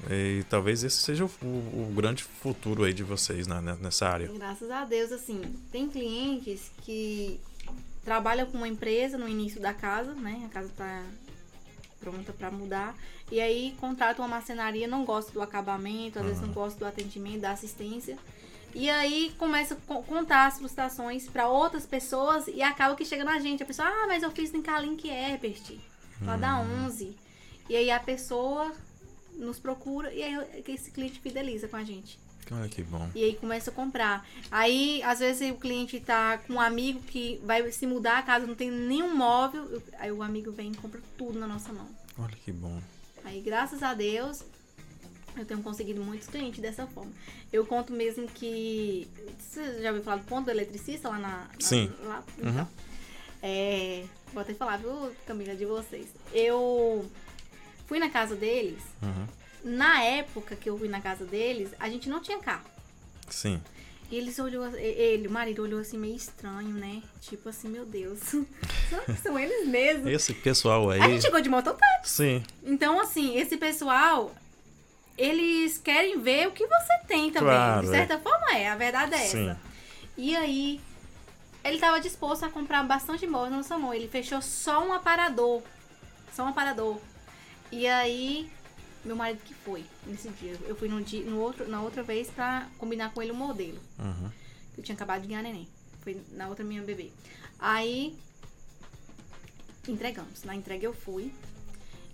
E 0.10 0.44
talvez 0.50 0.84
esse 0.84 0.98
seja 0.98 1.26
o, 1.26 1.30
o- 1.42 1.88
o 1.90 1.94
grande 1.96 2.24
futuro 2.24 2.84
aí 2.84 2.94
de 2.94 3.04
vocês 3.04 3.48
na- 3.48 3.62
nessa 3.62 4.08
área. 4.08 4.28
Graças 4.32 4.70
a 4.70 4.86
Deus, 4.86 5.12
assim, 5.12 5.42
tem 5.72 5.90
clientes 5.90 6.72
que 6.84 7.40
trabalham 8.06 8.46
com 8.46 8.58
uma 8.58 8.68
empresa 8.68 9.18
no 9.18 9.28
início 9.28 9.60
da 9.60 9.74
casa, 9.74 10.14
né? 10.14 10.44
A 10.46 10.50
casa 10.54 10.70
tá 10.78 11.04
pronta 12.00 12.32
para 12.32 12.52
mudar. 12.52 12.96
E 13.32 13.42
aí 13.42 13.76
contratam 13.80 14.24
uma 14.24 14.30
marcenaria, 14.36 14.88
não 14.88 15.04
gosta 15.04 15.32
do 15.32 15.42
acabamento, 15.42 16.20
às 16.20 16.26
vezes 16.26 16.42
não 16.42 16.54
gosta 16.54 16.80
do 16.80 16.86
atendimento, 16.86 17.42
da 17.42 17.52
assistência. 17.52 18.18
E 18.74 18.90
aí 18.90 19.34
começa 19.38 19.74
a 19.74 19.78
co- 19.78 20.04
contar 20.04 20.46
as 20.48 20.60
frustrações 20.60 21.28
para 21.28 21.50
outras 21.50 21.86
pessoas 21.86 22.48
e 22.48 22.62
acaba 22.62 22.96
que 22.96 23.04
chega 23.04 23.24
na 23.26 23.40
gente. 23.40 23.64
A 23.64 23.66
pessoa, 23.66 23.88
ah, 23.88 24.06
mas 24.08 24.22
eu 24.24 24.32
fiz 24.32 24.54
em 24.54 24.62
Kalink 24.62 25.10
Herbert, 25.10 25.78
lá 26.22 26.38
da 26.38 26.60
11. 26.60 27.16
E 27.68 27.76
aí 27.76 27.90
a 27.92 28.00
pessoa 28.00 28.72
nos 29.38 29.60
procura 29.60 30.14
e 30.14 30.22
aí 30.24 30.64
esse 30.68 30.92
cliente 30.92 31.20
fideliza 31.20 31.68
com 31.68 31.76
a 31.78 31.84
gente. 31.84 32.20
Olha 32.52 32.70
que 32.70 32.82
bom. 32.82 33.10
E 33.14 33.24
aí 33.26 33.36
começa 33.36 33.70
a 33.70 33.74
comprar. 33.74 34.26
Aí, 34.50 35.04
às 35.04 35.20
vezes, 35.20 35.52
o 35.52 35.56
cliente 35.56 36.00
tá 36.00 36.38
com 36.38 36.54
um 36.54 36.62
amigo 36.62 37.02
que 37.02 37.42
vai 37.44 37.70
se 37.74 37.86
mudar 37.86 38.20
a 38.20 38.24
casa, 38.24 38.48
não 38.48 38.56
tem 38.56 38.72
nenhum 38.72 39.14
móvel. 39.14 39.82
Aí 40.00 40.12
o 40.14 40.24
amigo 40.24 40.50
vem 40.52 40.72
e 40.72 40.76
compra 40.78 41.02
tudo 41.18 41.38
na 41.38 41.46
nossa 41.46 41.74
mão. 41.74 41.88
Olha 42.18 42.36
que 42.46 42.54
bom. 42.54 42.82
Aí, 43.26 43.42
graças 43.42 43.84
a 43.84 43.94
Deus, 43.94 44.44
eu 45.36 45.46
tenho 45.46 45.62
conseguido 45.62 46.02
muitos 46.02 46.28
clientes 46.30 46.62
dessa 46.62 46.88
forma. 46.88 47.12
Eu 47.52 47.66
conto 47.66 47.92
mesmo 47.92 48.26
que. 48.30 49.06
Você 49.38 49.82
já 49.82 49.90
ouviu 49.90 50.04
falar 50.06 50.18
do 50.18 50.26
ponto 50.26 50.46
do 50.46 50.52
eletricista 50.52 51.10
lá 51.10 51.20
na. 51.20 51.28
na- 51.30 51.50
Sim. 51.60 51.92
Lá, 52.04 52.24
Uhum. 52.38 52.50
então, 52.50 52.68
é, 53.44 54.06
vou 54.34 54.42
até 54.42 54.54
falar, 54.54 54.78
viu, 54.78 55.12
Camila, 55.26 55.54
de 55.54 55.66
vocês. 55.66 56.08
Eu 56.34 57.06
fui 57.88 58.00
na 58.00 58.10
casa 58.10 58.36
deles. 58.36 58.84
Uhum. 59.02 59.28
Na 59.64 60.04
época 60.04 60.56
que 60.56 60.70
eu 60.70 60.78
fui 60.78 60.88
na 60.88 61.02
casa 61.02 61.26
deles, 61.26 61.72
a 61.80 61.90
gente 61.90 62.08
não 62.08 62.22
tinha 62.22 62.38
carro. 62.38 62.66
Sim. 63.30 63.62
E 64.10 64.16
eles 64.16 64.40
olhou, 64.40 64.66
ele, 64.78 65.28
o 65.28 65.32
marido 65.32 65.62
olhou 65.62 65.82
assim 65.82 65.98
meio 65.98 66.16
estranho, 66.16 66.70
né? 66.70 67.02
Tipo 67.22 67.50
assim, 67.50 67.68
meu 67.68 67.86
Deus. 67.86 68.20
São 69.22 69.38
eles 69.38 69.68
mesmos? 69.68 70.08
Esse 70.08 70.34
pessoal 70.34 70.90
aí. 70.90 71.02
A 71.02 71.10
gente 71.10 71.24
chegou 71.24 71.42
de 71.42 71.50
mototáxi. 71.50 72.10
Sim. 72.10 72.44
Então, 72.64 73.02
assim, 73.02 73.38
esse 73.38 73.58
pessoal, 73.58 74.34
eles 75.18 75.78
querem 75.78 76.22
ver 76.22 76.48
o 76.48 76.52
que 76.52 76.66
você 76.66 76.94
tem 77.06 77.32
também. 77.32 77.50
Claro, 77.50 77.82
de 77.82 77.92
certa 77.92 78.18
forma 78.20 78.54
é, 78.54 78.70
a 78.70 78.78
verdade 78.78 79.14
é 79.14 79.18
Sim. 79.18 79.50
essa. 79.50 79.60
E 80.16 80.36
aí, 80.38 80.80
ele 81.66 81.76
estava 81.76 82.00
disposto 82.00 82.46
a 82.46 82.50
comprar 82.50 82.84
bastante 82.84 83.26
imóvel 83.26 83.58
no 83.58 83.64
Samon. 83.64 83.94
Ele 83.94 84.08
fechou 84.08 84.42
só 84.42 84.88
um 84.88 84.94
aparador. 84.94 85.62
Só 86.34 86.44
um 86.44 86.48
aparador. 86.48 86.98
E 87.72 87.88
aí, 87.88 88.50
meu 89.04 89.16
marido 89.16 89.42
que 89.44 89.54
foi 89.54 89.86
nesse 90.06 90.30
dia. 90.30 90.58
Eu 90.66 90.76
fui 90.76 90.88
no 90.88 91.02
dia, 91.02 91.24
no 91.26 91.40
outro, 91.40 91.68
na 91.68 91.82
outra 91.82 92.04
vez 92.04 92.30
pra 92.30 92.70
combinar 92.78 93.14
com 93.14 93.22
ele 93.22 93.32
o 93.32 93.36
modelo. 93.36 93.80
Uhum. 94.00 94.32
Eu 94.78 94.84
tinha 94.84 94.96
acabado 94.96 95.22
de 95.22 95.28
ganhar 95.28 95.42
neném. 95.42 95.68
Foi 96.02 96.22
na 96.32 96.48
outra 96.48 96.64
minha 96.64 96.82
bebê. 96.82 97.12
Aí 97.60 98.18
entregamos. 99.88 100.44
Na 100.44 100.56
entrega 100.56 100.86
eu 100.86 100.94
fui. 100.94 101.34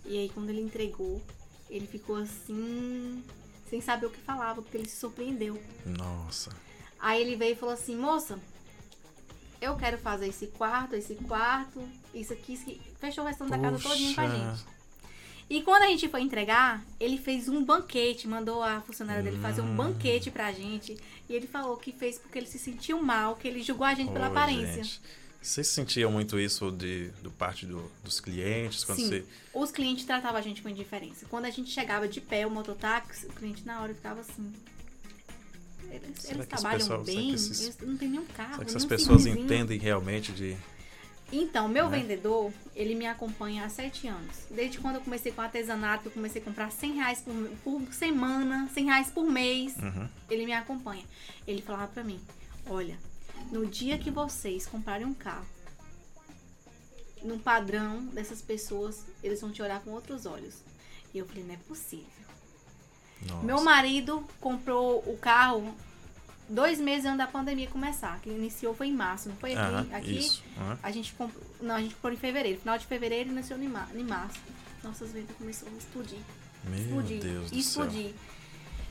E 0.06 0.18
aí 0.18 0.30
quando 0.30 0.50
ele 0.50 0.62
entregou, 0.62 1.22
ele 1.70 1.88
ficou 1.88 2.18
assim, 2.18 3.24
sem 3.70 3.82
saber 3.82 4.06
o 4.06 4.10
que 4.10 4.20
falava, 4.20 4.62
porque 4.62 4.78
ele 4.78 4.90
se 4.90 4.98
surpreendeu. 4.98 5.62
Nossa. 5.86 6.52
Aí 7.00 7.22
ele 7.22 7.36
veio 7.36 7.54
e 7.54 7.56
falou 7.56 7.74
assim, 7.74 7.96
moça, 7.96 8.40
eu 9.62 9.76
quero 9.76 9.98
fazer 9.98 10.28
esse 10.28 10.48
quarto, 10.48 10.96
esse 10.96 11.16
quarto, 11.16 11.82
isso 12.14 12.34
aqui, 12.34 12.54
isso 12.54 12.64
aqui. 12.64 12.82
Fechou 13.00 13.24
o 13.24 13.28
restante 13.28 13.52
da 13.52 13.60
casa 13.60 13.80
todinha 13.80 14.14
com 14.14 14.22
a 14.22 14.28
gente. 14.30 14.66
E 15.50 15.62
quando 15.62 15.84
a 15.84 15.88
gente 15.88 16.08
foi 16.08 16.22
entregar, 16.22 16.84
ele 17.00 17.18
fez 17.18 17.48
um 17.50 17.64
banquete, 17.64 18.28
mandou 18.28 18.64
a 18.64 18.82
funcionária 18.82 19.22
dele 19.22 19.38
fazer 19.40 19.62
um 19.62 19.72
Hum. 19.72 19.76
banquete 19.76 20.32
pra 20.32 20.52
gente. 20.52 20.98
E 21.30 21.34
ele 21.34 21.48
falou 21.48 21.78
que 21.78 21.92
fez 21.92 22.18
porque 22.18 22.40
ele 22.40 22.48
se 22.48 22.58
sentiu 22.58 23.02
mal, 23.02 23.36
que 23.36 23.48
ele 23.48 23.62
julgou 23.62 23.86
a 23.86 23.94
gente 23.94 24.12
pela 24.12 24.28
Ô, 24.28 24.32
aparência. 24.32 24.84
gente. 24.84 25.02
Vocês 25.42 25.68
sentiam 25.68 26.10
muito 26.10 26.40
isso 26.40 26.72
de, 26.72 27.10
do 27.22 27.30
parte 27.30 27.66
do- 27.66 27.92
dos 28.02 28.22
clientes? 28.22 28.86
Quando 28.86 29.00
Sim, 29.00 29.08
você... 29.10 29.26
os 29.54 29.72
clientes 29.72 30.06
tratavam 30.06 30.38
a 30.38 30.42
gente 30.42 30.62
com 30.62 30.70
indiferença. 30.70 31.26
Quando 31.30 31.44
a 31.46 31.50
gente 31.50 31.70
chegava 31.70 32.08
de 32.08 32.22
pé, 32.22 32.48
o 32.48 32.50
mototáxi, 32.50 33.26
o 33.26 33.30
cliente 33.34 33.66
na 33.66 33.82
hora 33.82 33.94
ficava 33.94 34.22
assim. 34.22 34.54
Eles, 35.92 36.26
eles 36.32 36.48
trabalham 36.48 36.80
pessoal- 36.80 37.04
bem, 37.04 37.34
esses- 37.34 37.62
eles 37.62 37.78
não 37.82 37.98
tem 37.98 38.10
nenhum 38.10 38.26
carro. 38.26 38.54
Será 38.54 38.64
que 38.66 38.70
essas 38.72 38.86
pessoas 38.86 39.26
entendem 39.26 39.78
realmente 39.78 40.32
de. 40.32 40.56
Então, 41.36 41.68
meu 41.68 41.90
né? 41.90 41.98
vendedor, 41.98 42.54
ele 42.76 42.94
me 42.94 43.08
acompanha 43.08 43.66
há 43.66 43.70
sete 43.70 44.08
anos. 44.08 44.46
Desde 44.52 44.78
quando 44.78 44.96
eu 44.96 45.02
comecei 45.02 45.32
com 45.32 45.42
artesanato, 45.42 46.08
eu 46.08 46.12
comecei 46.12 46.40
a 46.40 46.46
comprar 46.46 46.72
100 46.72 46.94
reais 46.94 47.22
por, 47.22 47.34
por 47.64 47.94
semana, 47.94 48.70
100 48.72 48.86
reais 48.86 49.10
por 49.10 49.26
mês. 49.26 49.76
Uhum. 49.78 50.08
Ele 50.30 50.46
me 50.46 50.54
acompanha. 50.54 51.04
Ele 51.48 51.62
falava 51.62 51.88
pra 51.88 52.04
mim, 52.04 52.22
olha, 52.68 53.00
no 53.52 53.66
dia 53.66 53.98
que 53.98 54.12
vocês 54.12 54.68
comprarem 54.68 55.08
um 55.08 55.14
carro, 55.14 55.48
no 57.24 57.40
padrão 57.40 58.06
dessas 58.06 58.42
pessoas, 58.42 59.04
eles 59.24 59.42
vão 59.42 59.52
te 59.52 59.62
olhar 59.62 59.82
com 59.82 59.90
outros 59.90 60.28
olhos. 60.28 60.58
E 61.14 61.18
eu 61.18 61.26
falei, 61.26 61.44
não 61.44 61.56
é 61.56 61.58
possível. 61.58 62.08
Nossa. 63.28 63.44
Meu 63.44 63.64
marido 63.64 64.28
comprou 64.40 65.00
o 65.00 65.18
carro 65.18 65.74
dois 66.50 66.80
meses 66.80 67.06
antes 67.06 67.18
da 67.18 67.28
pandemia 67.28 67.68
começar, 67.68 68.20
que 68.20 68.30
iniciou 68.30 68.74
foi 68.76 68.88
em 68.88 68.94
março, 68.94 69.30
não 69.30 69.36
foi 69.38 69.54
aqui? 69.56 69.94
Aqui 69.94 70.18
isso. 70.18 70.44
a 70.82 70.92
gente 70.92 71.14
comprou. 71.14 71.44
Não, 71.62 71.76
a 71.76 71.82
gente 71.82 71.96
comprou 71.96 72.14
em 72.14 72.18
fevereiro. 72.18 72.60
Final 72.60 72.78
de 72.78 72.86
fevereiro 72.86 73.30
iniciou 73.30 73.60
em 73.62 73.68
ma- 73.68 73.88
em 73.94 74.04
março. 74.04 74.40
Nossas 74.84 75.12
vendas 75.12 75.36
começaram 75.38 75.74
a 75.74 75.78
explodir. 75.78 76.20
Meu 76.66 76.80
explodir. 76.80 77.22
Deus 77.22 77.52
do 77.52 77.58
explodir. 77.58 78.14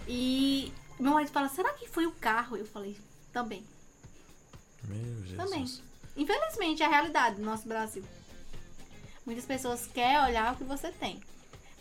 E 0.09 0.73
meu 0.99 1.13
marido 1.13 1.31
fala, 1.31 1.49
será 1.49 1.73
que 1.75 1.89
foi 1.89 2.07
o 2.07 2.13
carro? 2.13 2.57
Eu 2.57 2.67
falei, 2.67 2.97
também. 3.33 3.65
céu. 4.81 4.97
Meu 4.97 5.25
Jesus. 5.27 5.37
Também. 5.37 5.67
Infelizmente, 6.17 6.83
é 6.83 6.87
a 6.87 6.89
realidade 6.89 7.37
do 7.37 7.43
nosso 7.43 7.67
Brasil. 7.69 8.05
Muitas 9.25 9.45
pessoas 9.45 9.87
querem 9.87 10.19
olhar 10.25 10.53
o 10.53 10.57
que 10.57 10.65
você 10.65 10.91
tem. 10.91 11.21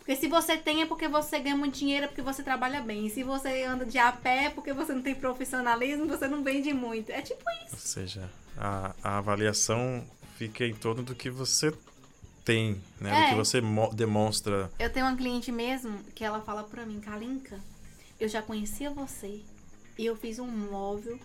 Porque 0.01 0.15
se 0.15 0.27
você 0.27 0.57
tem 0.57 0.81
é 0.81 0.85
porque 0.87 1.07
você 1.07 1.39
ganha 1.39 1.55
muito 1.55 1.77
dinheiro, 1.77 2.05
é 2.05 2.07
porque 2.07 2.23
você 2.23 2.41
trabalha 2.41 2.81
bem. 2.81 3.07
Se 3.09 3.21
você 3.23 3.63
anda 3.63 3.85
de 3.85 3.99
a 3.99 4.11
pé 4.11 4.45
é 4.45 4.49
porque 4.49 4.73
você 4.73 4.93
não 4.93 5.01
tem 5.03 5.13
profissionalismo, 5.13 6.07
você 6.07 6.27
não 6.27 6.43
vende 6.43 6.73
muito. 6.73 7.11
É 7.11 7.21
tipo 7.21 7.43
isso. 7.65 7.73
Ou 7.73 7.79
seja, 7.79 8.29
a, 8.57 8.95
a 9.03 9.17
avaliação 9.19 10.03
fica 10.37 10.65
em 10.65 10.73
torno 10.73 11.03
do 11.03 11.13
que 11.13 11.29
você 11.29 11.71
tem, 12.43 12.81
né? 12.99 13.11
Do 13.11 13.15
É. 13.15 13.29
que 13.29 13.35
você 13.35 13.61
mo- 13.61 13.93
demonstra. 13.93 14.71
Eu 14.79 14.91
tenho 14.91 15.05
uma 15.05 15.15
cliente 15.15 15.51
mesmo 15.51 15.99
que 16.15 16.23
ela 16.23 16.41
fala 16.41 16.63
pra 16.63 16.83
mim, 16.83 16.99
Kalinka, 16.99 17.59
eu 18.19 18.27
já 18.27 18.41
conhecia 18.41 18.89
você 18.89 19.41
e 19.99 20.05
eu 20.07 20.15
fiz 20.15 20.39
um 20.39 20.47
móvel 20.47 21.19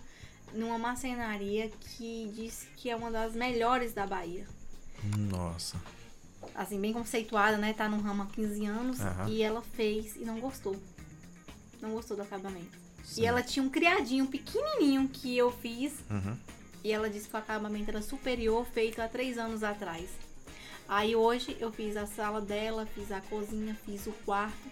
numa 0.53 0.77
marcenaria 0.77 1.71
que 1.81 2.31
disse 2.35 2.67
que 2.77 2.91
é 2.91 2.95
uma 2.95 3.09
das 3.09 3.33
melhores 3.33 3.91
da 3.93 4.05
Bahia. 4.05 4.45
Nossa. 5.17 5.77
Assim, 6.55 6.79
bem 6.79 6.91
conceituada, 6.93 7.57
né? 7.57 7.73
Tá 7.73 7.87
no 7.89 7.99
ramo 8.01 8.23
há 8.23 8.25
15 8.27 8.65
anos 8.65 8.99
Aham. 8.99 9.29
e 9.29 9.41
ela 9.41 9.61
fez 9.61 10.15
e 10.15 10.19
não 10.25 10.39
gostou. 10.39 10.75
Não 11.81 11.91
gostou 11.91 12.17
do 12.17 12.23
acabamento. 12.23 12.77
Sim. 13.03 13.21
E 13.21 13.25
ela 13.25 13.41
tinha 13.41 13.63
um 13.63 13.69
criadinho 13.69 14.25
pequenininho 14.27 15.07
que 15.07 15.37
eu 15.37 15.51
fiz 15.51 15.93
Uhum. 16.09 16.35
e 16.83 16.91
ela 16.91 17.09
disse 17.09 17.27
que 17.29 17.35
o 17.35 17.39
acabamento 17.39 17.89
era 17.89 18.01
superior, 18.01 18.65
feito 18.73 19.01
há 19.01 19.07
três 19.07 19.37
anos 19.37 19.63
atrás. 19.63 20.09
Aí 20.89 21.15
hoje 21.15 21.55
eu 21.59 21.71
fiz 21.71 21.95
a 21.97 22.05
sala 22.05 22.39
dela, 22.41 22.85
fiz 22.95 23.11
a 23.11 23.21
cozinha, 23.21 23.77
fiz 23.85 24.07
o 24.07 24.11
quarto. 24.25 24.67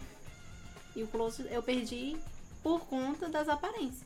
E 0.96 1.04
o 1.04 1.08
closet 1.08 1.48
eu 1.54 1.62
perdi 1.62 2.16
por 2.64 2.82
conta 2.86 3.28
das 3.30 3.48
aparências. 3.50 4.04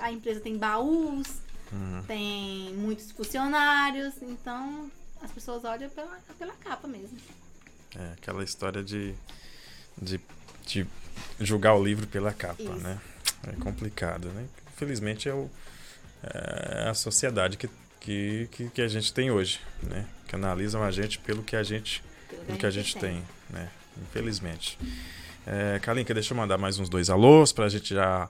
A, 0.00 0.04
a 0.06 0.12
empresa 0.12 0.40
tem 0.40 0.56
baús, 0.56 1.26
Uhum. 1.70 2.02
tem 2.06 2.74
muitos 2.76 3.10
funcionários, 3.12 4.14
então 4.22 4.90
as 5.22 5.30
pessoas 5.30 5.64
olham 5.64 5.90
pela, 5.90 6.18
pela 6.38 6.52
capa 6.54 6.86
mesmo. 6.88 7.18
É 7.96 8.12
aquela 8.12 8.44
história 8.44 8.82
de, 8.82 9.14
de, 10.00 10.20
de 10.66 10.86
julgar 11.40 11.74
o 11.74 11.82
livro 11.82 12.06
pela 12.06 12.32
capa, 12.32 12.62
Isso. 12.62 12.72
né? 12.74 13.00
É 13.46 13.52
complicado, 13.52 14.28
né? 14.28 14.46
Infelizmente 14.74 15.28
é, 15.28 15.34
o, 15.34 15.50
é 16.22 16.88
a 16.88 16.94
sociedade 16.94 17.56
que, 17.56 17.68
que, 18.00 18.48
que, 18.52 18.70
que, 18.70 18.82
a 18.82 18.88
gente 18.88 19.12
tem 19.12 19.30
hoje, 19.30 19.60
né? 19.82 20.06
Que 20.26 20.34
analisam 20.34 20.82
a 20.82 20.90
gente 20.90 21.18
pelo 21.18 21.42
que 21.42 21.56
a 21.56 21.62
gente, 21.62 22.02
pelo 22.46 22.58
que 22.58 22.66
a 22.66 22.70
gente 22.70 22.96
tem, 22.96 23.22
né? 23.50 23.70
Infelizmente. 24.02 24.78
É, 25.46 25.78
Kalinka, 25.80 26.12
deixa 26.12 26.32
eu 26.32 26.36
mandar 26.36 26.58
mais 26.58 26.78
uns 26.78 26.88
dois 26.88 27.08
alôs 27.08 27.52
para 27.52 27.64
a 27.64 27.68
gente 27.68 27.94
já, 27.94 28.28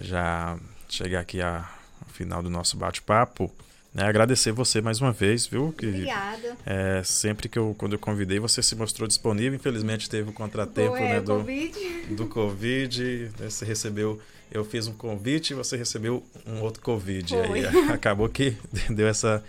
já 0.00 0.58
chegar 0.88 1.20
aqui 1.20 1.42
a, 1.42 1.68
ao 2.00 2.08
final 2.08 2.42
do 2.42 2.48
nosso 2.48 2.76
bate-papo. 2.76 3.52
É, 3.96 4.02
agradecer 4.02 4.50
você 4.50 4.80
mais 4.80 5.00
uma 5.00 5.12
vez, 5.12 5.46
viu? 5.46 5.72
Que, 5.72 5.86
Obrigada. 5.86 6.56
É, 6.66 7.00
sempre 7.04 7.48
que 7.48 7.56
eu, 7.56 7.76
quando 7.78 7.92
eu 7.92 7.98
convidei, 7.98 8.40
você 8.40 8.60
se 8.60 8.74
mostrou 8.74 9.06
disponível. 9.06 9.54
Infelizmente 9.54 10.10
teve 10.10 10.28
o 10.28 10.32
um 10.32 10.34
contratempo 10.34 10.96
é, 10.96 11.14
né, 11.14 11.20
do, 11.20 11.36
COVID. 11.36 12.06
do 12.10 12.26
Covid. 12.26 13.30
Né, 13.38 13.50
você 13.50 13.64
recebeu, 13.64 14.20
eu 14.50 14.64
fiz 14.64 14.88
um 14.88 14.94
convite 14.94 15.52
e 15.52 15.54
você 15.54 15.76
recebeu 15.76 16.24
um 16.44 16.60
outro 16.60 16.82
Covid. 16.82 17.36
Foi. 17.36 17.64
Aí 17.64 17.66
acabou 17.88 18.28
que 18.28 18.56
deu 18.90 19.06
essa, 19.06 19.44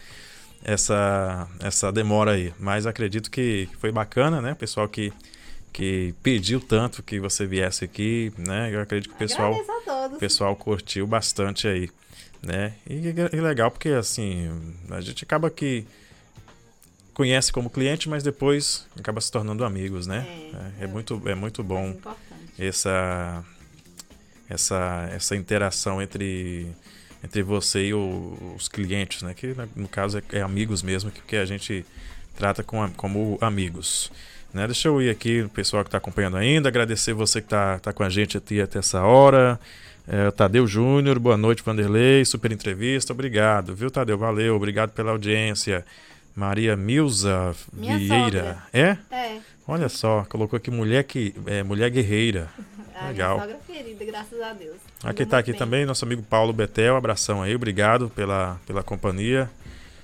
essa, 0.64 1.48
essa 1.60 1.92
demora 1.92 2.34
aí. 2.34 2.54
Mas 2.60 2.86
acredito 2.86 3.32
que 3.32 3.68
foi 3.80 3.92
bacana, 3.92 4.44
né? 4.44 4.52
O 4.52 4.56
pessoal 4.56 4.88
que, 4.88 5.12
que 5.74 6.14
pediu 6.22 6.60
tanto 6.60 7.02
que 7.02 7.20
você 7.20 7.48
viesse 7.48 7.84
aqui, 7.84 8.32
né? 8.38 8.70
Eu 8.72 8.80
acredito 8.80 9.10
que 9.10 9.16
o 9.16 9.18
pessoal, 9.18 9.56
o 10.14 10.18
pessoal 10.20 10.56
curtiu 10.56 11.08
bastante 11.08 11.68
aí 11.68 11.90
né? 12.46 12.74
E, 12.88 13.14
e 13.34 13.42
legal 13.42 13.72
porque 13.72 13.90
assim 13.90 14.50
a 14.90 15.02
gente 15.02 15.24
acaba 15.24 15.50
que 15.50 15.86
conhece 17.14 17.52
como 17.52 17.70
cliente, 17.70 18.08
mas 18.08 18.24
depois 18.24 18.86
acaba 18.98 19.20
se 19.20 19.32
tornando 19.32 19.66
amigos, 19.66 20.06
né? 20.06 20.26
É, 20.80 20.82
é, 20.82 20.84
é 20.84 20.88
muito 20.88 21.22
é 21.26 21.36
muito 21.36 21.64
bom 21.64 21.98
essa 22.58 23.44
essa 24.50 25.10
essa 25.12 25.36
interação 25.36 26.02
entre 26.02 26.68
entre 27.24 27.42
você 27.42 27.88
e 27.88 27.94
o, 27.94 28.54
os 28.56 28.68
clientes, 28.68 29.24
né? 29.24 29.34
Que 29.34 29.56
no 29.76 29.88
caso 29.88 30.20
é, 30.20 30.24
é 30.34 30.42
amigos 30.42 30.84
mesmo, 30.84 31.10
que, 31.10 31.22
que 31.22 31.36
a 31.36 31.46
gente 31.46 31.86
trata 32.38 32.62
com, 32.62 32.88
como 32.92 33.38
amigos. 33.42 34.12
Né? 34.54 34.68
Deixa 34.68 34.88
eu 34.88 35.02
ir 35.02 35.10
aqui 35.10 35.42
o 35.42 35.50
pessoal 35.50 35.84
que 35.84 35.88
está 35.88 35.98
acompanhando 35.98 36.38
ainda, 36.38 36.70
agradecer 36.70 37.14
você 37.14 37.42
que 37.42 37.48
está 37.48 37.80
tá 37.80 37.92
com 37.92 38.04
a 38.04 38.10
gente 38.10 38.38
até, 38.38 38.62
até 38.62 38.80
essa 38.80 39.02
hora. 39.02 39.60
É, 40.07 40.30
Tadeu 40.32 40.68
Júnior, 40.68 41.18
boa 41.18 41.36
noite, 41.36 41.64
Vanderlei, 41.64 42.23
super 42.26 42.52
entrevista, 42.52 43.11
obrigado, 43.11 43.76
viu, 43.76 43.90
Tadeu? 43.90 44.18
Valeu, 44.18 44.56
obrigado 44.56 44.91
pela 44.91 45.11
audiência. 45.11 45.84
Maria 46.36 46.76
Milza 46.76 47.56
Minha 47.73 47.98
Vieira. 47.98 48.23
Sogra. 48.23 48.64
É? 48.73 48.98
É. 49.10 49.40
Olha 49.68 49.90
só, 49.90 50.26
colocou 50.30 50.57
aqui 50.57 50.69
mulher 50.69 51.03
que 51.06 51.34
é, 51.48 51.64
mulher 51.64 51.90
guerreira. 51.90 52.49
A 52.94 53.07
Legal. 53.07 53.36
Minha 53.36 53.48
sogra 53.48 53.60
querida, 53.68 54.06
graças 54.06 54.41
a 54.41 54.53
Deus. 54.53 54.77
Aqui 55.03 55.23
está 55.23 55.38
aqui 55.38 55.52
bem. 55.52 55.60
também 55.60 55.86
nosso 55.86 56.06
amigo 56.06 56.23
Paulo 56.23 56.53
Betel, 56.53 56.95
abração 56.95 57.41
aí, 57.41 57.53
obrigado 57.53 58.10
pela, 58.10 58.57
pela 58.65 58.82
companhia. 58.84 59.49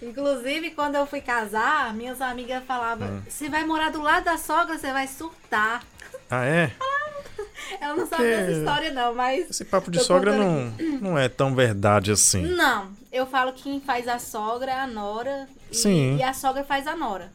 Inclusive, 0.02 0.72
quando 0.72 0.96
eu 0.96 1.06
fui 1.06 1.22
casar, 1.22 1.94
minhas 1.94 2.20
amigas 2.20 2.64
falavam: 2.66 3.08
hum. 3.08 3.22
se 3.30 3.48
vai 3.48 3.64
morar 3.66 3.92
do 3.92 4.02
lado 4.02 4.26
da 4.26 4.38
sogra, 4.38 4.78
você 4.78 4.92
vai 4.92 5.08
surtar. 5.08 5.84
Ah, 6.30 6.44
é? 6.44 6.72
Ela 7.80 7.96
não 7.96 8.08
sabe 8.08 8.24
dessa 8.24 8.52
história, 8.52 8.92
não, 8.92 9.14
mas. 9.16 9.50
Esse 9.50 9.66
papo 9.66 9.92
de 9.92 10.00
sogra 10.00 10.36
não, 10.36 10.74
não 11.00 11.18
é 11.18 11.30
tão 11.30 11.56
verdade 11.56 12.12
assim. 12.12 12.42
Não. 12.42 12.90
Eu 13.12 13.26
falo 13.26 13.54
que 13.54 13.64
quem 13.64 13.80
faz 13.80 14.08
a 14.08 14.20
sogra 14.20 14.72
é 14.72 14.80
a 14.80 14.88
nora. 14.88 15.48
E, 15.72 15.76
Sim. 15.76 16.18
E 16.18 16.24
a 16.24 16.34
sogra 16.34 16.64
faz 16.64 16.88
a 16.88 16.96
nora. 16.96 17.30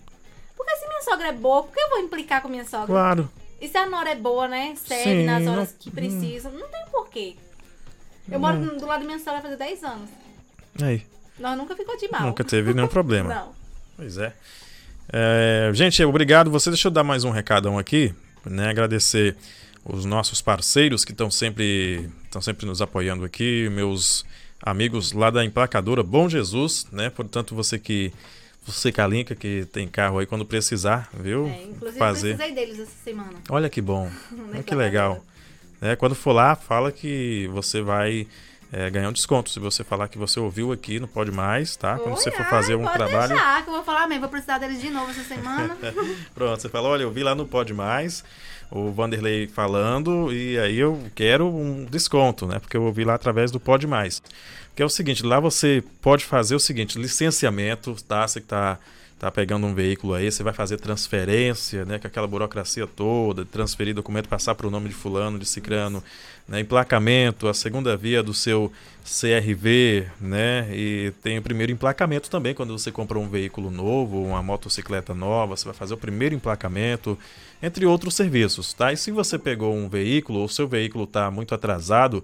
Porque 0.56 0.74
se 0.76 0.86
minha 0.88 1.02
sogra 1.02 1.28
é 1.28 1.32
boa, 1.32 1.62
por 1.62 1.72
que 1.72 1.80
eu 1.80 1.90
vou 1.90 2.00
implicar 2.00 2.40
com 2.40 2.48
minha 2.48 2.64
sogra? 2.64 2.86
Claro. 2.86 3.30
E 3.60 3.68
se 3.68 3.76
a 3.76 3.86
nora 3.86 4.10
é 4.10 4.14
boa, 4.14 4.48
né? 4.48 4.74
Serve 4.76 5.04
Sim, 5.04 5.24
nas 5.24 5.46
horas 5.46 5.72
não... 5.72 5.78
que 5.78 5.90
precisa. 5.90 6.50
Não 6.50 6.68
tem 6.68 6.84
porquê. 6.90 7.36
Eu 8.30 8.40
moro 8.40 8.58
do 8.58 8.86
lado 8.86 9.00
da 9.00 9.06
minha 9.06 9.18
sogra 9.18 9.40
faz 9.40 9.56
10 9.56 9.84
anos. 9.84 10.10
Aí. 10.82 11.02
Nós 11.38 11.56
nunca 11.56 11.76
ficou 11.76 11.96
de 11.96 12.08
mal. 12.08 12.22
Nunca 12.22 12.42
teve 12.42 12.74
nenhum 12.74 12.88
problema. 12.88 13.34
não. 13.34 13.52
Pois 13.96 14.18
é. 14.18 14.32
é. 15.12 15.70
Gente, 15.72 16.02
obrigado. 16.04 16.50
Você 16.50 16.70
deixa 16.70 16.88
eu 16.88 16.92
dar 16.92 17.04
mais 17.04 17.24
um 17.24 17.30
recadão 17.30 17.78
aqui, 17.78 18.14
né? 18.44 18.68
Agradecer 18.68 19.36
os 19.88 20.04
nossos 20.04 20.42
parceiros 20.42 21.04
que 21.04 21.12
estão 21.12 21.30
sempre, 21.30 22.10
estão 22.24 22.42
sempre 22.42 22.66
nos 22.66 22.82
apoiando 22.82 23.24
aqui, 23.24 23.68
meus 23.70 24.24
amigos 24.60 25.12
lá 25.12 25.30
da 25.30 25.44
emplacadora 25.44 26.02
Bom 26.02 26.28
Jesus, 26.28 26.86
né? 26.90 27.08
Portanto, 27.10 27.54
você 27.54 27.78
que 27.78 28.12
você 28.66 28.90
Kalinka 28.90 29.36
que 29.36 29.64
tem 29.72 29.86
carro 29.86 30.18
aí 30.18 30.26
quando 30.26 30.44
precisar, 30.44 31.08
viu? 31.14 31.46
É, 31.46 31.62
inclusive 31.62 31.98
Fazer. 31.98 32.32
eu 32.32 32.36
precisei 32.36 32.66
deles 32.66 32.80
essa 32.80 33.04
semana. 33.04 33.34
Olha 33.48 33.70
que 33.70 33.80
bom. 33.80 34.10
Olha 34.52 34.62
que 34.62 34.74
legal. 34.74 35.24
É, 35.80 35.94
quando 35.94 36.16
for 36.16 36.32
lá, 36.32 36.56
fala 36.56 36.90
que 36.90 37.48
você 37.52 37.80
vai 37.80 38.26
é, 38.72 38.90
ganhar 38.90 39.08
um 39.08 39.12
desconto. 39.12 39.50
Se 39.50 39.58
você 39.60 39.84
falar 39.84 40.08
que 40.08 40.18
você 40.18 40.40
ouviu 40.40 40.72
aqui, 40.72 40.98
não 40.98 41.08
pode 41.08 41.30
mais, 41.30 41.76
tá? 41.76 41.98
Quando 41.98 42.16
você 42.16 42.30
for 42.30 42.44
fazer 42.46 42.74
um 42.74 42.86
trabalho. 42.86 43.34
Deixar, 43.34 43.62
que 43.62 43.68
eu 43.68 43.74
vou 43.74 43.84
falar 43.84 44.06
mesmo, 44.06 44.22
vou 44.22 44.30
precisar 44.30 44.58
deles 44.58 44.80
de 44.80 44.90
novo 44.90 45.10
essa 45.10 45.22
semana. 45.22 45.76
Pronto, 46.34 46.60
você 46.60 46.68
fala, 46.68 46.88
olha, 46.88 47.02
eu 47.02 47.10
vi 47.10 47.22
lá 47.22 47.34
no 47.34 47.46
Pode 47.46 47.72
Mais 47.72 48.24
o 48.70 48.90
Vanderlei 48.90 49.46
falando 49.46 50.32
e 50.32 50.58
aí 50.58 50.78
eu 50.78 51.00
quero 51.14 51.46
um 51.46 51.84
desconto, 51.84 52.46
né? 52.46 52.58
Porque 52.58 52.76
eu 52.76 52.82
ouvi 52.82 53.04
lá 53.04 53.14
através 53.14 53.50
do 53.50 53.60
Pode 53.60 53.86
Mais. 53.86 54.22
Que 54.74 54.82
é 54.82 54.84
o 54.84 54.90
seguinte, 54.90 55.24
lá 55.24 55.40
você 55.40 55.82
pode 56.02 56.24
fazer 56.24 56.54
o 56.54 56.60
seguinte, 56.60 56.98
licenciamento, 56.98 57.96
tá? 58.06 58.26
Você 58.26 58.40
que 58.40 58.46
tá 58.46 58.78
tá 59.18 59.30
pegando 59.30 59.66
um 59.66 59.74
veículo 59.74 60.12
aí, 60.12 60.30
você 60.30 60.42
vai 60.42 60.52
fazer 60.52 60.78
transferência, 60.78 61.84
né, 61.86 61.98
com 61.98 62.06
aquela 62.06 62.26
burocracia 62.26 62.86
toda, 62.86 63.46
transferir 63.46 63.94
documento, 63.94 64.28
passar 64.28 64.54
para 64.54 64.66
o 64.66 64.70
nome 64.70 64.88
de 64.88 64.94
fulano, 64.94 65.38
de 65.38 65.46
cicrano, 65.46 66.04
né, 66.46 66.60
emplacamento, 66.60 67.48
a 67.48 67.54
segunda 67.54 67.96
via 67.96 68.22
do 68.22 68.34
seu 68.34 68.70
CRV, 69.04 70.06
né, 70.20 70.68
e 70.70 71.12
tem 71.22 71.38
o 71.38 71.42
primeiro 71.42 71.72
emplacamento 71.72 72.28
também, 72.28 72.54
quando 72.54 72.78
você 72.78 72.92
compra 72.92 73.18
um 73.18 73.28
veículo 73.28 73.70
novo, 73.70 74.22
uma 74.22 74.42
motocicleta 74.42 75.14
nova, 75.14 75.56
você 75.56 75.64
vai 75.64 75.74
fazer 75.74 75.94
o 75.94 75.98
primeiro 75.98 76.34
emplacamento, 76.34 77.18
entre 77.62 77.86
outros 77.86 78.14
serviços, 78.14 78.74
tá? 78.74 78.92
E 78.92 78.98
se 78.98 79.10
você 79.10 79.38
pegou 79.38 79.74
um 79.74 79.88
veículo, 79.88 80.40
ou 80.40 80.48
seu 80.48 80.68
veículo 80.68 81.04
está 81.04 81.30
muito 81.30 81.54
atrasado, 81.54 82.22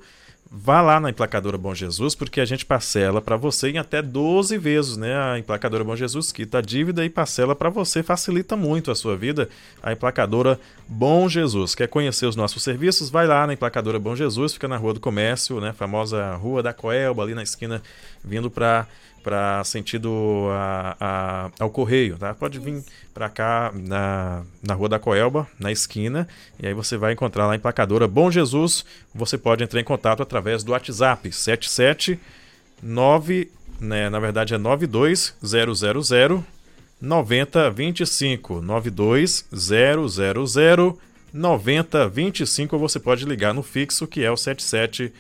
vá 0.55 0.83
lá 0.83 1.01
na 1.01 1.09
emplacadora 1.09 1.57
Bom 1.57 1.75
Jesus, 1.75 2.15
porque 2.15 2.39
a 2.39 2.45
gente 2.45 2.67
parcela 2.67 3.23
para 3.23 3.39
você 3.39 3.71
em 3.71 3.79
até 3.79 4.03
12 4.03 4.59
vezes, 4.59 4.99
né? 4.99 5.17
A 5.17 5.39
emplacadora 5.39 5.83
Bom 5.83 5.97
Jesus 5.97 6.31
quita 6.31 6.59
a 6.59 6.61
dívida 6.61 7.03
e 7.07 7.09
parcela 7.09 7.57
para 7.57 7.71
você, 7.71 8.03
facilita 8.03 8.55
muito 8.55 8.91
a 8.91 8.95
sua 8.95 9.17
vida. 9.17 9.49
A 9.83 9.93
emplacadora 9.93 10.61
Bom 10.87 11.27
Jesus. 11.27 11.75
Quer 11.75 11.89
conhecer 11.89 12.27
os 12.27 12.37
nossos 12.37 12.63
serviços? 12.63 13.09
Vai 13.09 13.27
lá 13.27 13.47
na 13.47 13.55
emplacadora 13.55 13.99
Bom 13.99 14.15
Jesus, 14.15 14.53
fica 14.53 14.69
na 14.69 14.77
Rua 14.77 14.93
do 14.93 15.01
Comércio, 15.01 15.59
né? 15.59 15.73
Famosa 15.73 16.35
Rua 16.35 16.63
da 16.63 16.75
Coelba, 16.75 17.23
ali 17.23 17.35
na 17.35 17.43
esquina, 17.43 17.83
vindo 18.23 18.51
para 18.51 18.87
para 19.23 19.63
sentido 19.65 20.49
a, 20.51 20.97
a, 21.01 21.51
ao 21.59 21.71
correio, 21.71 22.19
tá? 22.19 22.35
Pode 22.35 22.59
vir 22.59 22.85
para 23.15 23.29
cá 23.29 23.71
na, 23.75 24.43
na 24.63 24.75
Rua 24.75 24.89
da 24.89 24.99
Coelba, 24.99 25.47
na 25.59 25.71
esquina, 25.71 26.27
e 26.61 26.67
aí 26.67 26.75
você 26.75 26.97
vai 26.97 27.13
encontrar 27.13 27.47
lá 27.47 27.53
a 27.53 27.57
emplacadora 27.57 28.09
Bom 28.09 28.29
Jesus. 28.31 28.85
Você 29.15 29.37
pode 29.39 29.63
entrar 29.63 29.81
em 29.81 29.85
contato 29.85 30.23
através 30.23 30.65
do 30.65 30.73
WhatsApp 30.73 31.31
779, 31.31 33.51
né, 33.81 34.11
na 34.11 34.19
verdade 34.19 34.55
é 34.55 34.59
92000 34.59 36.45
9025 37.01 38.61
92000 38.61 40.99
9025 41.33 42.77
ou 42.77 42.81
você 42.81 43.01
pode 43.01 43.25
ligar 43.25 43.55
no 43.55 43.63
fixo 43.63 44.07
que 44.07 44.23
é 44.23 44.31
o 44.31 44.37
77 44.37 45.11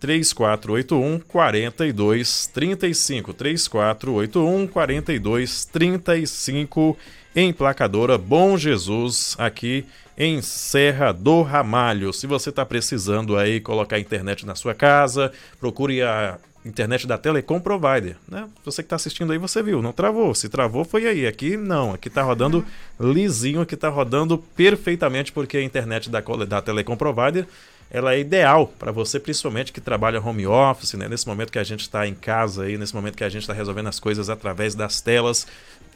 3481 0.00 1.20
4235 1.20 3.34
3481 3.34 4.66
4235 4.66 6.96
emplacadora 7.36 8.18
Bom 8.18 8.56
Jesus 8.56 9.36
aqui 9.38 9.86
em 10.18 10.42
Serra 10.42 11.12
do 11.12 11.42
Ramalho. 11.42 12.12
Se 12.12 12.26
você 12.26 12.50
está 12.50 12.66
precisando 12.66 13.36
aí 13.36 13.60
colocar 13.60 13.98
internet 13.98 14.44
na 14.44 14.54
sua 14.54 14.74
casa, 14.74 15.32
procure 15.58 16.02
a 16.02 16.38
internet 16.64 17.06
da 17.06 17.16
Telecom 17.16 17.58
Provider, 17.58 18.16
né? 18.28 18.48
Você 18.64 18.82
que 18.82 18.86
está 18.86 18.96
assistindo 18.96 19.32
aí, 19.32 19.38
você 19.38 19.62
viu, 19.62 19.80
não 19.80 19.92
travou. 19.92 20.34
Se 20.34 20.48
travou, 20.48 20.84
foi 20.84 21.06
aí. 21.06 21.26
Aqui 21.26 21.56
não, 21.56 21.94
aqui 21.94 22.08
está 22.08 22.22
rodando 22.22 22.64
lisinho, 22.98 23.62
aqui 23.62 23.74
está 23.74 23.88
rodando 23.88 24.36
perfeitamente 24.36 25.32
porque 25.32 25.56
a 25.56 25.62
internet 25.62 26.10
da, 26.10 26.20
da 26.20 26.60
Telecom 26.60 26.96
Provider 26.96 27.46
ela 27.90 28.14
é 28.14 28.20
ideal 28.20 28.68
para 28.78 28.92
você, 28.92 29.18
principalmente 29.18 29.72
que 29.72 29.80
trabalha 29.80 30.20
home 30.20 30.46
office, 30.46 30.94
né? 30.94 31.08
Nesse 31.08 31.26
momento 31.26 31.50
que 31.50 31.58
a 31.58 31.64
gente 31.64 31.80
está 31.80 32.06
em 32.06 32.14
casa 32.14 32.62
aí, 32.62 32.78
nesse 32.78 32.94
momento 32.94 33.16
que 33.16 33.24
a 33.24 33.28
gente 33.28 33.42
está 33.42 33.52
resolvendo 33.52 33.88
as 33.88 33.98
coisas 33.98 34.30
através 34.30 34.76
das 34.76 35.00
telas, 35.00 35.46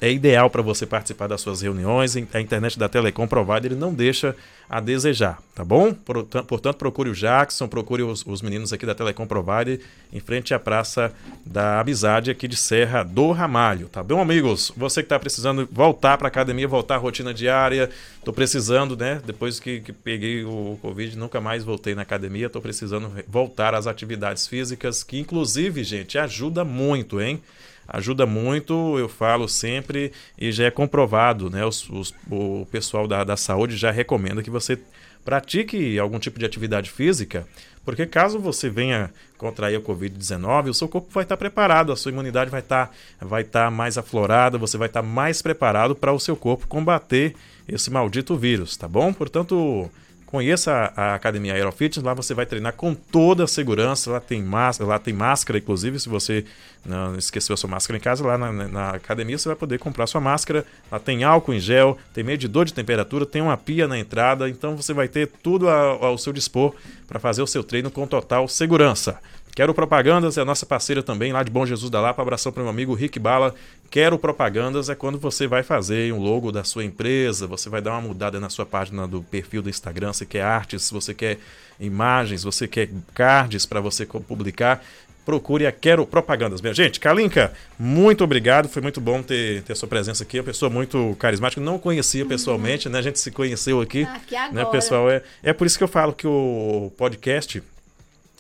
é 0.05 0.13
ideal 0.13 0.51
para 0.51 0.61
você 0.61 0.85
participar 0.85 1.29
das 1.29 1.41
suas 1.41 1.63
reuniões. 1.63 2.15
A 2.35 2.41
internet 2.41 2.79
da 2.79 2.91
Telecom 2.91 3.27
Provider 3.27 3.75
não 3.75 3.95
deixa 3.95 4.37
a 4.69 4.79
desejar, 4.79 5.39
tá 5.55 5.65
bom? 5.65 5.95
Portanto, 5.95 6.77
procure 6.77 7.09
o 7.09 7.15
Jackson, 7.15 7.67
procure 7.67 8.03
os, 8.03 8.25
os 8.27 8.43
meninos 8.43 8.71
aqui 8.71 8.85
da 8.85 8.95
Telecom 8.95 9.27
Provider 9.27 9.81
em 10.13 10.21
frente 10.21 10.53
à 10.53 10.59
Praça 10.59 11.11
da 11.45 11.81
Amizade 11.81 12.31
aqui 12.31 12.47
de 12.47 12.57
Serra 12.57 13.03
do 13.03 13.33
Ramalho, 13.33 13.89
tá 13.89 14.03
bom, 14.03 14.21
amigos? 14.21 14.73
Você 14.77 15.03
que 15.03 15.07
está 15.07 15.19
precisando 15.19 15.67
voltar 15.73 16.19
para 16.19 16.29
academia, 16.29 16.69
voltar 16.69 16.97
à 16.97 16.99
rotina 16.99 17.33
diária, 17.33 17.89
estou 18.19 18.35
precisando, 18.35 18.97
né? 18.97 19.23
Depois 19.25 19.59
que, 19.59 19.81
que 19.81 19.93
peguei 19.93 20.45
o 20.45 20.79
Covid, 20.83 21.17
nunca 21.17 21.41
mais 21.41 21.65
voltei 21.65 21.95
na 21.95 22.03
academia, 22.03 22.47
estou 22.47 22.61
precisando 22.61 23.11
voltar 23.27 23.75
às 23.75 23.87
atividades 23.87 24.47
físicas, 24.47 25.03
que 25.03 25.19
inclusive, 25.19 25.83
gente, 25.83 26.19
ajuda 26.19 26.63
muito, 26.63 27.23
hein? 27.23 27.43
Ajuda 27.87 28.27
muito, 28.27 28.99
eu 28.99 29.09
falo 29.09 29.49
sempre, 29.49 30.13
e 30.39 30.51
já 30.51 30.65
é 30.65 30.71
comprovado, 30.71 31.51
né? 31.51 31.65
Os, 31.65 31.89
os, 31.91 32.15
o 32.31 32.67
pessoal 32.71 33.07
da, 33.07 33.25
da 33.25 33.37
saúde 33.37 33.77
já 33.77 33.91
recomenda 33.91 34.43
que 34.43 34.51
você 34.51 34.79
pratique 35.25 35.99
algum 35.99 36.19
tipo 36.19 36.39
de 36.39 36.45
atividade 36.45 36.91
física, 36.91 37.47
porque 37.85 38.07
caso 38.07 38.39
você 38.39 38.69
venha 38.69 39.11
contrair 39.37 39.77
a 39.77 39.81
Covid-19, 39.81 40.69
o 40.71 40.75
seu 40.75 40.89
corpo 40.89 41.09
vai 41.11 41.23
estar 41.23 41.37
preparado, 41.37 41.93
a 41.93 41.97
sua 41.97 42.13
imunidade 42.13 42.51
vai 42.51 42.61
estar, 42.61 42.95
vai 43.21 43.43
estar 43.43 43.71
mais 43.71 43.99
aflorada, 43.99 44.59
você 44.59 44.79
vai 44.79 44.89
estar 44.89 45.03
mais 45.03 45.43
preparado 45.43 45.95
para 45.95 46.13
o 46.13 46.21
seu 46.21 46.37
corpo 46.37 46.67
combater 46.67 47.35
esse 47.69 47.91
maldito 47.91 48.37
vírus, 48.37 48.77
tá 48.77 48.89
bom? 48.89 49.13
Portanto, 49.13 49.91
Conheça 50.35 50.93
a 50.97 51.15
Academia 51.15 51.55
Aerofitness, 51.55 52.03
lá 52.05 52.13
você 52.13 52.35
vai 52.35 52.45
treinar 52.45 52.73
com 52.73 52.93
toda 52.93 53.45
a 53.45 53.47
segurança, 53.47 54.11
lá 54.11 54.19
tem 54.19 54.43
máscara, 54.43 54.91
lá 54.91 54.99
tem 54.99 55.15
máscara, 55.15 55.61
inclusive, 55.61 56.01
se 56.01 56.09
você 56.09 56.45
não 56.85 57.17
esqueceu 57.17 57.55
a 57.55 57.57
sua 57.57 57.71
máscara 57.71 57.97
em 57.97 58.01
casa, 58.01 58.27
lá 58.27 58.37
na, 58.37 58.53
na, 58.53 58.91
academia 58.91 59.39
você 59.39 59.49
vai 59.49 59.55
poder 59.55 59.79
comprar 59.79 60.09
sua 60.09 60.21
máscara, 60.21 60.67
lá 60.91 60.99
tem 60.99 61.23
álcool 61.23 61.55
em 61.55 61.61
gel, 61.61 61.97
tem 62.13 62.25
medidor 62.25 62.65
de 62.65 62.75
temperatura, 62.75 63.25
tem 63.25 63.41
uma 63.43 63.57
pia 63.57 63.87
na 63.87 63.97
entrada, 63.97 64.49
então 64.49 64.77
você 64.77 64.93
vai 64.93 65.07
ter 65.07 65.29
tudo 65.41 65.69
ao, 65.69 66.05
ao 66.05 66.19
seu 66.19 66.33
dispor 66.33 66.75
para 67.07 67.21
fazer 67.21 67.41
o 67.41 67.47
seu 67.47 67.63
treino 67.63 67.89
com 67.89 68.05
total 68.05 68.49
segurança. 68.49 69.21
Quero 69.55 69.73
Propagandas 69.73 70.37
é 70.37 70.41
a 70.41 70.45
nossa 70.45 70.67
parceira 70.67 71.01
também, 71.01 71.33
lá 71.33 71.45
de 71.45 71.51
Bom 71.51 71.65
Jesus 71.65 71.89
da 71.89 72.01
Lapa. 72.01 72.21
Abração 72.21 72.51
para 72.51 72.61
o 72.61 72.65
meu 72.65 72.71
amigo 72.71 72.93
Rick 72.93 73.21
Bala. 73.21 73.55
Quero 73.89 74.19
Propagandas 74.19 74.89
é 74.89 74.97
quando 74.97 75.17
você 75.17 75.47
vai 75.47 75.63
fazer 75.63 76.13
um 76.13 76.19
logo 76.19 76.51
da 76.51 76.65
sua 76.65 76.85
empresa, 76.85 77.47
você 77.47 77.69
vai 77.69 77.81
dar 77.81 77.93
uma 77.93 78.01
mudada 78.01 78.41
na 78.41 78.51
sua 78.51 78.67
página 78.67 79.07
do 79.07 79.23
perfil 79.23 79.63
do 79.63 79.71
Instagram, 79.71 80.13
você 80.13 80.27
quer 80.27 80.43
artes, 80.43 80.91
você 80.91 81.15
quer 81.15 81.39
imagens, 81.79 82.43
você 82.43 82.67
quer 82.67 82.89
cards 83.15 83.65
para 83.65 83.81
você 83.81 84.05
publicar. 84.05 84.85
Procure 85.25 85.67
a 85.67 85.73
Quero 85.73 86.05
Propagandas, 86.05 86.61
minha 86.61 86.75
gente. 86.75 86.99
Kalinka, 86.99 87.53
muito 87.79 88.25
obrigado. 88.25 88.69
Foi 88.69 88.83
muito 88.83 89.01
bom 89.01 89.23
ter, 89.23 89.63
ter 89.63 89.73
a 89.73 89.77
sua 89.77 89.89
presença 89.89 90.25
aqui. 90.25 90.37
É 90.37 90.41
uma 90.41 90.47
pessoa 90.47 90.69
muito 90.69 91.17
carismática. 91.19 91.63
Não 91.63 91.79
conhecia 91.79 92.27
pessoalmente, 92.27 92.89
né? 92.89 92.99
A 92.99 93.03
gente 93.03 93.21
se 93.21 93.31
conheceu 93.31 93.81
aqui. 93.81 94.03
Aqui 94.03 94.35
agora. 94.35 94.53
Né, 94.53 94.71
pessoal? 94.71 95.09
É, 95.09 95.23
é 95.45 95.53
por 95.53 95.67
isso 95.67 95.79
que 95.79 95.85
eu 95.85 95.89
falo 95.89 96.13
que 96.13 96.27
o 96.27 96.93
podcast 96.99 97.63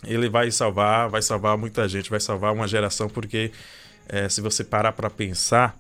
ele 0.07 0.29
vai 0.29 0.51
salvar, 0.51 1.09
vai 1.09 1.23
salvar 1.23 1.57
muita 1.57 1.89
gente, 1.89 2.11
vai 2.11 2.21
salvar 2.21 2.53
uma 2.53 2.67
geração, 2.69 3.09
porque 3.09 3.51
é, 4.09 4.29
se 4.29 4.41
você 4.41 4.63
parar 4.63 4.93
para 4.93 5.11
pensar, 5.11 5.77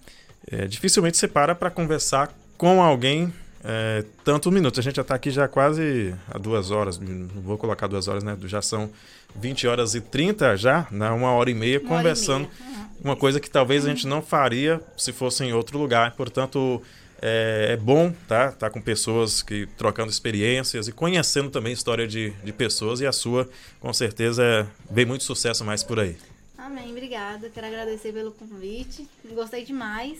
é, 0.50 0.66
dificilmente 0.66 1.16
você 1.16 1.28
para 1.28 1.54
para 1.54 1.70
conversar 1.70 2.32
com 2.56 2.82
alguém 2.82 3.32
é, 3.64 4.04
tantos 4.22 4.52
minutos. 4.52 4.78
A 4.78 4.82
gente 4.82 4.96
já 4.96 5.02
está 5.02 5.14
aqui 5.14 5.30
já 5.30 5.48
quase 5.48 6.14
há 6.30 6.38
duas 6.38 6.70
horas, 6.70 6.98
não 6.98 7.42
vou 7.42 7.56
colocar 7.56 7.86
duas 7.86 8.08
horas, 8.08 8.22
né? 8.22 8.36
Já 8.44 8.60
são 8.60 8.90
20 9.36 9.66
horas 9.66 9.94
e 9.94 10.00
30 10.00 10.56
já, 10.56 10.86
né? 10.90 11.10
uma 11.10 11.32
hora 11.32 11.50
e 11.50 11.54
meia 11.54 11.80
Uma 11.80 11.88
conversando. 11.88 12.48
e 12.60 12.62
meia. 12.62 12.74
Uhum. 12.78 12.84
Uma 13.02 13.16
coisa 13.16 13.40
que 13.40 13.50
talvez 13.50 13.84
a 13.84 13.88
gente 13.88 14.06
não 14.06 14.22
faria 14.22 14.80
se 14.96 15.12
fosse 15.12 15.44
em 15.44 15.52
outro 15.52 15.78
lugar. 15.78 16.12
Portanto, 16.12 16.80
é, 17.26 17.68
é, 17.72 17.76
bom 17.78 18.12
tá, 18.28 18.52
tá 18.52 18.68
com 18.68 18.82
pessoas 18.82 19.40
que 19.40 19.66
trocando 19.78 20.10
experiências 20.10 20.86
e 20.88 20.92
conhecendo 20.92 21.48
também 21.48 21.70
a 21.70 21.74
história 21.74 22.06
de, 22.06 22.30
de 22.44 22.52
pessoas 22.52 23.00
e 23.00 23.06
a 23.06 23.12
sua, 23.12 23.48
com 23.80 23.90
certeza, 23.94 24.70
vem 24.90 25.06
muito 25.06 25.24
sucesso 25.24 25.64
mais 25.64 25.82
por 25.82 25.98
aí. 25.98 26.18
Amém, 26.58 26.90
obrigada. 26.90 27.48
Quero 27.48 27.66
agradecer 27.66 28.12
pelo 28.12 28.30
convite. 28.32 29.08
Gostei 29.32 29.64
demais. 29.64 30.18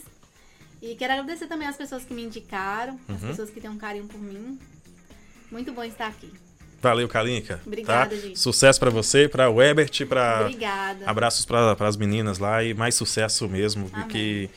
E 0.81 0.95
quero 0.95 1.13
agradecer 1.13 1.45
também 1.45 1.67
as 1.67 1.77
pessoas 1.77 2.03
que 2.03 2.13
me 2.13 2.23
indicaram, 2.23 2.99
as 3.07 3.21
Uhum. 3.21 3.27
pessoas 3.29 3.49
que 3.51 3.61
têm 3.61 3.69
um 3.69 3.77
carinho 3.77 4.07
por 4.07 4.19
mim. 4.19 4.57
Muito 5.51 5.71
bom 5.73 5.83
estar 5.83 6.07
aqui. 6.07 6.31
Valeu, 6.81 7.07
Kalinka. 7.07 7.61
Obrigada, 7.65 8.15
tá? 8.15 8.21
gente. 8.21 8.39
Sucesso 8.39 8.79
para 8.79 8.89
você, 8.89 9.27
para 9.29 9.47
o 9.49 9.61
Ebert, 9.61 10.05
para 10.07 10.41
Obrigada. 10.41 11.05
abraços 11.07 11.45
para 11.45 11.75
as 11.87 11.97
meninas 11.97 12.39
lá 12.39 12.63
e 12.63 12.73
mais 12.73 12.95
sucesso 12.95 13.47
mesmo, 13.47 13.89
Amém. 13.93 14.01
porque 14.03 14.49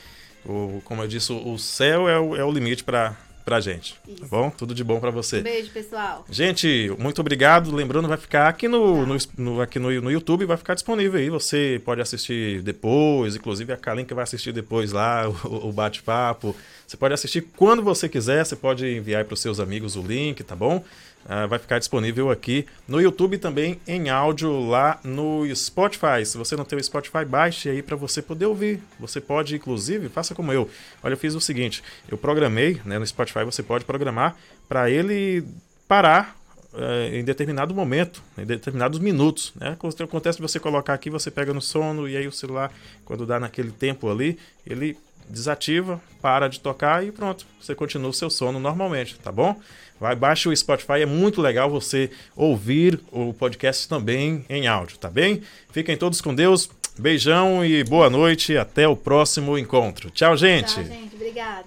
o, 0.45 0.81
como 0.85 1.01
eu 1.03 1.07
disse, 1.07 1.31
o 1.31 1.57
céu 1.57 2.07
é 2.09 2.19
o, 2.19 2.35
é 2.35 2.43
o 2.43 2.51
limite 2.51 2.83
para 2.83 3.15
pra 3.45 3.59
gente. 3.59 3.95
Tá 4.05 4.11
Isso. 4.11 4.27
bom? 4.27 4.51
Tudo 4.51 4.75
de 4.75 4.83
bom 4.83 4.99
para 4.99 5.09
você. 5.09 5.39
Um 5.39 5.43
beijo, 5.43 5.71
pessoal. 5.71 6.23
Gente, 6.29 6.93
muito 6.99 7.19
obrigado. 7.19 7.73
Lembrando, 7.73 8.07
vai 8.07 8.17
ficar 8.17 8.47
aqui 8.47 8.67
no, 8.67 9.07
no, 9.07 9.17
no- 9.37 9.59
aqui 9.61 9.79
no, 9.79 9.89
no 10.01 10.11
YouTube, 10.11 10.45
vai 10.45 10.55
ficar 10.55 10.75
disponível 10.75 11.19
aí. 11.19 11.31
Você 11.31 11.81
pode 11.83 11.99
assistir 11.99 12.61
depois, 12.61 13.35
inclusive 13.35 13.73
a 13.73 13.77
Kalinka 13.77 14.13
vai 14.13 14.23
assistir 14.23 14.51
depois 14.51 14.91
lá 14.91 15.27
o, 15.45 15.69
o 15.69 15.71
bate-papo. 15.71 16.55
Você 16.85 16.95
pode 16.95 17.13
assistir 17.15 17.41
quando 17.57 17.81
você 17.81 18.07
quiser, 18.07 18.45
você 18.45 18.55
pode 18.55 18.85
enviar 18.85 19.25
para 19.25 19.33
os 19.33 19.39
seus 19.41 19.59
amigos 19.59 19.95
o 19.95 20.03
link, 20.03 20.43
tá 20.43 20.55
bom? 20.55 20.83
Ah, 21.27 21.45
vai 21.45 21.59
ficar 21.59 21.79
disponível 21.79 22.31
aqui 22.31 22.65
no 22.87 22.99
YouTube 22.99 23.37
também 23.37 23.79
em 23.87 24.09
áudio 24.09 24.67
lá 24.67 24.99
no 25.03 25.43
Spotify. 25.55 26.25
Se 26.25 26.37
você 26.37 26.55
não 26.55 26.65
tem 26.65 26.79
o 26.79 26.83
Spotify, 26.83 27.23
baixe 27.25 27.69
aí 27.69 27.83
para 27.83 27.95
você 27.95 28.21
poder 28.21 28.45
ouvir. 28.45 28.81
Você 28.99 29.21
pode, 29.21 29.55
inclusive, 29.55 30.09
faça 30.09 30.33
como 30.33 30.51
eu. 30.51 30.69
Olha, 31.03 31.13
eu 31.13 31.17
fiz 31.17 31.35
o 31.35 31.41
seguinte: 31.41 31.83
eu 32.09 32.17
programei, 32.17 32.81
né, 32.85 32.97
no 32.97 33.05
Spotify 33.05 33.43
você 33.43 33.61
pode 33.61 33.85
programar 33.85 34.35
para 34.67 34.89
ele 34.89 35.45
parar 35.87 36.35
é, 36.73 37.17
em 37.19 37.23
determinado 37.23 37.73
momento, 37.73 38.23
em 38.37 38.45
determinados 38.45 38.99
minutos. 38.99 39.53
Né? 39.55 39.77
Acontece 40.03 40.41
você 40.41 40.59
colocar 40.59 40.93
aqui, 40.93 41.09
você 41.09 41.29
pega 41.31 41.53
no 41.53 41.61
sono 41.61 42.07
e 42.07 42.15
aí 42.15 42.27
o 42.27 42.31
celular, 42.31 42.71
quando 43.05 43.25
dá 43.25 43.39
naquele 43.39 43.71
tempo 43.71 44.09
ali, 44.09 44.37
ele 44.65 44.97
desativa, 45.29 46.01
para 46.21 46.47
de 46.47 46.59
tocar 46.59 47.05
e 47.05 47.11
pronto, 47.11 47.45
você 47.61 47.75
continua 47.75 48.09
o 48.09 48.13
seu 48.13 48.29
sono 48.29 48.59
normalmente, 48.59 49.17
tá 49.19 49.31
bom? 49.31 49.59
Vai, 49.99 50.15
baixa 50.15 50.49
o 50.49 50.55
Spotify, 50.55 51.01
é 51.01 51.05
muito 51.05 51.41
legal 51.41 51.69
você 51.69 52.09
ouvir 52.35 52.99
o 53.11 53.33
podcast 53.33 53.87
também 53.87 54.45
em 54.49 54.67
áudio, 54.67 54.97
tá 54.97 55.09
bem? 55.09 55.41
Fiquem 55.71 55.97
todos 55.97 56.21
com 56.21 56.33
Deus, 56.33 56.69
beijão 56.97 57.65
e 57.65 57.83
boa 57.83 58.09
noite, 58.09 58.57
até 58.57 58.87
o 58.87 58.95
próximo 58.95 59.57
encontro. 59.57 60.09
Tchau, 60.09 60.37
gente! 60.37 60.73
Tchau, 60.73 60.83
gente. 60.85 61.15
Obrigada. 61.15 61.65